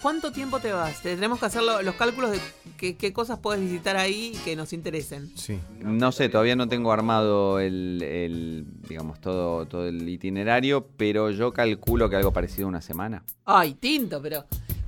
Cuánto, 0.00 0.32
tiempo 0.32 0.58
te 0.60 0.72
vas? 0.72 1.00
Tenemos 1.02 1.38
que 1.38 1.46
hacer 1.46 1.62
lo- 1.62 1.82
los 1.82 1.94
cálculos 1.94 2.30
de 2.32 2.40
qué, 2.76 2.96
qué 2.96 3.12
cosas 3.12 3.38
puedes 3.38 3.60
visitar 3.62 3.96
ahí 3.96 4.32
que 4.44 4.56
nos 4.56 4.72
interesen. 4.72 5.30
Sí. 5.36 5.58
No 5.80 6.12
sé, 6.12 6.28
todavía 6.28 6.56
no 6.56 6.68
tengo 6.68 6.92
armado 6.92 7.60
el, 7.60 8.02
el, 8.02 8.66
digamos, 8.88 9.20
todo, 9.20 9.66
todo 9.66 9.86
el 9.88 10.08
itinerario, 10.08 10.86
pero 10.96 11.30
yo 11.30 11.52
calculo 11.52 12.08
que 12.10 12.16
algo 12.16 12.32
parecido 12.32 12.66
a 12.66 12.68
una 12.68 12.80
semana. 12.80 13.22
Ay, 13.44 13.74
Tinto, 13.74 14.20
pero 14.22 14.44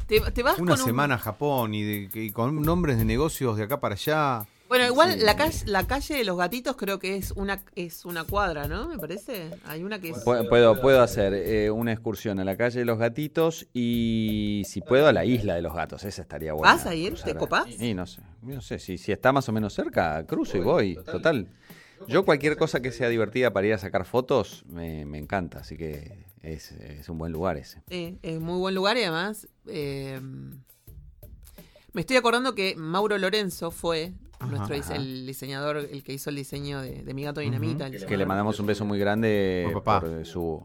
te, 0.07 0.21
te 0.21 0.43
vas 0.43 0.59
Una 0.59 0.73
con 0.73 0.81
un- 0.81 0.87
semana 0.87 1.15
a 1.15 1.19
Japón 1.19 1.75
y, 1.75 1.83
de- 1.83 2.11
y 2.25 2.31
con 2.31 2.61
nombres 2.63 2.99
de 2.99 3.05
negocios 3.05 3.57
de 3.57 3.65
acá 3.65 3.81
para 3.81 3.95
allá. 3.95 4.47
Bueno, 4.73 4.87
igual 4.87 5.12
Sí. 5.12 5.18
la, 5.20 5.37
calle, 5.37 5.59
la 5.66 5.87
calle 5.87 6.14
de 6.16 6.25
los 6.25 6.39
gatitos 6.39 6.77
creo 6.77 6.99
que 6.99 7.16
es 7.16 7.33
una, 7.33 7.62
es 7.75 8.07
una 8.07 8.25
cuadra, 8.25 8.68
¿no? 8.68 8.89
Me 8.89 8.99
parece. 8.99 9.51
Hay 9.66 9.83
una 9.83 10.01
que 10.01 10.09
es... 10.09 10.25
Pu- 10.25 10.49
Puedo, 10.49 10.81
puedo 10.81 11.03
hacer 11.03 11.35
eh, 11.35 11.70
una 11.70 11.93
excursión 11.93 12.41
a 12.41 12.45
la 12.45 12.57
calle 12.57 12.79
de 12.79 12.87
los 12.87 12.99
gatitos 12.99 13.66
y 13.75 14.62
si 14.64 14.81
puedo 14.81 15.07
a 15.09 15.12
la 15.12 15.27
isla 15.27 15.57
de 15.57 15.61
los 15.61 15.75
gatos, 15.75 16.05
esa 16.05 16.23
estaría 16.23 16.55
buena. 16.55 16.73
¿Vas 16.75 16.87
a 16.87 16.95
ir? 16.95 17.20
¿Te 17.23 17.35
copás? 17.35 17.66
Sí, 17.79 17.93
no 17.93 18.07
sé, 18.07 18.23
no 18.41 18.62
sé, 18.62 18.79
si, 18.79 18.97
si 18.97 19.12
está 19.12 19.31
más 19.31 19.47
o 19.47 19.53
menos 19.53 19.75
cerca, 19.75 20.25
cruzo 20.27 20.57
y 20.57 20.61
voy, 20.61 20.95
total. 21.05 21.49
Yo 22.09 22.25
cualquier 22.25 22.57
cosa 22.57 22.81
que 22.81 22.93
sea 22.93 23.11
divertida 23.11 23.53
para 23.53 23.66
ir 23.66 23.75
a 23.75 23.79
sacar 23.79 24.07
fotos, 24.07 24.64
me, 24.68 25.05
me 25.05 25.18
encanta, 25.18 25.59
así 25.59 25.77
que 25.77 26.25
es, 26.41 26.73
es 26.73 27.11
un 27.11 27.18
buen 27.18 27.31
lugar 27.31 27.59
ese. 27.59 27.83
Sí, 27.91 28.16
es 28.23 28.41
muy 28.41 28.59
buen 28.59 28.75
lugar 28.75 28.97
y 28.97 29.03
además 29.03 29.47
eh, 29.66 30.18
me 31.93 32.01
estoy 32.01 32.16
acordando 32.16 32.55
que 32.55 32.75
Mauro 32.75 33.18
Lorenzo 33.18 33.70
fue. 33.70 34.12
Nuestro 34.51 34.74
Ajá. 34.76 34.97
el 34.97 35.26
diseñador, 35.26 35.76
el 35.76 36.03
que 36.03 36.12
hizo 36.12 36.30
el 36.30 36.36
diseño 36.36 36.80
de, 36.80 37.03
de 37.03 37.14
Mi 37.14 37.24
Gato 37.24 37.40
Dinamita. 37.40 37.86
el 37.86 38.05
Que 38.07 38.16
le 38.16 38.26
mandamos 38.26 38.59
un 38.61 38.66
beso 38.66 38.84
muy 38.84 38.99
grande 38.99 39.62
Por 39.72 39.82
papá. 39.82 40.01
por 40.07 40.20
eh, 40.20 40.24
su... 40.24 40.62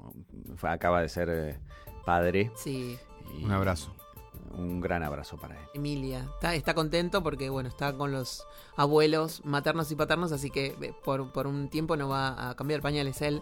fue- 0.55 0.69
acaba 0.69 1.01
de 1.01 1.09
ser 1.09 1.29
eh, 1.29 1.59
padre. 2.05 2.51
Sí, 2.55 2.97
y 3.39 3.43
Un 3.43 3.51
abrazo. 3.51 3.93
Un 4.57 4.81
gran 4.81 5.03
abrazo 5.03 5.37
para 5.37 5.55
él. 5.59 5.65
Emilia. 5.75 6.27
Está, 6.35 6.55
está 6.55 6.73
contento 6.73 7.21
porque, 7.21 7.49
bueno, 7.49 7.69
está 7.69 7.93
con 7.95 8.11
los 8.11 8.45
abuelos 8.75 9.41
maternos 9.45 9.91
y 9.91 9.95
paternos, 9.95 10.31
así 10.31 10.49
que 10.49 10.75
eh, 10.81 10.93
por, 11.03 11.31
por 11.31 11.45
un 11.47 11.69
tiempo 11.69 11.95
no 11.95 12.09
va 12.09 12.49
a 12.49 12.55
cambiar 12.55 12.81
pañales 12.81 13.21
él. 13.21 13.41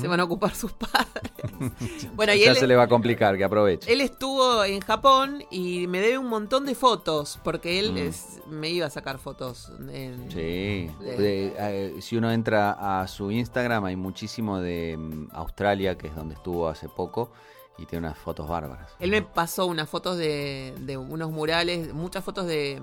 Se 0.00 0.08
van 0.08 0.18
a 0.20 0.24
ocupar 0.24 0.54
sus 0.54 0.72
padres. 0.72 1.32
bueno, 2.14 2.32
y 2.32 2.40
ya 2.44 2.52
él, 2.52 2.56
se 2.56 2.66
le 2.66 2.74
va 2.76 2.84
a 2.84 2.88
complicar, 2.88 3.36
que 3.36 3.44
aproveche. 3.44 3.92
él 3.92 4.00
estuvo 4.00 4.64
en 4.64 4.80
Japón 4.80 5.44
y 5.50 5.86
me 5.86 6.00
debe 6.00 6.16
un 6.16 6.28
montón 6.28 6.64
de 6.64 6.74
fotos, 6.74 7.38
porque 7.44 7.78
él 7.78 7.92
Mm. 7.92 7.96
es- 7.98 8.40
me 8.48 8.70
iba 8.70 8.86
a 8.86 8.90
sacar 8.90 9.18
fotos. 9.18 9.70
en- 9.90 10.30
Sí, 10.30 10.90
de- 11.00 11.16
De- 11.18 11.54
eh, 11.58 11.94
si 12.00 12.16
uno 12.16 12.30
entra 12.32 13.02
a 13.02 13.06
su 13.08 13.30
Instagram 13.30 13.84
hay 13.84 13.96
muchísimo 13.96 14.58
de 14.60 14.96
mm, 14.98 15.28
Australia, 15.32 15.98
que 15.98 16.06
es 16.08 16.14
donde 16.16 16.34
estuvo 16.34 16.68
hace 16.68 16.88
poco, 16.88 17.30
y 17.78 17.86
tiene 17.86 18.06
unas 18.06 18.18
fotos 18.18 18.48
bárbaras. 18.48 18.90
Él 18.98 19.10
me 19.10 19.22
pasó 19.22 19.66
unas 19.66 19.88
fotos 19.88 20.16
de, 20.16 20.74
de 20.80 20.96
unos 20.96 21.30
murales, 21.30 21.92
muchas 21.92 22.24
fotos 22.24 22.46
de, 22.46 22.80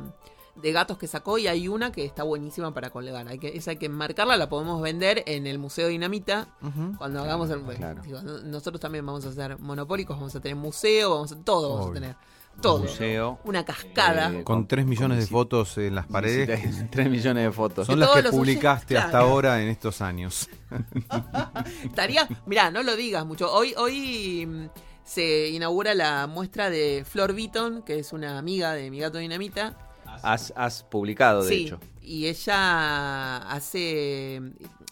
de 0.55 0.71
gatos 0.71 0.97
que 0.97 1.07
sacó 1.07 1.37
y 1.37 1.47
hay 1.47 1.67
una 1.67 1.91
que 1.91 2.05
está 2.05 2.23
buenísima 2.23 2.73
para 2.73 2.89
colgar. 2.89 3.27
Hay 3.27 3.39
que, 3.39 3.55
esa 3.55 3.71
hay 3.71 3.77
que 3.77 3.89
marcarla, 3.89 4.37
la 4.37 4.49
podemos 4.49 4.81
vender 4.81 5.23
en 5.27 5.47
el 5.47 5.59
Museo 5.59 5.87
Dinamita. 5.87 6.49
Cuando 6.97 7.21
hagamos 7.21 7.49
el. 7.49 7.61
claro. 7.63 8.01
digo, 8.01 8.21
nosotros 8.21 8.79
también 8.79 9.05
vamos 9.05 9.25
a 9.25 9.29
hacer 9.29 9.57
monopólicos, 9.59 10.17
vamos 10.17 10.35
a 10.35 10.39
tener 10.39 10.57
museo, 10.57 11.11
vamos 11.11 11.31
a, 11.31 11.43
todo 11.43 11.75
vamos 11.75 11.91
a 11.91 11.93
tener. 11.93 12.15
Todo. 12.61 12.79
museo. 12.79 13.39
Una 13.43 13.63
cascada. 13.65 14.31
Eh, 14.31 14.43
Con 14.43 14.67
3 14.67 14.85
millones 14.85 15.19
de 15.19 15.27
fotos 15.27 15.77
en 15.77 15.95
las 15.95 16.07
paredes. 16.07 16.63
visita- 16.63 16.87
3 16.91 17.09
millones 17.09 17.43
de 17.45 17.51
fotos. 17.51 17.87
Son 17.87 17.99
las 17.99 18.09
que 18.11 18.23
publicaste 18.23 18.97
hasta 18.97 19.11
claro. 19.11 19.25
ahora 19.27 19.61
en 19.61 19.69
estos 19.69 20.01
años. 20.01 20.49
Estaría, 21.83 22.27
mirá, 22.45 22.71
no 22.71 22.83
lo 22.83 22.95
digas 22.95 23.25
mucho. 23.25 23.51
Hoy, 23.51 23.73
hoy 23.77 24.45
mm, 24.45 24.69
se 25.03 25.49
inaugura 25.49 25.93
la 25.95 26.27
muestra 26.27 26.69
de 26.69 27.05
Flor 27.07 27.33
Beaton, 27.33 27.81
que 27.83 27.99
es 27.99 28.13
una 28.13 28.37
amiga 28.37 28.73
de 28.73 28.89
mi 28.91 28.99
gato 28.99 29.17
Dinamita. 29.17 29.77
Has, 30.23 30.53
has 30.55 30.83
publicado, 30.83 31.43
de 31.43 31.49
sí, 31.49 31.65
hecho. 31.65 31.79
y 32.01 32.27
ella 32.27 33.37
hace, 33.49 34.41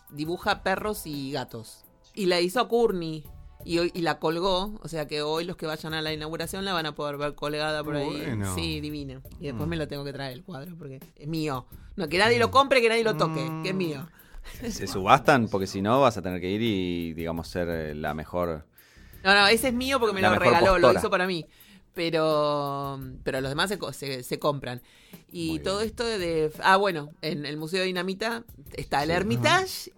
dibuja 0.09 0.63
perros 0.63 1.05
y 1.05 1.31
gatos. 1.31 1.83
Y 2.15 2.25
la 2.25 2.39
hizo 2.39 2.59
a 2.59 2.67
Courtney. 2.67 3.23
Y, 3.65 3.77
hoy- 3.79 3.91
y 3.93 4.01
la 4.01 4.19
colgó, 4.19 4.79
o 4.81 4.87
sea 4.87 5.05
que 5.07 5.21
hoy 5.21 5.43
los 5.43 5.57
que 5.57 5.65
vayan 5.65 5.93
a 5.93 6.01
la 6.01 6.13
inauguración 6.13 6.63
la 6.65 6.73
van 6.73 6.85
a 6.85 6.95
poder 6.95 7.17
ver 7.17 7.35
colgada 7.35 7.83
por 7.83 7.95
ahí. 7.97 8.05
Bueno. 8.25 8.55
Sí, 8.55 8.79
divina. 8.79 9.21
Y 9.39 9.45
después 9.47 9.67
Mm. 9.67 9.69
me 9.69 9.75
lo 9.77 9.87
tengo 9.87 10.03
que 10.05 10.13
traer 10.13 10.33
el 10.33 10.43
cuadro 10.43 10.75
porque 10.77 10.99
es 11.17 11.27
mío. 11.27 11.65
No, 11.97 12.07
que 12.07 12.17
nadie 12.17 12.39
lo 12.39 12.51
compre, 12.51 12.81
que 12.81 12.87
nadie 12.89 13.03
lo 13.03 13.17
toque, 13.17 13.41
Mm. 13.49 13.63
que 13.63 13.69
es 13.69 13.75
mío. 13.75 14.07
Se 14.69 14.87
subastan 14.87 15.49
porque 15.49 15.67
si 15.67 15.81
no 15.81 15.99
vas 16.01 16.17
a 16.17 16.21
tener 16.21 16.39
que 16.39 16.49
ir 16.49 16.61
y, 16.61 17.13
digamos, 17.13 17.47
ser 17.49 17.67
eh, 17.69 17.95
la 17.95 18.13
mejor. 18.13 18.65
No, 19.23 19.35
no, 19.35 19.47
ese 19.47 19.67
es 19.67 19.73
mío 19.73 19.99
porque 19.99 20.13
me 20.15 20.21
lo 20.21 20.33
regaló, 20.35 20.79
lo 20.79 20.93
hizo 20.93 21.09
para 21.09 21.27
mí. 21.27 21.45
Pero, 21.93 22.99
pero 23.23 23.41
los 23.41 23.49
demás 23.51 23.69
se, 23.69 23.77
se, 23.93 24.23
se 24.23 24.39
compran. 24.39 24.81
Y 25.31 25.59
todo 25.59 25.81
esto 25.81 26.05
de... 26.05 26.51
Ah, 26.63 26.77
bueno, 26.77 27.09
en 27.21 27.45
el 27.45 27.57
Museo 27.57 27.81
de 27.81 27.87
Dinamita 27.87 28.43
está 28.73 29.03
el 29.03 29.11
Hermitage, 29.11 29.91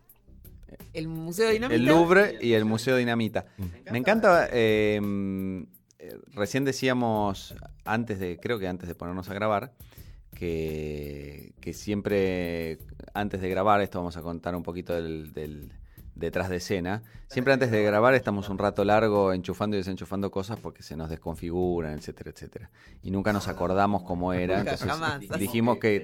el 0.93 1.07
Museo 1.07 1.49
Dinamita. 1.49 1.75
El 1.75 1.85
Louvre 1.85 2.37
y 2.41 2.53
el 2.53 2.65
Museo 2.65 2.97
Dinamita. 2.97 3.45
Me 3.91 3.97
encanta. 3.97 4.47
eh, 4.51 4.99
eh, 5.99 6.17
recién 6.33 6.65
decíamos, 6.65 7.55
antes 7.85 8.19
de, 8.19 8.39
creo 8.41 8.57
que 8.57 8.67
antes 8.67 8.87
de 8.87 8.95
ponernos 8.95 9.29
a 9.29 9.33
grabar, 9.33 9.73
que, 10.35 11.53
que 11.61 11.73
siempre, 11.73 12.79
antes 13.13 13.41
de 13.41 13.49
grabar, 13.49 13.81
esto 13.81 13.99
vamos 13.99 14.17
a 14.17 14.21
contar 14.21 14.55
un 14.55 14.63
poquito 14.63 14.93
del, 14.93 15.33
del 15.33 15.71
detrás 16.15 16.49
de 16.49 16.57
escena. 16.57 17.01
Siempre 17.27 17.53
antes 17.53 17.71
de 17.71 17.81
grabar 17.83 18.13
estamos 18.13 18.49
un 18.49 18.57
rato 18.57 18.83
largo 18.83 19.31
enchufando 19.31 19.77
y 19.77 19.79
desenchufando 19.79 20.29
cosas 20.29 20.59
porque 20.59 20.83
se 20.83 20.97
nos 20.97 21.09
desconfiguran, 21.09 21.93
etcétera, 21.93 22.31
etcétera. 22.31 22.69
Y 23.01 23.11
nunca 23.11 23.31
nos 23.31 23.47
acordamos 23.47 24.03
cómo 24.03 24.33
era. 24.33 24.59
Entonces 24.59 24.89
dijimos 25.39 25.77
que 25.77 26.01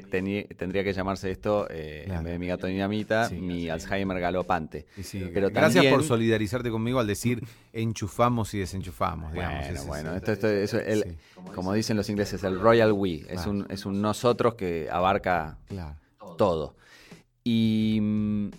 tendría 0.57 0.83
que 0.83 0.93
llamarse 0.93 1.29
esto, 1.29 1.67
eh, 1.69 2.03
Claro. 2.05 2.19
en 2.19 2.23
vez 2.25 2.33
de 2.33 2.39
mi 2.39 2.47
gato 2.47 2.67
dinamita, 2.67 3.27
Sí. 3.27 3.35
mi 3.35 3.69
Alzheimer 3.69 4.19
galopante. 4.21 4.85
Y 4.95 5.03
sí, 5.03 5.29
Pero 5.33 5.49
gracias 5.49 5.73
también- 5.75 5.93
por 5.93 6.03
solidarizarte 6.03 6.71
conmigo 6.71 6.99
al 6.99 7.07
decir 7.07 7.43
enchufamos 7.73 8.53
y 8.53 8.59
desenchufamos, 8.59 9.33
digamos. 9.33 9.67
Bueno, 9.67 9.83
bueno, 9.85 10.15
esto, 10.15 10.31
esto- 10.31 10.47
eso, 10.47 10.79
el- 10.79 11.03
Sí. 11.03 11.17
como 11.53 11.73
dicen 11.73 11.97
los 11.97 12.09
ingleses, 12.09 12.43
el 12.43 12.59
royal 12.59 12.93
we, 12.93 13.25
es, 13.29 13.45
un, 13.45 13.65
es 13.69 13.85
un 13.85 14.01
nosotros 14.01 14.55
que 14.55 14.87
abarca 14.89 15.57
Claro. 15.67 15.95
todo. 16.37 16.75
Y, 17.43 17.99
mm, 18.01 18.49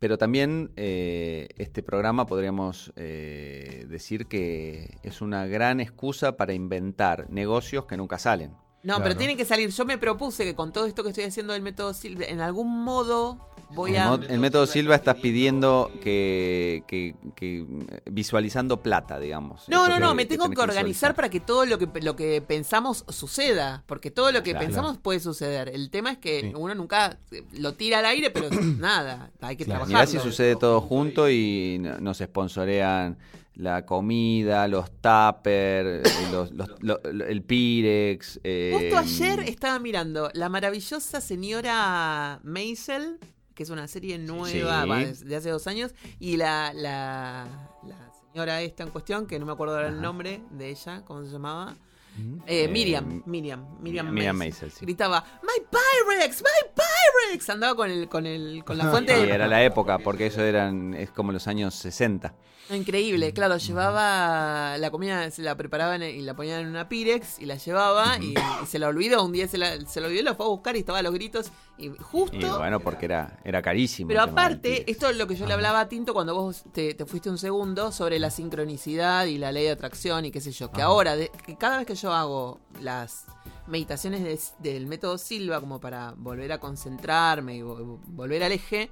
pero 0.00 0.16
también 0.16 0.72
eh, 0.76 1.48
este 1.58 1.82
programa 1.82 2.26
podríamos 2.26 2.90
eh, 2.96 3.84
decir 3.88 4.26
que 4.26 4.96
es 5.02 5.20
una 5.20 5.46
gran 5.46 5.78
excusa 5.78 6.36
para 6.38 6.54
inventar 6.54 7.28
negocios 7.30 7.84
que 7.84 7.98
nunca 7.98 8.18
salen. 8.18 8.52
No, 8.82 8.94
Claro. 8.94 9.02
pero 9.02 9.16
tiene 9.16 9.36
que 9.36 9.44
salir. 9.44 9.68
Yo 9.68 9.84
me 9.84 9.98
propuse 9.98 10.42
que 10.44 10.54
con 10.54 10.72
todo 10.72 10.86
esto 10.86 11.02
que 11.02 11.10
estoy 11.10 11.24
haciendo 11.24 11.52
del 11.52 11.60
método 11.60 11.92
Silva, 11.92 12.24
en 12.24 12.40
algún 12.40 12.82
modo 12.82 13.49
voy 13.74 13.92
el, 13.92 13.96
a... 13.98 14.08
mo- 14.08 14.22
el 14.28 14.38
método 14.40 14.66
Silva 14.66 14.94
estás 14.94 15.16
pidiendo 15.16 15.90
que, 16.02 16.82
que- 16.86 17.14
que, 17.34 17.60
eh, 17.60 18.00
visualizando 18.10 18.82
plata, 18.82 19.18
digamos. 19.18 19.68
No, 19.68 19.84
Eso 19.86 19.94
no, 19.94 20.00
no, 20.00 20.08
que- 20.10 20.14
me 20.16 20.26
tengo 20.26 20.44
que 20.50 20.60
organizar 20.60 20.84
visualizar. 20.84 21.14
para 21.14 21.28
que 21.30 21.40
todo 21.40 21.64
lo 21.66 21.78
que, 21.78 21.88
lo 22.02 22.16
que 22.16 22.40
pensamos 22.42 23.04
suceda, 23.08 23.82
porque 23.86 24.10
todo 24.10 24.32
lo 24.32 24.42
que 24.42 24.50
Claro. 24.52 24.66
pensamos 24.66 24.98
puede 24.98 25.20
suceder. 25.20 25.68
El 25.68 25.90
tema 25.90 26.12
es 26.12 26.18
que 26.18 26.40
Sí. 26.40 26.52
uno 26.56 26.74
nunca 26.74 27.18
eh, 27.30 27.44
lo 27.58 27.74
tira 27.74 27.98
al 28.00 28.06
aire, 28.06 28.30
pero 28.30 28.48
nada, 28.78 29.30
hay 29.40 29.56
que 29.56 29.64
Claro. 29.64 29.86
Mirá 29.86 30.06
si 30.06 30.18
sucede 30.18 30.56
todo 30.56 30.80
junto 30.80 31.28
y 31.30 31.78
no- 31.80 31.98
nos 32.00 32.18
sponsorean 32.18 33.16
la 33.56 33.84
comida, 33.84 34.66
los 34.68 34.90
tupper, 35.02 35.86
eh, 35.86 36.02
los- 36.32 36.50
los- 36.52 36.70
lo- 36.80 37.00
lo- 37.12 37.24
el 37.26 37.42
Pirex. 37.42 38.40
eh, 38.42 38.70
Justo 38.72 38.96
ayer 38.98 39.40
estaba 39.40 39.78
mirando 39.78 40.30
La 40.32 40.48
maravillosa 40.48 41.20
señora 41.20 42.40
Maisel, 42.42 43.18
que 43.60 43.64
es 43.64 43.68
una 43.68 43.86
serie 43.88 44.16
nueva 44.16 45.04
Sí. 45.12 45.22
de, 45.26 45.36
hace 45.36 45.50
dos 45.50 45.66
años, 45.66 45.94
y 46.18 46.38
la, 46.38 46.72
la, 46.72 47.46
la 47.86 48.10
señora 48.32 48.62
esta 48.62 48.84
en 48.84 48.88
cuestión, 48.88 49.26
que 49.26 49.38
no 49.38 49.44
me 49.44 49.52
acuerdo 49.52 49.74
ahora 49.76 49.88
el 49.88 50.00
nombre 50.00 50.40
de 50.48 50.70
ella, 50.70 51.02
¿cómo 51.04 51.22
se 51.22 51.28
llamaba? 51.30 51.76
Eh, 52.46 52.64
Eh, 52.64 52.68
Miriam, 52.68 53.22
Miriam, 53.26 53.66
Miriam, 53.82 54.10
Miriam 54.14 54.34
Maisel. 54.34 54.62
Maisel, 54.62 54.70
sí. 54.70 54.86
Gritaba, 54.86 55.22
¡My 55.42 55.62
Pyrex! 55.70 56.40
¡My 56.42 56.70
Pyrex! 56.74 57.50
Andaba 57.50 57.74
con 57.76 57.90
el, 57.90 58.08
con 58.08 58.24
el, 58.24 58.64
con 58.64 58.78
la 58.78 58.86
fuente 58.90 59.14
Sí, 59.14 59.26
de 59.26 59.30
era 59.34 59.46
la 59.46 59.62
época, 59.62 59.98
porque 59.98 60.28
eso 60.28 60.40
eran, 60.42 60.94
es 60.94 61.10
como 61.10 61.30
los 61.30 61.46
años 61.46 61.74
60. 61.74 62.34
Increíble, 62.72 63.32
claro, 63.32 63.56
llevaba 63.56 64.78
la 64.78 64.90
comida, 64.90 65.30
se 65.30 65.42
la 65.42 65.56
preparaban 65.56 66.02
y 66.02 66.20
la 66.22 66.34
ponían 66.34 66.60
en 66.60 66.68
una 66.68 66.88
Pirex 66.88 67.38
y 67.40 67.46
la 67.46 67.56
llevaba 67.56 68.16
y, 68.20 68.34
y 68.62 68.66
se 68.66 68.78
la 68.78 68.88
olvidó, 68.88 69.24
un 69.24 69.32
día 69.32 69.48
se 69.48 69.58
la, 69.58 69.80
se 69.86 70.00
la 70.00 70.06
olvidó, 70.06 70.22
la 70.22 70.34
fue 70.34 70.46
a 70.46 70.48
buscar 70.50 70.76
y 70.76 70.80
estaba 70.80 70.98
a 70.98 71.02
los 71.02 71.12
gritos 71.12 71.50
y 71.78 71.88
justo... 71.88 72.36
Y 72.36 72.44
bueno, 72.44 72.78
porque 72.80 73.06
era, 73.06 73.38
era 73.44 73.60
carísimo. 73.62 74.08
pero 74.08 74.22
aparte, 74.22 74.88
esto 74.90 75.08
es 75.08 75.16
lo 75.16 75.26
que 75.26 75.34
yo 75.34 75.46
le 75.46 75.54
hablaba 75.54 75.80
a 75.80 75.88
Tinto 75.88 76.12
cuando 76.14 76.34
vos 76.34 76.62
te, 76.72 76.94
te 76.94 77.06
fuiste 77.06 77.28
un 77.30 77.38
segundo 77.38 77.90
sobre 77.90 78.18
la 78.18 78.30
sincronicidad 78.30 79.26
y 79.26 79.38
la 79.38 79.50
ley 79.50 79.64
de 79.64 79.70
atracción 79.72 80.24
y 80.26 80.30
qué 80.30 80.40
sé 80.40 80.52
yo, 80.52 80.70
que 80.70 80.82
Ajá. 80.82 80.90
ahora, 80.90 81.16
de- 81.16 81.30
que 81.44 81.56
cada 81.56 81.78
vez 81.78 81.86
que 81.86 81.94
yo 81.96 82.12
hago 82.12 82.60
las 82.80 83.24
meditaciones 83.66 84.22
de- 84.22 84.38
del 84.70 84.86
método 84.86 85.18
Silva 85.18 85.60
como 85.60 85.80
para 85.80 86.14
volver 86.16 86.52
a 86.52 86.58
concentrarme 86.60 87.56
y 87.56 87.60
vo- 87.62 87.98
volver 88.06 88.44
al 88.44 88.52
eje, 88.52 88.90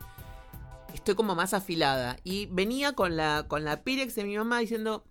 estoy 0.94 1.14
como 1.14 1.34
más 1.34 1.54
afilada. 1.54 2.16
Y 2.24 2.46
venía 2.46 2.92
con 2.92 3.16
la, 3.16 3.44
con 3.48 3.64
la 3.64 3.82
Pirex 3.82 4.14
de 4.14 4.24
mi 4.24 4.36
mamá 4.36 4.58
diciendo, 4.60 5.04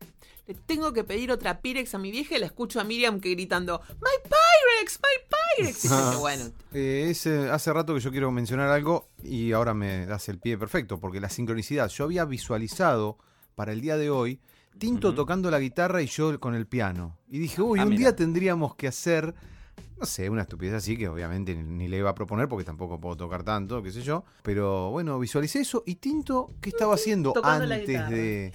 le 0.48 0.54
tengo 0.54 0.94
que 0.94 1.04
pedir 1.04 1.32
otra 1.32 1.62
Pirex 1.62 1.94
a 1.96 1.98
mi 1.98 2.12
vieja 2.12 2.36
y 2.36 2.40
la 2.40 2.46
escucho 2.46 2.80
a 2.80 2.84
Miriam 2.84 3.20
que 3.20 3.32
gritando, 3.32 3.82
¡My 3.96 4.30
Pyrex! 4.30 5.00
¡My 5.00 5.64
Pyrex! 5.64 5.82
Dije, 5.84 6.16
bueno, 6.20 6.46
Eh, 6.74 7.08
es, 7.10 7.28
hace 7.28 7.74
rato 7.74 7.94
que 7.94 8.00
yo 8.00 8.12
quiero 8.12 8.32
mencionar 8.32 8.70
algo 8.70 9.10
y 9.24 9.52
ahora 9.52 9.74
me 9.74 10.06
das 10.06 10.30
el 10.30 10.40
pie 10.40 10.58
perfecto, 10.58 11.00
porque 11.00 11.20
la 11.20 11.30
sincronicidad, 11.30 11.90
yo 11.90 12.06
había 12.06 12.24
visualizado 12.26 13.18
para 13.56 13.74
el 13.74 13.82
día 13.82 13.98
de 13.98 14.10
hoy 14.10 14.40
Tinto 14.78 15.16
tocando 15.16 15.50
la 15.50 15.60
guitarra 15.60 16.04
y 16.04 16.06
yo 16.08 16.40
con 16.40 16.54
el 16.54 16.68
piano. 16.68 17.18
Y 17.28 17.40
dije, 17.40 17.62
uy, 17.64 17.80
Ah, 17.80 17.84
un 17.84 17.90
mira. 17.90 18.00
día 18.00 18.16
tendríamos 18.16 18.76
que 18.76 18.88
hacer, 18.88 19.34
no 20.00 20.06
sé, 20.06 20.30
una 20.30 20.42
estupidez 20.44 20.76
así 20.76 20.98
que 20.98 21.08
obviamente 21.08 21.56
ni, 21.56 21.88
le 21.88 21.98
iba 21.98 22.10
a 22.10 22.16
proponer 22.16 22.48
porque 22.48 22.64
tampoco 22.66 23.00
puedo 23.00 23.16
tocar 23.18 23.44
tanto, 23.44 23.82
qué 23.82 23.92
sé 23.92 24.02
yo. 24.02 24.24
Pero 24.44 24.92
bueno, 24.92 25.18
visualicé 25.20 25.60
eso 25.62 25.84
y 25.86 25.96
Tinto, 25.96 26.52
¿qué 26.62 26.70
estaba 26.70 26.94
haciendo 26.96 27.34
antes 27.44 28.10
de... 28.10 28.54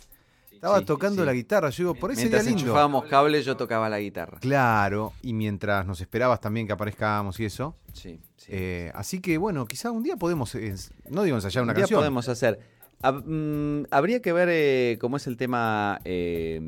Estaba 0.53 0.79
Sí, 0.79 0.85
tocando 0.85 1.23
sí. 1.23 1.27
la 1.27 1.33
guitarra, 1.33 1.71
yo 1.71 1.77
digo, 1.83 1.95
por 1.97 2.13
ese 2.13 2.21
Mientras 2.21 2.45
día 2.45 2.51
lindo. 2.51 2.63
enchufábamos 2.67 3.07
cables, 3.07 3.45
yo 3.45 3.57
tocaba 3.57 3.89
la 3.89 3.99
guitarra. 3.99 4.39
Claro, 4.39 5.13
y 5.21 5.33
mientras 5.33 5.85
nos 5.85 6.01
esperabas 6.01 6.41
también 6.41 6.69
que 6.69 6.73
aparezcamos 6.73 7.41
y 7.41 7.47
eso. 7.47 7.75
Sí, 7.93 8.21
sí. 8.37 8.47
Eh, 8.49 8.93
así 8.95 9.21
que 9.21 9.39
bueno, 9.39 9.67
quizá 9.67 9.91
un 9.91 10.05
día 10.05 10.17
podemos, 10.17 10.55
eh, 10.55 10.73
no 11.11 11.25
digo 11.25 11.37
ensayar 11.37 11.65
una 11.65 11.73
Un 11.73 11.77
día 11.77 11.83
canción. 11.83 11.99
podemos 11.99 12.29
hacer. 12.29 12.61
Mm, 13.03 13.85
habría 13.91 14.21
que 14.23 14.33
ver 14.33 14.49
eh, 14.51 14.97
cómo 15.01 15.17
es 15.17 15.27
el 15.27 15.37
tema, 15.37 16.01
eh, 16.05 16.61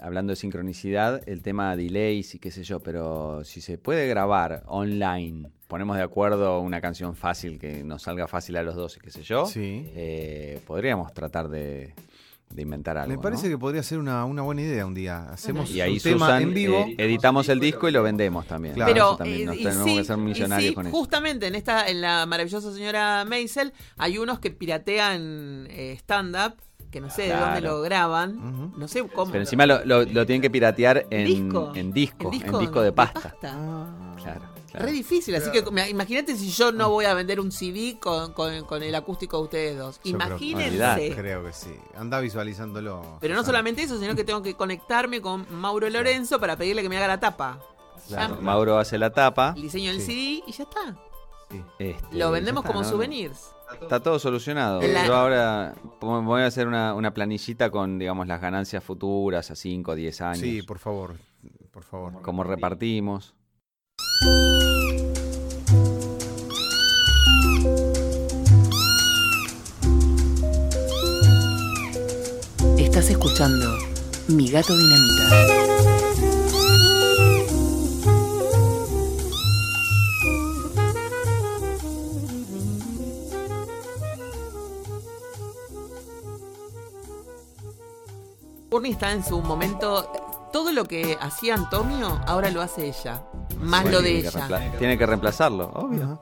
hablando 0.00 0.30
de 0.30 0.36
sincronicidad, 0.36 1.20
el 1.28 1.42
tema 1.42 1.74
delays 1.76 2.34
y 2.34 2.38
qué 2.38 2.50
sé 2.50 2.62
yo, 2.62 2.80
pero 2.80 3.42
si 3.44 3.60
se 3.60 3.76
puede 3.76 4.06
grabar 4.06 4.62
online, 4.66 5.48
ponemos 5.66 5.96
de 5.96 6.02
acuerdo 6.02 6.60
una 6.60 6.80
canción 6.80 7.16
fácil 7.16 7.58
que 7.58 7.82
nos 7.82 8.02
salga 8.02 8.28
fácil 8.28 8.56
a 8.56 8.62
los 8.62 8.76
dos 8.76 8.96
y 8.96 9.00
qué 9.00 9.10
sé 9.10 9.22
yo, 9.22 9.46
Sí. 9.46 9.90
eh, 9.96 10.60
podríamos 10.66 11.12
tratar 11.12 11.48
de, 11.48 11.92
de 12.50 12.62
inventar 12.62 12.96
algo. 12.98 13.14
Me 13.14 13.22
parece 13.22 13.44
¿no? 13.48 13.50
que 13.54 13.58
podría 13.58 13.82
ser 13.82 13.98
una, 13.98 14.24
una 14.24 14.42
buena 14.42 14.62
idea 14.62 14.84
un 14.86 14.94
día. 14.94 15.28
Hacemos 15.30 15.70
Y 15.70 15.80
ahí, 15.80 15.94
un 15.94 16.00
tema 16.00 16.26
Susan, 16.26 16.42
en 16.42 16.54
vivo. 16.54 16.86
eh, 16.88 16.94
editamos 16.98 17.48
el 17.50 17.60
disco 17.60 17.88
y 17.88 17.92
lo 17.92 18.02
vendemos 18.02 18.46
también. 18.46 18.74
Claro. 18.74 18.92
Pero 18.92 19.16
también, 19.16 19.40
eh, 19.42 19.44
nos 19.46 19.56
y 19.56 19.62
tenemos 19.64 19.84
sí, 19.84 19.96
que 19.98 20.04
ser 20.04 20.16
millonarios 20.16 20.68
sí, 20.70 20.74
con 20.74 20.86
eso. 20.86 20.96
justamente 20.96 21.46
en 21.46 21.54
esta 21.54 21.86
en 21.88 22.00
la 22.00 22.24
maravillosa 22.26 22.72
señora 22.72 23.24
Maisel 23.26 23.72
hay 23.98 24.18
unos 24.18 24.38
que 24.40 24.50
piratean 24.50 25.66
eh, 25.70 25.94
stand-up 25.98 26.54
que 26.90 27.02
no 27.02 27.10
sé 27.10 27.24
de 27.24 27.36
dónde 27.36 27.60
lo 27.60 27.82
graban, 27.82 28.72
no 28.78 28.88
sé 28.88 29.06
cómo. 29.08 29.30
Pero 29.30 29.42
encima 29.44 29.66
lo, 29.66 29.84
lo- 29.84 30.04
lo 30.04 30.24
tienen 30.24 30.40
que 30.40 30.48
piratear 30.48 31.04
en 31.10 31.26
disco, 31.26 31.72
en 31.74 31.92
disco, 31.92 32.30
en 32.32 32.58
disco, 32.60 32.80
de 32.80 32.92
pasta. 32.92 33.34
Ah. 33.42 34.14
Claro, 34.16 34.40
claro. 34.70 34.86
Re 34.86 34.92
difícil, 34.92 35.34
así 35.34 35.50
que 35.50 35.64
imagínate 35.90 36.36
si 36.36 36.50
yo 36.50 36.72
no 36.72 36.90
voy 36.90 37.04
a 37.06 37.14
vender 37.14 37.40
un 37.40 37.50
CD 37.52 37.98
con, 38.00 38.32
con- 38.32 38.64
con 38.64 38.82
el 38.82 38.94
acústico 38.94 39.38
de 39.38 39.42
ustedes 39.44 39.78
dos. 39.78 40.00
Yo 40.04 40.16
creo- 40.16 40.26
Imagínense. 40.28 40.68
Olvidate. 40.68 41.14
Creo 41.16 41.44
que 41.44 41.52
sí. 41.52 41.74
Anda 41.96 42.20
visualizándolo. 42.20 43.18
Pero 43.20 43.34
no 43.34 43.44
solamente 43.44 43.82
eso, 43.82 43.98
sino 43.98 44.14
que 44.14 44.24
tengo 44.24 44.42
que 44.42 44.54
conectarme 44.54 45.20
con 45.20 45.46
Mauro 45.52 45.88
Lorenzo 45.90 46.38
para 46.40 46.56
pedirle 46.56 46.82
que 46.82 46.88
me 46.88 46.96
haga 46.98 47.08
la 47.08 47.20
tapa. 47.20 47.60
Claro, 48.06 48.38
Mauro 48.40 48.78
hace 48.78 48.96
la 48.98 49.10
tapa. 49.10 49.52
el 49.56 49.62
diseño 49.62 49.90
del 49.90 50.00
Sí. 50.00 50.06
CD 50.06 50.42
y 50.46 50.52
ya 50.52 50.64
está. 50.64 50.96
Sí. 51.50 51.62
este, 51.78 52.16
Lo 52.16 52.30
vendemos 52.30 52.62
está, 52.62 52.72
como 52.72 52.82
¿no? 52.84 52.88
souvenirs. 52.88 53.50
Está 53.80 54.00
todo 54.00 54.18
solucionado. 54.18 54.80
La- 54.82 55.06
Yo 55.06 55.14
ahora 55.16 55.74
voy 56.00 56.42
a 56.42 56.46
hacer 56.46 56.66
una, 56.66 56.94
una 56.94 57.12
planillita 57.12 57.70
con, 57.70 57.98
digamos, 57.98 58.26
las 58.26 58.40
ganancias 58.40 58.82
futuras 58.84 59.50
a 59.50 59.56
5 59.56 59.92
o 59.92 59.94
10 59.94 60.20
años. 60.20 60.38
Sí, 60.40 60.62
por 60.62 60.78
favor. 60.78 61.16
por 61.72 61.84
favor. 61.84 62.20
cómo 62.22 62.44
repartimos. 62.44 63.34
Estás 72.76 73.10
escuchando 73.10 73.78
Mi 74.26 74.50
Gato 74.50 74.76
Dinamita. 74.76 75.68
Courtney 88.68 88.92
está 88.92 89.12
en 89.12 89.24
su 89.24 89.40
momento. 89.40 90.10
Todo 90.52 90.72
lo 90.72 90.86
que 90.86 91.16
hacía 91.20 91.54
Antonio, 91.54 92.20
ahora 92.26 92.50
lo 92.50 92.62
hace 92.62 92.88
ella. 92.88 93.22
Más 93.60 93.84
lo 93.90 94.00
de 94.02 94.10
Tiene 94.22 94.22
que 94.22 94.28
ella. 94.38 94.72
Tiene 94.78 94.98
que 94.98 95.06
reemplazarlo, 95.06 95.70
obvio. 95.74 96.04
Ajá. 96.04 96.20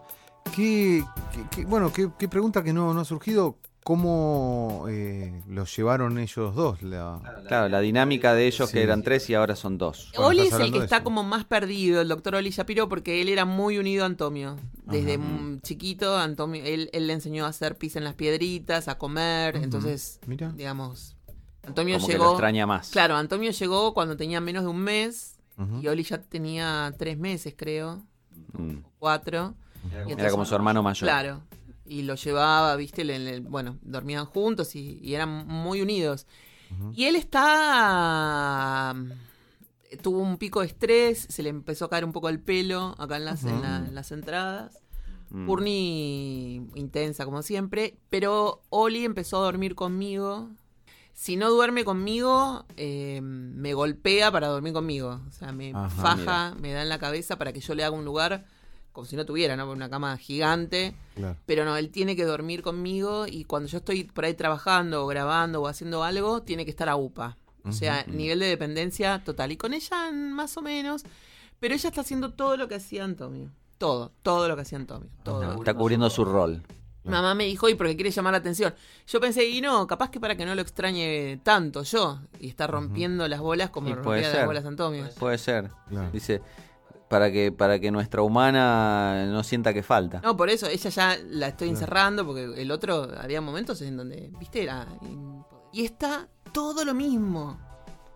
¿Qué, 0.55 1.05
qué- 1.33 1.45
qué- 1.51 1.65
bueno, 1.65 1.93
qué, 1.93 2.09
qué 2.19 2.29
pregunta 2.29 2.63
que 2.63 2.73
no, 2.73 2.95
no 2.95 3.01
ha 3.01 3.05
surgido? 3.05 3.59
¿Cómo 3.85 4.87
eh, 4.89 5.43
los 5.49 5.77
llevaron 5.77 6.19
ellos 6.19 6.55
dos? 6.57 6.83
La... 6.83 7.21
Claro, 7.47 7.69
la 7.69 7.81
dinámica 7.81 8.35
de 8.35 8.47
ellos 8.49 8.69
Sí. 8.71 8.75
que 8.75 8.83
eran 8.83 9.03
tres 9.05 9.31
y 9.31 9.35
ahora 9.35 9.55
son 9.55 9.79
dos. 9.79 10.13
Oli 10.17 10.41
es 10.49 10.53
el 10.55 10.73
que 10.73 10.79
está 10.79 11.05
como 11.05 11.23
más 11.23 11.45
perdido, 11.45 12.01
el 12.01 12.09
doctor 12.09 12.35
Oli 12.35 12.51
Shapiro, 12.51 12.89
porque 12.89 13.21
él 13.23 13.29
era 13.29 13.45
muy 13.45 13.79
unido 13.79 14.03
a 14.03 14.07
Antonio. 14.07 14.57
Desde 14.87 15.19
mm, 15.19 15.61
chiquito, 15.63 16.17
Antonio, 16.19 16.63
él, 16.65 16.91
él 16.93 17.07
le 17.07 17.13
enseñó 17.13 17.45
a 17.47 17.49
hacer 17.49 17.77
pis 17.77 17.95
en 17.95 18.03
las 18.05 18.15
piedritas, 18.15 18.89
a 18.89 18.99
comer. 18.99 19.55
Entonces, 19.57 20.19
Mira. 20.27 20.51
digamos, 20.53 21.17
Antonio 21.65 21.97
Como 21.97 22.07
que 22.09 22.13
lo 22.15 22.19
llegó. 22.25 22.31
extraña 22.33 22.67
más. 22.67 22.91
Claro, 22.91 23.17
Antonio 23.17 23.53
llegó 23.53 23.95
cuando 23.95 24.17
tenía 24.17 24.41
menos 24.41 24.65
de 24.65 24.69
un 24.71 24.79
mes 24.81 25.36
Y 25.81 25.89
Oli 25.89 26.03
ya 26.03 26.21
tenía 26.21 26.93
tres 26.99 27.17
meses, 27.19 27.55
creo, 27.57 28.03
Mm. 28.53 28.79
cuatro. 28.99 29.55
Y 29.85 29.93
Era 29.95 30.03
entonces- 30.03 30.31
como 30.33 30.45
su 30.45 30.55
hermano 30.55 30.83
mayor. 30.83 31.07
Claro. 31.09 31.43
Y 31.87 32.03
lo 32.03 32.15
llevaba, 32.17 32.75
viste, 32.77 33.05
le- 33.05 33.19
le- 33.19 33.41
bueno, 33.41 33.79
dormían 33.83 34.27
juntos 34.27 34.75
y, 34.77 34.99
y 35.03 35.15
eran 35.15 35.47
muy 35.47 35.81
unidos. 35.81 36.27
Y 36.93 37.05
él 37.05 37.15
está... 37.17 38.95
Tuvo 40.03 40.19
un 40.19 40.37
pico 40.37 40.61
de 40.61 40.67
estrés, 40.67 41.27
se 41.31 41.43
le 41.45 41.49
empezó 41.49 41.85
a 41.85 41.91
caer 41.91 42.05
un 42.05 42.13
poco 42.13 42.29
el 42.29 42.41
pelo 42.41 42.95
acá 42.99 43.17
en 43.17 43.25
las, 43.25 43.45
en 43.45 43.63
la- 43.63 43.77
en 43.79 43.95
las 43.95 44.11
entradas. 44.13 44.79
Mm. 45.31 45.47
Courtney 45.47 46.67
intensa 46.75 47.25
como 47.25 47.43
siempre, 47.43 47.97
pero 48.11 48.63
Oli 48.69 49.05
empezó 49.05 49.39
a 49.39 49.45
dormir 49.45 49.75
conmigo. 49.75 50.51
Si 51.17 51.37
no 51.37 51.49
duerme 51.49 51.83
conmigo, 51.87 52.67
eh, 52.77 53.21
me 53.23 53.73
golpea 53.73 54.31
para 54.31 54.49
dormir 54.49 54.75
conmigo. 54.75 55.23
O 55.27 55.33
sea, 55.33 55.51
me 55.51 55.73
Ajá, 55.75 55.89
faja, 55.89 56.55
me 56.61 56.75
da 56.75 56.83
en 56.83 56.91
la 56.91 56.99
cabeza 56.99 57.37
para 57.37 57.55
que 57.55 57.61
yo 57.61 57.75
le 57.75 57.85
haga 57.85 57.97
un 57.97 58.05
lugar 58.05 58.45
como 58.93 59.07
si 59.07 59.17
no 59.17 59.25
tuviera, 59.25 59.57
¿no? 59.57 59.71
Una 59.71 59.89
cama 59.89 60.15
gigante. 60.19 60.95
Claro. 61.15 61.39
Pero 61.47 61.65
no, 61.65 61.75
él 61.79 61.89
tiene 61.89 62.17
que 62.17 62.27
dormir 62.27 62.61
conmigo 62.61 63.27
y 63.27 63.45
cuando 63.45 63.67
yo 63.67 63.79
estoy 63.79 64.05
por 64.05 64.27
ahí 64.27 64.35
trabajando 64.35 65.03
o 65.03 65.07
grabando 65.07 65.63
o 65.63 65.69
haciendo 65.69 66.05
algo, 66.05 66.43
tiene 66.43 66.67
que 66.67 66.71
estar 66.71 66.91
a 66.91 66.97
UPA. 66.97 67.39
O 67.65 67.73
sea, 67.73 68.05
nivel 68.07 68.39
de 68.39 68.47
dependencia 68.47 69.25
total. 69.25 69.53
Y 69.53 69.57
con 69.57 69.73
ella 69.73 70.13
más 70.13 70.57
o 70.59 70.63
menos, 70.63 71.03
pero 71.59 71.75
ella 71.75 71.89
está 71.89 72.03
haciendo 72.03 72.35
todo 72.35 72.59
lo 72.59 72.69
que 72.69 72.75
hacía 72.75 73.05
Antonio. 73.05 73.51
Todo, 73.79 74.13
todo 74.23 74.49
lo 74.49 74.55
que 74.55 74.63
hacía 74.63 74.77
Antonio. 74.77 75.09
Todo. 75.25 75.55
Está 75.55 75.73
cubriendo 75.73 76.11
su 76.11 76.27
rol. 76.27 76.63
Mamá 77.07 77.35
me 77.35 77.45
dijo, 77.45 77.69
y 77.69 77.75
porque 77.75 77.95
quiere 77.95 78.11
llamar 78.11 78.33
la 78.33 78.39
atención. 78.39 78.75
Yo 79.07 79.21
pensé, 79.21 79.49
y 79.49 79.61
no, 79.61 79.87
capaz 79.87 80.11
que 80.11 80.21
para 80.21 80.37
que 80.37 80.45
no 80.45 80.55
lo 80.55 80.63
extrañe 80.63 81.41
tanto 81.43 81.83
yo. 81.83 82.21
Y 82.41 82.49
está 82.49 82.67
rompiendo 82.67 83.27
las 83.29 83.41
bolas 83.41 83.71
como 83.71 83.89
Y 83.89 83.95
rompía 83.95 84.33
las 84.33 84.47
bolas 84.47 84.65
Antonio. 84.65 85.09
Puede 85.19 85.39
ser. 85.39 85.71
Claro. 85.89 86.11
Dice, 86.13 86.43
para 87.09 87.31
que, 87.31 87.53
para 87.53 87.79
que 87.79 87.91
nuestra 87.91 88.23
humana 88.23 89.27
no 89.27 89.43
sienta 89.43 89.73
que 89.73 89.83
falta. 89.83 90.21
No, 90.23 90.37
por 90.37 90.51
eso, 90.51 90.67
ella 90.67 90.91
ya 90.91 91.17
la 91.31 91.49
estoy 91.49 91.69
encerrando, 91.69 92.27
porque 92.27 92.61
el 92.61 92.71
otro, 92.71 93.09
había 93.21 93.41
momentos 93.41 93.81
en 93.83 93.97
donde, 93.97 94.31
viste, 94.39 94.63
era... 94.63 94.87
Y 95.73 95.85
está 95.85 96.29
todo 96.53 96.85
lo 96.85 96.95
mismo. 96.95 97.59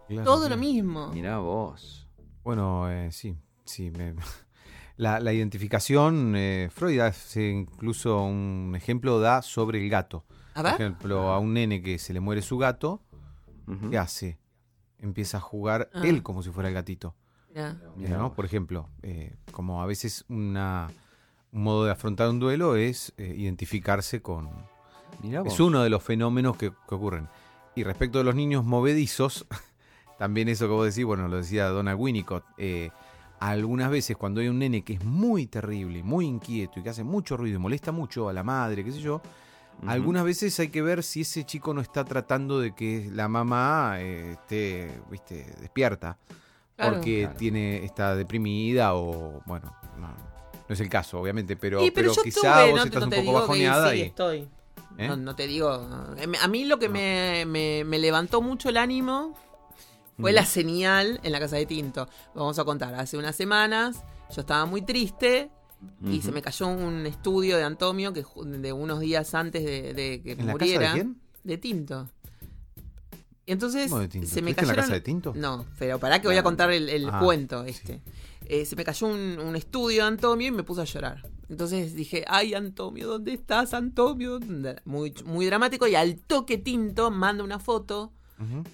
Claro, 0.09 0.25
todo 0.25 0.39
claro. 0.41 0.57
lo 0.57 0.61
mismo. 0.61 1.09
Mirá 1.09 1.39
vos. 1.39 2.09
Bueno, 2.43 2.91
eh, 2.91 3.12
sí, 3.12 3.37
sí. 3.65 3.91
me- 3.91 4.15
La, 5.01 5.19
la 5.19 5.33
identificación, 5.33 6.35
eh, 6.37 6.69
Freud 6.71 7.01
hace 7.01 7.49
incluso 7.49 8.23
un 8.23 8.75
ejemplo, 8.77 9.19
da 9.19 9.41
sobre 9.41 9.83
el 9.83 9.89
gato. 9.89 10.25
A 10.55 10.63
Por 10.63 10.73
ejemplo, 10.73 11.31
a 11.31 11.39
un 11.39 11.55
nene 11.55 11.81
que 11.81 11.99
se 11.99 12.13
le 12.13 12.21
muere 12.21 12.43
su 12.43 12.59
gato. 12.59 13.01
¿qué 13.91 13.97
hace? 13.97 14.39
Empieza 14.99 15.39
a 15.39 15.41
jugar 15.41 15.89
Ah. 15.95 16.03
él 16.05 16.23
como 16.23 16.43
si 16.43 16.51
fuera 16.51 16.69
el 16.69 16.75
gatito. 16.75 17.15
Por 18.35 18.45
ejemplo, 18.45 18.91
eh, 19.03 19.37
como 19.53 19.83
a 19.83 19.87
veces 19.87 20.27
una, 20.29 20.89
un 21.53 21.63
modo 21.63 21.87
de 21.87 21.93
afrontar 21.93 22.29
un 22.29 22.39
duelo 22.39 22.77
es 22.77 23.15
eh, 23.17 23.35
identificarse 23.37 24.21
con... 24.21 24.51
Mirá 25.23 25.41
vos. 25.41 25.55
Es 25.55 25.61
uno 25.61 25.83
de 25.83 25.89
los 25.89 26.03
fenómenos 26.03 26.57
que, 26.59 26.73
que 26.89 26.95
ocurren. 26.95 27.29
Y 27.75 27.85
respecto 27.85 28.19
de 28.19 28.25
los 28.25 28.35
niños 28.35 28.65
movedizos, 28.67 29.47
también 30.19 30.49
eso 30.49 30.67
que 30.67 30.73
vos 30.73 30.87
decís, 30.87 31.07
bueno, 31.07 31.27
lo 31.29 31.39
decía 31.39 31.69
Donald 31.69 31.99
Winnicott, 31.99 32.45
eh, 32.59 32.91
algunas 33.41 33.91
veces 33.91 34.17
cuando 34.17 34.41
hay 34.41 34.49
un 34.49 34.59
nene 34.59 34.83
que 34.83 34.93
es 34.95 35.05
muy 35.05 35.47
terrible, 35.47 36.03
muy 36.03 36.27
inquieto 36.27 36.79
y 36.79 36.83
que 36.83 36.91
hace 36.91 37.05
mucho 37.05 37.37
ruido 37.37 37.57
y 37.57 37.59
molesta 37.59 37.91
mucho 37.91 38.29
a 38.29 38.33
la 38.33 38.43
madre, 38.43 38.85
qué 38.85 38.93
sé 38.93 39.01
yo, 39.01 39.21
algunas 39.87 40.25
veces 40.25 40.61
hay 40.61 40.69
que 40.69 40.83
ver 40.83 41.03
si 41.03 41.23
ese 41.23 41.45
chico 41.45 41.73
no 41.73 41.81
está 41.81 42.05
tratando 42.05 42.61
de 42.61 42.75
que 42.75 43.09
la 43.15 43.29
mamá 43.29 43.95
eh, 43.99 44.33
esté, 44.33 44.91
viste, 45.11 45.47
despierta, 45.61 46.19
Claro. 46.77 46.97
porque 46.97 47.23
Claro. 47.23 47.37
tiene 47.39 47.85
está 47.85 48.15
deprimida 48.15 48.95
o 48.95 49.43
bueno, 49.47 49.75
no, 49.99 50.09
no 50.09 50.73
es 50.75 50.81
el 50.81 50.89
caso, 50.91 51.19
obviamente, 51.21 51.57
pero, 51.57 51.81
Sí, 51.81 51.91
pero, 51.91 52.12
yo 52.15 52.23
quizá 52.23 52.41
tuve, 52.62 52.71
vos 52.73 52.79
no, 52.81 52.85
estás 52.85 53.01
no 53.01 53.05
un 53.07 53.11
poco 53.11 53.23
digo 53.23 53.35
que 53.35 53.41
bajoneada 53.41 53.91
sí, 53.93 53.97
y 53.97 54.03
estoy. 54.03 54.49
¿Eh? 54.99 55.09
No, 55.09 55.17
no 55.17 55.35
te 55.35 55.47
digo. 55.47 55.89
eh, 56.19 56.27
A 56.43 56.49
mí 56.49 56.65
lo 56.67 56.79
que 56.79 56.89
me, 56.91 57.45
me- 57.47 57.85
me 57.85 57.99
levantó 57.99 58.43
mucho 58.43 58.69
el 58.69 58.77
ánimo 58.77 59.35
fue 60.21 60.33
la 60.33 60.45
señal 60.45 61.21
en 61.23 61.33
la 61.33 61.41
casa 61.41 61.57
de 61.57 61.67
Tinto. 61.67 62.09
Vamos 62.35 62.59
a 62.59 62.65
contar, 62.65 62.95
hace 62.95 63.17
unas 63.17 63.37
semanas 63.37 64.03
yo 64.35 64.43
estaba 64.43 64.65
muy 64.67 64.83
triste 64.83 65.51
y 66.05 66.21
se 66.23 66.31
me 66.31 66.43
cayó 66.43 66.69
un 66.69 67.07
estudio 67.07 67.57
de 67.57 67.65
Antonio 67.65 68.13
que 68.13 68.25
de 68.59 68.73
unos 68.73 69.01
días 69.01 69.35
antes 69.35 69.65
de, 69.65 69.95
de 69.95 70.23
que 70.23 70.33
¿En 70.33 70.39
la 70.47 70.53
casa 70.53 70.65
muriera. 70.65 70.89
de 70.89 70.93
quién? 70.95 71.21
De 71.43 71.59
Tinto. 71.59 72.09
Entonces 73.47 73.89
¿Cómo 73.89 74.01
de 74.03 74.09
Tinto? 74.09 74.29
se 74.29 74.43
me 74.43 74.51
¿Estuviste 74.51 74.61
en 74.63 74.69
la 74.77 74.83
casa 74.83 74.93
de 74.95 75.01
Tinto? 75.01 75.33
No, 75.35 75.67
pero 75.79 75.99
pará 75.99 76.21
que 76.21 76.29
voy 76.29 76.37
a 76.37 76.43
contar 76.43 76.71
el, 76.71 76.89
el 76.89 77.09
Ah, 77.11 77.19
cuento 77.23 77.65
sí. 77.65 77.71
este. 77.71 78.03
Eh, 78.47 78.65
se 78.65 78.77
me 78.77 78.85
cayó 78.85 79.07
un, 79.07 79.39
un 79.39 79.57
estudio 79.57 80.03
de 80.03 80.09
Antonio 80.09 80.49
y 80.49 80.51
me 80.51 80.63
puse 80.63 80.81
a 80.83 80.85
llorar. 80.85 81.23
Entonces 81.49 81.95
dije, 81.95 82.25
ay 82.29 82.55
Antonio, 82.55 83.09
¿dónde 83.09 83.33
estás, 83.33 83.75
Antonio? 83.75 84.39
¿Dónde-?" 84.39 84.77
Muy, 84.85 85.15
muy 85.25 85.47
dramático 85.47 85.87
y 85.89 85.95
al 85.97 86.17
toque 86.21 86.59
Tinto 86.59 87.11
manda 87.11 87.43
una 87.43 87.59
foto 87.59 88.13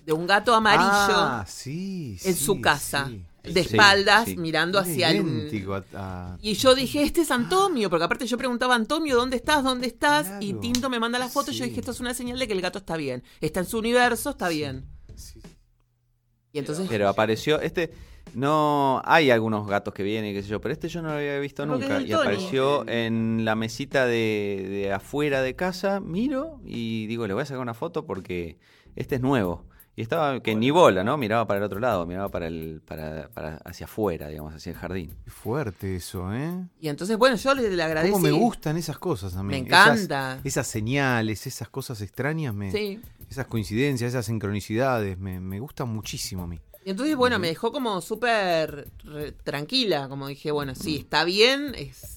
De 0.05 0.13
un 0.13 0.27
gato 0.27 0.55
amarillo 0.55 0.87
Ah, 0.91 1.45
sí, 1.49 2.19
en 2.25 2.35
sí, 2.35 2.45
su 2.45 2.61
casa, 2.61 3.09
sí. 3.09 3.25
de 3.43 3.65
Sí, 3.65 3.71
espaldas, 3.71 4.27
sí. 4.27 4.37
mirando 4.37 4.79
Es 4.79 4.87
hacia 4.89 5.11
el... 5.11 5.17
idéntico 5.27 5.75
a- 5.75 5.85
a- 5.95 6.39
Y 6.41 6.55
yo 6.55 6.75
dije, 6.75 7.03
este 7.03 7.23
es 7.23 7.31
Antonio, 7.31 7.91
porque 7.91 8.05
aparte 8.05 8.27
yo 8.27 8.39
preguntaba, 8.39 8.75
Antonio, 8.77 9.17
¿dónde 9.17 9.37
estás? 9.37 9.65
¿Dónde 9.65 9.89
estás? 9.89 10.31
Y. 10.41 10.55
Tinto 10.55 10.89
me 10.89 11.01
manda 11.01 11.19
la 11.19 11.29
foto 11.29 11.51
y 11.51 11.55
yo 11.55 11.65
Sí. 11.65 11.71
dije, 11.71 11.81
esto 11.81 11.93
es 11.93 12.01
una 12.01 12.15
señal 12.15 12.39
de 12.39 12.47
que 12.47 12.53
el 12.53 12.61
gato 12.61 12.79
está 12.79 12.97
bien. 12.97 13.23
Está 13.41 13.61
en 13.61 13.67
su 13.67 13.79
universo, 13.79 14.31
está 14.31 14.49
bien. 14.49 14.85
Sí. 15.17 15.41
Y 16.53 16.59
entonces... 16.59 16.87
Pero 16.89 17.09
apareció, 17.09 17.61
este, 17.61 17.93
no, 18.35 19.03
hay 19.05 19.31
algunos 19.31 19.67
gatos 19.67 19.93
que 19.95 20.03
vienen, 20.03 20.35
qué 20.35 20.43
sé 20.43 20.49
yo, 20.49 20.61
pero 20.61 20.73
este 20.73 20.89
yo 20.89 21.03
no 21.03 21.09
lo 21.09 21.15
había 21.17 21.39
visto 21.39 21.67
nunca. 21.67 22.01
Y 22.01 22.13
apareció 22.13 22.89
en 22.89 23.45
la 23.45 23.55
mesita 23.57 24.07
de, 24.07 24.65
de 24.69 24.93
afuera 24.93 25.43
de 25.43 25.55
casa, 25.57 26.01
miro 26.01 26.61
y 26.65 27.07
digo, 27.09 27.27
le 27.27 27.35
voy 27.35 27.43
a 27.43 27.47
sacar 27.47 27.61
una 27.61 27.75
foto 27.75 28.07
porque 28.07 28.59
este 28.97 29.17
es 29.17 29.21
nuevo. 29.21 29.65
Y 29.99 30.03
estaba 30.03 30.41
que 30.41 30.55
ni 30.55 30.71
bola, 30.71 31.03
¿no? 31.03 31.17
Miraba 31.17 31.47
para 31.47 31.57
el 31.57 31.65
otro 31.65 31.81
lado, 31.81 32.05
miraba 32.05 32.29
para 32.29 32.49
el, 32.49 32.83
para, 32.87 33.31
para 33.31 33.57
hacia 33.65 33.87
afuera, 33.87 34.29
digamos, 34.29 34.53
hacia 34.55 34.73
el 34.73 34.77
jardín. 34.77 35.17
Qué 35.25 35.31
fuerte 35.31 35.97
eso, 35.97 36.35
¿eh? 36.35 36.67
Y 36.79 36.89
entonces, 36.89 37.17
bueno, 37.17 37.37
yo 37.37 37.55
le, 37.55 37.71
le 37.71 37.83
agradecí. 37.83 38.13
¿Cómo 38.13 38.25
me 38.25 38.31
gustan 38.31 38.77
esas 38.77 38.99
cosas 38.99 39.35
a 39.37 39.43
mí? 39.43 39.53
Me 39.53 39.57
encanta. 39.57 40.39
Esas, 40.45 40.67
señales, 40.67 41.47
esas 41.47 41.71
cosas 41.71 42.03
extrañas, 42.03 42.53
me, 42.53 42.71
Sí. 42.71 43.01
esas 43.31 43.47
coincidencias, 43.47 44.11
esas 44.11 44.27
sincronicidades, 44.27 45.17
me, 45.19 45.41
me 45.41 45.61
gustan 45.61 45.89
muchísimo 45.89 46.43
a 46.43 46.47
mí. 46.47 46.61
Y 46.85 46.91
entonces, 46.91 47.17
bueno, 47.17 47.39
me 47.39 47.49
dejó 47.49 47.73
como 47.73 48.01
súper 48.03 48.91
tranquila, 49.45 50.09
como 50.11 50.29
dije, 50.29 50.51
bueno, 50.51 50.75
sí, 50.75 50.99
está 50.99 51.25
bien. 51.25 51.75
Es... 51.75 52.16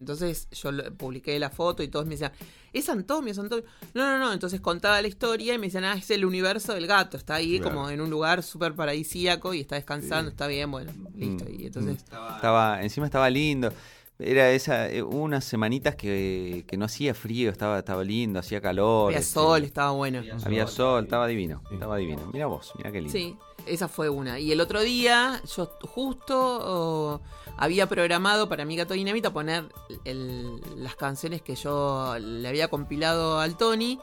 Entonces 0.00 0.48
yo 0.50 0.72
lo- 0.72 0.92
publiqué 0.94 1.38
la 1.38 1.50
foto 1.50 1.82
y 1.82 1.88
todos 1.88 2.04
me 2.06 2.12
decían, 2.12 2.32
es 2.72 2.88
Antonio, 2.88 3.32
es 3.32 3.38
Antonio. 3.38 3.64
No, 3.94 4.04
no, 4.06 4.18
no, 4.18 4.32
entonces 4.32 4.60
contaba 4.60 5.00
la 5.00 5.08
historia 5.08 5.54
y 5.54 5.58
me 5.58 5.66
decían, 5.66 5.84
ah, 5.84 5.94
es 5.94 6.10
el 6.10 6.24
universo 6.24 6.74
del 6.74 6.86
gato, 6.86 7.16
está 7.16 7.36
ahí 7.36 7.58
Claro. 7.58 7.74
como 7.74 7.90
en 7.90 8.00
un 8.00 8.10
lugar 8.10 8.42
súper 8.42 8.74
paradisíaco 8.74 9.54
y 9.54 9.60
está 9.60 9.76
descansando, 9.76 10.30
está 10.30 10.46
bien, 10.46 10.70
bueno, 10.70 10.92
listo. 11.14 11.44
Y 11.50 11.66
entonces, 11.66 11.96
Estaba, 12.02 12.82
encima 12.82 13.06
estaba 13.06 13.30
lindo. 13.30 13.72
Era 14.18 14.50
esa, 14.50 14.88
eh, 14.90 15.02
hubo 15.02 15.18
unas 15.20 15.44
semanitas 15.44 15.94
que, 15.94 16.64
que 16.66 16.78
no 16.78 16.86
hacía 16.86 17.12
frío, 17.12 17.50
estaba, 17.50 17.78
estaba 17.80 18.02
lindo, 18.02 18.38
hacía 18.40 18.62
calor. 18.62 19.08
había 19.08 19.18
este, 19.18 19.32
sol, 19.34 19.62
estaba 19.62 19.90
bueno. 19.90 20.22
Había 20.44 20.66
sol, 20.66 21.04
estaba 21.04 21.26
divino, 21.26 21.60
Sí. 21.68 21.74
estaba 21.74 21.96
divino. 21.98 22.30
Mira 22.32 22.46
vos, 22.46 22.72
mira 22.78 22.90
qué 22.92 22.98
lindo. 23.02 23.12
Sí. 23.12 23.36
Esa 23.66 23.88
fue 23.88 24.08
una. 24.08 24.38
Y 24.38 24.52
el 24.52 24.60
otro 24.60 24.80
día, 24.80 25.40
yo 25.56 25.70
justo 25.82 26.36
oh, 26.38 27.20
había 27.56 27.86
programado 27.88 28.48
para 28.48 28.64
mi 28.64 28.76
gato 28.76 28.94
dinamita 28.94 29.32
poner 29.32 29.64
el- 30.04 30.60
las 30.76 30.96
canciones 30.96 31.42
que 31.42 31.54
yo 31.54 32.14
le 32.18 32.48
había 32.48 32.68
compilado 32.68 33.38
al 33.40 33.56
Tony. 33.56 33.98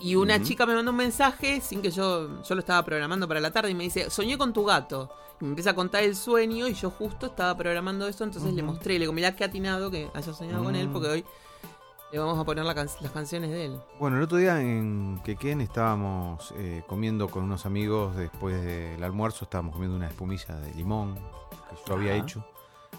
Y 0.00 0.14
una 0.14 0.42
chica 0.42 0.64
me 0.64 0.74
mandó 0.74 0.90
un 0.90 0.96
mensaje 0.96 1.60
sin 1.60 1.82
que 1.82 1.90
yo, 1.90 2.42
yo 2.42 2.54
lo 2.54 2.60
estaba 2.60 2.82
programando 2.82 3.28
para 3.28 3.40
la 3.40 3.50
tarde 3.50 3.70
y 3.70 3.74
me 3.74 3.84
dice, 3.84 4.08
soñé 4.10 4.38
con 4.38 4.52
tu 4.54 4.64
gato. 4.64 5.10
Y 5.40 5.44
me 5.44 5.50
empieza 5.50 5.70
a 5.70 5.74
contar 5.74 6.02
el 6.02 6.16
sueño 6.16 6.66
y 6.66 6.72
yo 6.74 6.90
justo 6.90 7.26
estaba 7.26 7.54
programando 7.56 8.06
eso, 8.08 8.24
entonces 8.24 8.54
le 8.54 8.62
mostré, 8.62 8.94
le 8.94 9.00
digo, 9.00 9.12
mirá 9.12 9.36
qué 9.36 9.44
atinado 9.44 9.90
que 9.90 10.08
haya 10.14 10.32
soñado 10.32 10.64
con 10.64 10.74
él, 10.76 10.88
Mm. 10.88 10.92
porque 10.94 11.08
hoy 11.08 11.24
le 12.12 12.18
vamos 12.18 12.38
a 12.38 12.44
poner 12.44 12.64
la 12.64 12.74
can- 12.74 12.88
las 13.00 13.10
canciones 13.12 13.50
de 13.50 13.64
él. 13.66 13.80
Bueno, 13.98 14.18
el 14.18 14.22
otro 14.22 14.36
día 14.38 14.60
en 14.60 15.20
Quequén 15.24 15.60
estábamos 15.62 16.52
eh, 16.58 16.82
comiendo 16.86 17.28
con 17.28 17.42
unos 17.44 17.64
amigos 17.66 18.14
después 18.16 18.62
del 18.62 19.02
almuerzo, 19.02 19.44
estábamos 19.46 19.72
comiendo 19.72 19.96
una 19.96 20.08
espumilla 20.08 20.54
de 20.56 20.74
limón 20.74 21.14
que 21.14 21.76
yo 21.86 21.94
había 21.94 22.14
hecho. 22.14 22.44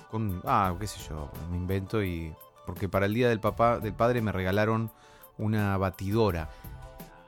Con, 0.10 0.42
ah, 0.46 0.74
qué 0.80 0.88
sé 0.88 1.00
yo, 1.10 1.30
me 1.52 1.58
invento 1.58 2.04
y... 2.04 2.34
Porque 2.66 2.88
para 2.90 3.06
el 3.08 3.14
día 3.14 3.28
del 3.30 3.40
papá, 3.40 3.80
del 3.80 3.94
padre 3.94 4.22
me 4.22 4.32
regalaron 4.32 4.90
una 5.38 5.78
batidora. 5.78 6.50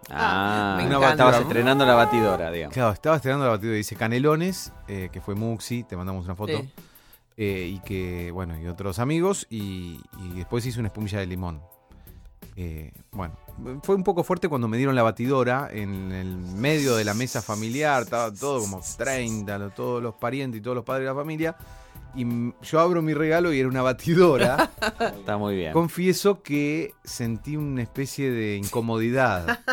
Ah, 0.10 0.76
me 0.78 0.86
una- 0.86 0.96
encanta. 0.98 1.12
estabas 1.12 1.42
estrenando 1.42 1.86
la 1.86 1.94
batidora, 1.96 2.52
digamos. 2.52 2.74
Claro, 2.74 2.92
estaba 2.94 3.16
estrenando 3.18 3.46
la 3.46 3.52
batidora, 3.52 3.76
dice 3.78 3.96
Canelones, 3.96 4.72
eh, 4.88 5.10
que 5.12 5.20
fue 5.22 5.36
Muxi, 5.36 5.84
te 5.84 5.98
mandamos 5.98 6.26
una 6.26 6.36
foto. 6.36 6.58
Sí. 6.60 6.74
eh, 7.38 7.68
y 7.76 7.80
que, 7.80 8.32
bueno, 8.32 8.58
y 8.58 8.66
otros 8.68 9.00
amigos, 9.00 9.46
y, 9.50 10.00
y 10.20 10.30
después 10.36 10.66
hice 10.66 10.80
una 10.80 10.88
espumilla 10.88 11.20
de 11.20 11.26
limón. 11.28 11.62
Eh, 12.56 12.92
bueno, 13.12 13.34
fue 13.84 13.96
un 13.96 14.04
poco 14.04 14.24
fuerte 14.24 14.48
cuando 14.50 14.68
me 14.68 14.78
dieron 14.78 14.96
la 14.96 15.04
batidora 15.04 15.70
en 15.72 16.12
el 16.12 16.38
medio 16.38 16.96
de 16.96 17.04
la 17.04 17.14
mesa 17.14 17.42
familiar, 17.42 18.04
estaba 18.04 18.34
todo 18.34 18.62
como 18.62 18.82
30, 18.98 19.58
lo- 19.58 19.70
todos 19.72 20.02
los 20.04 20.16
parientes 20.16 20.60
y 20.60 20.62
todos 20.64 20.76
los 20.76 20.86
padres 20.86 21.04
de 21.06 21.14
la 21.14 21.16
familia, 21.20 21.56
y 22.16 22.54
yo 22.66 22.80
abro 22.80 23.02
mi 23.02 23.14
regalo 23.14 23.52
y 23.54 23.60
era 23.60 23.68
una 23.70 23.82
batidora. 23.82 24.72
Está 25.00 25.38
muy 25.38 25.56
bien. 25.56 25.74
Confieso 25.74 26.42
que 26.42 26.94
sentí 27.04 27.56
una 27.58 27.82
especie 27.82 28.32
de 28.32 28.58
incomodidad. 28.58 29.60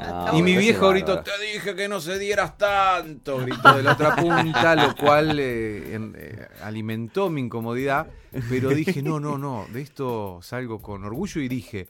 Ah, 0.00 0.32
Y 0.34 0.42
mi 0.42 0.56
viejo 0.56 0.90
gritó, 0.90 1.20
te 1.22 1.30
dije 1.52 1.74
que 1.74 1.88
no 1.88 2.00
se 2.00 2.18
dieras 2.18 2.56
tanto, 2.56 3.38
gritó 3.38 3.76
de 3.76 3.82
la 3.82 3.92
otra 3.92 4.14
punta, 4.14 4.76
lo 4.76 4.94
cual 4.94 5.38
eh, 5.40 5.94
en- 5.94 6.14
eh, 6.16 6.46
alimentó 6.62 7.28
mi 7.30 7.40
incomodidad, 7.40 8.06
pero 8.48 8.68
dije, 8.70 9.02
no, 9.02 9.18
no, 9.18 9.36
no, 9.38 9.66
de 9.72 9.82
esto 9.82 10.38
salgo 10.42 10.80
con 10.80 11.04
orgullo 11.04 11.40
y 11.40 11.48
dije, 11.48 11.88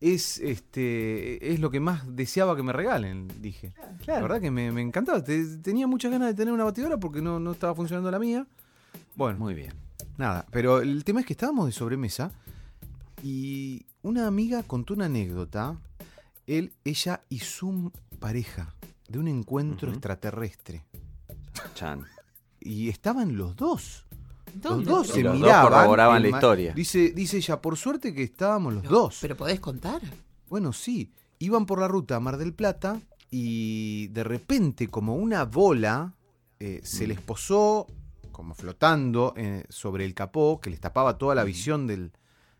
es 0.00 0.38
este 0.38 1.52
es 1.52 1.60
lo 1.60 1.70
que 1.70 1.78
más 1.80 2.02
deseaba 2.16 2.56
que 2.56 2.62
me 2.64 2.72
regalen, 2.72 3.28
dije. 3.40 3.72
La 4.06 4.20
verdad 4.20 4.40
que 4.40 4.50
me, 4.50 4.72
me 4.72 4.82
encantaba, 4.82 5.22
te- 5.22 5.58
tenía 5.58 5.86
muchas 5.86 6.10
ganas 6.10 6.28
de 6.28 6.34
tener 6.34 6.52
una 6.52 6.64
batidora 6.64 6.96
porque 6.98 7.22
no, 7.22 7.38
no 7.38 7.52
estaba 7.52 7.74
funcionando 7.74 8.10
la 8.10 8.18
mía. 8.18 8.46
Bueno, 9.14 9.38
Muy 9.38 9.54
bien. 9.54 9.72
Nada, 10.16 10.46
pero 10.52 10.78
el 10.80 11.02
tema 11.04 11.20
es 11.20 11.26
que 11.26 11.32
estábamos 11.32 11.66
de 11.66 11.72
sobremesa 11.72 12.30
y 13.22 13.84
una 14.02 14.26
amiga 14.28 14.62
contó 14.62 14.94
una 14.94 15.06
anécdota. 15.06 15.76
Él, 16.46 16.72
ella 16.84 17.22
y 17.28 17.40
su 17.40 17.90
pareja 18.20 18.74
de 19.08 19.18
un 19.18 19.26
encuentro 19.28 19.90
extraterrestre. 19.90 20.84
Chan. 21.74 22.04
Y 22.60 22.88
estaban 22.90 23.36
los 23.36 23.56
dos. 23.56 24.04
¿Dónde? 24.54 24.84
Los 24.84 24.98
dos 24.98 25.06
se 25.08 25.22
los 25.22 25.32
dos 25.32 25.42
miraban. 25.42 25.72
corroboraban 25.72 26.16
el 26.24 26.30
la 26.30 26.36
historia. 26.36 26.72
Dice, 26.74 27.10
dice 27.10 27.38
ella, 27.38 27.60
por 27.60 27.76
suerte 27.76 28.14
que 28.14 28.22
estábamos 28.22 28.74
los 28.74 28.84
No, 28.84 28.90
dos. 28.90 29.18
Pero 29.20 29.36
podés 29.36 29.58
contar. 29.58 30.00
Bueno, 30.48 30.72
sí. 30.72 31.12
Iban 31.40 31.66
por 31.66 31.80
la 31.80 31.88
ruta 31.88 32.16
a 32.16 32.20
Mar 32.20 32.36
del 32.36 32.54
Plata 32.54 33.00
y 33.30 34.06
de 34.08 34.22
repente, 34.22 34.86
como 34.88 35.16
una 35.16 35.44
bola, 35.44 36.14
eh, 36.60 36.80
se 36.84 37.04
Mm. 37.04 37.08
les 37.08 37.20
posó 37.20 37.86
como 38.34 38.54
flotando 38.54 39.32
eh, 39.36 39.64
sobre 39.70 40.04
el 40.04 40.12
capó, 40.12 40.60
que 40.60 40.68
les 40.68 40.80
tapaba 40.80 41.16
toda 41.16 41.34
la 41.34 41.44
visión 41.44 41.86
del, 41.86 42.12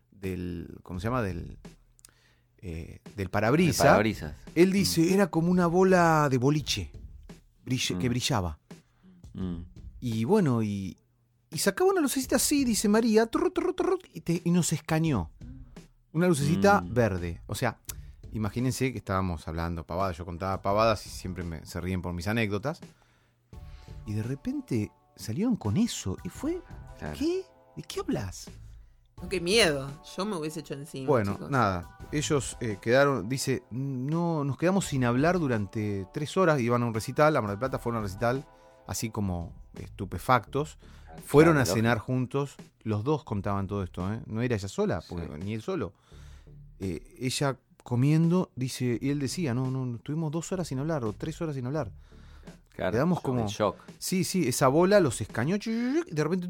del 0.09 0.79
¿cómo 0.81 0.99
se 0.99 1.07
llama? 1.07 1.21
Del, 1.21 1.59
eh, 2.59 3.01
del 3.15 3.25
El 3.25 3.29
parabrisa. 3.29 3.83
parabrisas. 3.83 4.33
Él 4.55 4.71
dice, 4.71 5.13
era 5.13 5.27
como 5.27 5.51
una 5.51 5.67
bola 5.67 6.27
de 6.31 6.37
boliche 6.39 6.91
brille- 7.63 7.97
que 7.99 8.07
Mm. 8.07 8.11
brillaba. 8.11 8.59
Mm. 9.33 9.57
Y 9.99 10.23
bueno, 10.23 10.63
y, 10.63 10.97
y 11.51 11.57
sacaba 11.59 11.91
una 11.91 12.01
lucecita 12.01 12.37
así, 12.37 12.63
dice 12.65 12.87
María, 12.89 13.27
turru, 13.27 13.51
turru, 13.51 13.73
turru, 13.73 13.99
y, 14.13 14.21
te- 14.21 14.41
y 14.43 14.51
nos 14.51 14.71
escaneó. 14.73 15.29
Una 16.13 16.27
lucecita 16.27 16.81
Mm. 16.81 16.93
verde. 16.93 17.41
O 17.47 17.53
sea, 17.55 17.79
imagínense 18.31 18.91
que 18.93 18.97
estábamos 18.97 19.47
hablando 19.47 19.85
pavadas, 19.85 20.17
yo 20.17 20.25
contaba 20.25 20.61
pavadas 20.61 21.05
y 21.05 21.09
siempre 21.09 21.43
me, 21.43 21.65
se 21.65 21.79
ríen 21.81 22.01
por 22.01 22.13
mis 22.13 22.27
anécdotas. 22.27 22.79
Y 24.07 24.13
de 24.13 24.23
repente 24.23 24.91
salieron 25.15 25.55
con 25.55 25.77
eso. 25.77 26.17
Y 26.23 26.29
fue, 26.29 26.61
Claro. 26.99 27.15
¿qué? 27.17 27.43
¿De 27.75 27.83
qué 27.83 27.99
hablas? 27.99 28.49
No, 29.21 29.29
qué 29.29 29.39
miedo. 29.39 29.89
Yo 30.17 30.25
me 30.25 30.35
hubiese 30.35 30.59
hecho 30.59 30.73
encima. 30.73 31.07
Bueno, 31.07 31.33
chicos. 31.33 31.49
nada, 31.49 31.97
ellos 32.11 32.57
eh, 32.59 32.77
quedaron, 32.81 33.29
dice, 33.29 33.63
no, 33.71 34.43
nos 34.43 34.57
quedamos 34.57 34.85
sin 34.85 35.05
hablar 35.05 35.39
durante 35.39 36.05
tres 36.13 36.35
horas, 36.37 36.59
iban 36.59 36.83
a 36.83 36.85
un 36.85 36.93
recital, 36.93 37.35
a 37.37 37.41
Mar 37.41 37.51
del 37.51 37.59
Plata 37.59 37.79
fueron 37.79 37.97
a 37.97 37.99
un 38.01 38.05
recital, 38.07 38.45
así 38.87 39.09
como 39.09 39.53
estupefactos, 39.75 40.77
fueron 41.25 41.53
Claro, 41.55 41.71
a 41.71 41.73
cenar 41.73 41.99
juntos, 41.99 42.55
los 42.83 43.03
dos 43.05 43.23
contaban 43.23 43.67
todo 43.67 43.83
esto, 43.83 44.11
¿eh? 44.13 44.19
no 44.25 44.41
era 44.41 44.55
ella 44.55 44.67
sola, 44.67 45.01
porque- 45.07 45.27
Sí. 45.27 45.43
ni 45.45 45.53
él 45.53 45.61
solo. 45.61 45.93
Eh, 46.79 47.15
ella 47.19 47.57
comiendo, 47.83 48.51
dice, 48.55 48.97
y 49.01 49.09
él 49.11 49.19
decía, 49.19 49.53
no, 49.53 49.71
no, 49.71 49.95
estuvimos 49.95 50.29
dos 50.31 50.51
horas 50.51 50.67
sin 50.67 50.79
hablar, 50.79 51.05
o 51.05 51.13
tres 51.13 51.41
horas 51.41 51.55
sin 51.55 51.65
hablar. 51.67 51.91
Claro, 52.75 52.91
Quedamos 52.91 53.21
como- 53.21 53.39
en 53.41 53.47
shock. 53.47 53.77
Sí, 53.97 54.23
sí, 54.23 54.47
esa 54.47 54.67
bola 54.67 54.99
los 54.99 55.21
escañó, 55.21 55.55
y 55.55 55.59
de 56.11 56.23
repente, 56.23 56.47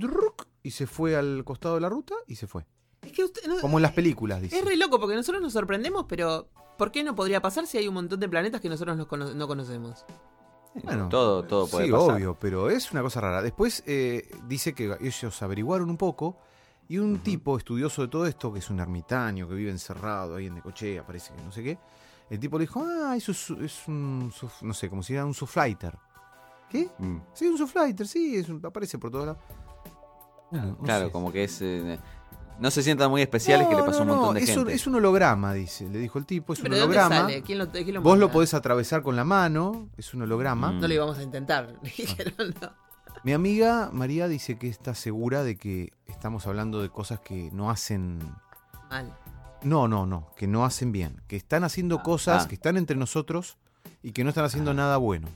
y 0.63 0.71
se 0.71 0.87
fue 0.87 1.15
al 1.15 1.43
costado 1.45 1.75
de 1.75 1.81
la 1.81 1.89
ruta, 1.89 2.15
y 2.27 2.35
se 2.35 2.47
fue. 2.47 2.65
Es 3.01 3.11
que 3.11 3.23
usted, 3.23 3.41
no- 3.47 3.59
Como 3.61 3.77
en 3.77 3.83
las 3.83 3.91
películas, 3.91 4.41
dice. 4.41 4.57
es 4.57 4.65
re 4.65 4.75
loco 4.77 4.99
porque 4.99 5.15
nosotros 5.15 5.41
nos 5.41 5.53
sorprendemos, 5.53 6.05
pero 6.09 6.47
¿por 6.77 6.91
qué 6.91 7.03
no 7.03 7.15
podría 7.15 7.41
pasar 7.41 7.67
si 7.67 7.77
hay 7.77 7.87
un 7.87 7.93
montón 7.93 8.19
de 8.19 8.27
planetas 8.27 8.59
que 8.61 8.69
nosotros 8.69 8.97
no, 8.97 9.07
cono- 9.07 9.33
no 9.35 9.47
conocemos? 9.47 10.03
Bueno, 10.83 11.07
todo, 11.07 11.43
todo 11.43 11.67
puede 11.67 11.85
sí, 11.85 11.91
pasar. 11.91 12.15
obvio, 12.15 12.35
pero 12.39 12.69
es 12.69 12.91
una 12.91 13.01
cosa 13.01 13.21
rara. 13.21 13.41
Después 13.41 13.83
eh, 13.85 14.29
dice 14.47 14.73
que 14.73 14.97
ellos 14.99 15.41
averiguaron 15.41 15.89
un 15.89 15.95
poco 15.97 16.37
y 16.89 16.97
un 16.97 17.19
tipo 17.19 17.57
estudioso 17.57 18.01
de 18.01 18.07
todo 18.09 18.25
esto, 18.25 18.51
que 18.51 18.59
es 18.59 18.69
un 18.69 18.79
ermitaño, 18.79 19.47
que 19.47 19.55
vive 19.55 19.71
encerrado 19.71 20.35
ahí 20.35 20.47
en 20.47 20.55
Necochea, 20.55 21.05
parece 21.05 21.33
que 21.33 21.41
no 21.43 21.51
sé 21.51 21.63
qué, 21.63 21.77
el 22.29 22.39
tipo 22.39 22.57
le 22.57 22.63
dijo, 22.63 22.83
ah, 22.85 23.15
eso 23.15 23.31
es, 23.31 23.49
es 23.51 23.87
un, 23.87 24.33
no 24.63 24.73
sé, 24.73 24.89
como 24.89 25.01
si 25.01 25.13
era 25.13 25.25
un 25.25 25.33
suflighter. 25.33 25.97
¿Qué? 26.69 26.89
Mm. 26.97 27.17
Sí, 27.33 27.47
un 27.47 27.57
suflighter, 27.57 28.07
sí, 28.07 28.35
es 28.35 28.49
un- 28.49 28.65
aparece 28.65 28.97
por 28.97 29.11
todos 29.11 29.25
lados. 29.27 29.41
No 30.51 30.77
Claro, 30.79 31.07
sé. 31.07 31.11
como 31.11 31.31
que 31.31 31.43
es. 31.43 31.61
eh, 31.61 31.99
no 32.59 32.71
se 32.71 32.81
sientan 32.83 33.09
muy 33.09 33.21
especiales 33.21 33.67
que 33.67 33.75
le 33.75 33.83
pasó 33.83 33.99
a 33.99 34.01
un 34.03 34.07
no, 34.07 34.13
no, 34.15 34.19
montón 34.21 34.35
de 34.35 34.43
es 34.43 34.49
un- 34.51 34.55
gente. 34.57 34.73
es 34.73 34.87
un 34.87 34.95
holograma, 34.95 35.53
dice, 35.53 35.89
le 35.89 35.99
dijo 35.99 36.17
el 36.19 36.25
tipo, 36.25 36.53
es 36.53 36.59
un 36.59 36.63
¿Pero 36.63 36.75
de 36.75 36.81
dónde 36.81 36.97
holograma. 36.97 37.21
sale? 37.23 37.41
¿Quién 37.41 37.57
lo, 37.57 37.69
quién 37.69 37.93
lo 37.93 38.01
Vos 38.01 38.17
lo 38.17 38.31
podés 38.31 38.53
atravesar 38.53 39.01
con 39.03 39.15
la 39.15 39.23
mano, 39.25 39.89
es 39.97 40.13
un 40.13 40.21
holograma. 40.21 40.71
Mm. 40.71 40.79
No 40.79 40.87
lo 40.87 40.93
íbamos 40.93 41.17
a 41.17 41.23
intentar. 41.23 41.79
Dijeron, 41.97 42.53
no. 42.61 42.69
Mi 43.23 43.33
amiga 43.33 43.89
María 43.91 44.27
dice 44.27 44.57
que 44.57 44.69
está 44.69 44.93
segura 44.95 45.43
de 45.43 45.57
que 45.57 45.91
estamos 46.07 46.45
hablando 46.47 46.81
de 46.81 46.89
cosas 46.89 47.19
que 47.19 47.49
no 47.51 47.69
hacen. 47.71 48.19
Mal. 48.89 49.13
No, 49.63 49.87
no, 49.87 50.05
no, 50.05 50.29
que 50.37 50.45
no 50.47 50.63
hacen 50.63 50.91
bien. 50.91 51.21
Que 51.27 51.35
están 51.35 51.63
haciendo 51.63 52.03
cosas 52.03 52.45
ah. 52.45 52.47
que 52.47 52.55
están 52.55 52.77
entre 52.77 52.95
nosotros 52.95 53.57
y 54.03 54.11
que 54.11 54.23
no 54.23 54.29
están 54.29 54.45
haciendo 54.45 54.73
nada 54.75 54.97
bueno. 54.97 55.27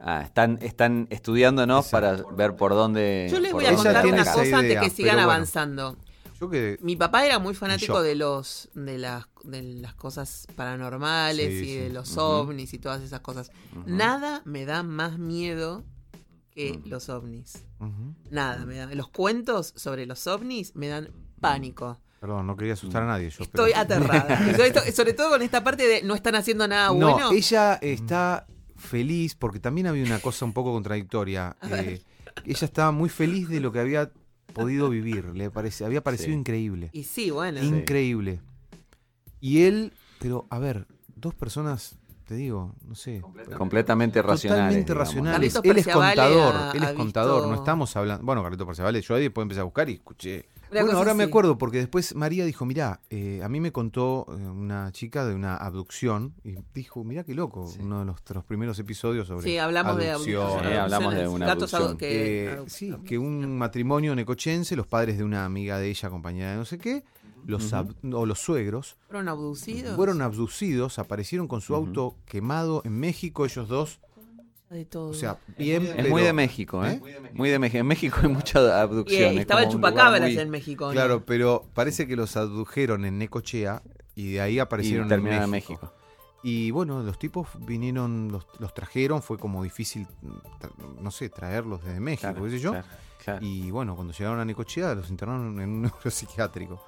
Ah, 0.00 0.22
están, 0.22 0.58
están 0.62 1.08
estudiándonos 1.10 1.86
Exacto. 1.86 2.24
para 2.28 2.36
ver 2.36 2.56
por 2.56 2.72
dónde. 2.72 3.28
Yo 3.30 3.40
les 3.40 3.52
voy 3.52 3.66
a 3.66 3.74
contar 3.74 4.06
una 4.06 4.24
cosa 4.24 4.40
antes 4.58 4.64
idea, 4.70 4.80
que 4.80 4.90
sigan 4.90 5.16
bueno. 5.16 5.30
avanzando. 5.32 5.96
Yo 6.40 6.48
que. 6.48 6.78
Mi 6.82 6.94
papá 6.94 7.26
era 7.26 7.40
muy 7.40 7.54
fanático 7.54 8.00
de 8.00 8.14
los 8.14 8.70
de 8.74 8.96
las 8.98 9.26
de 9.42 9.62
las 9.62 9.94
cosas 9.94 10.46
paranormales 10.54 11.48
Sí, 11.48 11.70
y 11.70 11.76
de 11.76 11.90
los 11.90 12.16
ovnis 12.16 12.72
y 12.74 12.78
todas 12.78 13.02
esas 13.02 13.20
cosas. 13.20 13.50
Nada 13.86 14.42
me 14.44 14.64
da 14.64 14.84
más 14.84 15.18
miedo 15.18 15.84
que 16.50 16.80
los 16.84 17.08
ovnis. 17.08 17.64
Nada, 18.30 18.64
me 18.66 18.76
da. 18.76 18.86
Los 18.94 19.08
cuentos 19.08 19.72
sobre 19.76 20.06
los 20.06 20.26
ovnis 20.28 20.76
me 20.76 20.86
dan 20.86 21.10
pánico. 21.40 21.98
Perdón, 22.20 22.46
no 22.46 22.56
quería 22.56 22.74
asustar 22.74 23.02
a 23.02 23.06
nadie. 23.06 23.30
Yo, 23.30 23.44
pero- 23.50 23.66
Estoy 23.66 23.72
aterrada. 23.80 24.92
Sobre 24.92 25.12
todo 25.12 25.30
con 25.30 25.42
esta 25.42 25.64
parte 25.64 25.86
de 25.88 26.02
no 26.02 26.14
están 26.14 26.36
haciendo 26.36 26.66
nada 26.68 26.88
no, 26.88 26.94
bueno. 27.12 27.30
ella 27.32 27.74
está 27.80 28.46
feliz 28.78 29.34
porque 29.34 29.60
también 29.60 29.86
había 29.88 30.04
una 30.04 30.20
cosa 30.20 30.44
un 30.44 30.52
poco 30.52 30.72
contradictoria. 30.72 31.56
Eh, 31.70 32.00
ella 32.44 32.64
estaba 32.64 32.92
muy 32.92 33.08
feliz 33.08 33.48
de 33.48 33.58
lo 33.60 33.72
que 33.72 33.80
había 33.80 34.10
podido 34.52 34.88
vivir. 34.88 35.24
Le 35.34 35.50
parece, 35.50 35.84
había 35.84 36.02
parecido 36.02 36.30
Sí. 36.30 36.38
increíble. 36.38 36.90
Y 36.92 37.02
sí, 37.04 37.30
bueno. 37.30 37.60
Sí. 37.60 37.66
Increíble. 37.66 38.40
Y 39.40 39.62
él, 39.62 39.92
pero 40.20 40.46
a 40.50 40.58
ver, 40.58 40.86
dos 41.16 41.34
personas 41.34 41.98
te 42.28 42.34
digo, 42.34 42.74
no 42.86 42.94
sé. 42.94 43.22
Completamente 43.56 44.20
racionales. 44.20 44.84
Totalmente 44.84 44.94
racionales. 44.94 45.54
Él 45.64 45.78
es 45.78 45.88
contador, 45.88 46.54
ha- 46.54 46.72
él 46.74 46.82
es 46.84 46.92
contador, 46.92 47.48
no 47.48 47.54
estamos 47.54 47.96
hablando. 47.96 48.22
Bueno, 48.24 48.42
Carlito 48.42 48.66
Perciavale, 48.66 49.00
yo 49.00 49.14
ahí 49.14 49.22
después 49.22 49.42
empecé 49.44 49.60
a 49.60 49.64
buscar 49.64 49.88
y 49.88 49.94
escuché. 49.94 50.46
Una 50.70 50.82
bueno, 50.82 50.98
ahora 50.98 51.14
me 51.14 51.24
acuerdo 51.24 51.56
porque 51.56 51.78
después 51.78 52.14
María 52.14 52.44
dijo, 52.44 52.66
mirá, 52.66 53.00
eh, 53.08 53.40
a 53.42 53.48
mí 53.48 53.58
me 53.58 53.72
contó 53.72 54.26
eh, 54.28 54.32
una 54.34 54.92
chica 54.92 55.24
de 55.24 55.34
una 55.34 55.56
abducción 55.56 56.34
y 56.44 56.56
dijo, 56.74 57.02
mirá 57.04 57.24
qué 57.24 57.32
loco, 57.32 57.72
uno 57.80 58.00
de 58.00 58.04
los, 58.04 58.22
de 58.22 58.34
los 58.34 58.44
primeros 58.44 58.78
episodios 58.78 59.26
sobre 59.28 59.44
Sí, 59.46 59.56
hablamos 59.56 59.96
de 59.96 60.10
abducciones. 60.10 60.68
Sí, 60.70 60.74
hablamos 60.76 61.14
de 61.14 61.26
una 61.28 61.52
abducción. 61.52 61.96
que- 61.96 62.52
Eh, 62.52 62.58
sí, 62.66 62.94
que 63.06 63.16
un 63.16 63.56
matrimonio 63.56 64.14
necochense, 64.14 64.76
los 64.76 64.86
padres 64.86 65.16
de 65.16 65.24
una 65.24 65.46
amiga 65.46 65.78
de 65.78 65.88
ella, 65.88 66.10
compañera 66.10 66.50
de 66.50 66.56
no 66.58 66.66
sé 66.66 66.76
qué, 66.76 67.02
los 67.46 67.72
ab- 67.72 67.94
o 68.14 68.26
los 68.26 68.38
suegros, 68.40 68.96
¿Fueron 69.08 69.28
abducidos? 69.28 69.96
fueron 69.96 70.22
abducidos, 70.22 70.98
aparecieron 70.98 71.48
con 71.48 71.60
su 71.60 71.74
auto 71.74 72.16
quemado 72.26 72.82
en 72.84 72.98
México, 72.98 73.44
ellos 73.44 73.68
dos, 73.68 74.00
de 74.70 74.84
todo. 74.84 75.10
o 75.10 75.14
sea, 75.14 75.38
bien, 75.56 75.86
Es 75.86 75.94
pero- 75.96 76.08
muy 76.10 76.22
de 76.22 76.32
México, 76.34 76.84
¿eh? 76.84 77.00
Muy 77.32 77.48
de 77.50 77.58
México. 77.58 77.78
En 77.80 77.86
México 77.86 78.18
hay 78.22 78.28
mucha 78.28 78.60
Y, 78.60 78.70
abducción. 78.70 79.22
eh, 79.22 79.34
es 79.36 79.40
estaba 79.40 79.62
el 79.62 79.70
chupacabras 79.70 80.20
muy- 80.20 80.38
en 80.38 80.50
México. 80.50 80.86
¿no? 80.86 80.92
Claro, 80.92 81.24
pero 81.24 81.64
parece 81.74 82.06
que 82.06 82.16
los 82.16 82.36
abdujeron 82.36 83.04
en 83.06 83.18
Necochea 83.18 83.82
y 84.14 84.32
de 84.32 84.40
ahí 84.42 84.54
Y 84.56 84.58
aparecieron 84.58 85.04
en 85.04 85.08
terminaron 85.08 85.44
en 85.44 85.50
México. 85.50 85.72
México. 85.80 85.94
Y 86.42 86.70
bueno, 86.70 87.02
los 87.02 87.18
tipos 87.18 87.48
vinieron, 87.66 88.30
los, 88.30 88.46
los 88.60 88.72
trajeron, 88.72 89.22
fue 89.22 89.38
como 89.38 89.62
difícil, 89.64 90.06
no 91.00 91.10
sé, 91.10 91.30
traerlos 91.30 91.82
desde 91.82 91.98
México, 91.98 92.30
Claro, 92.32 92.44
qué 92.44 92.50
sé 92.50 92.58
yo. 92.60 92.70
claro, 92.72 92.86
claro. 93.24 93.38
Y 93.46 93.70
bueno, 93.72 93.96
cuando 93.96 94.12
llegaron 94.12 94.38
a 94.38 94.44
Necochea 94.44 94.94
los 94.94 95.10
internaron 95.10 95.60
en 95.60 95.68
un 95.70 95.82
neuropsiquiátrico. 95.90 96.80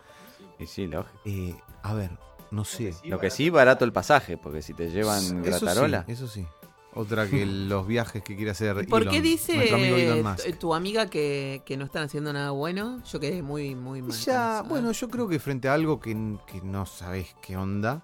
Y 0.60 0.66
sí, 0.66 0.86
lógico. 0.86 1.18
Eh, 1.24 1.56
a 1.82 1.94
ver, 1.94 2.10
no 2.50 2.64
sé. 2.64 2.94
Lo 3.04 3.18
que 3.18 3.30
sí, 3.30 3.50
barato 3.50 3.84
el 3.84 3.92
pasaje, 3.92 4.36
porque 4.36 4.62
si 4.62 4.74
te 4.74 4.90
llevan 4.90 5.22
Eso 5.44 5.60
gratarola. 5.60 6.04
sí, 6.06 6.12
eso 6.12 6.28
sí. 6.28 6.46
Otra 6.92 7.26
que 7.28 7.46
los 7.46 7.86
viajes 7.86 8.22
que 8.22 8.36
quiere 8.36 8.50
hacer 8.50 8.76
¿Y 8.82 8.86
¿Por 8.86 9.02
Elon, 9.02 9.14
qué 9.14 9.22
dice 9.22 9.54
nuestro 9.54 9.76
amigo 9.76 9.96
Elon 9.96 10.22
Musk. 10.22 10.58
tu- 10.58 10.74
amiga 10.74 11.06
que, 11.06 11.62
que 11.64 11.76
no 11.76 11.84
están 11.84 12.04
haciendo 12.04 12.32
nada 12.32 12.50
bueno? 12.50 13.02
Yo 13.04 13.18
quedé 13.20 13.42
muy, 13.42 13.74
muy 13.74 14.02
mal. 14.02 14.18
Ya, 14.18 14.62
bueno, 14.68 14.92
yo 14.92 15.08
creo 15.08 15.28
que 15.28 15.38
frente 15.38 15.68
a 15.68 15.74
algo 15.74 15.98
que, 16.00 16.36
que 16.46 16.60
no 16.62 16.84
sabes 16.86 17.34
qué 17.42 17.56
onda, 17.56 18.02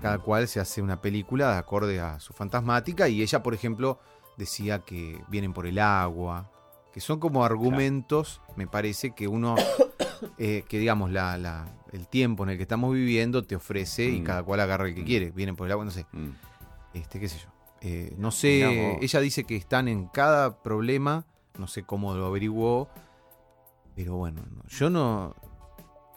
cada 0.00 0.18
cual 0.18 0.48
se 0.48 0.58
hace 0.60 0.82
una 0.82 1.00
película 1.00 1.52
de 1.52 1.58
acorde 1.58 2.00
a 2.00 2.18
su 2.18 2.32
fantasmática 2.32 3.08
y 3.08 3.22
ella, 3.22 3.42
por 3.42 3.54
ejemplo, 3.54 4.00
decía 4.36 4.80
que 4.80 5.22
vienen 5.28 5.52
por 5.52 5.66
el 5.66 5.78
agua, 5.78 6.50
que 6.92 7.00
son 7.00 7.20
como 7.20 7.44
argumentos, 7.44 8.40
me 8.56 8.66
parece, 8.66 9.14
que 9.14 9.28
uno, 9.28 9.54
eh, 10.38 10.64
que 10.68 10.78
digamos, 10.78 11.10
la, 11.10 11.36
la- 11.38 11.66
el 11.92 12.08
tiempo 12.08 12.42
en 12.44 12.50
el 12.50 12.56
que 12.56 12.62
estamos 12.62 12.92
viviendo 12.92 13.44
te 13.44 13.54
ofrece 13.56 14.04
y 14.10 14.20
Mm. 14.20 14.24
cada 14.24 14.42
cual 14.42 14.60
agarra 14.60 14.88
el 14.88 14.94
que 14.94 15.02
Mm. 15.02 15.06
quiere, 15.06 15.30
vienen 15.30 15.56
por 15.56 15.66
el 15.66 15.72
agua, 15.72 15.84
no 15.84 15.90
sé, 15.90 16.06
Mm. 16.12 16.30
este, 16.94 17.20
qué 17.20 17.28
sé 17.28 17.38
yo. 17.38 17.48
Eh, 17.80 18.14
no 18.18 18.30
sé, 18.30 18.98
ella 19.02 19.20
dice 19.20 19.44
que 19.44 19.56
están 19.56 19.88
en 19.88 20.06
cada 20.08 20.62
problema, 20.62 21.24
no 21.58 21.66
sé 21.66 21.82
cómo 21.84 22.14
lo 22.14 22.26
averiguó, 22.26 22.88
pero 23.94 24.16
bueno, 24.16 24.42
no, 24.56 24.62
yo 24.68 24.90
no, 24.90 25.36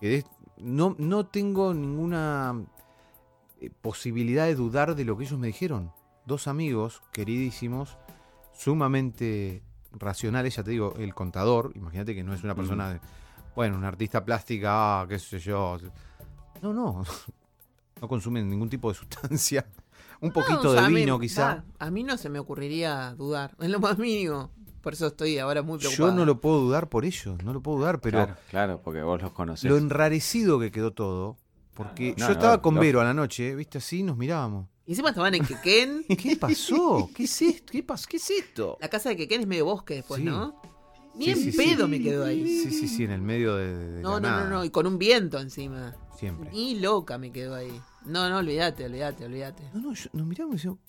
quedé- 0.02 0.26
no, 0.58 0.96
no 0.98 1.26
tengo 1.26 1.74
ninguna 1.74 2.56
eh, 3.60 3.70
posibilidad 3.82 4.46
de 4.46 4.56
dudar 4.56 4.96
de 4.96 5.04
lo 5.04 5.18
que 5.18 5.24
ellos 5.26 5.38
me 5.40 5.48
dijeron. 5.48 5.92
Dos 6.26 6.48
amigos 6.48 7.02
queridísimos, 7.12 7.98
sumamente 8.54 9.62
racionales, 9.94 10.56
ya 10.56 10.64
te 10.64 10.72
digo, 10.72 10.94
el 10.98 11.14
contador, 11.16 11.72
imagínate 11.76 12.14
que 12.14 12.24
no 12.24 12.34
es 12.34 12.44
una 12.44 12.54
persona, 12.56 12.94
de, 12.94 13.00
bueno, 13.58 13.76
una 13.78 13.88
artista 13.88 14.24
plástica, 14.24 15.02
ah, 15.02 15.06
qué 15.10 15.18
sé 15.18 15.40
yo. 15.40 15.78
No, 16.62 16.74
no, 16.74 17.04
no 18.02 18.08
consumen 18.08 18.48
ningún 18.50 18.70
tipo 18.70 18.90
de 18.90 18.96
sustancia. 18.96 19.66
Un 20.22 20.30
No, 20.30 20.34
poquito 20.34 20.70
o 20.70 20.74
sea, 20.74 20.82
de 20.82 20.88
a 20.88 20.90
mí- 20.90 20.96
vino 20.96 21.20
quizá. 21.20 21.46
va, 21.56 21.64
a 21.80 21.92
mí 21.92 22.04
no 22.04 22.18
se 22.18 22.30
me 22.30 22.40
ocurriría 22.40 23.14
dudar, 23.16 23.56
en 23.60 23.72
lo 23.72 23.80
más 23.80 23.98
mínimo. 23.98 24.52
Por 24.82 24.94
eso 24.94 25.08
estoy 25.08 25.38
ahora 25.40 25.62
muy 25.64 25.80
preocupada. 25.80 26.10
Yo 26.12 26.16
no 26.16 26.24
lo 26.26 26.40
puedo 26.40 26.60
dudar 26.60 26.88
por 26.88 27.04
ellos, 27.04 27.44
no 27.44 27.52
lo 27.54 27.62
puedo 27.62 27.80
dudar, 27.80 28.00
pero 28.00 28.18
Claro, 28.26 28.36
claro, 28.50 28.82
porque 28.84 29.02
vos 29.02 29.22
los 29.22 29.32
conocés. 29.32 29.70
lo 29.70 29.78
enrarecido 29.78 30.60
que 30.60 30.72
quedó 30.72 30.92
todo, 30.94 31.38
porque 31.74 32.16
No, 32.18 32.28
yo 32.28 32.32
estaba 32.34 32.56
no, 32.58 32.62
con 32.62 32.76
Vero 32.76 33.02
a 33.02 33.04
la 33.04 33.14
noche, 33.14 33.54
viste 33.56 33.80
así, 33.80 34.02
nos 34.04 34.18
mirábamos. 34.18 34.68
Y 34.86 34.92
encima 34.92 35.10
estaban 35.10 35.36
en 35.36 35.46
Quequén. 35.46 36.06
¿Qué 36.22 36.36
pasó? 36.38 37.10
¿Qué 37.14 37.24
es 37.26 37.42
esto? 37.42 37.72
¿Qué, 37.72 37.86
pas- 37.86 38.06
¿Qué 38.08 38.18
es 38.18 38.30
esto? 38.30 38.78
La 38.80 38.88
casa 38.88 39.10
de 39.10 39.18
Quequén 39.18 39.42
es 39.42 39.48
medio 39.48 39.66
bosque 39.66 39.96
después, 39.96 40.20
Sí. 40.20 40.26
¿no? 40.26 40.60
Ni 41.18 41.34
Sí, 41.34 41.50
en 41.50 41.56
pedo 41.56 41.88
me 41.88 42.00
quedo 42.02 42.26
ahí. 42.26 42.46
Sí, 42.48 42.72
sí, 42.72 42.88
sí, 42.88 43.04
en 43.04 43.12
el 43.12 43.22
medio 43.22 43.56
de, 43.56 43.76
de- 43.76 43.92
de 43.94 44.02
No, 44.02 44.12
la 44.14 44.20
no, 44.20 44.30
no, 44.30 44.38
nada, 44.38 44.50
no. 44.50 44.64
Y 44.66 44.70
con 44.70 44.86
un 44.88 44.98
viento 44.98 45.40
encima. 45.40 45.96
Siempre. 46.16 46.50
Ni 46.52 46.80
loca 46.80 47.18
me 47.18 47.32
quedo 47.32 47.56
ahí. 47.56 47.82
No, 48.06 48.30
no, 48.30 48.38
olvídate, 48.38 48.86
olvídate, 48.86 49.26
olvídate. 49.26 49.64
No, 49.74 49.82
no, 49.82 49.94
yo- 49.94 50.10
nos 50.14 50.26
miramos 50.28 50.54
y 50.54 50.58
decíamos, 50.58 50.80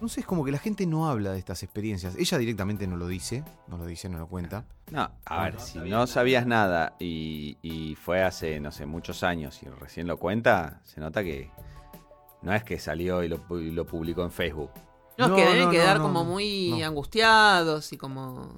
no 0.00 0.08
sé, 0.08 0.20
es 0.20 0.26
como 0.26 0.44
que 0.44 0.52
la 0.52 0.58
gente 0.58 0.86
no 0.86 1.08
habla 1.08 1.32
de 1.32 1.38
estas 1.38 1.62
experiencias. 1.62 2.14
Ella 2.16 2.38
directamente 2.38 2.86
no 2.86 2.96
lo 2.96 3.08
dice, 3.08 3.42
no 3.66 3.78
lo 3.78 3.86
dice, 3.86 4.08
no 4.08 4.18
lo 4.18 4.28
cuenta. 4.28 4.64
No, 4.92 5.10
a 5.24 5.42
ver, 5.44 5.58
si 5.60 5.78
no 5.80 6.06
sabías 6.06 6.46
nada 6.46 6.94
y, 7.00 7.56
y 7.62 7.96
fue 7.96 8.22
hace, 8.22 8.60
no 8.60 8.70
sé, 8.70 8.86
muchos 8.86 9.22
años 9.24 9.60
y 9.62 9.66
recién 9.68 10.06
lo 10.06 10.16
cuenta, 10.18 10.80
se 10.84 11.00
nota 11.00 11.24
que 11.24 11.50
no 12.42 12.54
es 12.54 12.62
que 12.62 12.78
salió 12.78 13.22
y 13.24 13.28
lo, 13.28 13.38
pu- 13.46 13.60
y 13.60 13.70
lo 13.72 13.84
publicó 13.86 14.22
en 14.22 14.30
Facebook. 14.30 14.70
No, 15.18 15.24
es 15.24 15.30
No, 15.30 15.36
que 15.36 15.44
deben 15.44 15.64
no, 15.64 15.70
quedar 15.72 15.96
no, 15.98 16.04
como 16.04 16.24
muy 16.24 16.76
no. 16.78 16.86
angustiados 16.86 17.92
y 17.92 17.96
como 17.96 18.54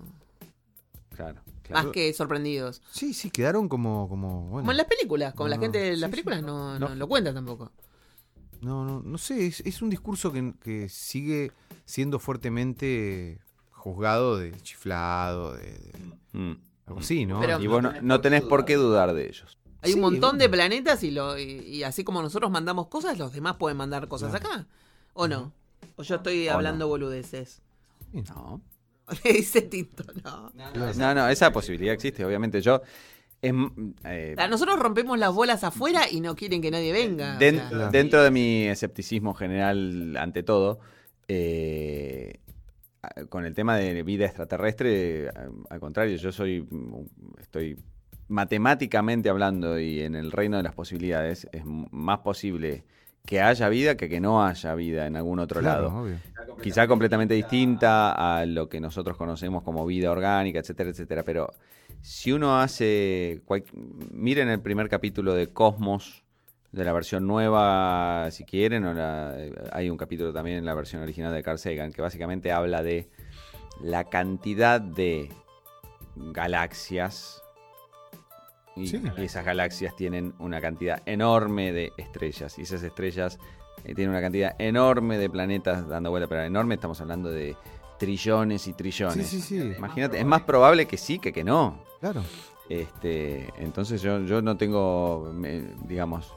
Claro, 1.23 1.41
claro. 1.63 1.85
más 1.87 1.93
que 1.93 2.13
sorprendidos. 2.13 2.83
Sí, 2.91 3.13
sí, 3.15 3.31
quedaron 3.31 3.69
como, 3.69 4.09
como, 4.09 4.43
bueno. 4.45 4.61
Como 4.61 4.71
en 4.71 4.77
las 4.77 4.87
películas, 4.87 5.35
como 5.35 5.47
No, 5.47 5.51
la 5.51 5.57
no. 5.57 5.63
gente 5.63 5.79
de 5.79 5.97
las 5.97 6.09
Sí, 6.09 6.11
películas 6.13 6.41
sí. 6.41 6.47
no, 6.47 6.79
No. 6.79 6.89
no 6.89 6.95
lo 6.95 7.09
cuenta 7.09 7.33
tampoco. 7.35 7.71
No, 8.63 8.85
no, 8.85 9.01
no 9.03 9.19
sé, 9.19 9.47
es, 9.47 9.61
es 9.61 9.81
un 9.83 9.89
discurso 9.91 10.33
que, 10.33 10.53
que 10.63 10.89
sigue 10.89 11.51
siendo 11.87 12.19
fuertemente 12.19 13.39
juzgado 13.71 14.37
de 14.37 14.53
chiflado, 14.61 15.55
de, 15.55 15.71
de 15.73 15.93
Mm. 16.33 16.57
algo 16.87 17.01
así, 17.01 17.27
¿no? 17.27 17.41
Pero- 17.41 17.61
Y 17.61 17.67
vos 17.67 17.83
no, 17.83 17.93
no 18.03 18.21
tenés 18.21 18.43
por 18.43 18.65
qué 18.65 18.75
dudar 18.77 19.15
de 19.15 19.27
ellos. 19.29 19.57
Hay 19.83 19.93
Sí, 19.93 19.95
un 19.97 20.03
montón 20.03 20.37
de 20.37 20.49
planetas 20.51 21.03
y, 21.03 21.11
lo, 21.11 21.39
y, 21.39 21.43
y 21.43 21.83
así 21.85 22.05
como 22.05 22.21
nosotros 22.21 22.51
mandamos 22.51 22.89
cosas, 22.89 23.19
los 23.19 23.33
demás 23.33 23.57
pueden 23.57 23.79
mandar 23.79 24.09
cosas 24.09 24.31
Claro. 24.31 24.47
acá. 24.55 24.67
¿O 25.15 25.27
no? 25.27 25.53
O 25.97 26.03
yo 26.03 26.17
estoy 26.17 26.49
hablando 26.49 26.85
no. 26.85 26.89
boludeces. 26.89 27.63
No. 28.13 28.61
Le 29.25 29.33
dice 29.33 29.63
Tinto, 29.63 30.05
no. 30.25 30.53
No, 30.95 31.15
no, 31.15 31.29
esa 31.29 31.53
posibilidad 31.53 31.95
existe, 31.95 32.25
obviamente. 32.25 32.61
Yo. 32.61 32.83
Es, 33.43 33.55
eh, 34.05 34.37
nosotros 34.51 34.79
rompemos 34.79 35.19
las 35.19 35.33
bolas 35.33 35.65
afuera 35.65 36.03
y 36.11 36.21
no 36.21 36.37
quieren 36.37 36.61
que 36.61 36.71
nadie 36.71 36.93
venga. 36.93 37.37
o 37.37 37.39
sea. 37.39 37.89
Dentro 37.91 38.23
de 38.23 38.31
mi 38.31 38.67
escepticismo 38.67 39.33
general 39.33 40.15
ante 40.19 40.43
todo, 40.43 40.81
eh, 41.27 42.41
con 43.31 43.47
el 43.47 43.55
tema 43.55 43.77
de 43.77 44.03
vida 44.03 44.27
extraterrestre, 44.27 45.31
al 45.71 45.81
contrario, 45.81 46.17
yo 46.17 46.33
soy, 46.33 46.69
estoy 47.41 47.79
matemáticamente 48.29 49.29
hablando 49.29 49.79
y 49.79 50.01
en 50.01 50.15
el 50.15 50.33
reino 50.33 50.57
de 50.59 50.63
las 50.63 50.75
posibilidades, 50.75 51.49
es 51.53 51.65
más 51.65 52.19
posible 52.19 52.85
que 53.27 53.41
haya 53.41 53.69
vida 53.69 53.97
que 53.97 54.09
que 54.09 54.21
no 54.21 54.45
haya 54.45 54.75
vida 54.75 55.07
en 55.07 55.17
algún 55.17 55.39
otro 55.39 55.61
Claro, 55.61 55.85
lado. 55.89 56.03
obvio. 56.03 56.17
Quizá 56.63 56.87
completamente 56.87 57.35
distinta 57.35 58.13
a 58.41 58.45
lo 58.45 58.69
que 58.69 58.81
nosotros 58.81 59.17
conocemos 59.17 59.63
como 59.63 59.87
vida 59.87 60.11
orgánica, 60.11 60.59
etcétera, 60.59 60.91
etcétera. 60.91 61.23
Pero 61.23 61.51
si 62.03 62.33
uno 62.33 62.59
hace. 62.61 63.41
cual- 63.45 63.65
miren 64.13 64.49
el 64.49 64.61
primer 64.61 64.89
capítulo 64.89 65.35
de 65.35 65.47
Cosmos, 65.47 66.23
de 66.73 66.85
la 66.85 66.93
versión 66.93 67.27
nueva, 67.27 68.29
si 68.31 68.45
quieren, 68.45 68.85
o 68.85 68.95
la- 68.95 69.37
hay 69.73 69.91
un 69.91 69.97
capítulo 69.97 70.33
también 70.33 70.59
en 70.59 70.65
la 70.65 70.75
versión 70.75 71.03
original 71.03 71.33
de 71.33 71.43
Carl 71.43 71.59
Sagan, 71.59 71.93
que 71.93 72.03
básicamente 72.03 72.53
habla 72.53 72.83
de 72.83 73.09
la 73.83 74.05
cantidad 74.05 74.81
de 74.81 75.31
galaxias. 76.17 77.43
Y, 78.77 78.87
Sí. 78.87 79.03
y 79.17 79.23
esas 79.25 79.45
galaxias 79.45 79.95
tienen 79.97 80.35
una 80.39 80.61
cantidad 80.61 81.03
enorme 81.07 81.73
de 81.73 81.93
estrellas. 81.97 82.59
Y 82.59 82.63
esas 82.63 82.83
estrellas 82.83 83.39
eh, 83.85 83.95
tienen 83.95 84.11
una 84.11 84.21
cantidad 84.21 84.55
enorme 84.59 85.19
de 85.19 85.29
planetas 85.29 85.89
dando 85.89 86.11
vuelta. 86.11 86.29
Pero 86.29 86.43
enorme 86.43 86.75
estamos 86.75 87.01
hablando 87.01 87.31
de 87.31 87.57
trillones 87.99 88.67
y 88.69 88.73
trillones. 88.73 89.27
Sí, 89.27 89.41
sí, 89.41 89.61
sí. 89.61 89.73
Imagínate, 89.77 90.19
es 90.19 90.25
más 90.27 90.43
probable 90.43 90.87
que 90.87 90.97
sí 90.97 91.19
que 91.19 91.33
que 91.33 91.45
no. 91.45 91.79
Claro. 92.01 92.23
Este, 92.69 93.49
entonces 93.59 94.01
yo, 94.01 94.21
yo 94.21 94.41
no 94.43 94.57
tengo, 94.57 95.31
me- 95.35 95.75
digamos, 95.87 96.33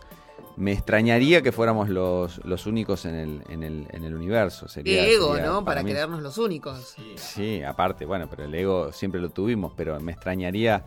me 0.56 0.72
extrañaría 0.72 1.42
que 1.44 1.52
fuéramos 1.52 1.90
los, 1.90 2.44
los 2.44 2.66
únicos 2.66 3.06
en 3.06 3.16
el, 3.16 3.44
en 3.50 3.64
el, 3.64 3.88
en 3.92 4.04
el 4.04 4.16
universo. 4.16 4.68
Sería, 4.68 5.04
Qué 5.04 5.14
ego, 5.16 5.36
sería 5.36 5.50
¿no? 5.52 5.64
Para, 5.64 5.84
creernos 5.84 6.22
los 6.22 6.38
únicos. 6.40 6.96
Sí, 7.16 7.62
aparte, 7.64 8.06
bueno, 8.06 8.28
pero 8.30 8.44
el 8.46 8.54
ego 8.56 8.92
siempre 8.92 9.22
lo 9.22 9.30
tuvimos, 9.30 9.74
pero 9.78 10.00
me 10.00 10.12
extrañaría, 10.12 10.86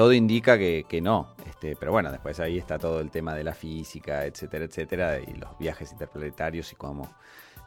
todo 0.00 0.14
indica 0.14 0.56
que, 0.56 0.86
que 0.88 1.02
no. 1.02 1.34
Este, 1.46 1.76
pero 1.76 1.92
bueno, 1.92 2.10
después 2.10 2.40
ahí 2.40 2.56
está 2.56 2.78
todo 2.78 3.00
el 3.00 3.10
tema 3.10 3.34
de 3.34 3.44
la 3.44 3.52
física, 3.52 4.24
etcétera, 4.24 4.64
etcétera, 4.64 5.20
y 5.20 5.34
los 5.34 5.58
viajes 5.58 5.92
interplanetarios 5.92 6.72
y 6.72 6.76
cómo 6.76 7.14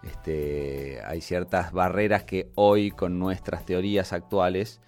este, 0.01 0.99
hay 1.05 1.21
ciertas 1.21 1.71
barreras 1.71 2.23
que 2.23 2.49
hoy 2.55 2.89
con 2.89 3.19
nuestras 3.19 3.67
teorías 3.67 4.13
actuales 4.13 4.81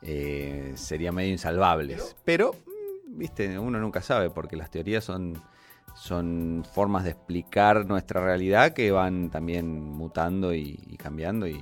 eh, 0.00 0.74
serían 0.76 1.16
medio 1.16 1.32
insalvables. 1.32 2.14
Pero, 2.24 2.52
mm, 2.52 3.18
viste, 3.18 3.58
uno 3.58 3.80
nunca 3.80 4.00
sabe 4.00 4.30
porque 4.30 4.54
las 4.54 4.70
teorías 4.70 5.02
son 5.02 5.42
son 5.96 6.64
formas 6.72 7.02
de 7.02 7.10
explicar 7.10 7.84
nuestra 7.84 8.24
realidad 8.24 8.74
que 8.74 8.92
van 8.92 9.28
también 9.28 9.90
mutando 9.90 10.54
y, 10.54 10.78
y 10.86 10.96
cambiando 10.98 11.48
y 11.48 11.60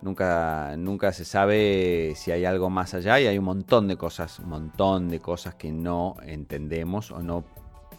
nunca, 0.00 0.74
nunca 0.76 1.12
se 1.12 1.24
sabe 1.24 2.14
si 2.16 2.30
hay 2.30 2.44
algo 2.44 2.70
más 2.70 2.94
allá 2.94 3.20
y 3.20 3.26
hay 3.26 3.38
un 3.38 3.44
montón 3.44 3.88
de 3.88 3.96
cosas, 3.96 4.38
un 4.38 4.50
montón 4.50 5.08
de 5.08 5.20
cosas 5.20 5.54
que 5.54 5.72
no 5.72 6.16
entendemos 6.22 7.10
o 7.10 7.22
no 7.22 7.44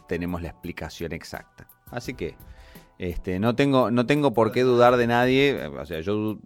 tenemos 0.08 0.42
la 0.42 0.50
explicación 0.50 1.12
exacta. 1.14 1.68
Así 1.92 2.14
que 2.14 2.36
este, 2.98 3.40
no 3.40 3.56
tengo, 3.56 3.92
no 3.92 4.06
tengo 4.06 4.34
por 4.34 4.52
qué 4.52 4.64
dudar 4.64 4.98
de 4.98 5.08
nadie. 5.08 5.68
O 5.68 5.86
sea, 5.86 6.02
yo 6.02 6.40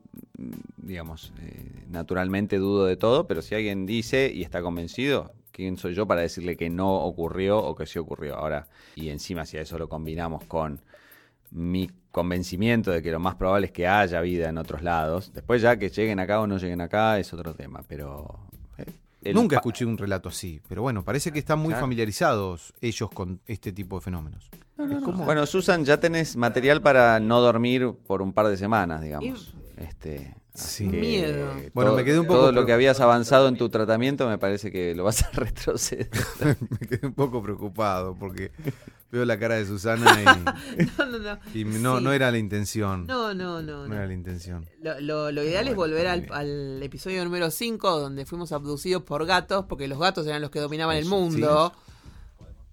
digamos, 0.78 1.34
eh, 1.42 1.86
naturalmente 1.90 2.58
dudo 2.58 2.86
de 2.86 2.98
todo, 2.98 3.28
pero 3.28 3.42
si 3.42 3.56
alguien 3.56 3.86
dice 3.86 4.32
y 4.34 4.42
está 4.42 4.62
convencido, 4.62 5.32
¿quién 5.52 5.78
soy 5.78 5.94
yo 5.94 6.08
para 6.08 6.22
decirle 6.22 6.58
que 6.58 6.70
no 6.70 7.04
ocurrió 7.04 7.60
o 7.60 7.76
que 7.76 7.86
sí 7.86 8.00
ocurrió? 8.00 8.36
Ahora, 8.36 8.68
y 8.96 9.10
encima 9.10 9.46
si 9.46 9.58
a 9.58 9.62
eso 9.62 9.78
lo 9.78 9.90
combinamos 9.90 10.46
con 10.46 10.82
mi 11.52 11.90
convencimiento 12.12 12.92
de 12.92 13.02
que 13.02 13.12
lo 13.12 13.20
más 13.20 13.36
probable 13.36 13.68
es 13.68 13.72
que 13.72 13.88
haya 13.88 14.20
vida 14.22 14.50
en 14.50 14.58
otros 14.58 14.82
lados, 14.82 15.32
después 15.34 15.62
ya 15.62 15.78
que 15.78 15.90
lleguen 15.90 16.20
acá 16.20 16.42
o 16.42 16.48
no 16.48 16.58
lleguen 16.58 16.82
acá 16.82 17.20
es 17.20 17.34
otro 17.34 17.54
tema, 17.54 17.82
pero... 17.88 18.40
eh, 18.78 19.34
Nunca 19.34 19.58
escuché 19.58 19.86
un 19.86 19.98
relato 19.98 20.30
así, 20.30 20.60
pero 20.68 20.82
bueno, 20.82 21.04
parece 21.04 21.32
que 21.32 21.40
están 21.40 21.60
muy 21.60 21.74
familiarizados 21.82 22.74
ellos 22.82 23.10
con 23.12 23.40
este 23.46 23.72
tipo 23.72 23.98
de 23.98 24.02
fenómenos. 24.02 24.50
Bueno, 25.26 25.46
Susan, 25.46 25.86
ya 25.86 26.00
tenés 26.00 26.36
material 26.36 26.82
para 26.82 27.20
no 27.20 27.40
dormir 27.40 27.94
por 28.08 28.22
un 28.22 28.34
par 28.34 28.48
de 28.48 28.58
semanas, 28.58 29.02
digamos. 29.02 29.54
Este, 29.78 30.36
Sí. 30.54 30.90
que 30.90 30.98
Miedo. 31.00 31.48
Bueno, 31.74 31.92
todo- 31.92 31.98
me 31.98 32.04
quedé 32.04 32.20
un 32.20 32.28
poco 32.28 32.40
Todo 32.40 32.52
lo 32.52 32.66
que 32.66 32.74
habías 32.74 33.00
avanzado 33.00 33.48
en 33.48 33.56
tu 33.58 33.70
tratamiento 33.70 34.28
me 34.28 34.38
parece 34.38 34.70
que 34.72 34.94
lo 34.96 35.04
vas 35.06 35.24
a 35.24 35.30
retroceder. 35.34 36.10
me 36.82 36.88
quedé 36.88 37.08
un 37.08 37.14
poco 37.14 37.42
preocupado 37.42 38.16
porque 38.20 38.52
veo 39.12 39.24
la 39.26 39.40
cara 39.40 39.56
de 39.56 39.66
Susana 39.66 40.06
y, 40.22 40.86
No, 40.98 41.06
no, 41.06 41.18
no. 41.20 41.40
y 41.54 41.64
no, 41.64 41.98
Sí. 42.00 42.04
no 42.04 42.12
era 42.14 42.32
la 42.32 42.38
intención. 42.38 43.08
No, 43.08 43.34
no, 43.34 43.62
no. 43.62 43.84
No 43.84 43.88
no. 43.88 43.94
era 43.96 44.06
la 44.08 44.14
intención. 44.14 44.66
Lo, 44.82 45.00
lo- 45.00 45.32
lo 45.32 45.44
ideal 45.44 45.68
es 45.70 45.76
volver 45.76 46.08
al, 46.08 46.28
al 46.32 46.84
episodio 46.84 47.24
número 47.24 47.50
5, 47.50 48.00
donde 48.00 48.26
fuimos 48.26 48.52
abducidos 48.52 49.04
por 49.04 49.26
gatos, 49.26 49.66
porque 49.70 49.88
los 49.88 50.00
gatos 50.00 50.28
eran 50.28 50.42
los 50.42 50.50
que 50.52 50.60
dominaban 50.60 50.98
el 50.98 51.06
mundo. 51.06 51.74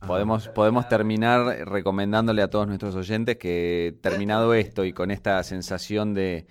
Podemos, 0.07 0.47
podemos 0.49 0.89
terminar 0.89 1.69
recomendándole 1.69 2.41
a 2.43 2.49
todos 2.49 2.69
nuestros 2.69 2.95
oyentes 2.95 3.37
que 3.37 3.97
terminado 4.01 4.55
esto 4.55 4.85
y 4.85 4.93
con 4.93 5.11
esta 5.11 5.43
sensación 5.43 6.15
de... 6.15 6.47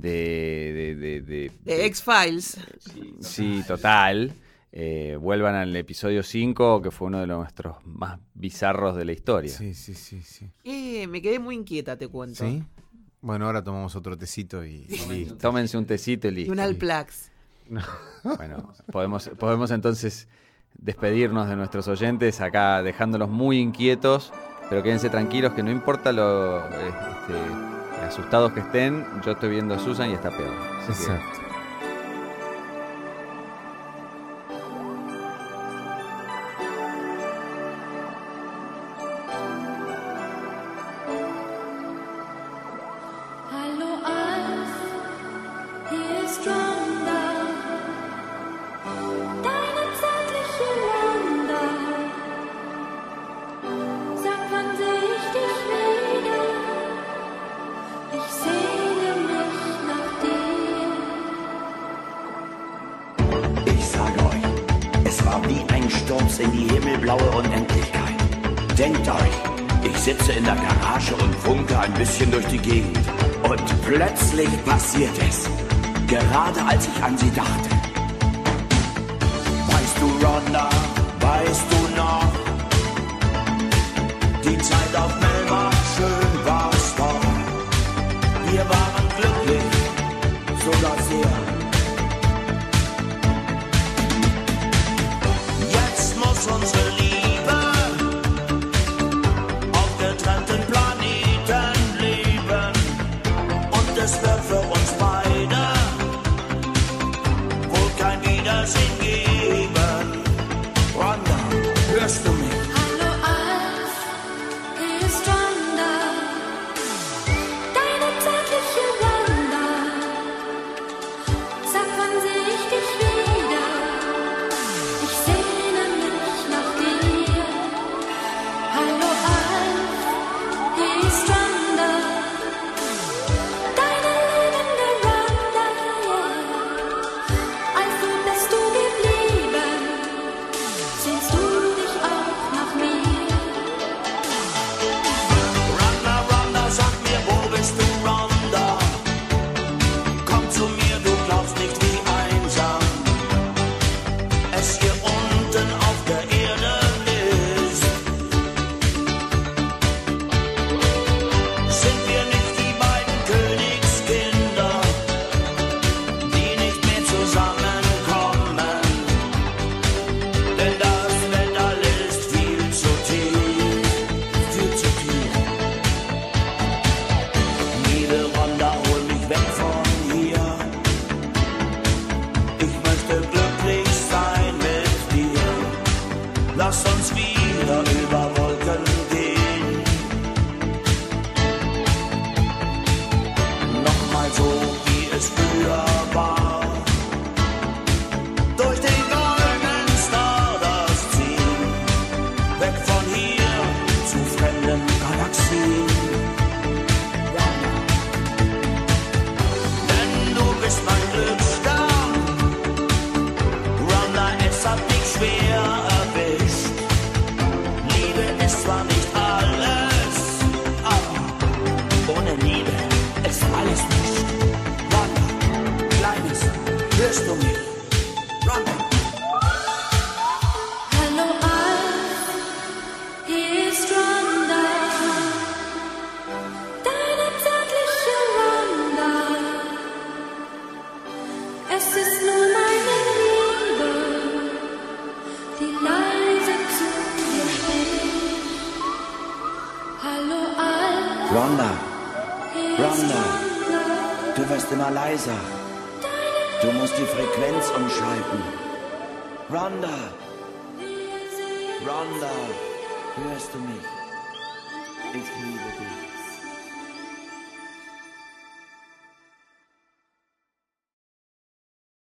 de, 0.00 0.72
de, 0.72 0.94
de- 0.96 1.20
de- 1.22 1.52
De 1.64 1.86
X-Files. 1.86 2.58
Sí, 3.20 3.62
total. 3.66 4.32
eh, 4.78 5.16
vuelvan 5.20 5.54
al 5.54 5.74
episodio 5.74 6.22
5, 6.22 6.82
que 6.82 6.90
fue 6.90 7.06
uno 7.08 7.20
de 7.20 7.26
los 7.26 7.38
nuestros 7.38 7.76
más 7.86 8.18
bizarros 8.34 8.94
de 8.96 9.04
la 9.06 9.12
historia. 9.12 9.50
Sí, 9.50 9.72
sí, 9.74 9.94
sí, 9.94 10.20
sí. 10.22 10.50
Eh, 10.64 11.06
me 11.06 11.22
quedé 11.22 11.38
muy 11.38 11.54
inquieta, 11.54 11.96
te 11.96 12.08
cuento. 12.08 12.44
¿Sí? 12.44 12.62
Bueno, 13.22 13.46
ahora 13.46 13.64
tomamos 13.64 13.96
otro 13.96 14.16
tecito 14.18 14.64
y, 14.64 14.86
y 14.88 15.08
listo. 15.08 15.36
Tómense 15.38 15.78
un 15.78 15.86
tecito 15.86 16.28
y 16.28 16.30
Y 16.30 16.34
listo. 16.34 16.52
un 16.52 16.60
Alplax. 16.60 17.30
Bueno, 18.36 18.72
podemos, 18.92 19.28
podemos 19.38 19.70
entonces 19.70 20.28
despedirnos 20.78 21.48
de 21.48 21.56
nuestros 21.56 21.88
oyentes 21.88 22.40
acá 22.40 22.82
dejándolos 22.82 23.28
muy 23.30 23.58
inquietos, 23.58 24.32
pero 24.68 24.82
quédense 24.82 25.08
tranquilos 25.10 25.54
que 25.54 25.62
no 25.62 25.70
importa 25.70 26.12
lo 26.12 26.64
este, 26.68 27.75
asustados 28.06 28.52
que 28.52 28.60
estén, 28.60 29.04
yo 29.24 29.32
estoy 29.32 29.50
viendo 29.50 29.74
a 29.74 29.78
Susan 29.78 30.10
y 30.10 30.14
está 30.14 30.30
peor. 30.30 30.54
Exacto. 30.88 31.45